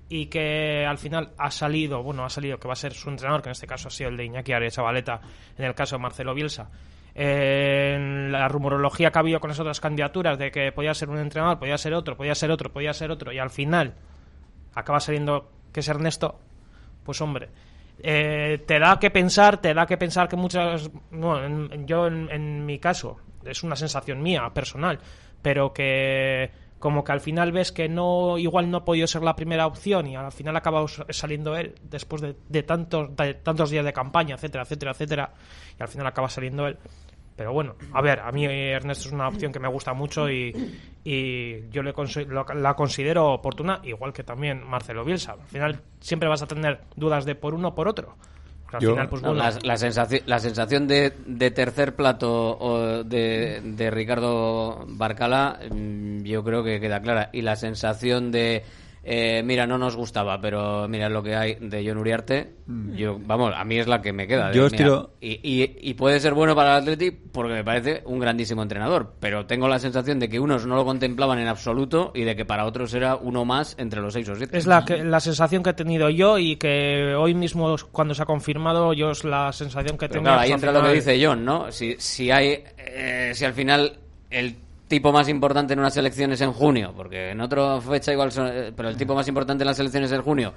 y 0.08 0.26
que 0.26 0.86
al 0.86 0.98
final 0.98 1.32
ha 1.36 1.50
salido, 1.50 2.02
bueno, 2.02 2.24
ha 2.24 2.30
salido 2.30 2.58
que 2.58 2.68
va 2.68 2.74
a 2.74 2.76
ser 2.76 2.92
su 2.94 3.08
entrenador, 3.10 3.42
que 3.42 3.48
en 3.48 3.52
este 3.52 3.66
caso 3.66 3.88
ha 3.88 3.90
sido 3.90 4.10
el 4.10 4.16
de 4.16 4.24
Iñaki 4.26 4.52
Chavaleta, 4.70 5.20
en 5.58 5.64
el 5.64 5.74
caso 5.74 5.96
de 5.96 6.02
Marcelo 6.02 6.32
Bielsa. 6.34 6.70
En 7.14 8.30
la 8.30 8.46
rumorología 8.46 9.10
que 9.10 9.18
ha 9.18 9.20
habido 9.20 9.40
con 9.40 9.48
las 9.48 9.58
otras 9.58 9.80
candidaturas 9.80 10.38
de 10.38 10.50
que 10.50 10.70
podía 10.70 10.92
ser 10.94 11.08
un 11.08 11.18
entrenador, 11.18 11.58
podía 11.58 11.78
ser 11.78 11.94
otro, 11.94 12.16
podía 12.16 12.34
ser 12.34 12.50
otro, 12.50 12.70
podía 12.72 12.92
ser 12.92 13.10
otro, 13.10 13.32
y 13.32 13.38
al 13.38 13.50
final 13.50 13.94
acaba 14.74 15.00
saliendo 15.00 15.50
que 15.72 15.80
es 15.80 15.88
Ernesto, 15.88 16.38
pues 17.04 17.20
hombre, 17.22 17.48
eh, 18.02 18.62
te 18.66 18.78
da 18.78 18.98
que 19.00 19.10
pensar, 19.10 19.60
te 19.60 19.72
da 19.74 19.86
que 19.86 19.96
pensar 19.96 20.28
que 20.28 20.36
muchas, 20.36 20.90
no, 21.10 21.42
en- 21.42 21.86
yo 21.86 22.06
en 22.06 22.64
mi 22.66 22.78
caso, 22.78 23.16
es 23.44 23.62
una 23.62 23.76
sensación 23.76 24.22
mía, 24.22 24.50
personal, 24.54 24.98
pero 25.40 25.72
que 25.72 26.50
como 26.78 27.02
que 27.04 27.12
al 27.12 27.20
final 27.20 27.52
ves 27.52 27.72
que 27.72 27.88
no, 27.88 28.36
igual 28.38 28.70
no 28.70 28.78
ha 28.78 28.84
podido 28.84 29.06
ser 29.06 29.22
la 29.22 29.34
primera 29.36 29.66
opción 29.66 30.06
y 30.06 30.16
al 30.16 30.30
final 30.32 30.54
ha 30.56 30.58
acabado 30.58 30.86
saliendo 30.88 31.56
él 31.56 31.74
después 31.82 32.22
de, 32.22 32.62
tantos, 32.62 33.16
de 33.16 33.34
tantos 33.34 33.70
días 33.70 33.84
de 33.84 33.92
campaña, 33.92 34.34
etcétera, 34.34 34.62
etcétera, 34.64 34.90
etcétera, 34.92 35.32
y 35.78 35.82
al 35.82 35.88
final 35.88 36.06
acaba 36.06 36.28
saliendo 36.28 36.66
él. 36.66 36.76
Pero 37.34 37.52
bueno, 37.52 37.74
a 37.92 38.00
ver, 38.00 38.20
a 38.20 38.32
mí 38.32 38.46
Ernesto 38.46 39.08
es 39.08 39.12
una 39.12 39.28
opción 39.28 39.52
que 39.52 39.58
me 39.60 39.68
gusta 39.68 39.92
mucho 39.92 40.30
y, 40.30 40.54
y 41.04 41.68
yo 41.70 41.82
le 41.82 41.92
lo- 42.28 42.44
la 42.54 42.74
considero 42.74 43.30
oportuna, 43.32 43.80
igual 43.84 44.12
que 44.14 44.24
también 44.24 44.66
Marcelo 44.66 45.04
Bielsa. 45.04 45.32
Al 45.32 45.46
final 45.48 45.80
siempre 46.00 46.28
vas 46.30 46.40
a 46.42 46.46
tener 46.46 46.80
dudas 46.96 47.24
de 47.26 47.34
por 47.34 47.52
uno 47.54 47.68
o 47.68 47.74
por 47.74 47.88
otro. 47.88 48.16
Porque 48.66 48.76
al 48.78 48.82
Yo- 48.82 48.90
final, 48.90 49.09
pues 49.09 49.22
bueno, 49.22 49.36
la, 49.36 49.56
la 49.62 49.76
sensación, 49.76 50.22
la 50.26 50.40
sensación 50.40 50.88
de, 50.88 51.12
de 51.24 51.51
tercer 51.52 51.94
plato 51.94 52.59
o 52.59 53.05
de, 53.05 53.60
de 53.62 53.90
Ricardo 53.93 54.84
Barcala, 54.88 55.60
mm, 55.70 56.22
yo 56.24 56.43
creo 56.43 56.64
que 56.64 56.80
queda 56.80 57.01
clara. 57.01 57.30
Y 57.32 57.43
la 57.43 57.55
sensación 57.55 58.32
de, 58.32 58.64
eh, 59.08 59.40
mira, 59.44 59.68
no 59.68 59.78
nos 59.78 59.94
gustaba, 59.94 60.40
pero 60.40 60.88
mira 60.88 61.08
lo 61.08 61.22
que 61.22 61.36
hay 61.36 61.54
de 61.60 61.84
John 61.86 61.98
Uriarte, 61.98 62.54
yo, 62.96 63.20
vamos, 63.24 63.52
a 63.56 63.64
mí 63.64 63.78
es 63.78 63.86
la 63.86 64.02
que 64.02 64.12
me 64.12 64.26
queda. 64.26 64.48
de, 64.48 64.56
Yo 64.56 64.64
os 64.66 64.72
mira, 64.72 64.84
tiro- 64.84 65.10
y, 65.20 65.38
y, 65.42 65.76
y 65.80 65.94
puede 65.94 66.18
ser 66.18 66.34
bueno 66.34 66.56
para 66.56 66.72
el 66.76 66.82
Atleti 66.82 67.12
porque 67.12 67.52
me 67.52 67.62
parece 67.62 68.02
un 68.06 68.18
grandísimo 68.18 68.62
entrenador, 68.62 69.14
pero 69.20 69.46
tengo 69.46 69.68
la 69.68 69.78
sensación 69.78 70.18
de 70.18 70.28
que 70.28 70.40
unos 70.40 70.66
no 70.66 70.74
lo 70.74 70.84
contemplaban 70.84 71.38
en 71.38 71.46
absoluto 71.46 72.10
y 72.16 72.22
de 72.24 72.34
que 72.34 72.44
para 72.44 72.66
otros 72.66 72.92
era 72.94 73.14
uno 73.14 73.44
más 73.44 73.76
entre 73.78 74.00
los 74.00 74.12
seis 74.12 74.28
o 74.28 74.34
siete. 74.34 74.58
es 74.58 74.66
la, 74.66 74.84
que, 74.84 75.04
la 75.04 75.20
sensación 75.20 75.62
que 75.62 75.70
he 75.70 75.74
tenido 75.74 76.10
yo 76.10 76.38
y 76.38 76.56
que 76.56 77.14
hoy 77.16 77.34
mismo 77.34 77.76
cuando 77.92 78.12
se 78.14 78.22
ha 78.22 78.26
confirmado 78.26 78.92
yo 78.92 79.12
es 79.12 79.22
la 79.22 79.52
sensación 79.52 79.96
que 79.96 80.08
Pero 80.08 80.14
tengo. 80.14 80.24
claro, 80.24 80.40
ahí 80.40 80.50
entra 80.50 80.72
lo 80.72 80.82
que 80.82 80.92
dice 80.94 81.24
John, 81.24 81.44
¿no? 81.44 81.70
Si, 81.70 81.94
si 81.98 82.32
hay, 82.32 82.64
eh, 82.76 83.30
si 83.34 83.44
al 83.44 83.52
final 83.54 83.98
el 84.30 84.56
tipo 84.88 85.12
más 85.12 85.28
importante 85.28 85.72
en 85.72 85.80
unas 85.80 85.96
elecciones 85.96 86.40
en 86.40 86.52
junio, 86.52 86.92
porque 86.96 87.30
en 87.30 87.40
otra 87.40 87.80
fecha 87.80 88.12
igual, 88.12 88.30
son- 88.32 88.48
eh, 88.52 88.72
pero 88.76 88.88
el 88.88 88.96
tipo 88.96 89.14
más 89.14 89.26
importante 89.28 89.62
en 89.64 89.66
las 89.68 89.78
elecciones 89.78 90.12
en 90.12 90.22
junio, 90.22 90.52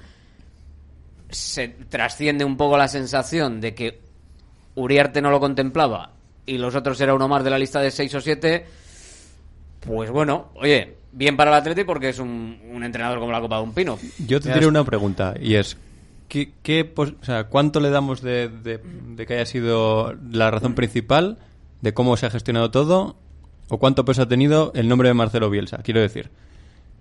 se 1.29 1.67
trasciende 1.67 2.43
un 2.45 2.57
poco 2.57 2.77
la 2.77 2.87
sensación 2.87 3.61
de 3.61 3.75
que 3.75 3.99
Uriarte 4.75 5.21
no 5.21 5.29
lo 5.31 5.39
contemplaba 5.39 6.11
y 6.45 6.57
los 6.57 6.73
otros 6.75 6.99
era 7.01 7.13
uno 7.13 7.27
más 7.27 7.43
de 7.43 7.49
la 7.49 7.59
lista 7.59 7.79
de 7.81 7.91
seis 7.91 8.13
o 8.15 8.21
siete, 8.21 8.65
pues 9.81 10.09
bueno, 10.09 10.47
oye, 10.55 10.95
bien 11.11 11.37
para 11.37 11.51
el 11.51 11.57
Atleti 11.57 11.83
porque 11.83 12.09
es 12.09 12.19
un, 12.19 12.59
un 12.71 12.83
entrenador 12.83 13.19
como 13.19 13.31
la 13.31 13.41
copa 13.41 13.57
de 13.57 13.63
un 13.63 13.73
pino. 13.73 13.97
Yo 14.27 14.39
te 14.39 14.49
diré 14.53 14.67
una 14.67 14.83
pregunta 14.83 15.35
y 15.39 15.55
es 15.55 15.77
¿qué, 16.27 16.51
qué 16.63 16.91
o 16.95 17.07
sea, 17.23 17.45
¿cuánto 17.45 17.79
le 17.79 17.89
damos 17.89 18.21
de, 18.21 18.47
de- 18.49 18.79
de 18.83 19.25
que 19.25 19.33
haya 19.35 19.45
sido 19.45 20.13
la 20.31 20.49
razón 20.49 20.73
principal 20.75 21.37
de 21.81 21.93
cómo 21.93 22.17
se 22.17 22.25
ha 22.25 22.29
gestionado 22.31 22.71
todo 22.71 23.15
o 23.69 23.77
cuánto 23.77 24.03
peso 24.05 24.23
ha 24.23 24.27
tenido 24.27 24.71
el 24.75 24.87
nombre 24.87 25.07
de 25.07 25.13
Marcelo 25.13 25.49
Bielsa? 25.49 25.77
Quiero 25.83 26.01
decir, 26.01 26.29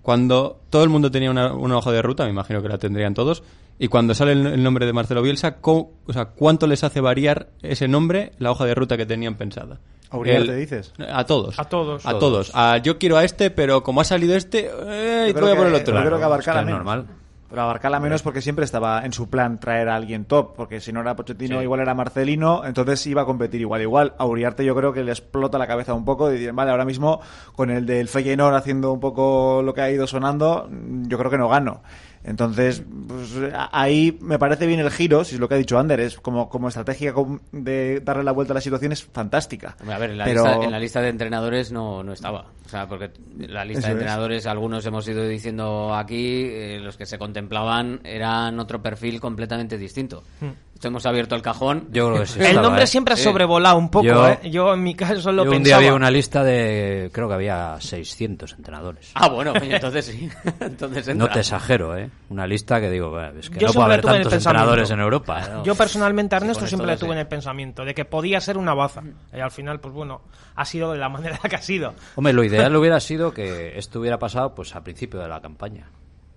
cuando 0.01 0.59
todo 0.69 0.83
el 0.83 0.89
mundo 0.89 1.11
tenía 1.11 1.29
una, 1.31 1.53
una 1.53 1.77
hoja 1.77 1.91
de 1.91 2.01
ruta, 2.01 2.23
me 2.25 2.29
imagino 2.31 2.61
que 2.61 2.69
la 2.69 2.77
tendrían 2.77 3.13
todos, 3.13 3.43
y 3.77 3.87
cuando 3.87 4.13
sale 4.13 4.31
el, 4.33 4.45
el 4.47 4.63
nombre 4.63 4.85
de 4.85 4.93
Marcelo 4.93 5.21
Bielsa, 5.21 5.57
¿cómo- 5.57 5.91
o 6.07 6.13
sea, 6.13 6.25
¿cuánto 6.25 6.67
les 6.67 6.83
hace 6.83 7.01
variar 7.01 7.49
ese 7.61 7.87
nombre, 7.87 8.31
la 8.39 8.51
hoja 8.51 8.65
de 8.65 8.75
ruta 8.75 8.97
que 8.97 9.05
tenían 9.05 9.35
pensada? 9.35 9.79
¿A 10.11 10.17
Uriarte 10.17 10.51
El- 10.53 10.59
dices? 10.59 10.91
A 11.11 11.25
todos. 11.25 11.59
A 11.59 11.65
todos. 11.65 12.05
A 12.05 12.17
todos. 12.17 12.51
A, 12.55 12.77
yo 12.79 12.97
quiero 12.97 13.17
a 13.17 13.23
este, 13.23 13.51
pero 13.51 13.83
como 13.83 14.01
ha 14.01 14.03
salido 14.03 14.35
este, 14.35 14.65
eh, 14.87 15.25
Yo 15.27 15.33
te 15.35 15.41
voy 15.41 15.51
a 15.51 15.55
poner 15.55 15.73
otro. 15.73 15.93
yo 15.95 16.05
creo 16.05 16.17
que 16.19 16.39
Es 16.41 16.65
normal. 16.65 17.05
Pero 17.49 17.63
a 17.63 17.65
Barcala 17.65 17.99
menos 17.99 18.21
porque 18.21 18.41
siempre 18.41 18.63
estaba 18.63 19.03
en 19.03 19.11
su 19.11 19.27
plan 19.29 19.59
traer 19.59 19.89
a 19.89 19.95
alguien 19.95 20.25
top, 20.25 20.55
porque 20.55 20.79
si 20.79 20.93
no 20.93 21.01
era 21.01 21.15
Pochettino, 21.15 21.57
Sí. 21.57 21.63
igual 21.63 21.79
era 21.79 21.95
Marcelino, 21.95 22.63
entonces 22.63 23.05
iba 23.07 23.23
a 23.23 23.25
competir 23.25 23.59
igual. 23.61 23.81
Igual 23.81 24.13
a 24.19 24.25
Uriarte 24.25 24.63
yo 24.63 24.75
creo 24.75 24.93
que 24.93 25.03
le 25.03 25.11
explota 25.11 25.57
la 25.57 25.65
cabeza 25.65 25.93
un 25.95 26.05
poco 26.05 26.31
y 26.31 26.37
dicen, 26.37 26.55
vale, 26.55 26.69
ahora 26.69 26.85
mismo 26.85 27.21
con 27.55 27.71
el 27.71 27.87
del 27.87 28.07
Feyenoord 28.07 28.53
haciendo 28.55 28.93
un 28.93 28.99
poco 28.99 29.61
lo 29.63 29.73
que 29.73 29.81
ha 29.81 29.89
ido 29.89 30.05
sonando, 30.05 30.69
yo 31.07 31.17
creo 31.17 31.31
que 31.31 31.37
no 31.39 31.49
gano. 31.49 31.81
Entonces, 32.23 32.83
pues, 33.07 33.29
ahí 33.71 34.17
me 34.21 34.37
parece 34.37 34.67
bien 34.67 34.79
el 34.81 34.91
giro, 34.91 35.23
si 35.23 35.35
es 35.35 35.41
lo 35.41 35.47
que 35.47 35.55
ha 35.55 35.57
dicho 35.57 35.79
Ander, 35.79 35.99
es 36.01 36.17
como, 36.19 36.49
como 36.49 36.67
estrategia 36.67 37.13
de 37.51 38.01
darle 38.01 38.23
la 38.23 38.31
vuelta 38.33 38.53
a 38.53 38.55
la 38.55 38.61
situación 38.61 38.91
es 38.91 39.03
fantástica. 39.03 39.77
A 39.89 39.97
ver, 39.97 40.11
en 40.11 40.17
la, 40.17 40.25
Pero- 40.25 40.43
lista, 40.45 40.63
en 40.65 40.71
la 40.71 40.79
lista 40.79 41.01
de 41.01 41.09
entrenadores 41.09 41.71
no, 41.71 42.03
no 42.03 42.11
estaba. 42.13 42.45
O 42.65 42.69
sea, 42.69 42.87
porque 42.87 43.09
la 43.37 43.65
lista 43.65 43.79
Eso 43.79 43.87
de 43.87 43.93
es. 43.93 43.99
entrenadores, 44.01 44.45
algunos 44.45 44.85
hemos 44.85 45.07
ido 45.07 45.25
diciendo 45.27 45.95
aquí, 45.95 46.43
eh, 46.45 46.79
los 46.81 46.97
que 46.97 47.05
se 47.05 47.17
contemplaban 47.17 48.01
eran 48.03 48.59
otro 48.59 48.81
perfil 48.81 49.19
completamente 49.19 49.77
distinto. 49.77 50.23
Esto 50.41 50.53
hemos 50.87 51.05
abierto 51.05 51.35
el 51.35 51.41
cajón. 51.41 51.87
Yo 51.91 52.07
creo 52.09 52.21
que 52.21 52.25
sí 52.27 52.39
El 52.43 52.61
nombre 52.61 52.83
¿eh? 52.83 52.87
siempre 52.87 53.13
ha 53.13 53.17
Sí. 53.17 53.23
sobrevolado 53.23 53.77
un 53.77 53.89
poco, 53.91 54.05
Yo- 54.05 54.27
¿eh? 54.27 54.39
Yo 54.49 54.73
en 54.73 54.81
mi 54.83 54.95
caso 54.95 55.31
lo 55.31 55.43
Yo 55.43 55.51
un 55.51 55.57
pensaba. 55.57 55.81
día 55.81 55.89
vi 55.91 55.95
una 55.95 56.09
lista 56.09 56.43
de, 56.43 57.09
creo 57.13 57.27
que 57.27 57.33
había 57.33 57.75
600 57.79 58.53
entrenadores. 58.53 59.11
Ah, 59.15 59.27
bueno, 59.29 59.53
entonces 59.61 60.05
sí. 60.05 60.29
entonces 60.59 61.07
entra. 61.07 61.27
No 61.27 61.33
te 61.33 61.39
exagero, 61.41 61.97
¿eh? 61.97 62.09
Una 62.29 62.47
lista 62.47 62.79
que 62.79 62.89
digo, 62.89 63.11
"Bah, 63.11 63.31
es 63.39 63.49
que 63.49 63.59
Yo 63.59 63.67
no 63.67 63.73
puede 63.73 63.85
haber 63.85 63.99
en 63.99 64.05
tantos 64.05 64.31
pensamiento. 64.31 64.49
entrenadores 64.49 64.89
en 64.91 64.99
Europa. 64.99 65.41
¿no?". 65.53 65.63
Yo 65.63 65.75
personalmente 65.75 66.35
a 66.35 66.39
Sí, 66.39 66.43
Ernesto 66.45 66.61
con 66.61 66.67
siempre 66.69 66.87
le 66.91 66.97
tuve 66.97 67.11
en 67.13 67.19
el 67.19 67.27
pensamiento 67.27 67.83
de 67.83 67.93
que 67.93 68.05
podía 68.05 68.39
ser 68.39 68.57
una 68.57 68.73
baza. 68.73 69.01
Y 69.33 69.39
al 69.39 69.51
final, 69.51 69.79
pues 69.79 69.93
bueno, 69.93 70.21
ha 70.55 70.65
sido 70.65 70.91
de 70.91 70.97
la 70.97 71.09
manera 71.09 71.37
que 71.49 71.55
ha 71.55 71.61
sido. 71.61 71.93
Hombre, 72.15 72.33
lo 72.33 72.43
ideal 72.43 72.75
hubiera 72.75 72.99
sido 72.99 73.33
que 73.33 73.77
esto 73.77 73.99
hubiera 73.99 74.17
pasado 74.19 74.55
pues 74.55 74.75
a 74.75 74.83
principio 74.83 75.19
de 75.19 75.27
la 75.27 75.41
campaña. 75.41 75.89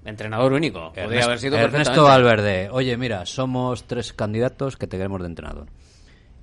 Entrenador 0.04 0.52
único. 0.52 0.88
Podría 0.88 1.04
Ernesto- 1.04 1.24
haber 1.26 1.38
sido 1.38 1.56
Ernesto. 1.58 2.04
Valverde, 2.04 2.68
oye, 2.70 2.96
mira, 2.96 3.24
somos 3.26 3.84
tres 3.84 4.12
candidatos 4.12 4.76
que 4.76 4.86
te 4.86 4.96
queremos 4.96 5.20
de 5.20 5.26
entrenador. 5.26 5.66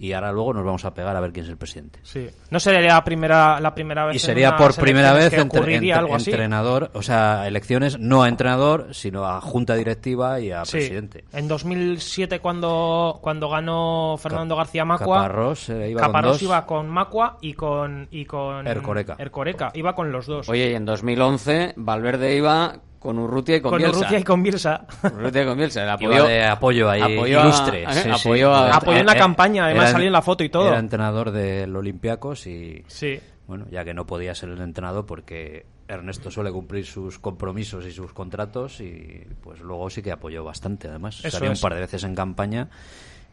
y 0.01 0.13
ahora 0.13 0.31
luego 0.31 0.53
nos 0.53 0.63
vamos 0.63 0.85
a 0.85 0.93
pegar 0.93 1.13
a 1.13 1.19
ver 1.19 1.33
quién 1.33 1.43
es 1.43 1.49
el 1.51 1.57
presidente. 1.57 1.99
Sí. 2.03 2.25
No 2.51 2.61
sería 2.61 2.79
la 2.79 3.03
primera, 3.03 3.59
la 3.59 3.75
primera 3.75 4.05
vez 4.05 4.15
Y 4.15 4.19
sería 4.19 4.55
por 4.55 4.73
primera 4.73 5.11
vez 5.11 5.33
entre, 5.33 5.75
entre- 5.75 5.91
algo 5.91 6.15
así. 6.15 6.29
entrenador, 6.31 6.89
o 6.93 7.01
sea, 7.01 7.45
elecciones 7.49 7.99
no 7.99 8.23
a 8.23 8.29
entrenador, 8.29 8.87
sino 8.95 9.25
a 9.25 9.41
junta 9.41 9.75
directiva 9.75 10.39
y 10.39 10.51
a 10.53 10.63
Sí. 10.63 10.77
presidente. 10.77 11.25
En 11.33 11.49
2007 11.49 12.39
cuando, 12.39 13.19
cuando 13.21 13.49
ganó 13.49 14.15
Fernando 14.17 14.55
García 14.55 14.85
Macua, 14.85 15.17
Caparrós, 15.17 15.67
eh, 15.67 15.89
iba 15.89 16.09
con 16.09 16.21
dos. 16.21 16.41
iba 16.43 16.65
con 16.65 16.87
Macua 16.87 17.37
y 17.41 17.53
con 17.55 18.07
y 18.09 18.23
con 18.23 18.65
Ercoreca. 18.67 19.17
Ercoreca, 19.19 19.71
iba 19.73 19.95
con 19.95 20.13
los 20.13 20.25
dos. 20.27 20.47
Oye, 20.47 20.71
y 20.71 20.75
en 20.75 20.85
2011 20.85 21.73
Valverde 21.75 22.37
iba 22.37 22.75
con 22.99 23.17
Urrutia 23.17 23.55
y 23.55 23.61
con, 23.61 23.71
con 23.71 23.77
Bielsa. 23.79 23.97
Urrutia 23.99 24.19
y 24.19 24.23
con 24.23 24.43
Bielsa. 24.43 24.85
Urrutia 25.03 25.41
y 25.41 25.45
con 25.45 25.57
Bielsa. 25.57 25.83
El 25.83 25.89
apoyo, 25.89 26.25
de 26.25 26.43
apoyo 26.45 26.89
ahí, 26.89 27.01
apoyó 27.01 27.39
a- 27.39 27.43
ilustre. 27.43 27.83
eh, 27.83 27.87
sí, 27.93 27.99
sí. 28.03 28.09
apoyó 28.09 28.53
a- 28.53 28.75
Apoyó 28.75 28.99
en 28.99 29.05
la 29.05 29.15
campaña, 29.15 29.65
además 29.65 29.85
Era- 29.85 29.91
salió 29.93 30.07
en 30.07 30.13
la 30.13 30.21
foto 30.21 30.43
y 30.43 30.49
todo. 30.49 30.67
Era 30.67 30.79
entrenador 30.79 31.31
del 31.31 31.75
Olympiacos 31.75 32.45
y... 32.47 32.83
Sí. 32.87 33.19
Bueno, 33.47 33.65
ya 33.71 33.83
que 33.83 33.93
no 33.95 34.05
podía 34.05 34.35
ser 34.35 34.49
el 34.49 34.61
entrenador 34.61 35.05
porque 35.07 35.65
Ernesto 35.87 36.29
suele 36.29 36.51
cumplir 36.51 36.85
sus 36.85 37.17
compromisos 37.17 37.83
y 37.87 37.91
sus 37.91 38.13
contratos 38.13 38.79
y 38.79 39.25
pues 39.41 39.59
luego 39.61 39.89
sí 39.89 40.03
que 40.03 40.11
apoyó 40.11 40.43
bastante 40.43 40.87
además. 40.87 41.19
Eso 41.23 41.37
Salió 41.39 41.51
es. 41.51 41.57
un 41.57 41.61
par 41.63 41.73
de 41.73 41.79
veces 41.79 42.03
en 42.03 42.13
campaña, 42.13 42.69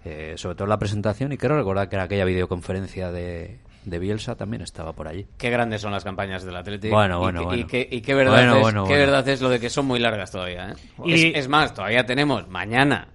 eh, 0.06 0.34
sobre 0.36 0.54
todo 0.54 0.64
en 0.64 0.70
la 0.70 0.78
presentación 0.78 1.32
y 1.32 1.36
creo 1.36 1.56
recordar 1.58 1.90
que 1.90 1.96
era 1.96 2.04
aquella 2.04 2.24
videoconferencia 2.24 3.10
de, 3.12 3.58
de 3.86 3.98
Bielsa 3.98 4.34
también 4.36 4.60
estaba 4.62 4.92
por 4.92 5.08
allí. 5.08 5.26
Qué 5.38 5.48
grandes 5.48 5.80
son 5.80 5.92
las 5.92 6.04
campañas 6.04 6.44
del 6.44 6.56
Atlético. 6.56 6.94
Bueno, 6.94 7.16
y, 7.16 7.20
bueno, 7.20 7.40
qué- 7.40 7.46
bueno. 7.46 7.60
Y, 7.62 7.64
qué, 7.66 7.88
y 7.90 8.00
qué 8.02 8.14
verdad, 8.14 8.32
Bueno, 8.34 8.56
es, 8.56 8.60
bueno, 8.60 8.84
qué 8.84 8.88
bueno. 8.90 9.06
verdad 9.06 9.28
es 9.28 9.40
lo 9.40 9.48
de 9.48 9.60
que 9.60 9.70
son 9.70 9.86
muy 9.86 9.98
largas 9.98 10.30
todavía. 10.30 10.70
¿eh? 10.72 10.74
Y- 11.06 11.12
Es, 11.14 11.36
es 11.36 11.48
más, 11.48 11.72
todavía 11.72 12.04
tenemos 12.04 12.46
mañana, 12.48 13.08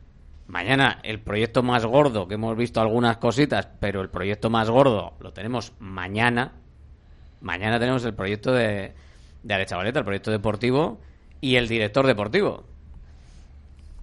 mañana 0.47 0.99
el 1.03 1.19
proyecto 1.19 1.61
más 1.61 1.85
gordo, 1.85 2.27
que 2.27 2.35
hemos 2.35 2.55
visto 2.57 2.81
algunas 2.81 3.17
cositas, 3.17 3.67
pero 3.79 4.01
el 4.01 4.09
proyecto 4.09 4.49
más 4.49 4.69
gordo 4.69 5.13
lo 5.19 5.33
tenemos 5.33 5.73
mañana. 5.79 6.53
Mañana 7.41 7.77
tenemos 7.79 8.03
el 8.05 8.13
proyecto 8.13 8.51
de, 8.53 8.93
de 9.43 9.53
Arechavaleta, 9.53 9.99
el 9.99 10.05
proyecto 10.05 10.31
deportivo 10.31 11.01
y 11.41 11.55
el 11.57 11.67
director 11.67 12.07
deportivo. 12.07 12.63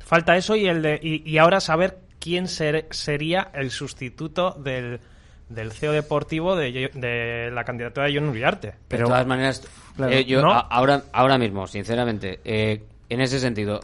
Falta 0.01 0.36
eso 0.36 0.57
y 0.57 0.66
el 0.66 0.82
de 0.82 0.99
y, 1.03 1.28
y 1.31 1.39
ahora 1.39 1.61
saber 1.61 1.99
quién 2.19 2.49
ser- 2.49 2.86
sería 2.90 3.51
el 3.55 3.70
sustituto 3.70 4.53
del, 4.53 5.01
del 5.49 5.73
CEO 5.73 5.93
deportivo 5.93 6.57
de, 6.57 6.91
de 6.95 7.51
la 7.53 7.65
candidatura 7.65 8.07
de 8.07 8.15
John 8.15 8.29
Uriarte. 8.29 8.75
de 8.89 8.99
todas 8.99 9.27
maneras, 9.27 9.66
Claro. 9.97 10.12
eh, 10.12 10.25
yo 10.25 10.43
¿No? 10.43 10.53
a- 10.53 10.61
ahora, 10.61 11.05
ahora 11.12 11.39
mismo, 11.39 11.66
sinceramente, 11.66 12.41
eh, 12.45 12.85
en 13.09 13.20
ese 13.20 13.41
sentido, 13.41 13.81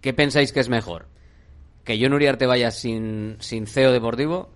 ¿qué 0.00 0.12
pensáis 0.12 0.52
que 0.52 0.60
es 0.60 0.68
mejor? 0.68 1.06
¿Que 1.84 1.98
John 2.02 2.12
Uriarte 2.12 2.46
vaya 2.46 2.70
sin, 2.72 3.36
sin 3.38 3.66
CEO 3.66 3.92
deportivo? 3.92 4.50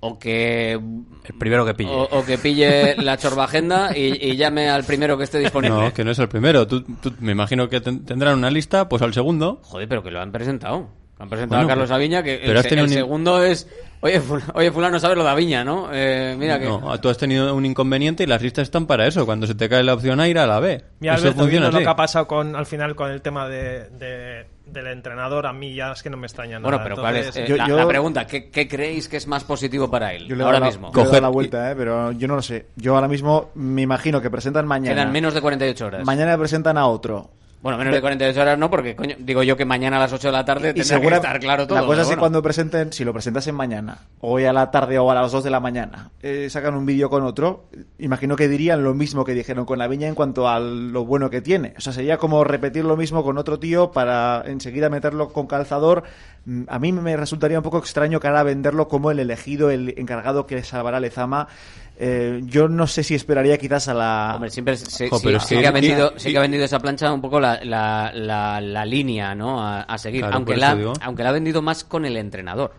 ¿O 0.00 0.18
que, 0.18 0.72
El 0.72 1.38
primero 1.38 1.64
que 1.64 1.72
pille. 1.72 1.90
o, 1.90 2.02
o 2.02 2.24
que 2.26 2.36
pille 2.36 2.94
la 2.96 3.16
chorbagenda 3.16 3.96
y, 3.96 4.18
y 4.32 4.36
llame 4.36 4.68
al 4.68 4.84
primero 4.84 5.16
que 5.16 5.24
esté 5.24 5.38
disponible? 5.38 5.80
No, 5.80 5.94
que 5.94 6.04
no 6.04 6.10
es 6.10 6.18
el 6.18 6.28
primero. 6.28 6.66
Tú, 6.66 6.82
tú- 6.82 7.14
me 7.20 7.32
imagino 7.32 7.70
que 7.70 7.80
ten- 7.80 8.04
tendrán 8.04 8.36
una 8.36 8.50
lista, 8.50 8.86
pues 8.86 9.00
al 9.00 9.14
segundo. 9.14 9.60
Joder, 9.62 9.88
pero 9.88 10.02
que 10.02 10.10
lo 10.10 10.20
han 10.20 10.30
presentado. 10.30 10.90
Han 11.18 11.28
presentado 11.28 11.60
Bueno, 11.60 11.66
a 11.66 11.68
Carlos 11.68 11.88
pero- 11.88 11.94
Aviña, 11.96 12.22
que 12.22 12.38
pero 12.38 12.52
el, 12.52 12.56
has 12.58 12.62
se- 12.64 12.68
tenido 12.70 12.84
el 12.86 12.90
un- 12.90 12.94
segundo 12.96 13.44
es... 13.44 13.68
Oye, 14.00 14.20
fula- 14.20 14.42
oye, 14.54 14.70
fulano, 14.72 14.98
sabes 14.98 15.16
lo 15.16 15.24
de 15.24 15.30
Aviña, 15.30 15.64
¿no? 15.64 15.88
Eh, 15.92 16.34
mira 16.38 16.58
que... 16.58 16.66
No, 16.66 17.00
tú 17.00 17.08
has 17.08 17.16
tenido 17.16 17.54
un 17.54 17.64
inconveniente 17.64 18.24
y 18.24 18.26
las 18.26 18.42
listas 18.42 18.64
están 18.64 18.86
para 18.86 19.06
eso. 19.06 19.24
Cuando 19.24 19.46
se 19.46 19.54
te 19.54 19.68
cae 19.68 19.82
la 19.84 19.94
opción 19.94 20.20
A, 20.20 20.28
ir 20.28 20.38
a 20.38 20.46
la 20.46 20.60
B. 20.60 20.84
Mira, 21.00 21.14
eso 21.14 21.22
Alberto, 21.22 21.38
funciona 21.42 21.50
viendo 21.50 21.70
lo 21.70 21.76
así. 21.78 21.84
que 21.84 21.90
ha 21.90 21.96
pasado 21.96 22.26
con, 22.26 22.54
al 22.56 22.66
final 22.66 22.94
con 22.96 23.10
el 23.10 23.22
tema 23.22 23.48
de, 23.48 23.88
de- 23.90 24.46
del 24.66 24.86
entrenador, 24.88 25.46
a 25.46 25.52
mí 25.52 25.72
ya 25.74 25.92
es 25.92 26.02
que 26.02 26.10
no 26.10 26.16
me 26.16 26.26
extraña 26.26 26.58
nada. 26.58 26.68
Bueno, 26.68 26.80
pero 26.82 26.96
¿cuál 26.96 27.16
es 27.16 27.28
Entonces, 27.36 27.50
eh, 27.50 27.56
la, 27.58 27.68
la 27.68 27.86
pregunta? 27.88 28.26
¿qué, 28.26 28.50
qué 28.50 28.66
creéis 28.68 29.08
que 29.08 29.16
es 29.18 29.26
más 29.26 29.44
positivo 29.44 29.88
para 29.90 30.12
él 30.12 30.26
Yo 30.26 30.34
le 30.36 30.42
ahora 30.44 30.58
la- 30.60 30.66
mismo? 30.66 30.90
yo 30.92 31.10
le 31.10 31.20
la 31.20 31.28
vuelta, 31.28 31.70
eh, 31.70 31.74
pero 31.76 32.12
yo 32.12 32.26
no 32.28 32.34
lo 32.36 32.42
sé. 32.42 32.66
Yo 32.76 32.94
ahora 32.96 33.08
mismo 33.08 33.50
me 33.54 33.82
imagino 33.82 34.20
que 34.20 34.28
presentan 34.30 34.66
mañana. 34.66 34.94
Quedan 34.96 35.12
menos 35.12 35.32
de 35.32 35.40
48 35.40 35.86
horas. 35.86 36.04
Mañana 36.04 36.36
presentan 36.36 36.76
a 36.76 36.86
otro. 36.88 37.30
Bueno, 37.64 37.78
menos 37.78 37.94
de 37.94 38.00
48 38.02 38.40
horas 38.42 38.58
no, 38.58 38.70
porque 38.70 38.94
coño, 38.94 39.16
digo 39.18 39.42
yo 39.42 39.56
que 39.56 39.64
mañana 39.64 39.96
a 39.96 40.00
las 40.00 40.12
8 40.12 40.28
de 40.28 40.32
la 40.32 40.44
tarde 40.44 40.74
tendrá 40.74 40.84
segura- 40.84 41.10
que 41.20 41.26
estar 41.26 41.40
claro 41.40 41.66
todo. 41.66 41.80
La 41.80 41.86
cosa 41.86 42.02
es 42.02 42.06
que 42.06 42.10
bueno. 42.10 42.20
cuando 42.20 42.42
presenten, 42.42 42.92
si 42.92 43.04
lo 43.04 43.12
presentasen 43.14 43.54
mañana, 43.54 43.98
hoy 44.20 44.44
a 44.44 44.52
la 44.52 44.70
tarde 44.70 44.98
o 44.98 45.10
a 45.10 45.14
las 45.14 45.32
2 45.32 45.42
de 45.42 45.50
la 45.50 45.60
mañana, 45.60 46.10
eh, 46.22 46.48
sacan 46.50 46.74
un 46.76 46.84
vídeo 46.86 47.08
con 47.10 47.22
otro, 47.24 47.64
imagino 47.98 48.36
que 48.36 48.48
dirían 48.48 48.84
lo 48.84 48.92
mismo 48.94 49.24
que 49.24 49.32
dijeron 49.32 49.64
con 49.64 49.78
la 49.78 49.88
viña 49.88 50.06
en 50.08 50.14
cuanto 50.14 50.46
a 50.46 50.60
lo 50.60 51.04
bueno 51.06 51.30
que 51.30 51.40
tiene. 51.40 51.72
O 51.76 51.80
sea, 51.80 51.92
sería 51.94 52.18
como 52.18 52.44
repetir 52.44 52.84
lo 52.84 52.96
mismo 52.96 53.24
con 53.24 53.38
otro 53.38 53.58
tío 53.58 53.90
para 53.92 54.42
enseguida 54.46 54.90
meterlo 54.90 55.30
con 55.30 55.46
calzador. 55.46 56.02
Mm, 56.44 56.64
A 56.68 56.78
mí 56.78 56.92
me 56.92 57.16
resultaría 57.16 57.58
un 57.58 57.62
poco 57.64 57.78
extraño 57.78 58.20
que 58.20 58.26
ahora 58.26 58.42
venderlo 58.42 58.88
como 58.88 59.10
el 59.10 59.18
elegido, 59.20 59.70
el 59.70 59.94
encargado 59.96 60.46
que 60.46 60.62
salvará 60.62 60.98
a 60.98 61.00
Lezama. 61.00 61.48
Eh, 61.96 62.40
yo 62.44 62.68
no 62.68 62.86
sé 62.88 63.04
si 63.04 63.14
esperaría 63.14 63.56
quizás 63.56 63.86
a 63.88 63.94
la... 63.94 64.32
Hombre, 64.34 64.50
siempre 64.50 64.76
se- 64.76 65.08
Jo, 65.08 65.18
sí, 65.18 65.26
pero 65.26 65.38
es 65.38 65.44
sí 65.44 65.56
que- 65.56 65.66
ha 65.66 65.70
vendido, 65.70 66.12
sí 66.16 66.32
que 66.32 66.38
ha 66.38 66.40
vendido 66.40 66.64
esa 66.64 66.80
plancha 66.80 67.12
un 67.12 67.20
poco 67.20 67.38
la, 67.38 67.60
la, 67.64 68.10
la, 68.12 68.60
la 68.60 68.84
línea, 68.84 69.34
¿no? 69.34 69.62
A, 69.64 69.82
a 69.82 69.96
seguir. 69.98 70.22
Claro, 70.22 70.36
aunque, 70.36 70.56
la, 70.56 70.74
digo. 70.74 70.92
aunque 71.00 71.22
la 71.22 71.28
ha 71.28 71.32
vendido 71.32 71.62
más 71.62 71.84
con 71.84 72.04
el 72.04 72.16
entrenador. 72.16 72.72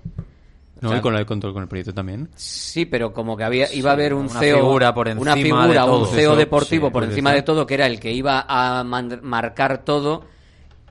No, 0.81 0.89
O 0.89 0.91
sea, 0.91 0.99
y 0.99 1.01
con 1.01 1.15
el 1.15 1.25
control 1.25 1.53
con 1.53 1.61
el 1.63 1.69
proyecto 1.69 1.93
también. 1.93 2.29
Sí, 2.35 2.85
pero 2.85 3.13
como 3.13 3.37
que 3.37 3.45
había 3.45 3.73
iba 3.73 3.91
a 3.91 3.93
haber 3.93 4.13
un 4.13 4.25
una 4.29 4.39
CEO 4.41 4.57
figura 4.57 4.93
por 4.93 5.07
una 5.07 5.31
encima 5.33 5.61
figura, 5.63 5.81
de 5.81 5.87
todo. 5.87 5.99
un 6.01 6.07
CEO 6.07 6.19
Eso, 6.31 6.35
deportivo 6.35 6.87
sí, 6.87 6.93
por 6.93 7.03
encima 7.05 7.29
ser. 7.29 7.37
de 7.39 7.43
todo 7.43 7.65
que 7.65 7.73
era 7.75 7.85
el 7.87 7.99
que 8.01 8.11
iba 8.11 8.45
a 8.47 8.83
marcar 8.83 9.77
todo. 9.85 10.25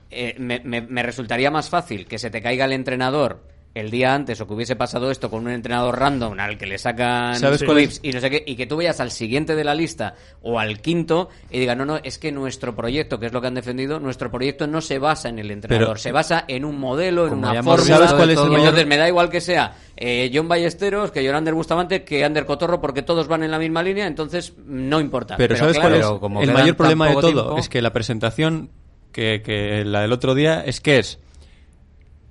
eh, 0.09 0.35
me, 0.39 0.59
me- 0.61 0.81
me 0.81 1.03
resultaría 1.03 1.51
más 1.51 1.69
fácil 1.69 2.07
que 2.07 2.17
se 2.17 2.31
te 2.31 2.41
caiga 2.41 2.65
el 2.65 2.71
entrenador 2.73 3.41
el 3.75 3.91
día 3.91 4.15
antes 4.15 4.39
o 4.41 4.47
que 4.47 4.53
hubiese 4.53 4.75
pasado 4.75 5.11
esto 5.11 5.29
con 5.29 5.45
un 5.45 5.51
entrenador 5.51 5.99
random 5.99 6.39
al 6.39 6.57
que 6.57 6.65
le 6.65 6.77
sacan 6.77 7.35
¿Sabes 7.37 7.61
y 8.01 8.11
no 8.13 8.19
sé 8.21 8.29
qué 8.29 8.43
y 8.47 8.55
que 8.55 8.65
tú 8.65 8.77
vayas 8.77 8.99
al 9.01 9.11
siguiente 9.11 9.53
de 9.55 9.63
la 9.65 9.75
lista 9.75 10.15
o 10.41 10.57
al 10.59 10.79
quinto 10.79 11.29
y 11.51 11.59
digas 11.59 11.75
no 11.77 11.85
no 11.85 11.97
es 12.01 12.17
que 12.17 12.31
nuestro 12.31 12.73
proyecto 12.73 13.19
que 13.19 13.25
es 13.27 13.33
lo 13.33 13.41
que 13.41 13.47
han 13.47 13.53
defendido 13.53 13.99
nuestro 13.99 14.31
proyecto 14.31 14.65
no 14.65 14.79
se 14.81 14.97
basa 14.97 15.27
en 15.29 15.39
el 15.39 15.51
entrenador 15.51 15.87
Pero- 15.89 15.97
se 15.99 16.11
basa 16.13 16.45
en 16.47 16.63
un 16.65 16.79
modelo 16.79 17.27
en 17.27 17.33
una 17.33 17.61
fórmula 17.61 17.97
¿Sabes 17.97 18.13
cuál 18.13 18.29
es 18.31 18.37
el 18.39 18.45
y 18.45 18.47
mayor- 18.47 18.59
entonces 18.61 18.87
me 18.87 18.97
da 18.97 19.07
igual 19.09 19.29
que 19.29 19.41
sea 19.41 19.75
eh, 19.97 20.29
John 20.33 20.47
Ballesteros, 20.49 21.11
que 21.11 21.23
Yorander 21.23 21.53
Bustamante, 21.53 22.03
que 22.03 22.25
Ander 22.25 22.45
Cotorro, 22.45 22.81
porque 22.81 23.01
todos 23.01 23.29
van 23.29 23.43
en 23.43 23.51
la 23.51 23.57
misma 23.59 23.81
línea, 23.81 24.07
entonces 24.07 24.53
no 24.65 24.99
importa. 24.99 25.35
Pero, 25.37 25.55
¿sabes 25.55 25.77
claro, 25.79 25.89
cuál 25.89 26.01
es? 26.01 26.19
como 26.19 26.41
el 26.41 26.51
mayor 26.51 26.75
problema 26.75 27.07
de 27.07 27.13
todo 27.13 27.21
tiempo- 27.31 27.57
es 27.57 27.69
que 27.69 27.81
la 27.81 27.93
presentación, 27.93 28.71
que, 29.13 29.41
que 29.41 29.85
la 29.85 30.01
del 30.01 30.11
otro 30.11 30.35
día, 30.35 30.61
es 30.65 30.81
que 30.81 30.99
es. 30.99 31.19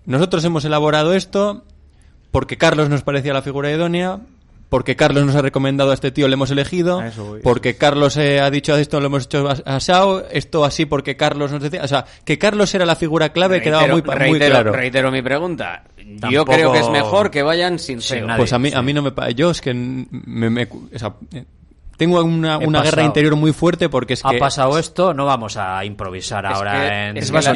Nosotros 0.06 0.44
hemos 0.44 0.64
elaborado 0.64 1.14
esto 1.14 1.64
porque 2.30 2.56
Carlos 2.56 2.88
nos 2.88 3.02
parecía 3.02 3.32
la 3.32 3.42
figura 3.42 3.70
idónea, 3.70 4.18
porque 4.68 4.96
Carlos 4.96 5.24
nos 5.24 5.36
ha 5.36 5.42
recomendado 5.42 5.92
a 5.92 5.94
este 5.94 6.10
tío, 6.10 6.26
le 6.26 6.34
hemos 6.34 6.50
elegido, 6.50 7.00
voy, 7.16 7.40
porque 7.42 7.76
Carlos 7.76 8.16
eh, 8.16 8.40
ha 8.40 8.50
dicho 8.50 8.76
esto, 8.76 8.98
lo 8.98 9.06
hemos 9.06 9.26
hecho 9.26 9.48
a 9.48 9.78
Sao, 9.80 10.24
esto 10.30 10.64
así 10.64 10.84
porque 10.84 11.16
Carlos 11.16 11.52
nos 11.52 11.62
decía. 11.62 11.82
O 11.84 11.88
sea, 11.88 12.04
que 12.24 12.38
Carlos 12.38 12.74
era 12.74 12.84
la 12.84 12.96
figura 12.96 13.28
clave, 13.28 13.62
quedaba 13.62 13.86
muy, 13.86 14.00
reitero, 14.00 14.50
claro. 14.50 14.72
reitero 14.72 15.10
mi 15.12 15.22
pregunta. 15.22 15.84
Yo 16.30 16.44
creo 16.44 16.72
que 16.72 16.80
es 16.80 16.90
mejor 16.90 17.30
que 17.30 17.42
vayan 17.42 17.78
sin 17.78 17.98
nadie. 17.98 18.36
Pues 18.36 18.52
a 18.52 18.58
mí, 18.58 18.70
a 18.74 18.80
sí. 18.80 18.84
mí 18.84 18.92
no 18.92 19.02
me 19.02 19.12
Yo 19.34 19.50
es 19.50 19.60
que 19.60 19.72
me, 19.72 20.50
me- 20.50 20.64
o 20.64 20.98
sea, 20.98 21.14
tengo 21.96 22.22
una, 22.22 22.58
una 22.58 22.82
guerra 22.82 23.02
interior 23.04 23.36
muy 23.36 23.52
fuerte 23.52 23.88
porque 23.88 24.14
es 24.14 24.24
Ha 24.24 24.30
que. 24.30 24.38
pasado 24.38 24.78
esto, 24.78 25.14
no 25.14 25.24
vamos 25.26 25.56
a 25.56 25.84
improvisar 25.84 26.44
Es 26.46 26.50
ahora 26.52 26.72
que- 26.88 27.08
en 27.10 27.16
es 27.18 27.32
más 27.32 27.46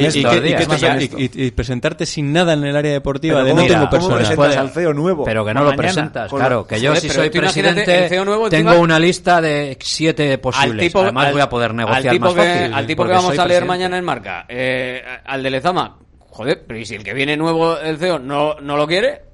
y, 1.37 1.51
presentarte 1.51 2.05
sin 2.05 2.31
nada 2.33 2.53
en 2.53 2.63
el 2.63 2.75
área 2.75 2.91
deportiva 2.91 3.35
Pero 3.35 3.45
de 3.45 3.51
¿cómo- 3.51 3.61
no 3.61 3.67
tengo 3.67 3.79
¿cómo 3.89 3.89
personas. 4.09 4.35
Puede- 4.35 4.57
al 4.57 4.69
CEO 4.69 4.93
nuevo? 4.93 5.23
Pero 5.23 5.45
que 5.45 5.53
no 5.53 5.61
lo 5.61 5.65
mañana, 5.67 5.77
presentas, 5.83 6.31
claro. 6.31 6.65
Que 6.67 6.79
yo 6.81 6.91
Joder, 6.91 7.01
si 7.01 7.09
soy 7.09 7.29
presidente 7.29 8.03
el 8.03 8.09
CEO 8.09 8.25
nuevo 8.25 8.49
tengo 8.49 8.69
encima- 8.71 8.83
una 8.83 8.99
lista 8.99 9.41
de 9.41 9.77
siete 9.81 10.37
posibles. 10.37 10.93
Además 10.95 11.25
al- 11.27 11.31
voy 11.33 11.41
a 11.41 11.49
poder 11.49 11.73
negociar 11.73 12.07
al 12.07 12.11
tipo 12.13 12.25
más 12.25 12.33
que, 12.35 12.39
fácil. 12.59 12.73
Al 12.73 12.87
tipo 12.87 13.03
que 13.05 13.09
vamos 13.11 13.25
a 13.29 13.31
leer 13.33 13.45
presidente. 13.45 13.65
mañana 13.65 13.97
en 13.97 14.05
marca, 14.05 14.45
eh, 14.49 15.03
al 15.25 15.43
de 15.43 15.49
Lezama, 15.49 15.97
joder, 16.29 16.63
pero 16.67 16.79
¿y 16.79 16.85
si 16.85 16.95
el 16.95 17.03
que 17.03 17.13
viene 17.13 17.35
nuevo, 17.37 17.77
el 17.77 17.97
CEO, 17.97 18.19
no, 18.19 18.55
no 18.61 18.77
lo 18.77 18.87
quiere? 18.87 19.28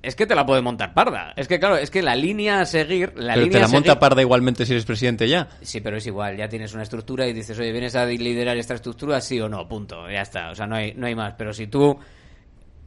Es 0.00 0.14
que 0.14 0.26
te 0.26 0.34
la 0.36 0.46
puede 0.46 0.62
montar 0.62 0.94
parda. 0.94 1.32
Es 1.36 1.48
que, 1.48 1.58
claro, 1.58 1.76
es 1.76 1.90
que 1.90 2.02
la 2.02 2.14
línea 2.14 2.60
a 2.60 2.66
seguir. 2.66 3.12
La 3.16 3.34
Pero 3.34 3.44
línea 3.46 3.52
te 3.58 3.60
la 3.60 3.66
seguir- 3.66 3.74
monta 3.74 3.98
parda 3.98 4.22
igualmente 4.22 4.64
si 4.64 4.72
eres 4.72 4.84
presidente 4.84 5.28
ya. 5.28 5.48
Sí, 5.60 5.80
pero 5.80 5.96
es 5.96 6.06
igual, 6.06 6.36
ya 6.36 6.48
tienes 6.48 6.72
una 6.72 6.84
estructura 6.84 7.26
y 7.26 7.32
dices, 7.32 7.58
oye, 7.58 7.72
¿vienes 7.72 7.96
a 7.96 8.06
liderar 8.06 8.56
esta 8.56 8.74
estructura? 8.74 9.20
Sí 9.20 9.40
o 9.40 9.48
no, 9.48 9.66
punto, 9.68 10.08
ya 10.08 10.22
está, 10.22 10.50
o 10.50 10.54
sea, 10.54 10.66
no 10.68 10.76
hay, 10.76 10.94
no 10.94 11.06
hay 11.08 11.14
más. 11.16 11.34
Pero 11.36 11.52
si 11.52 11.66
tú... 11.66 11.98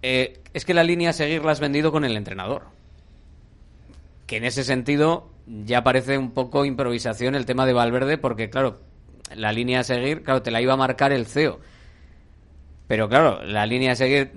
eh, 0.02 0.40
es 0.54 0.64
que 0.66 0.74
la 0.74 0.84
línea 0.86 1.10
a 1.10 1.14
seguir 1.14 1.44
la 1.44 1.52
has 1.52 1.60
vendido 1.60 1.92
con 1.92 2.06
el 2.06 2.16
entrenador. 2.16 2.64
Que 4.26 4.38
en 4.38 4.46
ese 4.46 4.64
sentido 4.64 5.30
ya 5.66 5.84
parece 5.84 6.18
un 6.18 6.32
poco 6.32 6.64
improvisación 6.64 7.36
el 7.36 7.46
tema 7.46 7.66
de 7.66 7.74
Valverde, 7.74 8.18
porque 8.18 8.50
claro, 8.50 8.80
la 9.36 9.52
línea 9.52 9.82
a 9.82 9.84
seguir, 9.84 10.24
claro, 10.24 10.42
te 10.42 10.52
la 10.52 10.62
iba 10.62 10.74
a 10.74 10.78
marcar 10.78 11.12
el 11.12 11.26
CEO. 11.26 11.60
Pero 12.88 13.10
claro, 13.10 13.44
la 13.44 13.66
línea 13.66 13.92
a 13.94 13.96
seguir 13.96 14.32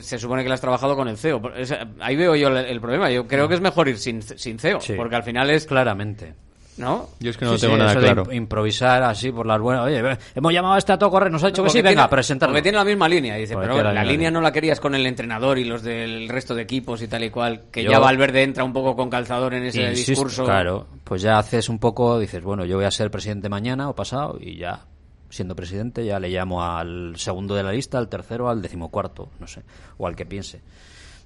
se 0.00 0.18
supone 0.18 0.42
que 0.42 0.48
la 0.48 0.54
has 0.56 0.60
trabajado 0.60 0.96
con 0.96 1.08
el 1.08 1.16
CEO. 1.16 1.40
Es- 1.56 1.74
ahí 2.00 2.16
veo 2.16 2.34
yo 2.36 2.48
el, 2.48 2.56
el 2.58 2.80
problema. 2.80 3.10
Yo 3.10 3.26
creo 3.26 3.48
que 3.48 3.54
es 3.54 3.60
mejor 3.60 3.88
ir 3.88 3.98
sin, 3.98 4.22
sin 4.22 4.58
CEO, 4.58 4.80
Sí. 4.80 4.94
porque 4.96 5.16
al 5.16 5.22
final 5.22 5.50
es 5.50 5.66
Claramente. 5.66 6.34
¿No? 6.76 7.08
Yo 7.18 7.30
es 7.30 7.36
que 7.36 7.44
no 7.44 7.54
Sí, 7.56 7.62
tengo 7.62 7.74
sí, 7.74 7.80
nada 7.80 7.92
de 7.94 7.98
claro. 8.00 8.24
imp- 8.26 8.34
improvisar 8.36 9.02
así 9.02 9.32
por 9.32 9.44
las 9.46 9.58
buenas. 9.60 9.84
Oye, 9.86 10.00
hemos 10.36 10.52
llamado 10.52 10.74
a 10.74 10.78
este 10.78 10.92
a 10.92 10.96
todo 10.96 11.10
correr, 11.10 11.28
nos 11.32 11.42
ha 11.42 11.48
dicho 11.48 11.64
que 11.64 11.70
sí, 11.70 11.82
venga, 11.82 12.08
presentarlo. 12.08 12.52
Porque 12.52 12.62
tiene 12.62 12.78
la 12.78 12.84
misma 12.84 13.08
línea. 13.08 13.34
Dice, 13.34 13.54
Porque 13.54 13.66
pero 13.68 13.78
la, 13.78 13.82
la 13.82 13.90
misma 13.90 14.02
línea 14.04 14.12
línea. 14.28 14.30
no 14.30 14.40
la 14.40 14.52
querías 14.52 14.78
con 14.78 14.94
el 14.94 15.04
entrenador 15.04 15.58
y 15.58 15.64
los 15.64 15.82
del 15.82 16.28
resto 16.28 16.54
de 16.54 16.62
equipos 16.62 17.02
y 17.02 17.08
tal 17.08 17.24
y 17.24 17.30
cual. 17.30 17.62
Que 17.72 17.82
Yo- 17.82 17.90
ya 17.90 17.98
Valverde 17.98 18.44
entra 18.44 18.62
un 18.62 18.72
poco 18.72 18.94
con 18.94 19.10
calzador 19.10 19.54
en 19.54 19.64
ese 19.64 19.82
Insisto, 19.90 20.12
discurso. 20.12 20.44
Claro, 20.44 20.86
pues 21.02 21.20
ya 21.20 21.40
haces 21.40 21.68
un 21.68 21.80
poco, 21.80 22.16
dices, 22.20 22.44
bueno, 22.44 22.64
yo 22.64 22.76
voy 22.76 22.84
a 22.84 22.92
ser 22.92 23.10
presidente 23.10 23.48
mañana 23.48 23.88
o 23.88 23.96
pasado 23.96 24.38
y 24.40 24.56
ya, 24.58 24.82
siendo 25.30 25.54
presidente, 25.54 26.04
ya 26.04 26.18
le 26.18 26.28
llamo 26.28 26.64
al 26.64 27.14
segundo 27.16 27.54
de 27.54 27.62
la 27.62 27.72
lista, 27.72 27.98
al 27.98 28.08
tercero, 28.08 28.48
al 28.48 28.62
decimocuarto, 28.62 29.30
no 29.38 29.46
sé, 29.46 29.62
o 29.98 30.06
al 30.06 30.16
que 30.16 30.26
piense. 30.26 30.60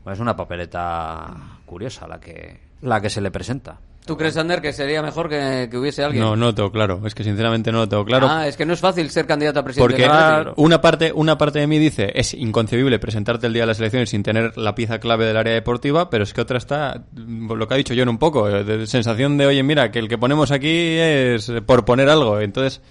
Bueno, 0.05 0.15
es 0.15 0.21
una 0.21 0.37
papeleta 0.37 1.61
curiosa 1.65 2.09
la 2.09 2.19
que, 2.19 2.61
la 2.83 3.01
que 3.01 3.11
se 3.11 3.21
le 3.21 3.31
presenta. 3.31 3.79
¿Tú 4.05 4.17
crees, 4.17 4.37
Ander, 4.37 4.61
que 4.61 4.73
sería 4.73 5.01
mejor 5.01 5.29
que, 5.29 5.69
que 5.71 5.79
hubiese 5.79 6.03
alguien? 6.03 6.25
No, 6.25 6.35
no 6.35 6.47
lo 6.47 6.55
tengo 6.55 6.73
claro. 6.73 7.01
Es 7.07 7.15
que 7.15 7.23
sinceramente 7.23 7.71
no 7.71 7.79
lo 7.79 7.89
tengo 7.89 8.05
claro. 8.05 8.27
Ah, 8.29 8.49
es 8.49 8.57
que 8.57 8.67
no 8.67 8.73
es 8.73 8.81
fácil 8.81 9.09
ser 9.11 9.27
candidato 9.27 9.61
a 9.61 9.63
presidente. 9.63 9.95
Porque 9.95 10.53
una 10.57 10.81
parte, 10.81 11.13
una 11.15 11.39
parte 11.39 11.61
de 11.61 11.69
mí 11.69 11.79
dice 11.79 12.11
es 12.13 12.35
inconcebible 12.35 12.99
presentarte 12.99 13.47
el 13.47 13.53
día 13.53 13.63
de 13.63 13.69
las 13.69 13.79
elecciones 13.79 14.11
sin 14.11 14.25
tener 14.25 14.59
la 14.59 14.75
pieza 14.75 14.99
clave 14.99 15.25
del 15.27 15.37
área 15.37 15.55
deportiva, 15.55 16.11
pero 16.11 16.25
es 16.25 16.35
que 16.35 16.41
otra 16.41 16.59
está, 16.59 17.05
mm, 17.13 17.53
lo 17.53 17.69
que 17.69 17.75
ha 17.75 17.77
dicho 17.77 17.95
John 17.97 18.09
un 18.09 18.19
poco, 18.19 18.49
eh, 18.49 18.65
de 18.65 18.89
sensación 18.89 19.39
de, 19.39 19.47
oye, 19.47 19.63
mira, 19.63 19.93
que 19.93 20.01
el 20.01 20.09
que 20.09 20.19
ponemos 20.19 20.51
aquí 20.51 20.97
es 20.99 21.53
por 21.65 21.85
poner 21.85 22.09
algo. 22.09 22.41
Entonces, 22.41 22.83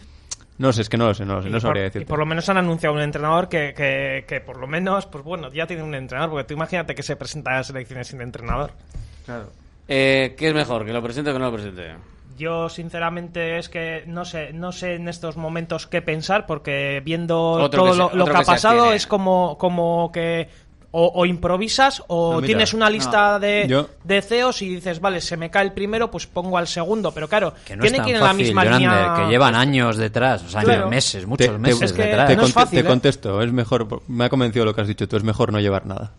no 0.58 0.72
sé, 0.74 0.82
es 0.82 0.90
que 0.90 0.98
no 0.98 1.08
lo 1.08 1.14
sé, 1.14 1.26
no 1.26 1.36
lo 1.36 1.42
sé, 1.42 1.48
Y 1.50 1.52
no 1.52 1.56
por, 1.56 1.62
sabría 1.62 1.82
y 1.82 1.86
decirte. 1.86 2.08
por 2.08 2.20
lo 2.20 2.26
menos 2.26 2.48
han 2.50 2.58
anunciado 2.58 2.96
un 2.96 3.02
entrenador 3.02 3.50
que, 3.50 3.74
que, 3.76 4.26
que 4.28 4.42
por 4.42 4.58
lo 4.58 4.68
menos, 4.68 5.06
pues 5.08 5.24
bueno, 5.24 5.52
ya 5.52 5.66
tiene 5.68 5.82
un 5.84 5.96
entrenador, 5.96 6.30
porque 6.32 6.44
tú 6.46 6.54
imagínate 6.54 6.94
que 6.94 7.04
se 7.04 7.16
presenta 7.16 7.52
a 7.52 7.58
las 7.58 7.70
elecciones 7.72 8.08
sin 8.08 8.22
entrenador. 8.22 8.72
Eh, 9.88 10.36
¿Qué 10.38 10.50
es 10.50 10.54
mejor, 10.54 10.86
que 10.86 10.94
lo 10.94 11.02
presente 11.02 11.32
o 11.32 11.34
que 11.34 11.40
no 11.40 11.46
lo 11.46 11.54
presente? 11.54 11.94
Yo 12.38 12.70
sinceramente 12.70 13.58
es 13.58 13.70
que 13.70 14.04
no 14.08 14.26
sé, 14.26 14.54
no 14.54 14.72
sé 14.72 14.96
en 14.96 15.08
estos 15.10 15.38
momentos 15.38 15.86
qué 15.88 16.02
pensar 16.02 16.46
porque 16.46 17.02
viendo 17.04 17.52
Otro 17.52 17.84
todo 17.84 17.86
que 17.88 17.92
se- 18.12 18.18
lo, 18.18 18.26
que 18.26 18.32
ha 18.32 18.42
pasado 18.42 18.76
abstiene. 18.78 18.96
es 18.96 19.06
como, 19.08 19.58
como 19.58 20.12
que 20.12 20.50
o, 20.94 21.12
o 21.16 21.26
improvisas 21.26 22.04
o 22.08 22.34
No, 22.34 22.36
mira, 22.42 22.48
tienes 22.48 22.74
una 22.74 22.90
lista 22.90 23.34
no. 23.34 23.40
de, 23.40 23.66
Yo- 23.68 23.90
de 24.04 24.22
CEOs 24.22 24.62
y 24.62 24.76
dices, 24.76 25.00
vale, 25.00 25.22
se 25.22 25.38
me 25.38 25.50
cae 25.50 25.64
el 25.64 25.72
primero, 25.72 26.12
pues 26.12 26.28
pongo 26.28 26.58
al 26.58 26.68
segundo. 26.68 27.12
Pero 27.14 27.28
claro, 27.30 27.54
Que 27.66 27.76
no 27.78 27.82
tiene 27.82 27.98
es 27.98 28.02
tan 28.02 28.06
que 28.06 28.10
ir 28.12 28.18
en 28.18 28.24
la 28.24 28.34
misma 28.34 28.64
Jonander, 28.66 28.90
línea. 28.92 29.14
que 29.16 29.32
llevan 29.32 29.56
años 29.56 29.96
detrás, 29.98 30.44
o 30.44 30.50
sea, 30.50 30.64
Claro. 30.64 30.90
meses, 30.90 31.26
muchos 31.26 31.48
te- 31.48 31.58
meses 31.58 31.82
Es 31.82 31.94
que 31.94 32.04
detrás. 32.04 32.28
te, 32.28 32.36
no 32.36 32.48
fácil, 32.48 32.80
te 32.82 32.86
¿eh? 32.86 32.90
contesto, 32.90 33.42
es 33.42 33.52
mejor, 33.54 34.02
me 34.08 34.26
ha 34.26 34.30
convencido 34.30 34.66
lo 34.66 34.76
que 34.76 34.82
has 34.82 34.88
dicho 34.88 35.08
tú, 35.08 35.16
es 35.18 35.24
mejor 35.24 35.54
no 35.54 35.60
llevar 35.60 35.86
nada. 35.86 36.12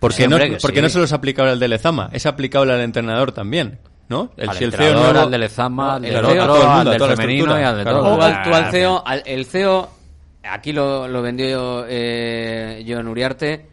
Porque, 0.00 0.24
Sí, 0.24 0.28
no, 0.28 0.36
porque 0.60 0.76
sí. 0.78 0.82
no 0.82 0.88
solo 0.88 1.04
es 1.04 1.12
aplicable 1.12 1.52
al 1.52 1.60
de 1.60 1.68
Lezama, 1.68 2.10
es 2.12 2.26
aplicable 2.26 2.72
al 2.72 2.80
entrenador 2.80 3.30
también, 3.32 3.78
¿no? 4.08 4.30
El, 4.36 4.50
Al 4.50 4.56
si 4.56 4.64
el 4.64 4.72
CEO 4.72 4.80
entrenador, 4.82 5.12
nuevo- 5.12 5.24
al 5.26 5.30
de 5.30 5.38
Lezama, 5.38 5.94
al 5.94 6.02
del 6.02 6.12
CEO, 6.12 6.42
otro, 6.52 6.70
al 6.70 6.84
del 6.90 7.16
femenino 7.16 7.60
y 7.60 7.62
al 7.62 7.76
de 7.78 7.82
claro. 7.84 7.98
todo. 8.02 8.14
O 8.16 8.22
al, 8.22 8.42
tú 8.42 8.52
al 8.54 8.70
CEO, 8.72 9.02
al- 9.06 9.22
el 9.24 9.46
CEO, 9.46 9.88
aquí 10.42 10.72
lo, 10.72 11.08
lo 11.08 11.22
vendió 11.22 11.86
eh, 11.88 12.84
Joan 12.86 13.08
Uriarte, 13.08 13.66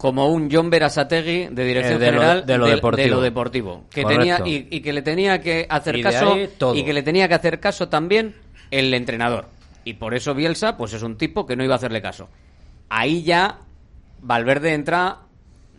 como 0.00 0.28
un 0.32 0.48
John 0.50 0.70
Berasategui 0.70 1.48
de 1.50 1.62
dirección 1.64 1.96
Eh, 2.02 2.06
de 2.06 2.12
lo- 2.12 2.18
general 2.20 2.46
de 2.46 2.56
lo 2.56 2.66
deportivo. 2.66 3.20
deportivo, 3.20 3.84
que 3.90 4.02
Correcto. 4.02 4.44
tenía 4.44 4.48
y, 4.48 4.66
y 4.70 4.80
que 4.80 4.94
le 4.94 5.02
tenía 5.02 5.42
que 5.42 5.66
hacer 5.68 5.96
Y 5.96 6.02
caso 6.02 6.36
y 6.74 6.82
que 6.84 6.92
le 6.94 7.02
tenía 7.02 7.28
que 7.28 7.34
hacer 7.34 7.60
caso 7.60 7.90
también 7.90 8.34
el 8.70 8.94
entrenador. 8.94 9.48
Y 9.84 9.94
por 9.94 10.14
eso 10.14 10.32
Bielsa 10.34 10.78
pues 10.78 10.94
es 10.94 11.02
un 11.02 11.18
tipo 11.18 11.44
que 11.44 11.54
no 11.54 11.62
iba 11.64 11.74
a 11.74 11.76
hacerle 11.76 12.00
caso. 12.00 12.30
Ahí 12.88 13.22
ya 13.24 13.58
Valverde 14.22 14.72
entra 14.72 15.18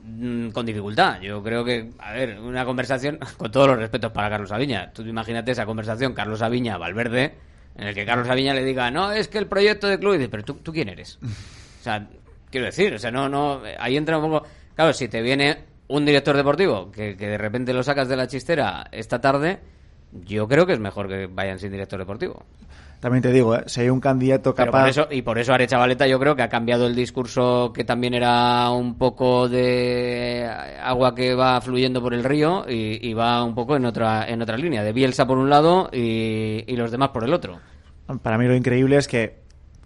mm, 0.03 0.49
con 0.49 0.67
dificultad. 0.67 1.19
Yo 1.21 1.41
creo 1.41 1.65
que 1.65 1.89
a 1.97 2.11
ver 2.13 2.39
una 2.39 2.63
conversación 2.63 3.17
con 3.37 3.51
todos 3.51 3.67
los 3.69 3.77
respetos 3.79 4.11
para 4.11 4.29
Carlos 4.29 4.51
Aviña 4.51 4.91
tú 4.93 5.01
imagínate 5.01 5.51
esa 5.51 5.65
conversación 5.65 6.13
Carlos 6.13 6.43
Aviña 6.43 6.77
Valverde 6.77 7.33
en 7.75 7.87
el 7.87 7.95
que 7.95 8.05
Carlos 8.05 8.29
Aviña 8.29 8.53
le 8.53 8.63
diga 8.63 8.91
no 8.91 9.11
es 9.11 9.27
que 9.27 9.37
el 9.39 9.47
proyecto 9.47 9.87
de 9.87 9.97
club 9.97 10.13
y 10.13 10.17
dice 10.19 10.29
pero 10.29 10.43
tú, 10.43 10.53
tú 10.55 10.71
quién 10.71 10.89
eres 10.89 11.17
o 11.23 11.83
sea, 11.83 12.07
quiero 12.51 12.65
decir, 12.65 12.93
o 12.93 12.99
sea, 12.99 13.09
no, 13.09 13.27
no, 13.29 13.61
ahí 13.79 13.97
entra 13.97 14.17
un 14.17 14.29
poco. 14.29 14.45
Claro, 14.75 14.93
si 14.93 15.07
te 15.07 15.21
viene 15.21 15.57
un 15.87 16.05
director 16.05 16.35
deportivo 16.37 16.91
que, 16.91 17.17
que 17.17 17.27
de 17.27 17.37
repente 17.37 17.73
lo 17.73 17.83
sacas 17.83 18.07
de 18.07 18.15
la 18.15 18.27
chistera 18.27 18.87
esta 18.91 19.19
tarde, 19.19 19.59
yo 20.11 20.47
creo 20.47 20.65
que 20.65 20.73
es 20.73 20.79
mejor 20.79 21.07
que 21.07 21.27
vayan 21.27 21.59
sin 21.59 21.71
director 21.71 21.99
deportivo. 21.99 22.45
También 22.99 23.23
te 23.23 23.31
digo, 23.31 23.55
¿eh? 23.55 23.63
si 23.65 23.81
hay 23.81 23.89
un 23.89 23.99
candidato 23.99 24.53
capaz... 24.53 24.81
por 24.81 24.89
eso, 24.89 25.07
y 25.09 25.23
por 25.23 25.39
eso 25.39 25.53
Arechavaleta 25.53 26.05
yo 26.05 26.19
creo 26.19 26.35
que 26.35 26.43
ha 26.43 26.49
cambiado 26.49 26.85
el 26.85 26.95
discurso 26.95 27.73
que 27.73 27.83
también 27.83 28.13
era 28.13 28.69
un 28.69 28.95
poco 28.95 29.49
de 29.49 30.47
agua 30.79 31.15
que 31.15 31.33
va 31.33 31.59
fluyendo 31.61 31.99
por 31.99 32.13
el 32.13 32.23
río 32.23 32.63
y, 32.69 32.99
y 33.01 33.13
va 33.15 33.43
un 33.43 33.55
poco 33.55 33.75
en 33.75 33.85
otra, 33.85 34.29
en 34.29 34.39
otra 34.43 34.55
línea, 34.55 34.83
de 34.83 34.93
Bielsa 34.93 35.25
por 35.25 35.39
un 35.39 35.49
lado 35.49 35.89
y, 35.91 36.63
y 36.67 36.75
los 36.75 36.91
demás 36.91 37.09
por 37.09 37.23
el 37.23 37.33
otro. 37.33 37.59
Para 38.21 38.37
mí 38.37 38.45
lo 38.45 38.55
increíble 38.55 38.97
es 38.97 39.07
que 39.07 39.40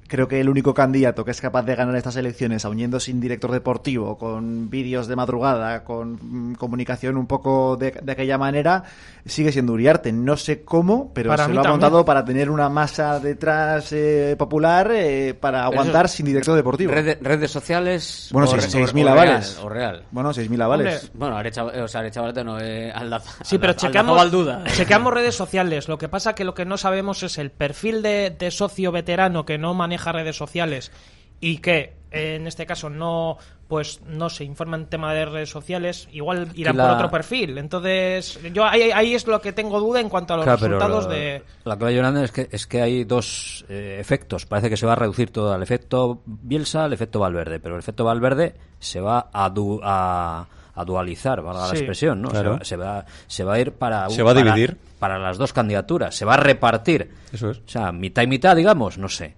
creo 0.07 0.27
que 0.27 0.39
el 0.39 0.49
único 0.49 0.73
candidato 0.73 1.25
que 1.25 1.31
es 1.31 1.41
capaz 1.41 1.63
de 1.63 1.75
ganar 1.75 1.95
estas 1.95 2.15
elecciones, 2.15 2.63
aun 2.65 2.77
yendo 2.77 2.99
sin 2.99 3.19
director 3.19 3.51
deportivo, 3.51 4.17
con 4.17 4.69
vídeos 4.69 5.07
de 5.07 5.15
madrugada, 5.15 5.83
con 5.83 6.19
mm, 6.51 6.55
comunicación 6.55 7.17
un 7.17 7.27
poco 7.27 7.75
de, 7.77 7.91
de 8.01 8.11
aquella 8.11 8.37
manera, 8.37 8.83
sigue 9.25 9.51
siendo 9.51 9.73
Uriarte. 9.73 10.11
No 10.13 10.37
sé 10.37 10.63
cómo, 10.63 11.11
pero 11.13 11.29
Para 11.29 11.45
se 11.47 11.53
lo 11.53 11.59
ha 11.59 11.63
también. 11.63 11.81
montado 11.81 12.05
para 12.05 12.23
tener 12.23 12.49
una 12.49 12.69
masa 12.69 13.19
detrás 13.19 13.91
eh, 13.93 14.35
popular 14.37 14.91
eh, 14.93 15.33
para 15.33 15.59
Pero 15.69 15.71
aguantar 15.79 16.05
eso- 16.05 16.15
sin 16.17 16.25
director 16.27 16.55
deportivo. 16.55 16.91
Redes, 16.91 17.17
redes 17.21 17.49
sociales. 17.51 18.29
Bueno, 18.31 18.47
o 18.47 18.51
seis- 18.51 18.71
re- 18.73 18.83
o- 18.83 18.87
6.000 18.87 19.05
o 19.05 19.09
avales. 19.09 19.55
real, 19.55 19.65
o 19.65 19.69
real. 19.69 20.03
Bueno, 20.11 20.33
6.000 20.33 20.61
avales. 20.61 20.95
Hombre, 21.05 21.11
Bueno, 21.19 21.37
Arecha, 21.37 21.63
o 21.65 21.87
sea, 21.87 22.01
Arechavaleta 22.01 22.43
no, 22.43 22.59
eh, 22.59 22.91
Aldaza- 22.93 23.43
Sí, 23.43 23.57
pero 23.57 23.73
Aldaza- 23.73 23.87
chequeamos, 23.87 24.19
Aldaza 24.21 24.37
Valduda. 24.37 24.63
chequeamos 24.75 25.13
redes 25.13 25.35
sociales. 25.35 25.87
Lo 25.87 25.97
que 25.97 26.09
pasa 26.09 26.35
que 26.35 26.43
lo 26.43 26.53
que 26.53 26.65
no 26.65 26.77
sabemos 26.77 27.23
es 27.23 27.37
el 27.37 27.49
perfil 27.51 28.01
de, 28.01 28.29
de 28.37 28.51
socio 28.51 28.91
veterano 28.91 29.45
que 29.45 29.57
no 29.57 29.73
maneja 29.73 29.94
redes 30.03 30.35
sociales 30.35 30.91
y 31.39 31.57
que 31.57 31.93
eh, 32.11 32.35
en 32.35 32.47
este 32.47 32.65
caso 32.65 32.89
no 32.89 33.37
pues 33.67 33.99
no 34.05 34.29
se 34.29 34.43
informa 34.43 34.77
en 34.77 34.85
tema 34.85 35.11
de 35.15 35.25
redes 35.25 35.49
sociales, 35.49 36.07
igual 36.11 36.49
irán 36.53 36.77
la- 36.77 36.83
por 36.87 36.95
otro 36.97 37.09
perfil. 37.09 37.57
Entonces, 37.57 38.39
yo 38.53 38.63
ahí, 38.63 38.91
ahí 38.91 39.15
es 39.15 39.25
lo 39.25 39.41
que 39.41 39.53
tengo 39.53 39.79
duda 39.79 39.99
en 39.99 40.07
cuanto 40.07 40.35
a 40.35 40.37
los 40.37 40.43
Claro, 40.45 40.59
pero 40.61 40.73
resultados 40.77 41.09
de... 41.09 41.41
La 41.63 41.75
clave, 41.75 41.95
Yolanda, 41.95 42.23
es 42.23 42.31
que, 42.31 42.47
es 42.51 42.67
que 42.67 42.83
hay 42.83 43.05
dos 43.05 43.65
eh, 43.67 43.97
efectos. 43.99 44.45
Parece 44.45 44.69
que 44.69 44.77
se 44.77 44.85
va 44.85 44.91
a 44.93 44.97
reducir 44.97 45.31
todo 45.31 45.51
al 45.51 45.63
efecto 45.63 46.21
Bielsa, 46.27 46.83
al 46.85 46.93
efecto 46.93 47.19
Valverde. 47.19 47.59
Pero 47.59 47.73
el 47.73 47.79
efecto 47.79 48.03
Valverde 48.05 48.53
se 48.77 49.01
va 49.01 49.29
a, 49.33 49.49
du- 49.49 49.81
a, 49.83 50.45
a 50.75 50.85
dualizar, 50.85 51.41
valga 51.41 51.61
la 51.63 51.69
Sí, 51.69 51.77
expresión, 51.77 52.21
¿no? 52.21 52.29
claro. 52.29 52.59
Se, 52.63 52.75
va, 52.77 52.85
se, 52.93 53.01
va, 53.01 53.05
se 53.25 53.43
va 53.43 53.53
a 53.55 53.59
ir 53.59 53.71
para... 53.71 54.09
Se 54.11 54.21
va 54.21 54.29
a 54.29 54.35
para- 54.35 54.45
dividir. 54.53 54.77
Para 54.99 55.17
las 55.17 55.39
dos 55.39 55.53
candidaturas. 55.53 56.13
Se 56.15 56.23
va 56.23 56.35
a 56.35 56.37
repartir. 56.37 57.09
Eso 57.33 57.49
es. 57.49 57.57
O 57.57 57.61
sea, 57.67 57.91
mitad 57.91 58.21
y 58.21 58.27
mitad, 58.27 58.55
digamos, 58.55 58.99
no 58.99 59.09
sé. 59.09 59.33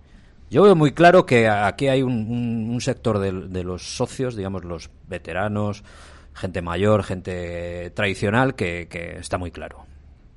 Yo 0.50 0.64
veo 0.64 0.76
muy 0.76 0.92
claro 0.94 1.26
que 1.26 1.48
aquí 1.48 1.88
hay 1.88 2.02
un, 2.02 2.14
un- 2.14 2.70
un 2.70 2.82
sector 2.82 3.20
de, 3.20 3.32
de 3.32 3.64
los 3.64 3.98
socios, 3.98 4.36
digamos, 4.36 4.64
los 4.64 4.90
veteranos, 5.08 5.84
gente 6.34 6.62
mayor, 6.62 7.04
gente 7.04 7.92
tradicional, 7.92 8.56
que, 8.56 8.88
que 8.90 9.18
está 9.18 9.38
muy 9.38 9.52
claro. 9.52 9.86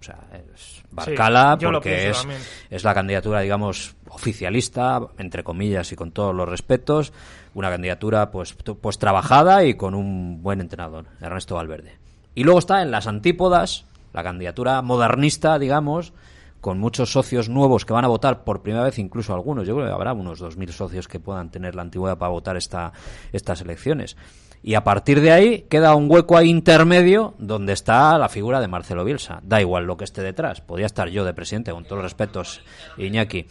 O 0.00 0.02
sea, 0.02 0.16
es 0.54 0.82
Barcala, 0.90 1.58
porque 1.74 2.08
es, 2.10 2.18
también. 2.18 2.40
es 2.70 2.84
la 2.84 2.94
candidatura, 2.94 3.40
digamos, 3.40 3.94
oficialista, 4.08 5.00
entre 5.18 5.44
comillas 5.44 5.92
y 5.92 5.96
con 5.96 6.10
todos 6.10 6.34
los 6.34 6.48
respetos, 6.48 7.12
una 7.54 7.68
candidatura 7.68 8.30
pues, 8.30 8.54
pues 8.54 8.98
trabajada 8.98 9.64
y 9.64 9.74
con 9.74 9.94
un 9.94 10.42
buen 10.42 10.60
entrenador, 10.62 11.04
Ernesto 11.20 11.56
Valverde. 11.56 11.98
Y 12.34 12.44
luego 12.44 12.58
está 12.60 12.80
en 12.80 12.90
las 12.90 13.06
antípodas, 13.06 13.84
la 14.14 14.22
candidatura 14.22 14.80
modernista, 14.82 15.58
digamos, 15.58 16.14
con 16.60 16.78
muchos 16.78 17.12
socios 17.12 17.48
nuevos 17.48 17.84
que 17.84 17.92
van 17.92 18.04
a 18.04 18.08
votar 18.08 18.44
por 18.44 18.62
primera 18.62 18.84
vez, 18.84 18.98
incluso 18.98 19.34
algunos, 19.34 19.66
yo 19.66 19.74
creo 19.74 19.86
que 19.86 19.92
habrá 19.92 20.12
unos 20.12 20.42
2.000 20.42 20.70
socios 20.70 21.08
que 21.08 21.20
puedan 21.20 21.50
tener 21.50 21.74
la 21.74 21.82
antigüedad 21.82 22.18
para 22.18 22.30
votar 22.30 22.56
esta, 22.56 22.92
estas 23.32 23.60
elecciones. 23.60 24.16
Y 24.62 24.74
a 24.74 24.84
partir 24.84 25.20
de 25.20 25.32
ahí 25.32 25.62
queda 25.70 25.94
un 25.94 26.10
hueco 26.10 26.36
ahí 26.36 26.50
intermedio 26.50 27.34
donde 27.38 27.72
está 27.72 28.18
la 28.18 28.28
figura 28.28 28.60
de 28.60 28.68
Marcelo 28.68 29.04
Bielsa. 29.04 29.40
Da 29.42 29.60
igual 29.60 29.84
lo 29.84 29.96
que 29.96 30.04
esté 30.04 30.22
detrás. 30.22 30.60
Podría 30.60 30.86
estar 30.86 31.08
yo 31.08 31.24
de 31.24 31.32
presidente, 31.32 31.72
con 31.72 31.84
todos 31.84 31.96
los 31.96 32.04
respetos, 32.04 32.60
Iñaki, 32.98 33.46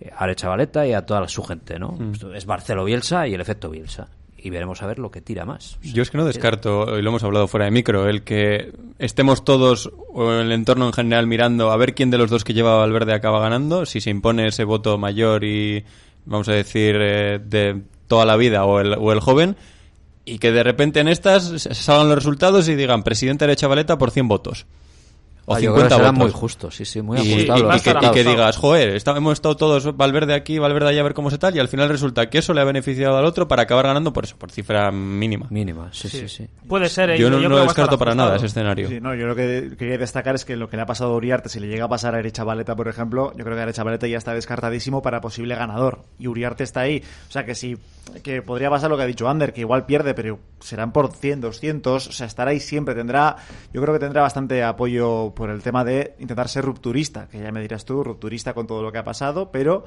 eh, 0.00 0.10
a 0.14 0.24
Arechavaleta 0.24 0.86
y 0.86 0.92
a 0.92 1.06
toda 1.06 1.26
su 1.28 1.42
gente, 1.42 1.78
¿no? 1.78 1.92
Mm. 1.92 2.34
Es 2.34 2.46
Marcelo 2.46 2.84
Bielsa 2.84 3.26
y 3.26 3.34
el 3.34 3.40
efecto 3.40 3.70
Bielsa. 3.70 4.08
Y 4.44 4.50
veremos 4.50 4.82
a 4.82 4.86
ver 4.86 4.98
lo 4.98 5.12
que 5.12 5.20
tira 5.20 5.44
más. 5.44 5.78
Yo 5.82 6.02
es 6.02 6.10
que 6.10 6.18
no 6.18 6.24
descarto, 6.24 6.98
y 6.98 7.02
lo 7.02 7.10
hemos 7.10 7.22
hablado 7.22 7.46
fuera 7.46 7.66
de 7.66 7.70
micro, 7.70 8.08
el 8.08 8.24
que 8.24 8.72
estemos 8.98 9.44
todos 9.44 9.92
o 10.12 10.32
el 10.32 10.50
entorno 10.50 10.86
en 10.86 10.92
general 10.92 11.28
mirando 11.28 11.70
a 11.70 11.76
ver 11.76 11.94
quién 11.94 12.10
de 12.10 12.18
los 12.18 12.28
dos 12.28 12.42
que 12.42 12.52
lleva 12.52 12.76
Valverde 12.76 13.14
acaba 13.14 13.38
ganando, 13.38 13.86
si 13.86 14.00
se 14.00 14.10
impone 14.10 14.48
ese 14.48 14.64
voto 14.64 14.98
mayor 14.98 15.44
y, 15.44 15.84
vamos 16.24 16.48
a 16.48 16.54
decir, 16.54 16.96
eh, 17.00 17.38
de 17.38 17.82
toda 18.08 18.26
la 18.26 18.36
vida 18.36 18.64
o 18.64 18.80
el, 18.80 18.94
o 18.94 19.12
el 19.12 19.20
joven, 19.20 19.56
y 20.24 20.38
que 20.38 20.50
de 20.50 20.64
repente 20.64 20.98
en 20.98 21.08
estas 21.08 21.68
salgan 21.70 22.08
los 22.08 22.16
resultados 22.16 22.68
y 22.68 22.74
digan 22.74 23.04
presidente 23.04 23.46
de 23.46 23.56
Chavaleta 23.56 23.96
por 23.96 24.10
100 24.10 24.26
votos. 24.26 24.66
Ah, 25.44 25.52
o 25.52 25.54
que 25.56 25.62
50 25.62 25.96
será 25.96 26.10
votos. 26.12 26.18
muy 26.24 26.30
justo, 26.30 26.70
sí, 26.70 26.84
sí, 26.84 27.02
muy 27.02 27.18
y, 27.18 27.32
ajustado 27.34 27.58
y- 27.58 27.62
que, 27.62 27.66
y 27.66 27.70
resultados. 27.72 28.10
que 28.16 28.24
digas, 28.24 28.56
joder, 28.56 28.88
está- 28.90 29.16
hemos 29.16 29.32
estado 29.32 29.56
todos 29.56 29.96
Valverde 29.96 30.34
aquí, 30.34 30.58
Valverde 30.60 30.90
allá 30.90 31.00
a 31.00 31.04
ver 31.04 31.14
cómo 31.14 31.30
se 31.30 31.38
tal, 31.38 31.56
y 31.56 31.58
al 31.58 31.66
final 31.68 31.88
resulta 31.88 32.30
que 32.30 32.38
eso 32.38 32.54
le 32.54 32.60
ha 32.60 32.64
beneficiado 32.64 33.16
al 33.16 33.24
otro 33.24 33.48
para 33.48 33.62
acabar 33.62 33.86
ganando 33.86 34.12
por 34.12 34.22
eso, 34.24 34.36
por 34.38 34.52
cifra 34.52 34.92
mínima. 34.92 35.46
Mínima, 35.50 35.88
sí, 35.92 36.08
Sí. 36.08 36.20
sí, 36.20 36.28
sí. 36.28 36.48
Puede 36.68 36.88
ser. 36.88 37.10
eh, 37.10 37.18
Yo 37.18 37.28
no, 37.28 37.38
estar 37.40 37.62
descarto 37.66 37.98
para 37.98 38.14
nada 38.14 38.36
ese 38.36 38.46
escenario. 38.46 38.88
Sí, 38.88 39.00
no, 39.00 39.14
yo 39.16 39.26
lo 39.26 39.34
que 39.34 39.72
quería 39.76 39.98
destacar 39.98 40.36
es 40.36 40.44
que 40.44 40.54
lo 40.54 40.68
que 40.68 40.76
le 40.76 40.82
ha 40.82 40.86
pasado 40.86 41.12
a 41.12 41.16
Uriarte, 41.16 41.48
si 41.48 41.58
le 41.58 41.66
llega 41.66 41.86
a 41.86 41.88
pasar 41.88 42.14
a 42.14 42.18
Arechavaleta, 42.18 42.76
por 42.76 42.86
ejemplo, 42.86 43.32
yo 43.36 43.44
creo 43.44 43.56
que 43.56 43.62
Arechavaleta 43.62 44.06
ya 44.06 44.18
está 44.18 44.34
descartadísimo 44.34 45.02
para 45.02 45.20
posible 45.20 45.56
ganador. 45.56 46.02
Y 46.20 46.28
Uriarte 46.28 46.62
está 46.62 46.80
ahí. 46.82 47.02
O 47.28 47.32
sea 47.32 47.44
que 47.44 47.56
sí, 47.56 47.76
que 48.22 48.42
podría 48.42 48.70
pasar 48.70 48.90
lo 48.90 48.96
que 48.96 49.02
ha 49.02 49.06
dicho 49.06 49.28
Ander, 49.28 49.52
que 49.52 49.62
igual 49.62 49.86
pierde, 49.86 50.14
pero 50.14 50.38
serán 50.60 50.92
por 50.92 51.12
100, 51.12 51.40
200. 51.40 52.06
O 52.06 52.12
sea, 52.12 52.28
estará 52.28 52.52
ahí 52.52 52.60
siempre. 52.60 52.94
Tendrá, 52.94 53.36
yo 53.72 53.80
creo 53.82 53.92
que 53.94 53.98
tendrá 54.00 54.22
bastante 54.22 54.62
apoyo 54.62 55.31
por 55.34 55.50
el 55.50 55.62
tema 55.62 55.84
de 55.84 56.14
intentar 56.18 56.48
ser 56.48 56.64
rupturista, 56.64 57.28
que 57.28 57.40
ya 57.40 57.52
me 57.52 57.60
dirás 57.60 57.84
tú, 57.84 58.02
rupturista 58.02 58.54
con 58.54 58.66
todo 58.66 58.82
lo 58.82 58.92
que 58.92 58.98
ha 58.98 59.04
pasado, 59.04 59.50
pero 59.50 59.84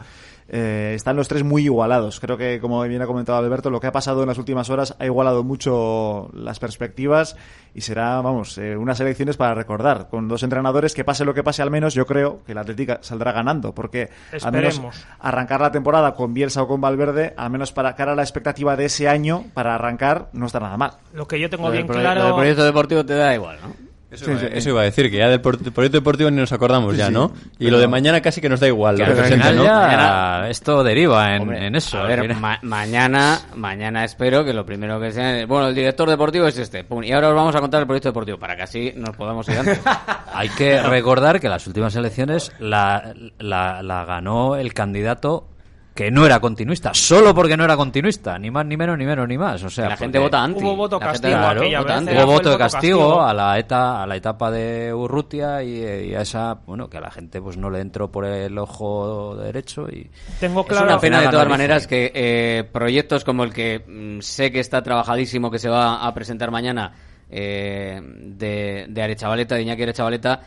eh, 0.47 0.93
están 0.95 1.15
los 1.15 1.27
tres 1.27 1.43
muy 1.43 1.63
igualados. 1.63 2.19
Creo 2.19 2.37
que, 2.37 2.59
como 2.59 2.81
bien 2.83 3.01
ha 3.01 3.07
comentado 3.07 3.37
Alberto, 3.37 3.69
lo 3.69 3.79
que 3.79 3.87
ha 3.87 3.91
pasado 3.91 4.21
en 4.21 4.27
las 4.27 4.37
últimas 4.37 4.69
horas 4.69 4.95
ha 4.99 5.05
igualado 5.05 5.43
mucho 5.43 6.29
las 6.33 6.59
perspectivas 6.59 7.35
y 7.73 7.81
será, 7.81 8.21
vamos, 8.21 8.57
eh, 8.57 8.77
unas 8.77 8.99
elecciones 8.99 9.37
para 9.37 9.53
recordar. 9.53 10.07
Con 10.09 10.27
dos 10.27 10.43
entrenadores, 10.43 10.93
que 10.93 11.03
pase 11.03 11.25
lo 11.25 11.33
que 11.33 11.43
pase, 11.43 11.61
al 11.61 11.71
menos 11.71 11.93
yo 11.93 12.05
creo 12.05 12.43
que 12.45 12.53
la 12.53 12.61
Atlética 12.61 12.99
saldrá 13.01 13.31
ganando, 13.31 13.73
porque 13.73 14.09
al 14.41 14.51
menos 14.51 14.81
arrancar 15.19 15.61
la 15.61 15.71
temporada 15.71 16.13
con 16.13 16.33
Bielsa 16.33 16.63
o 16.63 16.67
con 16.67 16.79
Valverde, 16.79 17.33
al 17.37 17.49
menos 17.49 17.71
para 17.71 17.95
cara 17.95 18.13
a 18.13 18.15
la 18.15 18.23
expectativa 18.23 18.75
de 18.75 18.85
ese 18.85 19.07
año, 19.09 19.45
para 19.53 19.75
arrancar, 19.75 20.29
no 20.33 20.45
está 20.45 20.59
nada 20.59 20.77
mal. 20.77 20.91
Lo 21.13 21.27
que 21.27 21.39
yo 21.39 21.49
tengo 21.49 21.67
Lo 21.67 21.71
bien 21.71 21.87
claro. 21.87 22.25
del 22.25 22.33
proyecto 22.35 22.63
deportivo 22.63 23.05
te 23.05 23.15
da 23.15 23.33
igual, 23.33 23.57
¿no? 23.61 23.84
Eso, 24.11 24.31
iba, 24.31 24.41
eso 24.43 24.69
iba 24.69 24.81
a 24.81 24.83
decir, 24.85 25.09
que 25.11 25.17
ya 25.17 25.27
del 25.27 25.41
por- 25.41 25.57
proyecto 25.73 25.97
deportivo 25.97 26.29
ni 26.31 26.37
nos 26.37 26.51
acordamos 26.53 26.93
Sí, 26.93 26.99
ya, 26.99 27.07
sí, 27.07 27.13
¿no? 27.13 27.33
Y 27.59 27.69
lo 27.69 27.79
de 27.79 27.87
mañana 27.87 28.21
casi 28.21 28.39
que 28.39 28.47
nos 28.47 28.59
da 28.59 28.67
igual, 28.67 28.97
lo 28.97 29.05
presenta, 29.05 29.27
final 29.49 29.55
¿no? 29.57 29.63
ya 29.65 29.73
Mañana- 29.79 30.49
esto 30.49 30.83
deriva 30.83 31.35
en, 31.35 31.41
Hombre, 31.41 31.67
en 31.67 31.75
eso. 31.75 31.97
A 31.99 32.03
ver, 32.03 32.19
al 32.19 32.25
final. 32.27 32.39
ma- 32.41 32.59
mañana, 32.61 33.39
mañana 33.55 34.05
espero 34.05 34.45
que 34.45 34.53
lo 34.53 34.65
primero 34.65 34.99
que 35.01 35.11
sea. 35.11 35.45
Bueno, 35.47 35.67
el 35.67 35.75
director 35.75 36.07
deportivo 36.09 36.45
es 36.47 36.57
este. 36.57 36.83
pum, 36.83 37.03
y 37.03 37.11
ahora 37.11 37.29
os 37.29 37.35
vamos 37.35 37.55
a 37.55 37.59
contar 37.59 37.81
el 37.81 37.87
proyecto 37.87 38.09
deportivo 38.09 38.37
para 38.37 38.55
que 38.55 38.61
así 38.63 38.93
nos 38.95 39.15
podamos 39.17 39.49
ir 39.49 39.57
antes. 39.57 39.79
Hay 40.33 40.49
que 40.49 40.81
recordar 40.81 41.39
que 41.41 41.49
las 41.49 41.65
últimas 41.67 41.95
elecciones 41.95 42.51
la, 42.59 43.13
la, 43.39 43.81
la 43.81 44.05
ganó 44.05 44.55
el 44.55 44.73
candidato 44.73 45.47
que 45.95 46.11
no 46.11 46.25
era 46.25 46.41
continuista, 46.41 46.93
solo 46.93 47.33
porque 47.33 47.55
no 47.55 47.63
era 47.63 47.77
continuista, 47.77 48.37
ni 48.37 48.51
más, 48.51 48.65
ni 48.65 48.75
menos, 48.75 48.97
ni 48.97 49.05
menos, 49.05 49.27
ni 49.29 49.37
más. 49.37 49.63
O 49.63 49.69
sea, 49.69 49.87
la 49.87 49.95
gente 49.95 50.19
vota 50.19 50.43
anti. 50.43 50.61
Hubo 50.61 50.75
voto 50.75 50.99
La 50.99 51.05
gente- 51.13 51.21
castigo 51.21 51.37
claro, 51.39 51.61
aquella 51.61 51.79
vota 51.79 51.93
vez, 51.93 51.97
anti. 51.99 52.11
era- 52.11 52.25
Hubo 52.25 52.31
voto 52.33 52.49
de 52.49 52.57
castigo, 52.57 52.99
castigo. 52.99 53.21
a 53.23 53.33
la 53.33 53.57
eta, 53.59 54.03
a 54.03 54.05
la 54.05 54.15
etapa 54.17 54.51
de 54.51 54.93
Urrutia 54.93 55.63
y, 55.63 56.09
y 56.09 56.13
a 56.13 56.19
esa, 56.21 56.55
bueno, 56.65 56.89
que 56.89 56.97
a 56.97 57.01
la 57.01 57.11
gente 57.11 57.41
pues 57.41 57.55
no 57.55 57.69
le 57.69 57.79
entró 57.79 58.11
por 58.11 58.25
el 58.25 58.57
ojo 58.57 59.37
derecho 59.37 59.87
y 59.89 60.11
Tengo 60.39 60.61
Es 60.61 60.67
claro. 60.67 60.85
una 60.87 60.99
pena 60.99 61.21
de 61.21 61.29
todas 61.29 61.47
maneras 61.47 61.87
que 61.87 62.11
eh, 62.13 62.65
proyectos 62.71 63.23
como 63.23 63.45
el 63.45 63.53
que 63.53 63.79
mm, 63.87 64.19
sé 64.19 64.51
que 64.51 64.59
está 64.59 64.83
trabajadísimo, 64.83 65.49
que 65.49 65.59
se 65.59 65.69
va 65.69 66.05
a 66.05 66.13
presentar 66.13 66.51
mañana 66.51 66.91
eh, 67.29 68.01
de, 68.03 68.85
de 68.89 69.01
Arechavaleta, 69.01 69.55
de 69.55 69.61
Iñaki 69.61 69.83
Arechavaleta, 69.83 70.41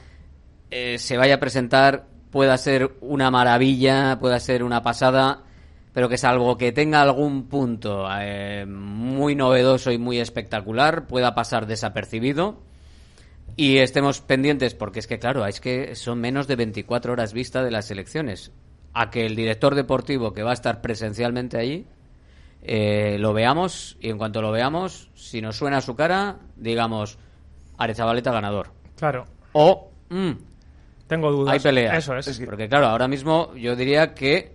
eh, 0.71 0.99
se 0.99 1.17
vaya 1.17 1.37
a 1.37 1.41
presentar, 1.41 2.05
pueda 2.31 2.57
ser 2.59 2.97
una 3.01 3.31
maravilla, 3.31 4.19
pueda 4.21 4.41
ser 4.41 4.63
una 4.63 4.83
pasada, 4.83 5.45
pero 5.93 6.09
que 6.09 6.19
salvo 6.19 6.57
que 6.57 6.73
tenga 6.73 7.03
algún 7.03 7.49
punto 7.49 8.07
eh, 8.21 8.67
muy 8.67 9.35
novedoso 9.35 9.91
y 9.91 9.99
muy 9.99 10.19
espectacular, 10.19 11.07
pueda 11.07 11.35
pasar 11.35 11.67
desapercibido. 11.67 12.61
Y 13.57 13.79
estemos 13.79 14.21
pendientes, 14.21 14.75
porque 14.75 15.01
es 15.01 15.07
que, 15.07 15.19
claro, 15.19 15.45
es 15.47 15.61
que 15.61 15.97
son 15.97 16.21
menos 16.21 16.47
de 16.47 16.57
24 16.57 17.13
horas 17.13 17.33
vista 17.33 17.65
de 17.65 17.73
las 17.73 17.91
elecciones. 17.91 18.53
A 18.93 19.11
que 19.11 19.27
el 19.27 19.35
director 19.35 19.75
deportivo 19.75 20.33
que 20.33 20.43
va 20.43 20.51
a 20.51 20.55
estar 20.55 20.81
presencialmente 20.81 21.59
allí 21.59 21.87
eh, 22.63 23.17
lo 23.19 23.33
veamos 23.33 23.97
y 24.01 24.11
en 24.11 24.19
cuanto 24.19 24.43
lo 24.43 24.51
veamos, 24.51 25.11
si 25.15 25.41
nos 25.41 25.57
suena 25.57 25.81
su 25.81 25.95
cara, 25.95 26.39
digamos, 26.57 27.19
Arechavaleta 27.77 28.33
ganador. 28.33 28.73
Claro. 28.97 29.25
O, 29.53 29.91
mm, 30.09 30.33
Tengo 31.09 31.33
dudas. 31.33 31.55
hay 31.55 31.61
pelea. 31.61 31.97
Eso 31.97 32.17
es. 32.17 32.41
Porque, 32.45 32.69
claro, 32.69 32.87
ahora 32.87 33.09
mismo 33.09 33.53
yo 33.57 33.75
diría 33.75 34.15
que. 34.15 34.53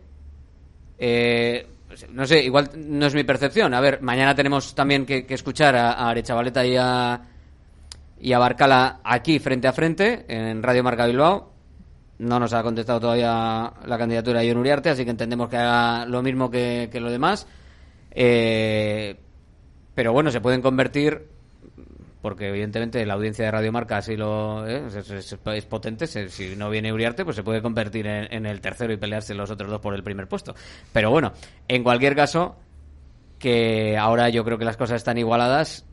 eh, 0.97 1.67
no 2.11 2.25
sé, 2.25 2.41
igual 2.43 2.69
no 2.75 3.05
es 3.05 3.13
mi 3.13 3.23
percepción. 3.23 3.73
A 3.73 3.81
ver, 3.81 4.01
mañana 4.01 4.33
tenemos 4.33 4.73
también 4.73 5.05
que, 5.05 5.25
que 5.25 5.33
escuchar 5.33 5.75
a, 5.75 5.91
a 5.93 6.09
Arechavaleta 6.09 6.65
y 6.65 6.75
a, 6.79 7.21
y 8.19 8.33
a 8.33 8.39
Barcala 8.39 8.99
aquí 9.03 9.37
frente 9.39 9.67
a 9.67 9.73
frente 9.73 10.25
en 10.27 10.63
Radio 10.63 10.83
Marca 10.83 11.05
Bilbao. 11.05 11.51
No 12.19 12.39
nos 12.39 12.53
ha 12.53 12.63
contestado 12.63 12.99
todavía 12.99 13.73
la 13.85 13.97
candidatura 13.97 14.39
de 14.39 14.47
John 14.49 14.59
Uriarte, 14.59 14.89
así 14.89 15.03
que 15.03 15.11
entendemos 15.11 15.49
que 15.49 15.57
haga 15.57 16.05
lo 16.05 16.21
mismo 16.21 16.49
que, 16.49 16.89
que 16.91 16.99
lo 16.99 17.11
demás. 17.11 17.47
Eh, 18.11 19.15
pero 19.93 20.13
bueno, 20.13 20.31
se 20.31 20.39
pueden 20.41 20.61
convertir 20.61 21.27
porque 22.23 22.47
evidentemente 22.47 23.05
la 23.05 23.13
audiencia 23.15 23.43
de 23.45 23.51
Radio 23.51 23.71
Marca 23.73 23.97
así 23.97 24.15
lo 24.17 24.65
¿eh? 24.67 24.81
es 24.87 25.65
potente. 25.65 26.07
Se- 26.07 26.29
si 26.29 26.55
no 26.55 26.69
viene 26.71 26.91
Uriarte, 26.93 27.23
pues 27.25 27.35
se 27.35 27.43
puede 27.43 27.61
convertir 27.61 28.07
en, 28.07 28.33
en 28.33 28.45
el 28.47 28.61
tercero 28.61 28.93
y 28.93 28.97
pelearse 28.97 29.35
los 29.35 29.51
otros 29.51 29.69
dos 29.69 29.81
por 29.81 29.93
el 29.93 30.01
primer 30.03 30.27
puesto. 30.27 30.55
Pero 30.93 31.11
bueno, 31.11 31.33
en 31.67 31.83
cualquier 31.83 32.15
caso, 32.15 32.55
que 33.37 33.97
ahora 33.97 34.29
yo 34.29 34.43
creo 34.45 34.57
que 34.57 34.65
las 34.65 34.77
cosas 34.77 34.95
están 34.95 35.17
igualadas 35.17 35.85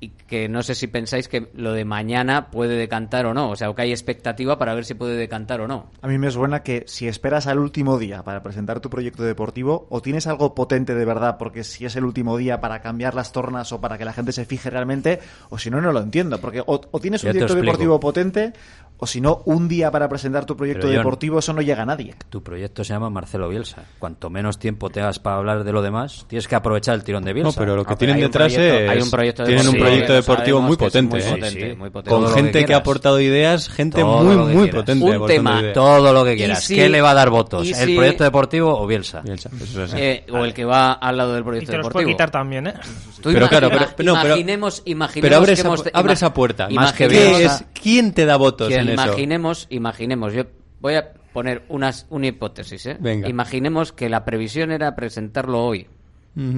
y 0.00 0.10
que 0.10 0.48
no 0.48 0.62
sé 0.62 0.74
si 0.74 0.86
pensáis 0.86 1.28
que 1.28 1.50
lo 1.54 1.72
de 1.72 1.84
mañana 1.84 2.50
puede 2.50 2.76
decantar 2.76 3.26
o 3.26 3.34
no. 3.34 3.50
O 3.50 3.56
sea, 3.56 3.68
o 3.70 3.74
que 3.74 3.82
hay 3.82 3.90
expectativa 3.90 4.58
para 4.58 4.74
ver 4.74 4.84
si 4.84 4.94
puede 4.94 5.16
decantar 5.16 5.60
o 5.60 5.66
no. 5.66 5.90
A 6.02 6.08
mí 6.08 6.18
me 6.18 6.30
suena 6.30 6.62
que 6.62 6.84
si 6.86 7.08
esperas 7.08 7.46
al 7.46 7.58
último 7.58 7.98
día 7.98 8.22
para 8.22 8.42
presentar 8.42 8.80
tu 8.80 8.90
proyecto 8.90 9.24
deportivo, 9.24 9.86
o 9.90 10.00
tienes 10.00 10.26
algo 10.26 10.54
potente 10.54 10.94
de 10.94 11.04
verdad, 11.04 11.36
porque 11.38 11.64
si 11.64 11.84
es 11.84 11.96
el 11.96 12.04
último 12.04 12.36
día 12.36 12.60
para 12.60 12.80
cambiar 12.80 13.14
las 13.14 13.32
tornas 13.32 13.72
o 13.72 13.80
para 13.80 13.98
que 13.98 14.04
la 14.04 14.12
gente 14.12 14.32
se 14.32 14.44
fije 14.44 14.70
realmente, 14.70 15.18
o 15.50 15.58
si 15.58 15.70
no, 15.70 15.80
no 15.80 15.92
lo 15.92 16.00
entiendo. 16.00 16.40
Porque 16.40 16.60
o, 16.60 16.80
o 16.90 17.00
tienes 17.00 17.24
un 17.24 17.30
proyecto 17.30 17.54
deportivo 17.56 17.98
potente, 17.98 18.52
o 19.00 19.06
si 19.06 19.20
no, 19.20 19.42
un 19.44 19.68
día 19.68 19.90
para 19.90 20.08
presentar 20.08 20.44
tu 20.44 20.56
proyecto 20.56 20.86
Pero, 20.88 20.98
deportivo, 20.98 21.38
eso 21.38 21.52
no 21.52 21.62
llega 21.62 21.82
a 21.82 21.86
nadie. 21.86 22.14
tu 22.28 22.42
proyecto 22.42 22.82
se 22.84 22.92
llama 22.92 23.08
Marcelo 23.10 23.48
Bielsa. 23.48 23.82
Cuanto 23.98 24.28
menos 24.28 24.58
tiempo 24.58 24.90
tengas 24.90 25.18
para 25.18 25.36
hablar 25.36 25.62
de 25.64 25.72
lo 25.72 25.82
demás, 25.82 26.24
tienes 26.28 26.48
que 26.48 26.54
aprovechar 26.56 26.94
el 26.96 27.04
tirón 27.04 27.24
de 27.24 27.32
Bielsa. 27.32 27.50
No, 27.50 27.56
pero 27.64 27.76
lo 27.76 27.84
que 27.84 27.94
tienen 27.96 28.16
hay 28.16 28.22
un 28.24 28.28
detrás 28.30 28.52
proyecto- 28.52 28.78
es... 28.84 28.90
hay 28.90 29.00
un 29.02 29.10
proyecto 29.10 29.44
tienen 29.44 29.68
un 29.68 29.74
proyecto 29.76 30.12
deportivo 30.14 30.60
muy 30.60 30.76
potente. 30.76 31.16
muy 31.16 31.24
¿eh? 31.24 31.30
potente, 31.30 31.74
muy 31.76 31.90
potente. 31.90 32.10
Con 32.10 32.28
gente 32.34 32.58
que 32.60 32.64
que, 32.66 32.74
ha 32.74 32.78
aportado 32.78 33.20
ideas, 33.20 33.68
gente 33.68 34.00
Todo 34.00 34.22
muy, 34.24 34.36
muy 34.36 34.52
quieras. 34.64 34.74
potente. 34.74 35.04
Un 35.18 35.26
tema, 35.26 35.60
ideas. 35.60 35.74
Todo 35.74 36.12
lo 36.12 36.24
que 36.24 36.36
quieras. 36.36 36.64
si- 36.64 36.74
¿Qué 36.74 36.88
le 36.88 37.00
va 37.00 37.10
a 37.12 37.14
dar 37.14 37.30
votos? 37.30 37.66
y 37.66 37.70
¿El 37.70 37.76
si- 37.88 37.94
proyecto 37.96 38.24
deportivo 38.24 38.78
o 38.78 38.86
Bielsa? 38.86 39.20
Bielsa, 39.20 39.48
eso 39.62 39.84
es 39.84 39.92
así. 39.92 40.02
Eh, 40.02 40.26
o 40.32 40.44
el 40.44 40.52
que 40.52 40.64
va 40.64 40.92
al 40.94 41.16
lado 41.16 41.32
del 41.34 41.42
Y 41.42 41.44
proyecto 41.44 41.70
te 41.70 41.76
los 41.78 41.86
puede 41.88 42.04
deportivo. 42.06 42.10
quitar 42.16 42.30
también, 42.30 42.66
¿eh? 42.66 42.74
Tú 43.22 43.30
Pero 43.32 43.48
claro, 43.48 43.68
pero- 43.70 43.86
no, 43.86 43.94
pero- 43.96 44.14
imaginemos, 44.34 44.82
imaginemos 44.84 45.22
Pero 45.28 45.36
abre, 45.36 45.46
que 45.54 45.60
esa, 45.60 45.68
hemos- 45.68 45.84
abre 45.92 46.12
esa 46.12 46.32
puerta. 46.34 46.68
Más 46.70 46.92
que 46.92 47.04
imaginemos- 47.06 47.38
¿Qué 47.38 47.44
es? 47.44 47.64
¿Quién 47.82 48.12
te 48.12 48.26
da 48.26 48.36
votos 48.36 48.68
en 48.88 48.98
eso? 48.98 49.04
Imaginemos, 49.06 49.66
imaginemos, 49.70 50.32
yo 50.32 50.44
voy 50.80 50.94
a 50.94 51.12
poner 51.32 51.64
unas, 51.68 52.06
una 52.10 52.26
hipótesis, 52.26 52.86
¿eh? 52.86 52.96
Venga. 52.98 53.28
Imaginemos 53.28 53.92
que 53.92 54.08
la 54.08 54.24
previsión 54.24 54.70
era 54.70 54.94
presentarlo 54.94 55.64
hoy, 55.64 55.86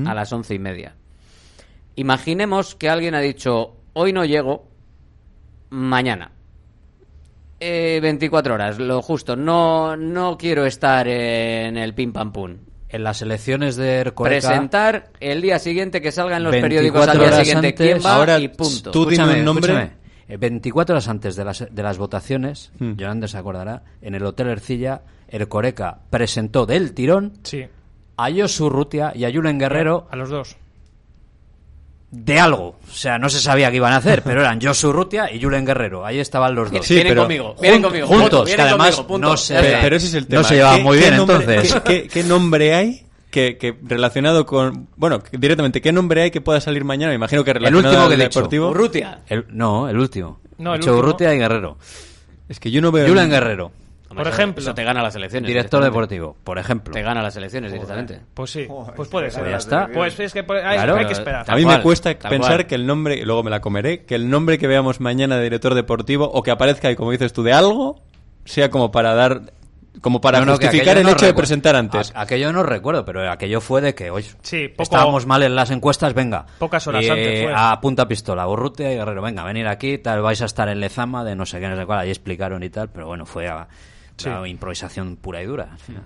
a 0.06 0.14
las 0.14 0.32
once 0.32 0.54
y 0.54 0.58
media. 0.58 0.94
Imaginemos 1.96 2.74
que 2.74 2.88
alguien 2.88 3.14
ha 3.14 3.20
dicho, 3.20 3.76
hoy 3.94 4.12
no 4.12 4.24
llego, 4.24 4.68
mañana. 5.70 6.32
Eh, 7.58 8.00
24 8.02 8.54
horas, 8.54 8.78
lo 8.78 9.02
justo. 9.02 9.36
No, 9.36 9.96
no 9.96 10.38
quiero 10.38 10.64
estar 10.64 11.06
en 11.06 11.76
el 11.76 11.94
pim 11.94 12.12
pam 12.12 12.32
pum. 12.32 12.56
En 12.88 13.04
las 13.04 13.22
elecciones 13.22 13.76
de 13.76 13.96
Ercoreca... 13.98 14.48
Presentar 14.48 15.10
el 15.20 15.42
día 15.42 15.58
siguiente 15.58 16.00
que 16.00 16.10
salgan 16.10 16.42
los 16.42 16.52
24 16.52 16.68
periódicos 16.68 17.08
al 17.08 17.18
día 17.18 17.44
siguiente 17.44 17.68
antes, 17.68 17.86
quién 17.86 18.04
va 18.04 18.16
ahora 18.16 18.38
y 18.38 18.48
punto. 18.48 18.90
tú 18.90 19.06
dime 19.06 19.24
un 19.24 19.44
nombre. 19.44 19.72
escúchame. 19.72 19.99
Eh, 20.30 20.36
24 20.36 20.94
horas 20.94 21.08
antes 21.08 21.36
de 21.36 21.44
las, 21.44 21.66
de 21.70 21.82
las 21.82 21.98
votaciones, 21.98 22.70
Hmm. 22.78 22.92
Yolanda 22.96 23.28
se 23.28 23.36
acordará, 23.38 23.82
en 24.00 24.14
el 24.14 24.24
Hotel 24.24 24.48
Ercilla, 24.48 25.02
Ercoreca 25.28 25.98
presentó 26.10 26.66
del 26.66 26.92
tirón 26.94 27.34
Sí. 27.42 27.64
a 28.16 28.28
Josu 28.30 28.68
Rutia 28.68 29.12
y 29.14 29.24
a 29.24 29.32
Julen 29.32 29.58
Guerrero 29.58 30.06
A 30.10 30.16
los 30.16 30.28
dos. 30.30 30.56
de 32.10 32.40
algo. 32.40 32.76
O 32.88 32.92
sea, 32.92 33.18
no 33.18 33.28
se 33.28 33.38
sabía 33.40 33.70
qué 33.70 33.76
iban 33.76 33.92
a 33.92 33.96
hacer, 33.98 34.22
pero 34.22 34.40
eran 34.40 34.60
Josu 34.60 34.92
Rutia 34.92 35.32
y 35.32 35.40
Julen 35.40 35.64
Guerrero. 35.64 36.04
Ahí 36.04 36.18
estaban 36.18 36.54
los 36.56 36.70
dos. 36.72 36.84
Sí, 36.84 36.94
vienen 36.94 37.12
pero 37.12 37.22
conmigo, 37.22 37.54
vienen 37.60 37.80
Jun- 37.82 37.84
conmigo. 37.88 38.06
juntos, 38.08 38.22
punto, 38.30 38.44
que 38.44 38.50
vienen 38.50 38.66
además 38.66 38.96
conmigo, 38.96 39.06
punto. 39.08 39.28
no 39.28 39.36
se. 39.36 39.54
Pero 39.54 39.96
ese 39.96 40.06
es 40.06 40.14
el 40.14 40.26
tema. 40.26 40.42
No 40.42 40.48
se 40.48 40.54
llevaban 40.56 40.78
¿Qué- 40.78 40.84
muy 40.84 40.98
bien, 40.98 41.16
nombre- 41.16 41.36
entonces. 41.38 41.74
¿qué, 41.84 42.02
qué- 42.02 42.08
qué 42.08 42.24
nombre 42.24 42.74
hay 42.74 43.06
que, 43.30 43.56
que 43.56 43.76
relacionado 43.82 44.44
con... 44.46 44.88
Bueno, 44.96 45.20
directamente, 45.32 45.80
¿qué 45.80 45.92
nombre 45.92 46.22
hay 46.22 46.30
que 46.30 46.40
pueda 46.40 46.60
salir 46.60 46.84
mañana? 46.84 47.10
Me 47.10 47.16
imagino 47.16 47.44
que 47.44 47.52
relacionado 47.52 47.88
último 47.88 48.08
que 48.08 48.14
al 48.14 48.22
he. 48.22 48.68
Urrutia. 48.70 49.20
El- 49.28 49.46
no, 49.50 49.88
el 49.88 49.98
último. 49.98 50.40
No, 50.58 50.74
el 50.74 50.80
último. 50.80 50.96
Urrutia 50.98 51.34
y 51.34 51.38
Guerrero. 51.38 51.78
Es 52.48 52.60
que 52.60 52.70
yo 52.70 52.80
no 52.80 52.90
veo... 52.92 53.06
Julen 53.08 53.30
Guerrero. 53.30 53.72
Por 54.14 54.26
ejemplo. 54.26 54.60
Eso 54.60 54.74
te 54.74 54.82
gana 54.82 55.04
las 55.04 55.14
elecciones. 55.14 55.46
Director 55.46 55.84
deportivo, 55.84 56.36
por 56.42 56.58
ejemplo. 56.58 56.92
Te 56.92 57.00
gana 57.00 57.22
las 57.22 57.36
elecciones 57.36 57.70
directamente. 57.70 58.20
Pues 58.34 58.50
sí, 58.50 58.66
pues 58.96 59.08
puede 59.08 59.30
ser. 59.30 59.42
Pues 59.42 59.52
ya 59.52 59.56
está. 59.58 59.88
Pues 59.94 60.18
es 60.18 60.32
que 60.32 60.40
hay, 60.40 60.44
Claro. 60.44 60.96
hay 60.96 61.06
que 61.06 61.12
esperar. 61.12 61.44
A 61.48 61.54
mí 61.54 61.62
cual, 61.62 61.76
me 61.76 61.82
cuesta 61.84 62.18
pensar 62.18 62.56
cual. 62.56 62.66
que 62.66 62.74
el 62.74 62.86
nombre, 62.88 63.18
y 63.18 63.24
luego 63.24 63.44
me 63.44 63.50
la 63.50 63.60
comeré, 63.60 64.04
que 64.04 64.16
el 64.16 64.28
nombre 64.28 64.58
que 64.58 64.66
veamos 64.66 64.98
mañana 64.98 65.36
de 65.36 65.44
director 65.44 65.74
deportivo 65.76 66.24
o 66.28 66.42
que 66.42 66.50
aparezca 66.50 66.88
ahí, 66.88 66.96
como 66.96 67.12
dices 67.12 67.32
tú, 67.32 67.44
de 67.44 67.52
algo, 67.52 68.02
sea 68.44 68.68
como 68.68 68.90
para 68.90 69.14
dar, 69.14 69.52
como 70.00 70.20
para 70.20 70.38
No, 70.40 70.46
no, 70.46 70.52
justificar 70.52 70.96
el 70.96 71.02
no 71.04 71.10
hecho 71.10 71.26
de 71.26 71.34
presentar 71.34 71.74
antes. 71.76 72.12
A- 72.14 72.22
aquello 72.22 72.52
no 72.52 72.62
recuerdo, 72.62 73.04
pero 73.04 73.30
aquello 73.30 73.60
fue 73.60 73.80
de 73.80 73.94
que, 73.94 74.10
oye, 74.10 74.28
Sí, 74.42 74.68
poco- 74.68 74.82
estábamos 74.84 75.26
mal 75.26 75.42
en 75.42 75.54
las 75.54 75.70
encuestas, 75.70 76.14
venga. 76.14 76.46
Pocas 76.58 76.86
horas 76.86 77.04
Y, 77.04 77.08
antes 77.10 77.42
fue. 77.44 77.52
A 77.56 77.80
punta 77.80 78.06
pistola, 78.06 78.44
Borrutia 78.46 78.92
y 78.92 78.96
Guerrero, 78.96 79.20
venga, 79.22 79.42
venir 79.44 79.66
aquí, 79.66 79.98
tal, 79.98 80.22
vais 80.22 80.40
a 80.42 80.46
estar 80.46 80.68
en 80.68 80.80
Lezama, 80.80 81.24
de 81.24 81.34
no 81.34 81.44
sé 81.44 81.60
qué, 81.60 81.68
no 81.68 81.76
sé 81.76 81.86
cuál, 81.86 81.98
ahí 82.00 82.08
explicaron 82.10 82.62
y 82.62 82.70
tal, 82.70 82.88
pero 82.90 83.06
bueno, 83.06 83.26
fue 83.26 83.48
a, 83.48 83.66
a 84.26 84.48
improvisación 84.48 85.16
pura 85.16 85.42
y 85.42 85.46
dura. 85.46 85.68
al 85.72 85.78
final. 85.78 86.02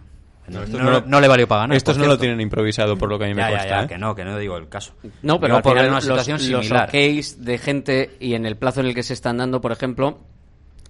No, 0.46 0.62
estos 0.62 0.78
no- 0.78 0.90
lo- 0.90 1.00
no 1.06 1.20
le 1.22 1.28
valió 1.28 1.48
para 1.48 1.62
ganar. 1.62 1.76
Estos 1.76 1.96
no 1.96 2.04
lo 2.06 2.18
tienen 2.18 2.38
improvisado, 2.40 2.98
por 2.98 3.08
lo 3.08 3.18
que 3.18 3.24
a 3.24 3.28
mí 3.28 3.34
me 3.34 3.40
Ya, 3.40 3.48
ya, 3.50 3.56
cuesta. 3.56 3.68
ya, 3.78 3.82
¿eh? 3.84 3.86
que 3.88 3.96
no, 3.98 4.14
que 4.14 4.24
no 4.26 4.36
digo 4.38 4.58
el 4.58 4.68
caso. 4.68 4.92
No, 5.22 5.40
pero 5.40 5.62
por 5.62 5.76
una 5.78 6.00
situación 6.02 6.36
los 6.50 6.66
similar. 6.66 6.90
de 6.90 7.58
gente 7.58 8.16
y 8.20 8.34
en 8.34 8.44
el 8.44 8.56
plazo 8.58 8.80
en 8.80 8.86
el 8.86 8.94
que 8.94 9.02
se 9.02 9.14
están 9.14 9.38
dando, 9.38 9.62
por 9.62 9.72
ejemplo, 9.72 10.18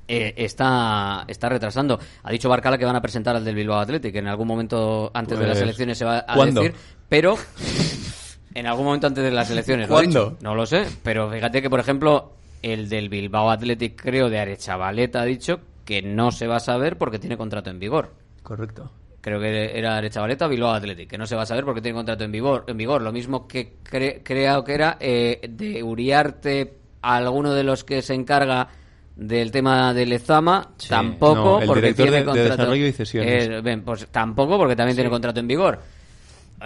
eh, 0.09 0.35
está, 0.37 1.25
está 1.29 1.49
retrasando. 1.49 1.99
Ha 2.23 2.31
dicho 2.31 2.49
Barcala 2.49 2.79
que 2.79 2.85
van 2.85 2.97
a 2.97 3.03
presentar 3.03 3.37
al 3.37 3.45
del 3.45 3.55
Bilbao 3.55 3.79
Athletic. 3.81 4.15
En 4.17 4.27
algún 4.29 4.47
momento 4.49 5.11
antes 5.15 5.39
de 5.39 5.45
las 5.47 5.55
Pues, 5.57 5.63
elecciones 5.63 5.99
se 5.99 6.05
va 6.05 6.25
a 6.27 6.35
¿cuándo? 6.35 6.61
decir, 6.63 6.77
pero 7.09 7.37
en 8.55 8.67
algún 8.67 8.85
momento 8.87 9.07
antes 9.07 9.25
de 9.25 9.31
las 9.31 9.51
elecciones. 9.51 9.89
lo 9.89 9.95
¿Cuándo? 9.95 10.37
No 10.41 10.55
lo 10.55 10.67
sé, 10.67 10.87
pero 11.03 11.31
fíjate 11.31 11.61
que, 11.63 11.71
por 11.71 11.81
ejemplo, 11.81 12.33
el 12.63 12.89
del 12.89 13.09
Bilbao 13.09 13.51
Athletic, 13.51 14.01
creo, 14.01 14.29
de 14.31 14.39
Arechavaleta 14.39 15.21
ha 15.23 15.25
dicho 15.25 15.61
que 15.85 16.03
no 16.03 16.31
se 16.33 16.47
va 16.47 16.57
a 16.57 16.61
saber 16.61 16.97
porque 16.97 17.19
tiene 17.19 17.37
contrato 17.37 17.71
en 17.71 17.79
vigor. 17.79 18.13
Correcto. 18.43 18.91
Creo 19.21 19.41
que 19.41 19.79
era 19.79 19.97
Arechavaleta 19.97 20.47
o 20.47 20.49
Bilbao 20.51 20.73
Athletic, 20.73 21.09
que 21.09 21.17
no 21.19 21.27
se 21.27 21.35
va 21.35 21.43
a 21.43 21.47
saber 21.47 21.65
porque 21.65 21.81
tiene 21.81 21.97
contrato 21.97 22.25
en 22.25 22.33
vigor. 22.33 22.65
En 22.67 22.77
vigor. 22.77 23.01
Lo 23.01 23.11
mismo 23.11 23.49
que 23.49 23.77
cre- 23.83 24.21
creo 24.23 24.63
que 24.65 24.75
era 24.75 24.99
eh, 25.01 25.41
de 25.49 25.83
Uriarte, 25.83 26.75
alguno 27.01 27.55
de 27.55 27.65
los 27.65 27.85
que 27.85 28.03
se 28.03 28.13
encarga 28.15 28.69
del 29.17 29.51
tema 29.53 29.95
de 29.95 30.07
Lezama, 30.07 30.71
tampoco 30.89 31.35
No, 31.37 31.61
el 31.61 31.67
porque 31.67 31.81
director 31.83 32.05
tiene 32.07 32.17
de- 32.17 32.23
de 32.23 32.25
contrato. 32.27 32.51
desarrollo 32.51 32.87
y 32.87 32.93
cesiones. 32.93 33.49
Eh, 33.49 33.61
bien, 33.63 33.83
pues 33.83 34.07
tampoco 34.09 34.59
porque 34.59 34.75
también 34.77 34.97
tiene 34.97 35.11
contrato 35.11 35.41
en 35.41 35.47
vigor. 35.47 35.81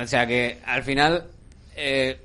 O 0.00 0.06
sea 0.06 0.26
que 0.26 0.58
al 0.64 0.82
final 0.82 1.24
eh, 1.76 2.20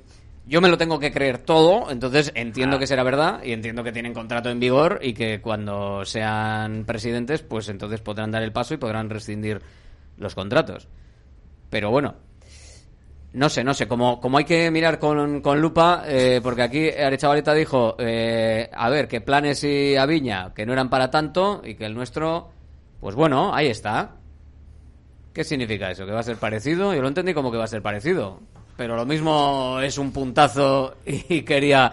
yo 0.46 0.60
me 0.60 0.68
lo 0.68 0.78
tengo 0.78 0.98
que 0.98 1.12
creer 1.12 1.38
todo, 1.38 1.90
entonces 1.90 2.32
entiendo 2.34 2.78
que 2.78 2.86
será 2.86 3.02
verdad 3.02 3.42
y 3.44 3.52
entiendo 3.52 3.82
que 3.84 3.92
tienen 3.92 4.14
contrato 4.14 4.50
en 4.50 4.60
vigor 4.60 4.98
y 5.02 5.12
que 5.14 5.40
cuando 5.40 6.04
sean 6.04 6.84
presidentes, 6.86 7.42
pues 7.42 7.68
entonces 7.68 8.00
podrán 8.00 8.30
dar 8.30 8.42
el 8.42 8.52
paso 8.52 8.74
y 8.74 8.78
podrán 8.78 9.10
rescindir 9.10 9.60
los 10.18 10.34
contratos. 10.34 10.88
Pero 11.70 11.90
bueno, 11.90 12.14
no 13.34 13.48
sé, 13.48 13.64
no 13.64 13.74
sé, 13.74 13.88
como, 13.88 14.20
como 14.20 14.38
hay 14.38 14.44
que 14.44 14.70
mirar 14.70 15.00
con, 15.00 15.40
con 15.40 15.60
lupa, 15.60 16.04
eh, 16.06 16.40
porque 16.40 16.62
aquí 16.62 16.88
Arechavaleta 16.88 17.52
dijo, 17.52 17.96
eh, 17.98 18.70
a 18.72 18.88
ver, 18.88 19.08
que 19.08 19.20
Planes 19.20 19.64
y 19.64 19.96
Aviña, 19.96 20.54
que 20.54 20.64
no 20.64 20.72
eran 20.72 20.88
para 20.88 21.10
tanto, 21.10 21.60
y 21.64 21.74
que 21.74 21.84
el 21.84 21.94
nuestro, 21.94 22.50
pues 23.00 23.16
bueno, 23.16 23.52
ahí 23.52 23.66
está. 23.66 24.12
¿Qué 25.32 25.42
significa 25.42 25.90
eso? 25.90 26.06
¿Que 26.06 26.12
va 26.12 26.20
a 26.20 26.24
ser 26.24 26.36
parecido? 26.36 26.94
Yo 26.94 27.02
lo 27.02 27.08
entendí 27.08 27.34
como 27.34 27.50
que 27.50 27.58
va 27.58 27.64
a 27.64 27.68
ser 27.68 27.82
parecido. 27.82 28.40
Pero 28.76 28.94
lo 28.94 29.04
mismo 29.04 29.80
es 29.80 29.98
un 29.98 30.12
puntazo 30.12 30.96
y 31.04 31.42
quería 31.42 31.92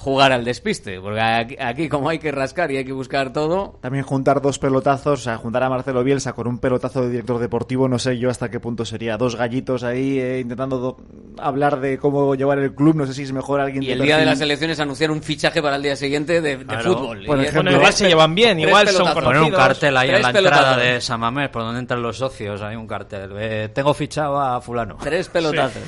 jugar 0.00 0.32
al 0.32 0.44
despiste, 0.46 0.98
porque 0.98 1.20
aquí, 1.20 1.56
aquí 1.60 1.88
como 1.90 2.08
hay 2.08 2.18
que 2.18 2.32
rascar 2.32 2.70
y 2.72 2.78
hay 2.78 2.86
que 2.86 2.92
buscar 2.92 3.34
todo, 3.34 3.78
También 3.82 4.02
juntar 4.02 4.40
dos 4.40 4.58
pelotazos, 4.58 5.20
o 5.20 5.22
sea, 5.22 5.36
juntar 5.36 5.62
a 5.62 5.68
Marcelo 5.68 6.02
Bielsa 6.02 6.32
con 6.32 6.46
un 6.48 6.58
pelotazo 6.58 7.02
de 7.02 7.10
director 7.10 7.38
deportivo, 7.38 7.86
no 7.86 7.98
sé 7.98 8.16
yo 8.18 8.30
hasta 8.30 8.50
qué 8.50 8.60
punto 8.60 8.86
sería. 8.86 9.18
Dos 9.18 9.36
gallitos 9.36 9.84
ahí 9.84 10.18
eh, 10.18 10.40
intentando 10.40 10.78
do- 10.78 10.96
hablar 11.38 11.80
de 11.80 11.98
cómo 11.98 12.34
llevar 12.34 12.58
el 12.60 12.74
club, 12.74 12.96
no 12.96 13.06
sé 13.06 13.12
si 13.12 13.24
es 13.24 13.32
mejor 13.32 13.60
alguien 13.60 13.82
y 13.82 13.88
de 13.88 13.92
el 13.92 14.00
día 14.02 14.16
de 14.16 14.24
las 14.24 14.40
elecciones 14.40 14.80
anunciar 14.80 15.10
un 15.10 15.22
fichaje 15.22 15.60
para 15.60 15.76
el 15.76 15.82
día 15.82 15.96
siguiente 15.96 16.40
de, 16.40 16.56
de 16.56 16.64
Claro. 16.64 16.94
fútbol. 16.96 17.24
Por 17.26 17.38
Y- 17.38 17.42
ejemplo. 17.42 17.62
Bueno, 17.64 17.76
igual 17.76 17.92
se 17.92 18.08
llevan 18.08 18.34
bien, 18.34 18.58
igual 18.58 18.88
son. 18.88 19.12
Poner 19.12 19.42
un 19.42 19.50
cartel 19.50 19.96
ahí 19.98 20.08
en 20.08 20.22
la 20.22 20.30
entrada 20.30 20.76
de 20.78 21.00
San 21.02 21.20
Mamés, 21.20 21.50
por 21.50 21.60
donde 21.62 21.78
entran 21.80 22.00
los 22.00 22.16
socios, 22.16 22.62
hay 22.62 22.74
un 22.74 22.86
cartel. 22.86 23.32
eh, 23.36 23.68
tengo 23.74 23.92
fichado 23.92 24.40
a 24.40 24.60
fulano. 24.62 24.96
Tres 25.02 25.28
pelotazos. 25.28 25.82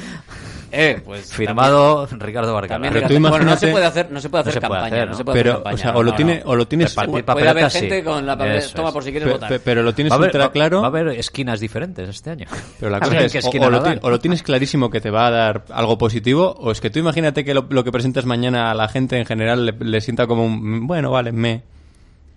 Eh, 0.75 1.01
pues 1.05 1.33
Firmado 1.33 2.07
Ricardo 2.13 2.55
Barcala. 2.55 2.75
También, 2.77 2.95
Pero 2.95 3.07
tú 3.09 3.13
bueno, 3.15 3.29
no 3.29 3.37
se 3.37 3.43
imagínate- 3.67 3.71
puede 3.73 3.85
hacer, 3.87 4.11
no 4.11 4.21
se 4.21 4.29
puede 4.31 4.45
No 4.45 4.51
hacer 4.51 4.53
se 4.63 4.67
puede 4.67 4.81
campaña, 4.81 4.97
hacer, 4.97 5.07
no 5.07 5.13
¿no? 5.13 5.19
se 5.19 5.25
puede 5.25 5.39
hacer 5.39 5.45
Pero, 5.45 5.55
campaña. 5.57 5.75
o 5.75 5.79
sea, 5.79 5.91
o 5.97 6.03
lo 6.03 6.11
no, 6.11 6.17
tiene, 6.17 6.43
no. 6.45 6.51
o 6.51 6.57
lo 6.57 6.67
tienes, 6.69 6.95
Puede 6.95 7.23
papeleta, 7.23 7.51
haber 7.51 7.71
sí. 7.71 7.79
gente 7.81 8.05
con 8.05 8.27
la 8.27 8.37
papeleta, 8.39 8.67
toma 8.75 8.93
por 8.93 9.05
si 9.05 9.11
quieres 9.11 9.29
Pe- 9.29 9.33
votar. 9.35 9.49
pe- 9.51 9.61
pero 9.61 9.83
lo 9.83 9.95
tienes 9.95 10.13
ultra 10.15 10.51
claro. 10.51 10.81
Va 10.81 10.87
a 10.87 10.89
haber 10.89 11.09
esquinas 11.09 11.61
diferentes 11.61 12.09
este 12.09 12.31
año. 12.31 12.47
Pero 12.81 12.91
la 12.91 13.01
cosa 13.01 13.19
es, 13.21 13.45
o, 13.45 13.51
o 13.51 13.71
lo 13.71 13.83
ti- 13.83 13.99
o 14.03 14.11
lo 14.11 14.19
tienes 14.19 14.43
clarísimo 14.43 14.91
que 14.91 15.01
te 15.01 15.11
va 15.11 15.27
a 15.27 15.31
dar 15.31 15.65
algo 15.71 15.99
positivo, 15.99 16.55
o 16.59 16.73
es 16.73 16.81
que 16.81 16.91
tú 16.91 16.99
imagínate 16.99 17.45
que 17.45 17.53
lo, 17.55 17.67
lo 17.69 17.85
que 17.85 17.93
presentas 17.93 18.25
mañana 18.25 18.71
a 18.71 18.75
la 18.75 18.89
gente 18.89 19.19
en 19.19 19.27
general 19.27 19.67
le, 19.67 19.73
le 19.79 20.01
sienta 20.01 20.27
como 20.27 20.45
un, 20.47 20.87
bueno, 20.87 21.11
vale, 21.11 21.33
me. 21.33 21.63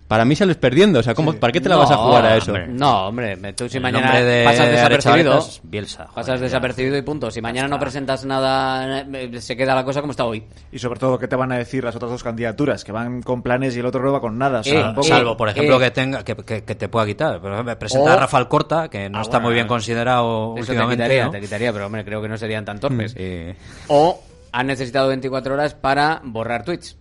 Para 0.08 0.24
mí 0.24 0.36
sales 0.36 0.56
perdiendo, 0.56 1.00
o 1.00 1.02
sea, 1.02 1.14
¿cómo, 1.14 1.32
¿para 1.32 1.52
qué 1.52 1.60
te 1.60 1.68
la 1.68 1.74
vas 1.74 1.90
a 1.90 1.96
jugar 1.96 2.24
a 2.26 2.36
eso? 2.36 2.52
hombre. 2.52 2.68
No, 2.68 3.08
hombre, 3.08 3.34
me- 3.34 3.52
tú 3.54 3.68
si 3.68 3.78
El 3.78 3.82
mañana 3.82 4.14
de- 4.20 4.44
pasas 4.44 4.66
de 4.66 4.72
desapercibido, 4.72 5.44
Bielsa, 5.64 6.04
joder, 6.04 6.14
pasas 6.14 6.38
ya. 6.40 6.44
desapercibido 6.44 6.96
y 6.96 7.02
punto. 7.02 7.28
Si 7.30 7.40
mañana 7.42 7.66
no 7.66 7.78
presentas 7.80 8.24
nada, 8.24 9.00
eh, 9.00 9.40
se 9.40 9.56
queda 9.56 9.74
la 9.74 9.84
cosa 9.84 10.00
como 10.02 10.12
está 10.12 10.24
hoy. 10.24 10.44
Y 10.70 10.78
sobre 10.78 11.00
todo, 11.00 11.18
¿qué 11.18 11.26
te 11.26 11.34
van 11.34 11.50
a 11.50 11.58
decir 11.58 11.82
las 11.82 11.96
otras 11.96 12.12
dos 12.12 12.22
candidaturas? 12.22 12.84
Que 12.84 12.92
van 12.92 13.20
con 13.20 13.42
planes 13.42 13.74
y 13.76 13.80
el 13.80 13.86
otro 13.86 14.00
no 14.00 14.12
va 14.12 14.20
con 14.20 14.38
nada. 14.38 14.60
O 14.60 14.62
sea, 14.62 14.78
Eh, 14.78 14.82
tampoco- 14.82 15.08
Salvo, 15.08 15.36
por 15.36 15.48
ejemplo, 15.48 15.76
eh. 15.76 15.80
que 15.80 15.90
tenga 15.90 16.22
que, 16.24 16.36
que- 16.36 16.62
que 16.62 16.74
te 16.76 16.88
pueda 16.88 17.04
quitar. 17.04 17.40
Por 17.40 17.52
ejemplo, 17.52 17.76
presenta 17.76 18.10
O- 18.10 18.12
a 18.12 18.16
Rafael 18.16 18.46
Corta, 18.46 18.88
que 18.88 19.10
no 19.10 19.18
Ah, 19.18 19.22
está 19.22 19.38
bueno, 19.38 19.48
muy 19.48 19.54
bien 19.54 19.66
considerado 19.66 20.54
Eso 20.56 20.66
te 20.66 20.72
últimamente. 20.72 21.02
quitaría, 21.02 21.24
¿no? 21.24 21.30
te 21.32 21.40
quitaría, 21.40 21.72
pero 21.72 21.86
hombre, 21.86 22.04
creo 22.04 22.22
que 22.22 22.28
no 22.28 22.38
serían 22.38 22.64
tan 22.64 22.78
torpes. 22.78 23.10
Sí. 23.10 23.52
O 23.88 24.22
han 24.52 24.68
necesitado 24.68 25.08
24 25.08 25.54
horas 25.54 25.74
para 25.74 26.20
borrar 26.22 26.62
tweets. 26.64 26.96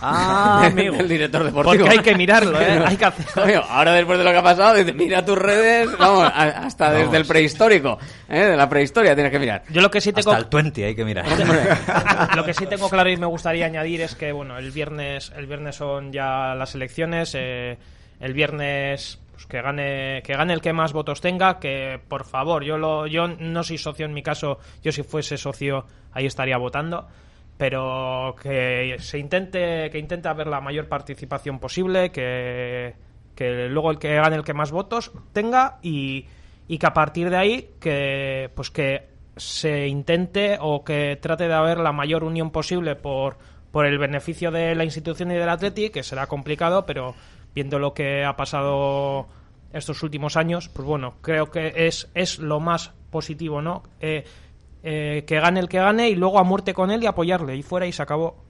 Ah, 0.00 0.62
amigo. 0.66 0.96
del 0.96 1.08
director 1.08 1.44
deportivo. 1.44 1.84
Porque 1.84 1.90
hay 1.90 1.98
que 1.98 2.14
mirarlo, 2.14 2.60
¿eh? 2.60 2.82
Hay 2.86 2.96
que 2.96 3.04
hacer... 3.04 3.26
Coño, 3.26 3.62
ahora 3.68 3.92
después 3.92 4.18
de 4.18 4.24
lo 4.24 4.30
que 4.30 4.36
ha 4.36 4.42
pasado, 4.42 4.84
mira 4.94 5.24
tus 5.24 5.38
redes, 5.38 5.88
vamos, 5.98 6.30
hasta 6.34 6.92
desde 6.92 7.16
el 7.16 7.24
prehistórico, 7.24 7.98
¿eh? 8.28 8.44
de 8.44 8.56
la 8.56 8.68
prehistoria 8.68 9.14
tienes 9.14 9.32
que 9.32 9.38
mirar. 9.38 9.62
Yo 9.70 9.80
lo 9.80 9.90
que 9.90 10.00
sí 10.00 10.12
tengo... 10.12 10.30
Hasta 10.30 10.42
el 10.42 10.48
20 10.50 10.84
hay 10.84 10.94
que 10.94 11.04
mirar. 11.04 11.26
lo 12.36 12.44
que 12.44 12.54
sí 12.54 12.66
tengo 12.66 12.88
claro 12.88 13.10
y 13.10 13.16
me 13.16 13.26
gustaría 13.26 13.66
añadir 13.66 14.00
es 14.02 14.14
que 14.14 14.32
bueno 14.32 14.58
el 14.58 14.70
viernes 14.70 15.32
el 15.36 15.46
viernes 15.46 15.76
son 15.76 16.12
ya 16.12 16.54
las 16.54 16.74
elecciones 16.74 17.34
eh, 17.34 17.78
el 18.20 18.32
viernes 18.32 19.18
pues, 19.32 19.46
que 19.46 19.62
gane 19.62 20.22
que 20.22 20.34
gane 20.34 20.52
el 20.52 20.60
que 20.60 20.72
más 20.72 20.92
votos 20.92 21.20
tenga 21.20 21.58
que 21.58 22.00
por 22.08 22.24
favor 22.24 22.64
yo 22.64 22.78
lo 22.78 23.06
yo 23.06 23.28
no 23.28 23.62
soy 23.62 23.78
socio 23.78 24.06
en 24.06 24.14
mi 24.14 24.22
caso 24.22 24.58
yo 24.82 24.92
si 24.92 25.02
fuese 25.02 25.36
socio 25.36 25.86
ahí 26.12 26.26
estaría 26.26 26.58
votando 26.58 27.06
pero 27.58 28.34
que 28.40 28.96
se 29.00 29.18
intente 29.18 29.90
que 29.90 29.98
intente 29.98 30.28
haber 30.28 30.46
la 30.46 30.60
mayor 30.60 30.88
participación 30.88 31.58
posible 31.58 32.10
que 32.10 32.94
que 33.34 33.68
luego 33.68 33.90
el 33.90 33.98
que 33.98 34.14
gane 34.16 34.36
el 34.36 34.44
que 34.44 34.54
más 34.54 34.72
votos 34.72 35.12
tenga 35.32 35.78
y, 35.82 36.26
y 36.66 36.78
que 36.78 36.86
a 36.86 36.94
partir 36.94 37.30
de 37.30 37.36
ahí 37.36 37.70
que 37.78 38.50
pues 38.54 38.70
que 38.70 39.18
se 39.38 39.86
intente 39.86 40.58
o 40.60 40.84
que 40.84 41.16
trate 41.20 41.48
de 41.48 41.54
haber 41.54 41.78
la 41.78 41.92
mayor 41.92 42.24
unión 42.24 42.50
posible 42.50 42.96
por, 42.96 43.38
por 43.70 43.86
el 43.86 43.98
beneficio 43.98 44.50
de 44.50 44.74
la 44.74 44.84
institución 44.84 45.30
y 45.30 45.34
del 45.34 45.48
Atleti, 45.48 45.90
que 45.90 46.02
será 46.02 46.26
complicado, 46.26 46.84
pero 46.84 47.14
viendo 47.54 47.78
lo 47.78 47.94
que 47.94 48.24
ha 48.24 48.36
pasado 48.36 49.28
estos 49.72 50.02
últimos 50.02 50.36
años, 50.36 50.68
pues 50.68 50.86
bueno, 50.86 51.14
creo 51.20 51.50
que 51.50 51.72
es, 51.86 52.10
es 52.14 52.38
lo 52.38 52.60
más 52.60 52.92
positivo, 53.10 53.62
¿no? 53.62 53.82
Eh, 54.00 54.24
eh, 54.82 55.24
que 55.26 55.40
gane 55.40 55.60
el 55.60 55.68
que 55.68 55.78
gane 55.78 56.08
y 56.08 56.14
luego 56.14 56.38
a 56.38 56.44
muerte 56.44 56.74
con 56.74 56.90
él 56.90 57.02
y 57.02 57.06
apoyarle 57.06 57.56
y 57.56 57.62
fuera 57.62 57.86
y 57.86 57.92
se 57.92 58.02
acabó. 58.02 58.48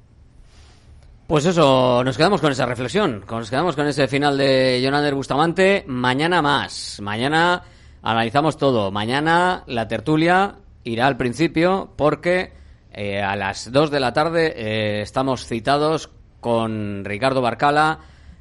Pues 1.27 1.45
eso, 1.45 2.03
nos 2.05 2.17
quedamos 2.17 2.41
con 2.41 2.53
esa 2.53 2.65
reflexión, 2.65 3.23
nos 3.31 3.51
quedamos 3.51 3.77
con 3.77 3.87
ese 3.87 4.09
final 4.09 4.39
de 4.39 4.81
Jonander 4.83 5.15
Bustamante. 5.15 5.85
Mañana 5.87 6.41
más, 6.41 7.01
mañana 7.03 7.63
analizamos 8.03 8.57
todo. 8.57 8.91
Mañana 8.91 9.63
la 9.67 9.87
tertulia 9.89 10.57
irá 10.85 11.07
al 11.07 11.19
principio 11.19 11.93
porque 11.97 12.53
eh, 12.93 13.21
a 13.21 13.37
las 13.37 13.71
2 13.71 13.91
de 13.91 14.01
la 14.01 14.13
tarde 14.15 14.55
eh, 14.57 15.03
estamos 15.03 15.47
citados 15.47 16.11
con 16.41 17.05
Ricardo 17.05 17.43
Barcala 17.43 17.99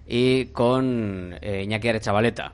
y 0.07 0.45
con 0.47 1.35
eh, 1.41 1.64
Iñaki 1.64 1.89
Arechavaleta 1.89 2.53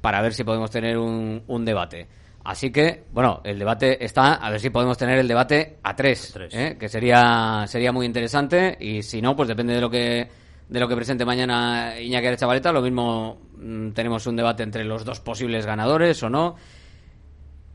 para 0.00 0.22
ver 0.22 0.32
si 0.32 0.44
podemos 0.44 0.70
tener 0.70 0.96
un, 0.96 1.42
un 1.46 1.64
debate. 1.64 2.08
Así 2.46 2.70
que, 2.70 3.02
bueno, 3.10 3.40
el 3.42 3.58
debate 3.58 4.04
está, 4.04 4.34
a 4.34 4.50
ver 4.50 4.60
si 4.60 4.70
podemos 4.70 4.96
tener 4.96 5.18
el 5.18 5.26
debate 5.26 5.78
a 5.82 5.96
tres, 5.96 6.30
Tres. 6.32 6.54
¿eh? 6.54 6.76
que 6.78 6.88
sería 6.88 7.64
sería 7.66 7.90
muy 7.90 8.06
interesante 8.06 8.76
y 8.78 9.02
si 9.02 9.20
no, 9.20 9.34
pues 9.34 9.48
depende 9.48 9.74
de 9.74 9.80
lo 9.80 9.90
que 9.90 10.28
de 10.68 10.80
lo 10.80 10.86
que 10.86 10.94
presente 10.94 11.24
mañana 11.24 11.98
Iñaki 11.98 12.28
Arechavaleta, 12.28 12.70
lo 12.70 12.82
mismo 12.82 13.40
mm, 13.56 13.90
tenemos 13.90 14.28
un 14.28 14.36
debate 14.36 14.62
entre 14.62 14.84
los 14.84 15.04
dos 15.04 15.18
posibles 15.18 15.66
ganadores 15.66 16.22
o 16.22 16.30
no. 16.30 16.54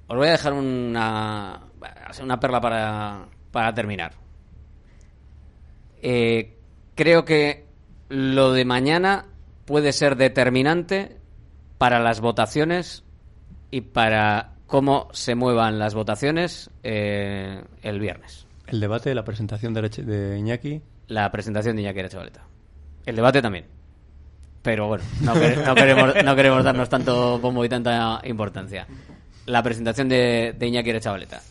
Os 0.07 0.17
voy 0.17 0.29
a 0.29 0.31
dejar 0.31 0.53
una 0.53 1.63
una 2.23 2.39
perla 2.39 2.61
para, 2.61 3.25
para 3.51 3.73
terminar. 3.73 4.13
Eh, 6.01 6.57
creo 6.95 7.25
que 7.25 7.65
lo 8.07 8.53
de 8.53 8.63
mañana 8.63 9.25
puede 9.65 9.91
ser 9.91 10.15
determinante 10.15 11.17
para 11.77 11.99
las 11.99 12.21
votaciones 12.21 13.03
y 13.69 13.81
para 13.81 14.50
cómo 14.71 15.09
se 15.11 15.35
muevan 15.35 15.77
las 15.77 15.93
votaciones 15.93 16.69
eh, 16.81 17.61
el 17.83 17.99
viernes. 17.99 18.47
El 18.67 18.79
debate, 18.79 19.13
la 19.13 19.23
presentación 19.25 19.73
de, 19.73 19.81
de 19.89 20.39
Iñaki. 20.39 20.81
La 21.07 21.29
presentación 21.31 21.75
de 21.75 21.81
Iñaki 21.83 21.99
Arechavaleta. 21.99 22.45
El 23.05 23.15
debate 23.17 23.41
también. 23.41 23.65
Pero 24.61 24.87
bueno, 24.87 25.03
no, 25.21 25.33
quere- 25.33 25.57
no 25.65 25.75
queremos, 25.75 26.13
no 26.23 26.35
queremos 26.35 26.63
darnos 26.63 26.87
tanto 26.89 27.37
bombo 27.39 27.65
y 27.65 27.69
tanta 27.69 28.21
importancia. 28.23 28.87
La 29.45 29.61
presentación 29.61 30.07
de, 30.07 30.55
de 30.57 30.67
Iñaki 30.67 30.91
Arechavaleta. 30.91 31.41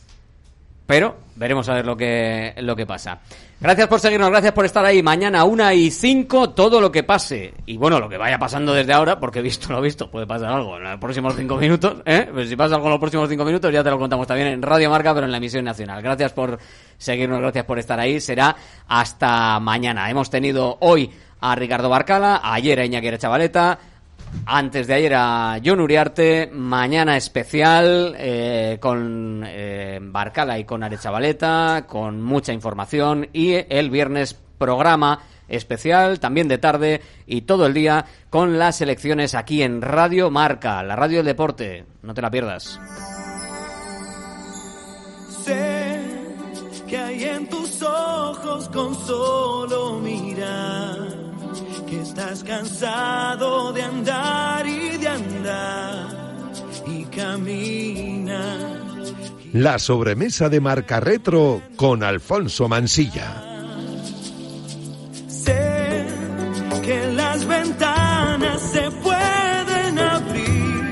Pero 0.90 1.14
veremos 1.36 1.68
a 1.68 1.74
ver 1.74 1.86
lo 1.86 1.96
que, 1.96 2.52
lo 2.56 2.74
que 2.74 2.84
pasa. 2.84 3.20
Gracias 3.60 3.86
por 3.86 4.00
seguirnos, 4.00 4.28
gracias 4.28 4.52
por 4.52 4.64
estar 4.64 4.84
ahí. 4.84 5.04
Mañana 5.04 5.44
una 5.44 5.72
y 5.72 5.88
cinco, 5.88 6.50
todo 6.50 6.80
lo 6.80 6.90
que 6.90 7.04
pase. 7.04 7.54
Y 7.66 7.76
bueno, 7.76 8.00
lo 8.00 8.08
que 8.08 8.16
vaya 8.16 8.40
pasando 8.40 8.74
desde 8.74 8.92
ahora, 8.92 9.20
porque 9.20 9.40
visto 9.40 9.72
lo 9.72 9.80
visto, 9.80 10.10
puede 10.10 10.26
pasar 10.26 10.48
algo 10.48 10.78
en 10.78 10.82
los 10.82 10.98
próximos 10.98 11.36
cinco 11.36 11.58
minutos. 11.58 11.98
¿eh? 12.04 12.28
Pues 12.32 12.48
si 12.48 12.56
pasa 12.56 12.74
algo 12.74 12.88
en 12.88 12.90
los 12.90 12.98
próximos 12.98 13.28
cinco 13.28 13.44
minutos, 13.44 13.72
ya 13.72 13.84
te 13.84 13.90
lo 13.90 14.00
contamos 14.00 14.26
también 14.26 14.48
en 14.48 14.62
Radio 14.62 14.90
Marca, 14.90 15.14
pero 15.14 15.26
en 15.26 15.30
la 15.30 15.38
emisión 15.38 15.64
nacional. 15.64 16.02
Gracias 16.02 16.32
por 16.32 16.58
seguirnos, 16.98 17.38
gracias 17.38 17.64
por 17.66 17.78
estar 17.78 18.00
ahí. 18.00 18.20
Será 18.20 18.56
hasta 18.88 19.60
mañana. 19.60 20.10
Hemos 20.10 20.28
tenido 20.28 20.76
hoy 20.80 21.08
a 21.40 21.54
Ricardo 21.54 21.88
Barcala, 21.88 22.40
ayer 22.42 22.80
a 22.80 22.84
Iñaki 22.84 23.16
Chavaleta, 23.16 23.78
antes 24.47 24.86
de 24.86 24.94
ayer 24.94 25.15
a 25.15 25.61
John 25.65 25.81
Uriarte, 25.81 26.51
mañana 26.52 27.16
especial 27.16 28.15
eh, 28.19 28.78
con 28.81 29.44
eh, 29.47 29.98
Barcala 30.02 30.59
y 30.59 30.65
con 30.65 30.82
Arechavaleta, 30.82 31.85
con 31.86 32.20
mucha 32.20 32.52
información 32.52 33.28
y 33.32 33.52
el 33.69 33.90
viernes 33.90 34.39
programa 34.59 35.20
especial, 35.48 36.20
también 36.20 36.48
de 36.48 36.59
tarde 36.59 37.01
y 37.27 37.43
todo 37.43 37.66
el 37.66 37.74
día 37.74 38.07
con 38.31 38.59
las 38.59 38.81
elecciones 38.81 39.35
aquí 39.35 39.62
en 39.62 39.82
Radio 39.82 40.31
Marca, 40.31 40.82
la 40.82 40.97
radio 40.97 41.19
del 41.19 41.27
deporte, 41.27 41.85
no 42.02 42.15
te 42.15 42.23
la 42.23 42.31
pierdas. 42.31 42.81
Sé 45.44 46.01
que 46.89 46.97
hay 46.97 47.24
en 47.24 47.48
tus 47.48 47.82
ojos 47.82 48.69
con 48.69 48.94
solo 49.07 50.01
mirar 50.01 51.09
estás 52.10 52.42
cansado 52.42 53.72
de 53.72 53.82
andar 53.82 54.66
y 54.66 54.96
de 54.96 55.08
andar 55.08 56.08
y 56.84 57.04
camina. 57.04 58.58
La 59.52 59.78
sobremesa 59.78 60.48
de 60.48 60.60
Marca 60.60 60.98
Retro 60.98 61.62
con 61.76 62.02
Alfonso 62.02 62.68
Mansilla. 62.68 63.44
Sé 65.28 66.04
que 66.82 67.12
las 67.12 67.46
ventanas 67.46 68.60
se 68.60 68.90
pueden 68.90 69.98
abrir, 70.00 70.90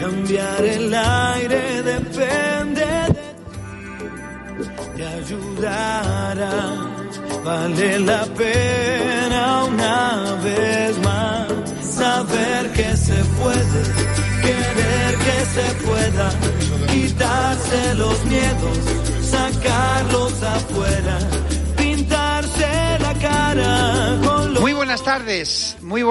cambiar 0.00 0.64
el 0.64 0.94
aire 0.94 1.82
depende 1.84 2.84
de 2.84 3.34
ti, 3.44 4.66
te 4.96 5.06
ayudará. 5.06 6.87
Vale 7.48 7.98
la 8.00 8.26
pena 8.36 9.64
una 9.64 10.34
vez 10.44 10.98
más 10.98 11.46
saber 11.82 12.70
que 12.74 12.94
se 12.94 13.24
puede, 13.40 13.80
querer 14.42 15.12
que 15.26 15.38
se 15.54 15.66
pueda, 15.86 16.30
quitarse 16.92 17.94
los 17.94 18.22
miedos, 18.26 18.78
sacarlos 19.22 20.42
afuera, 20.42 21.18
pintarse 21.78 22.98
la 23.00 23.14
cara 23.14 24.18
con 24.22 24.52
Muy 24.60 24.74
buenas 24.74 25.02
tardes, 25.02 25.78
muy 25.80 26.02
buenas 26.02 26.06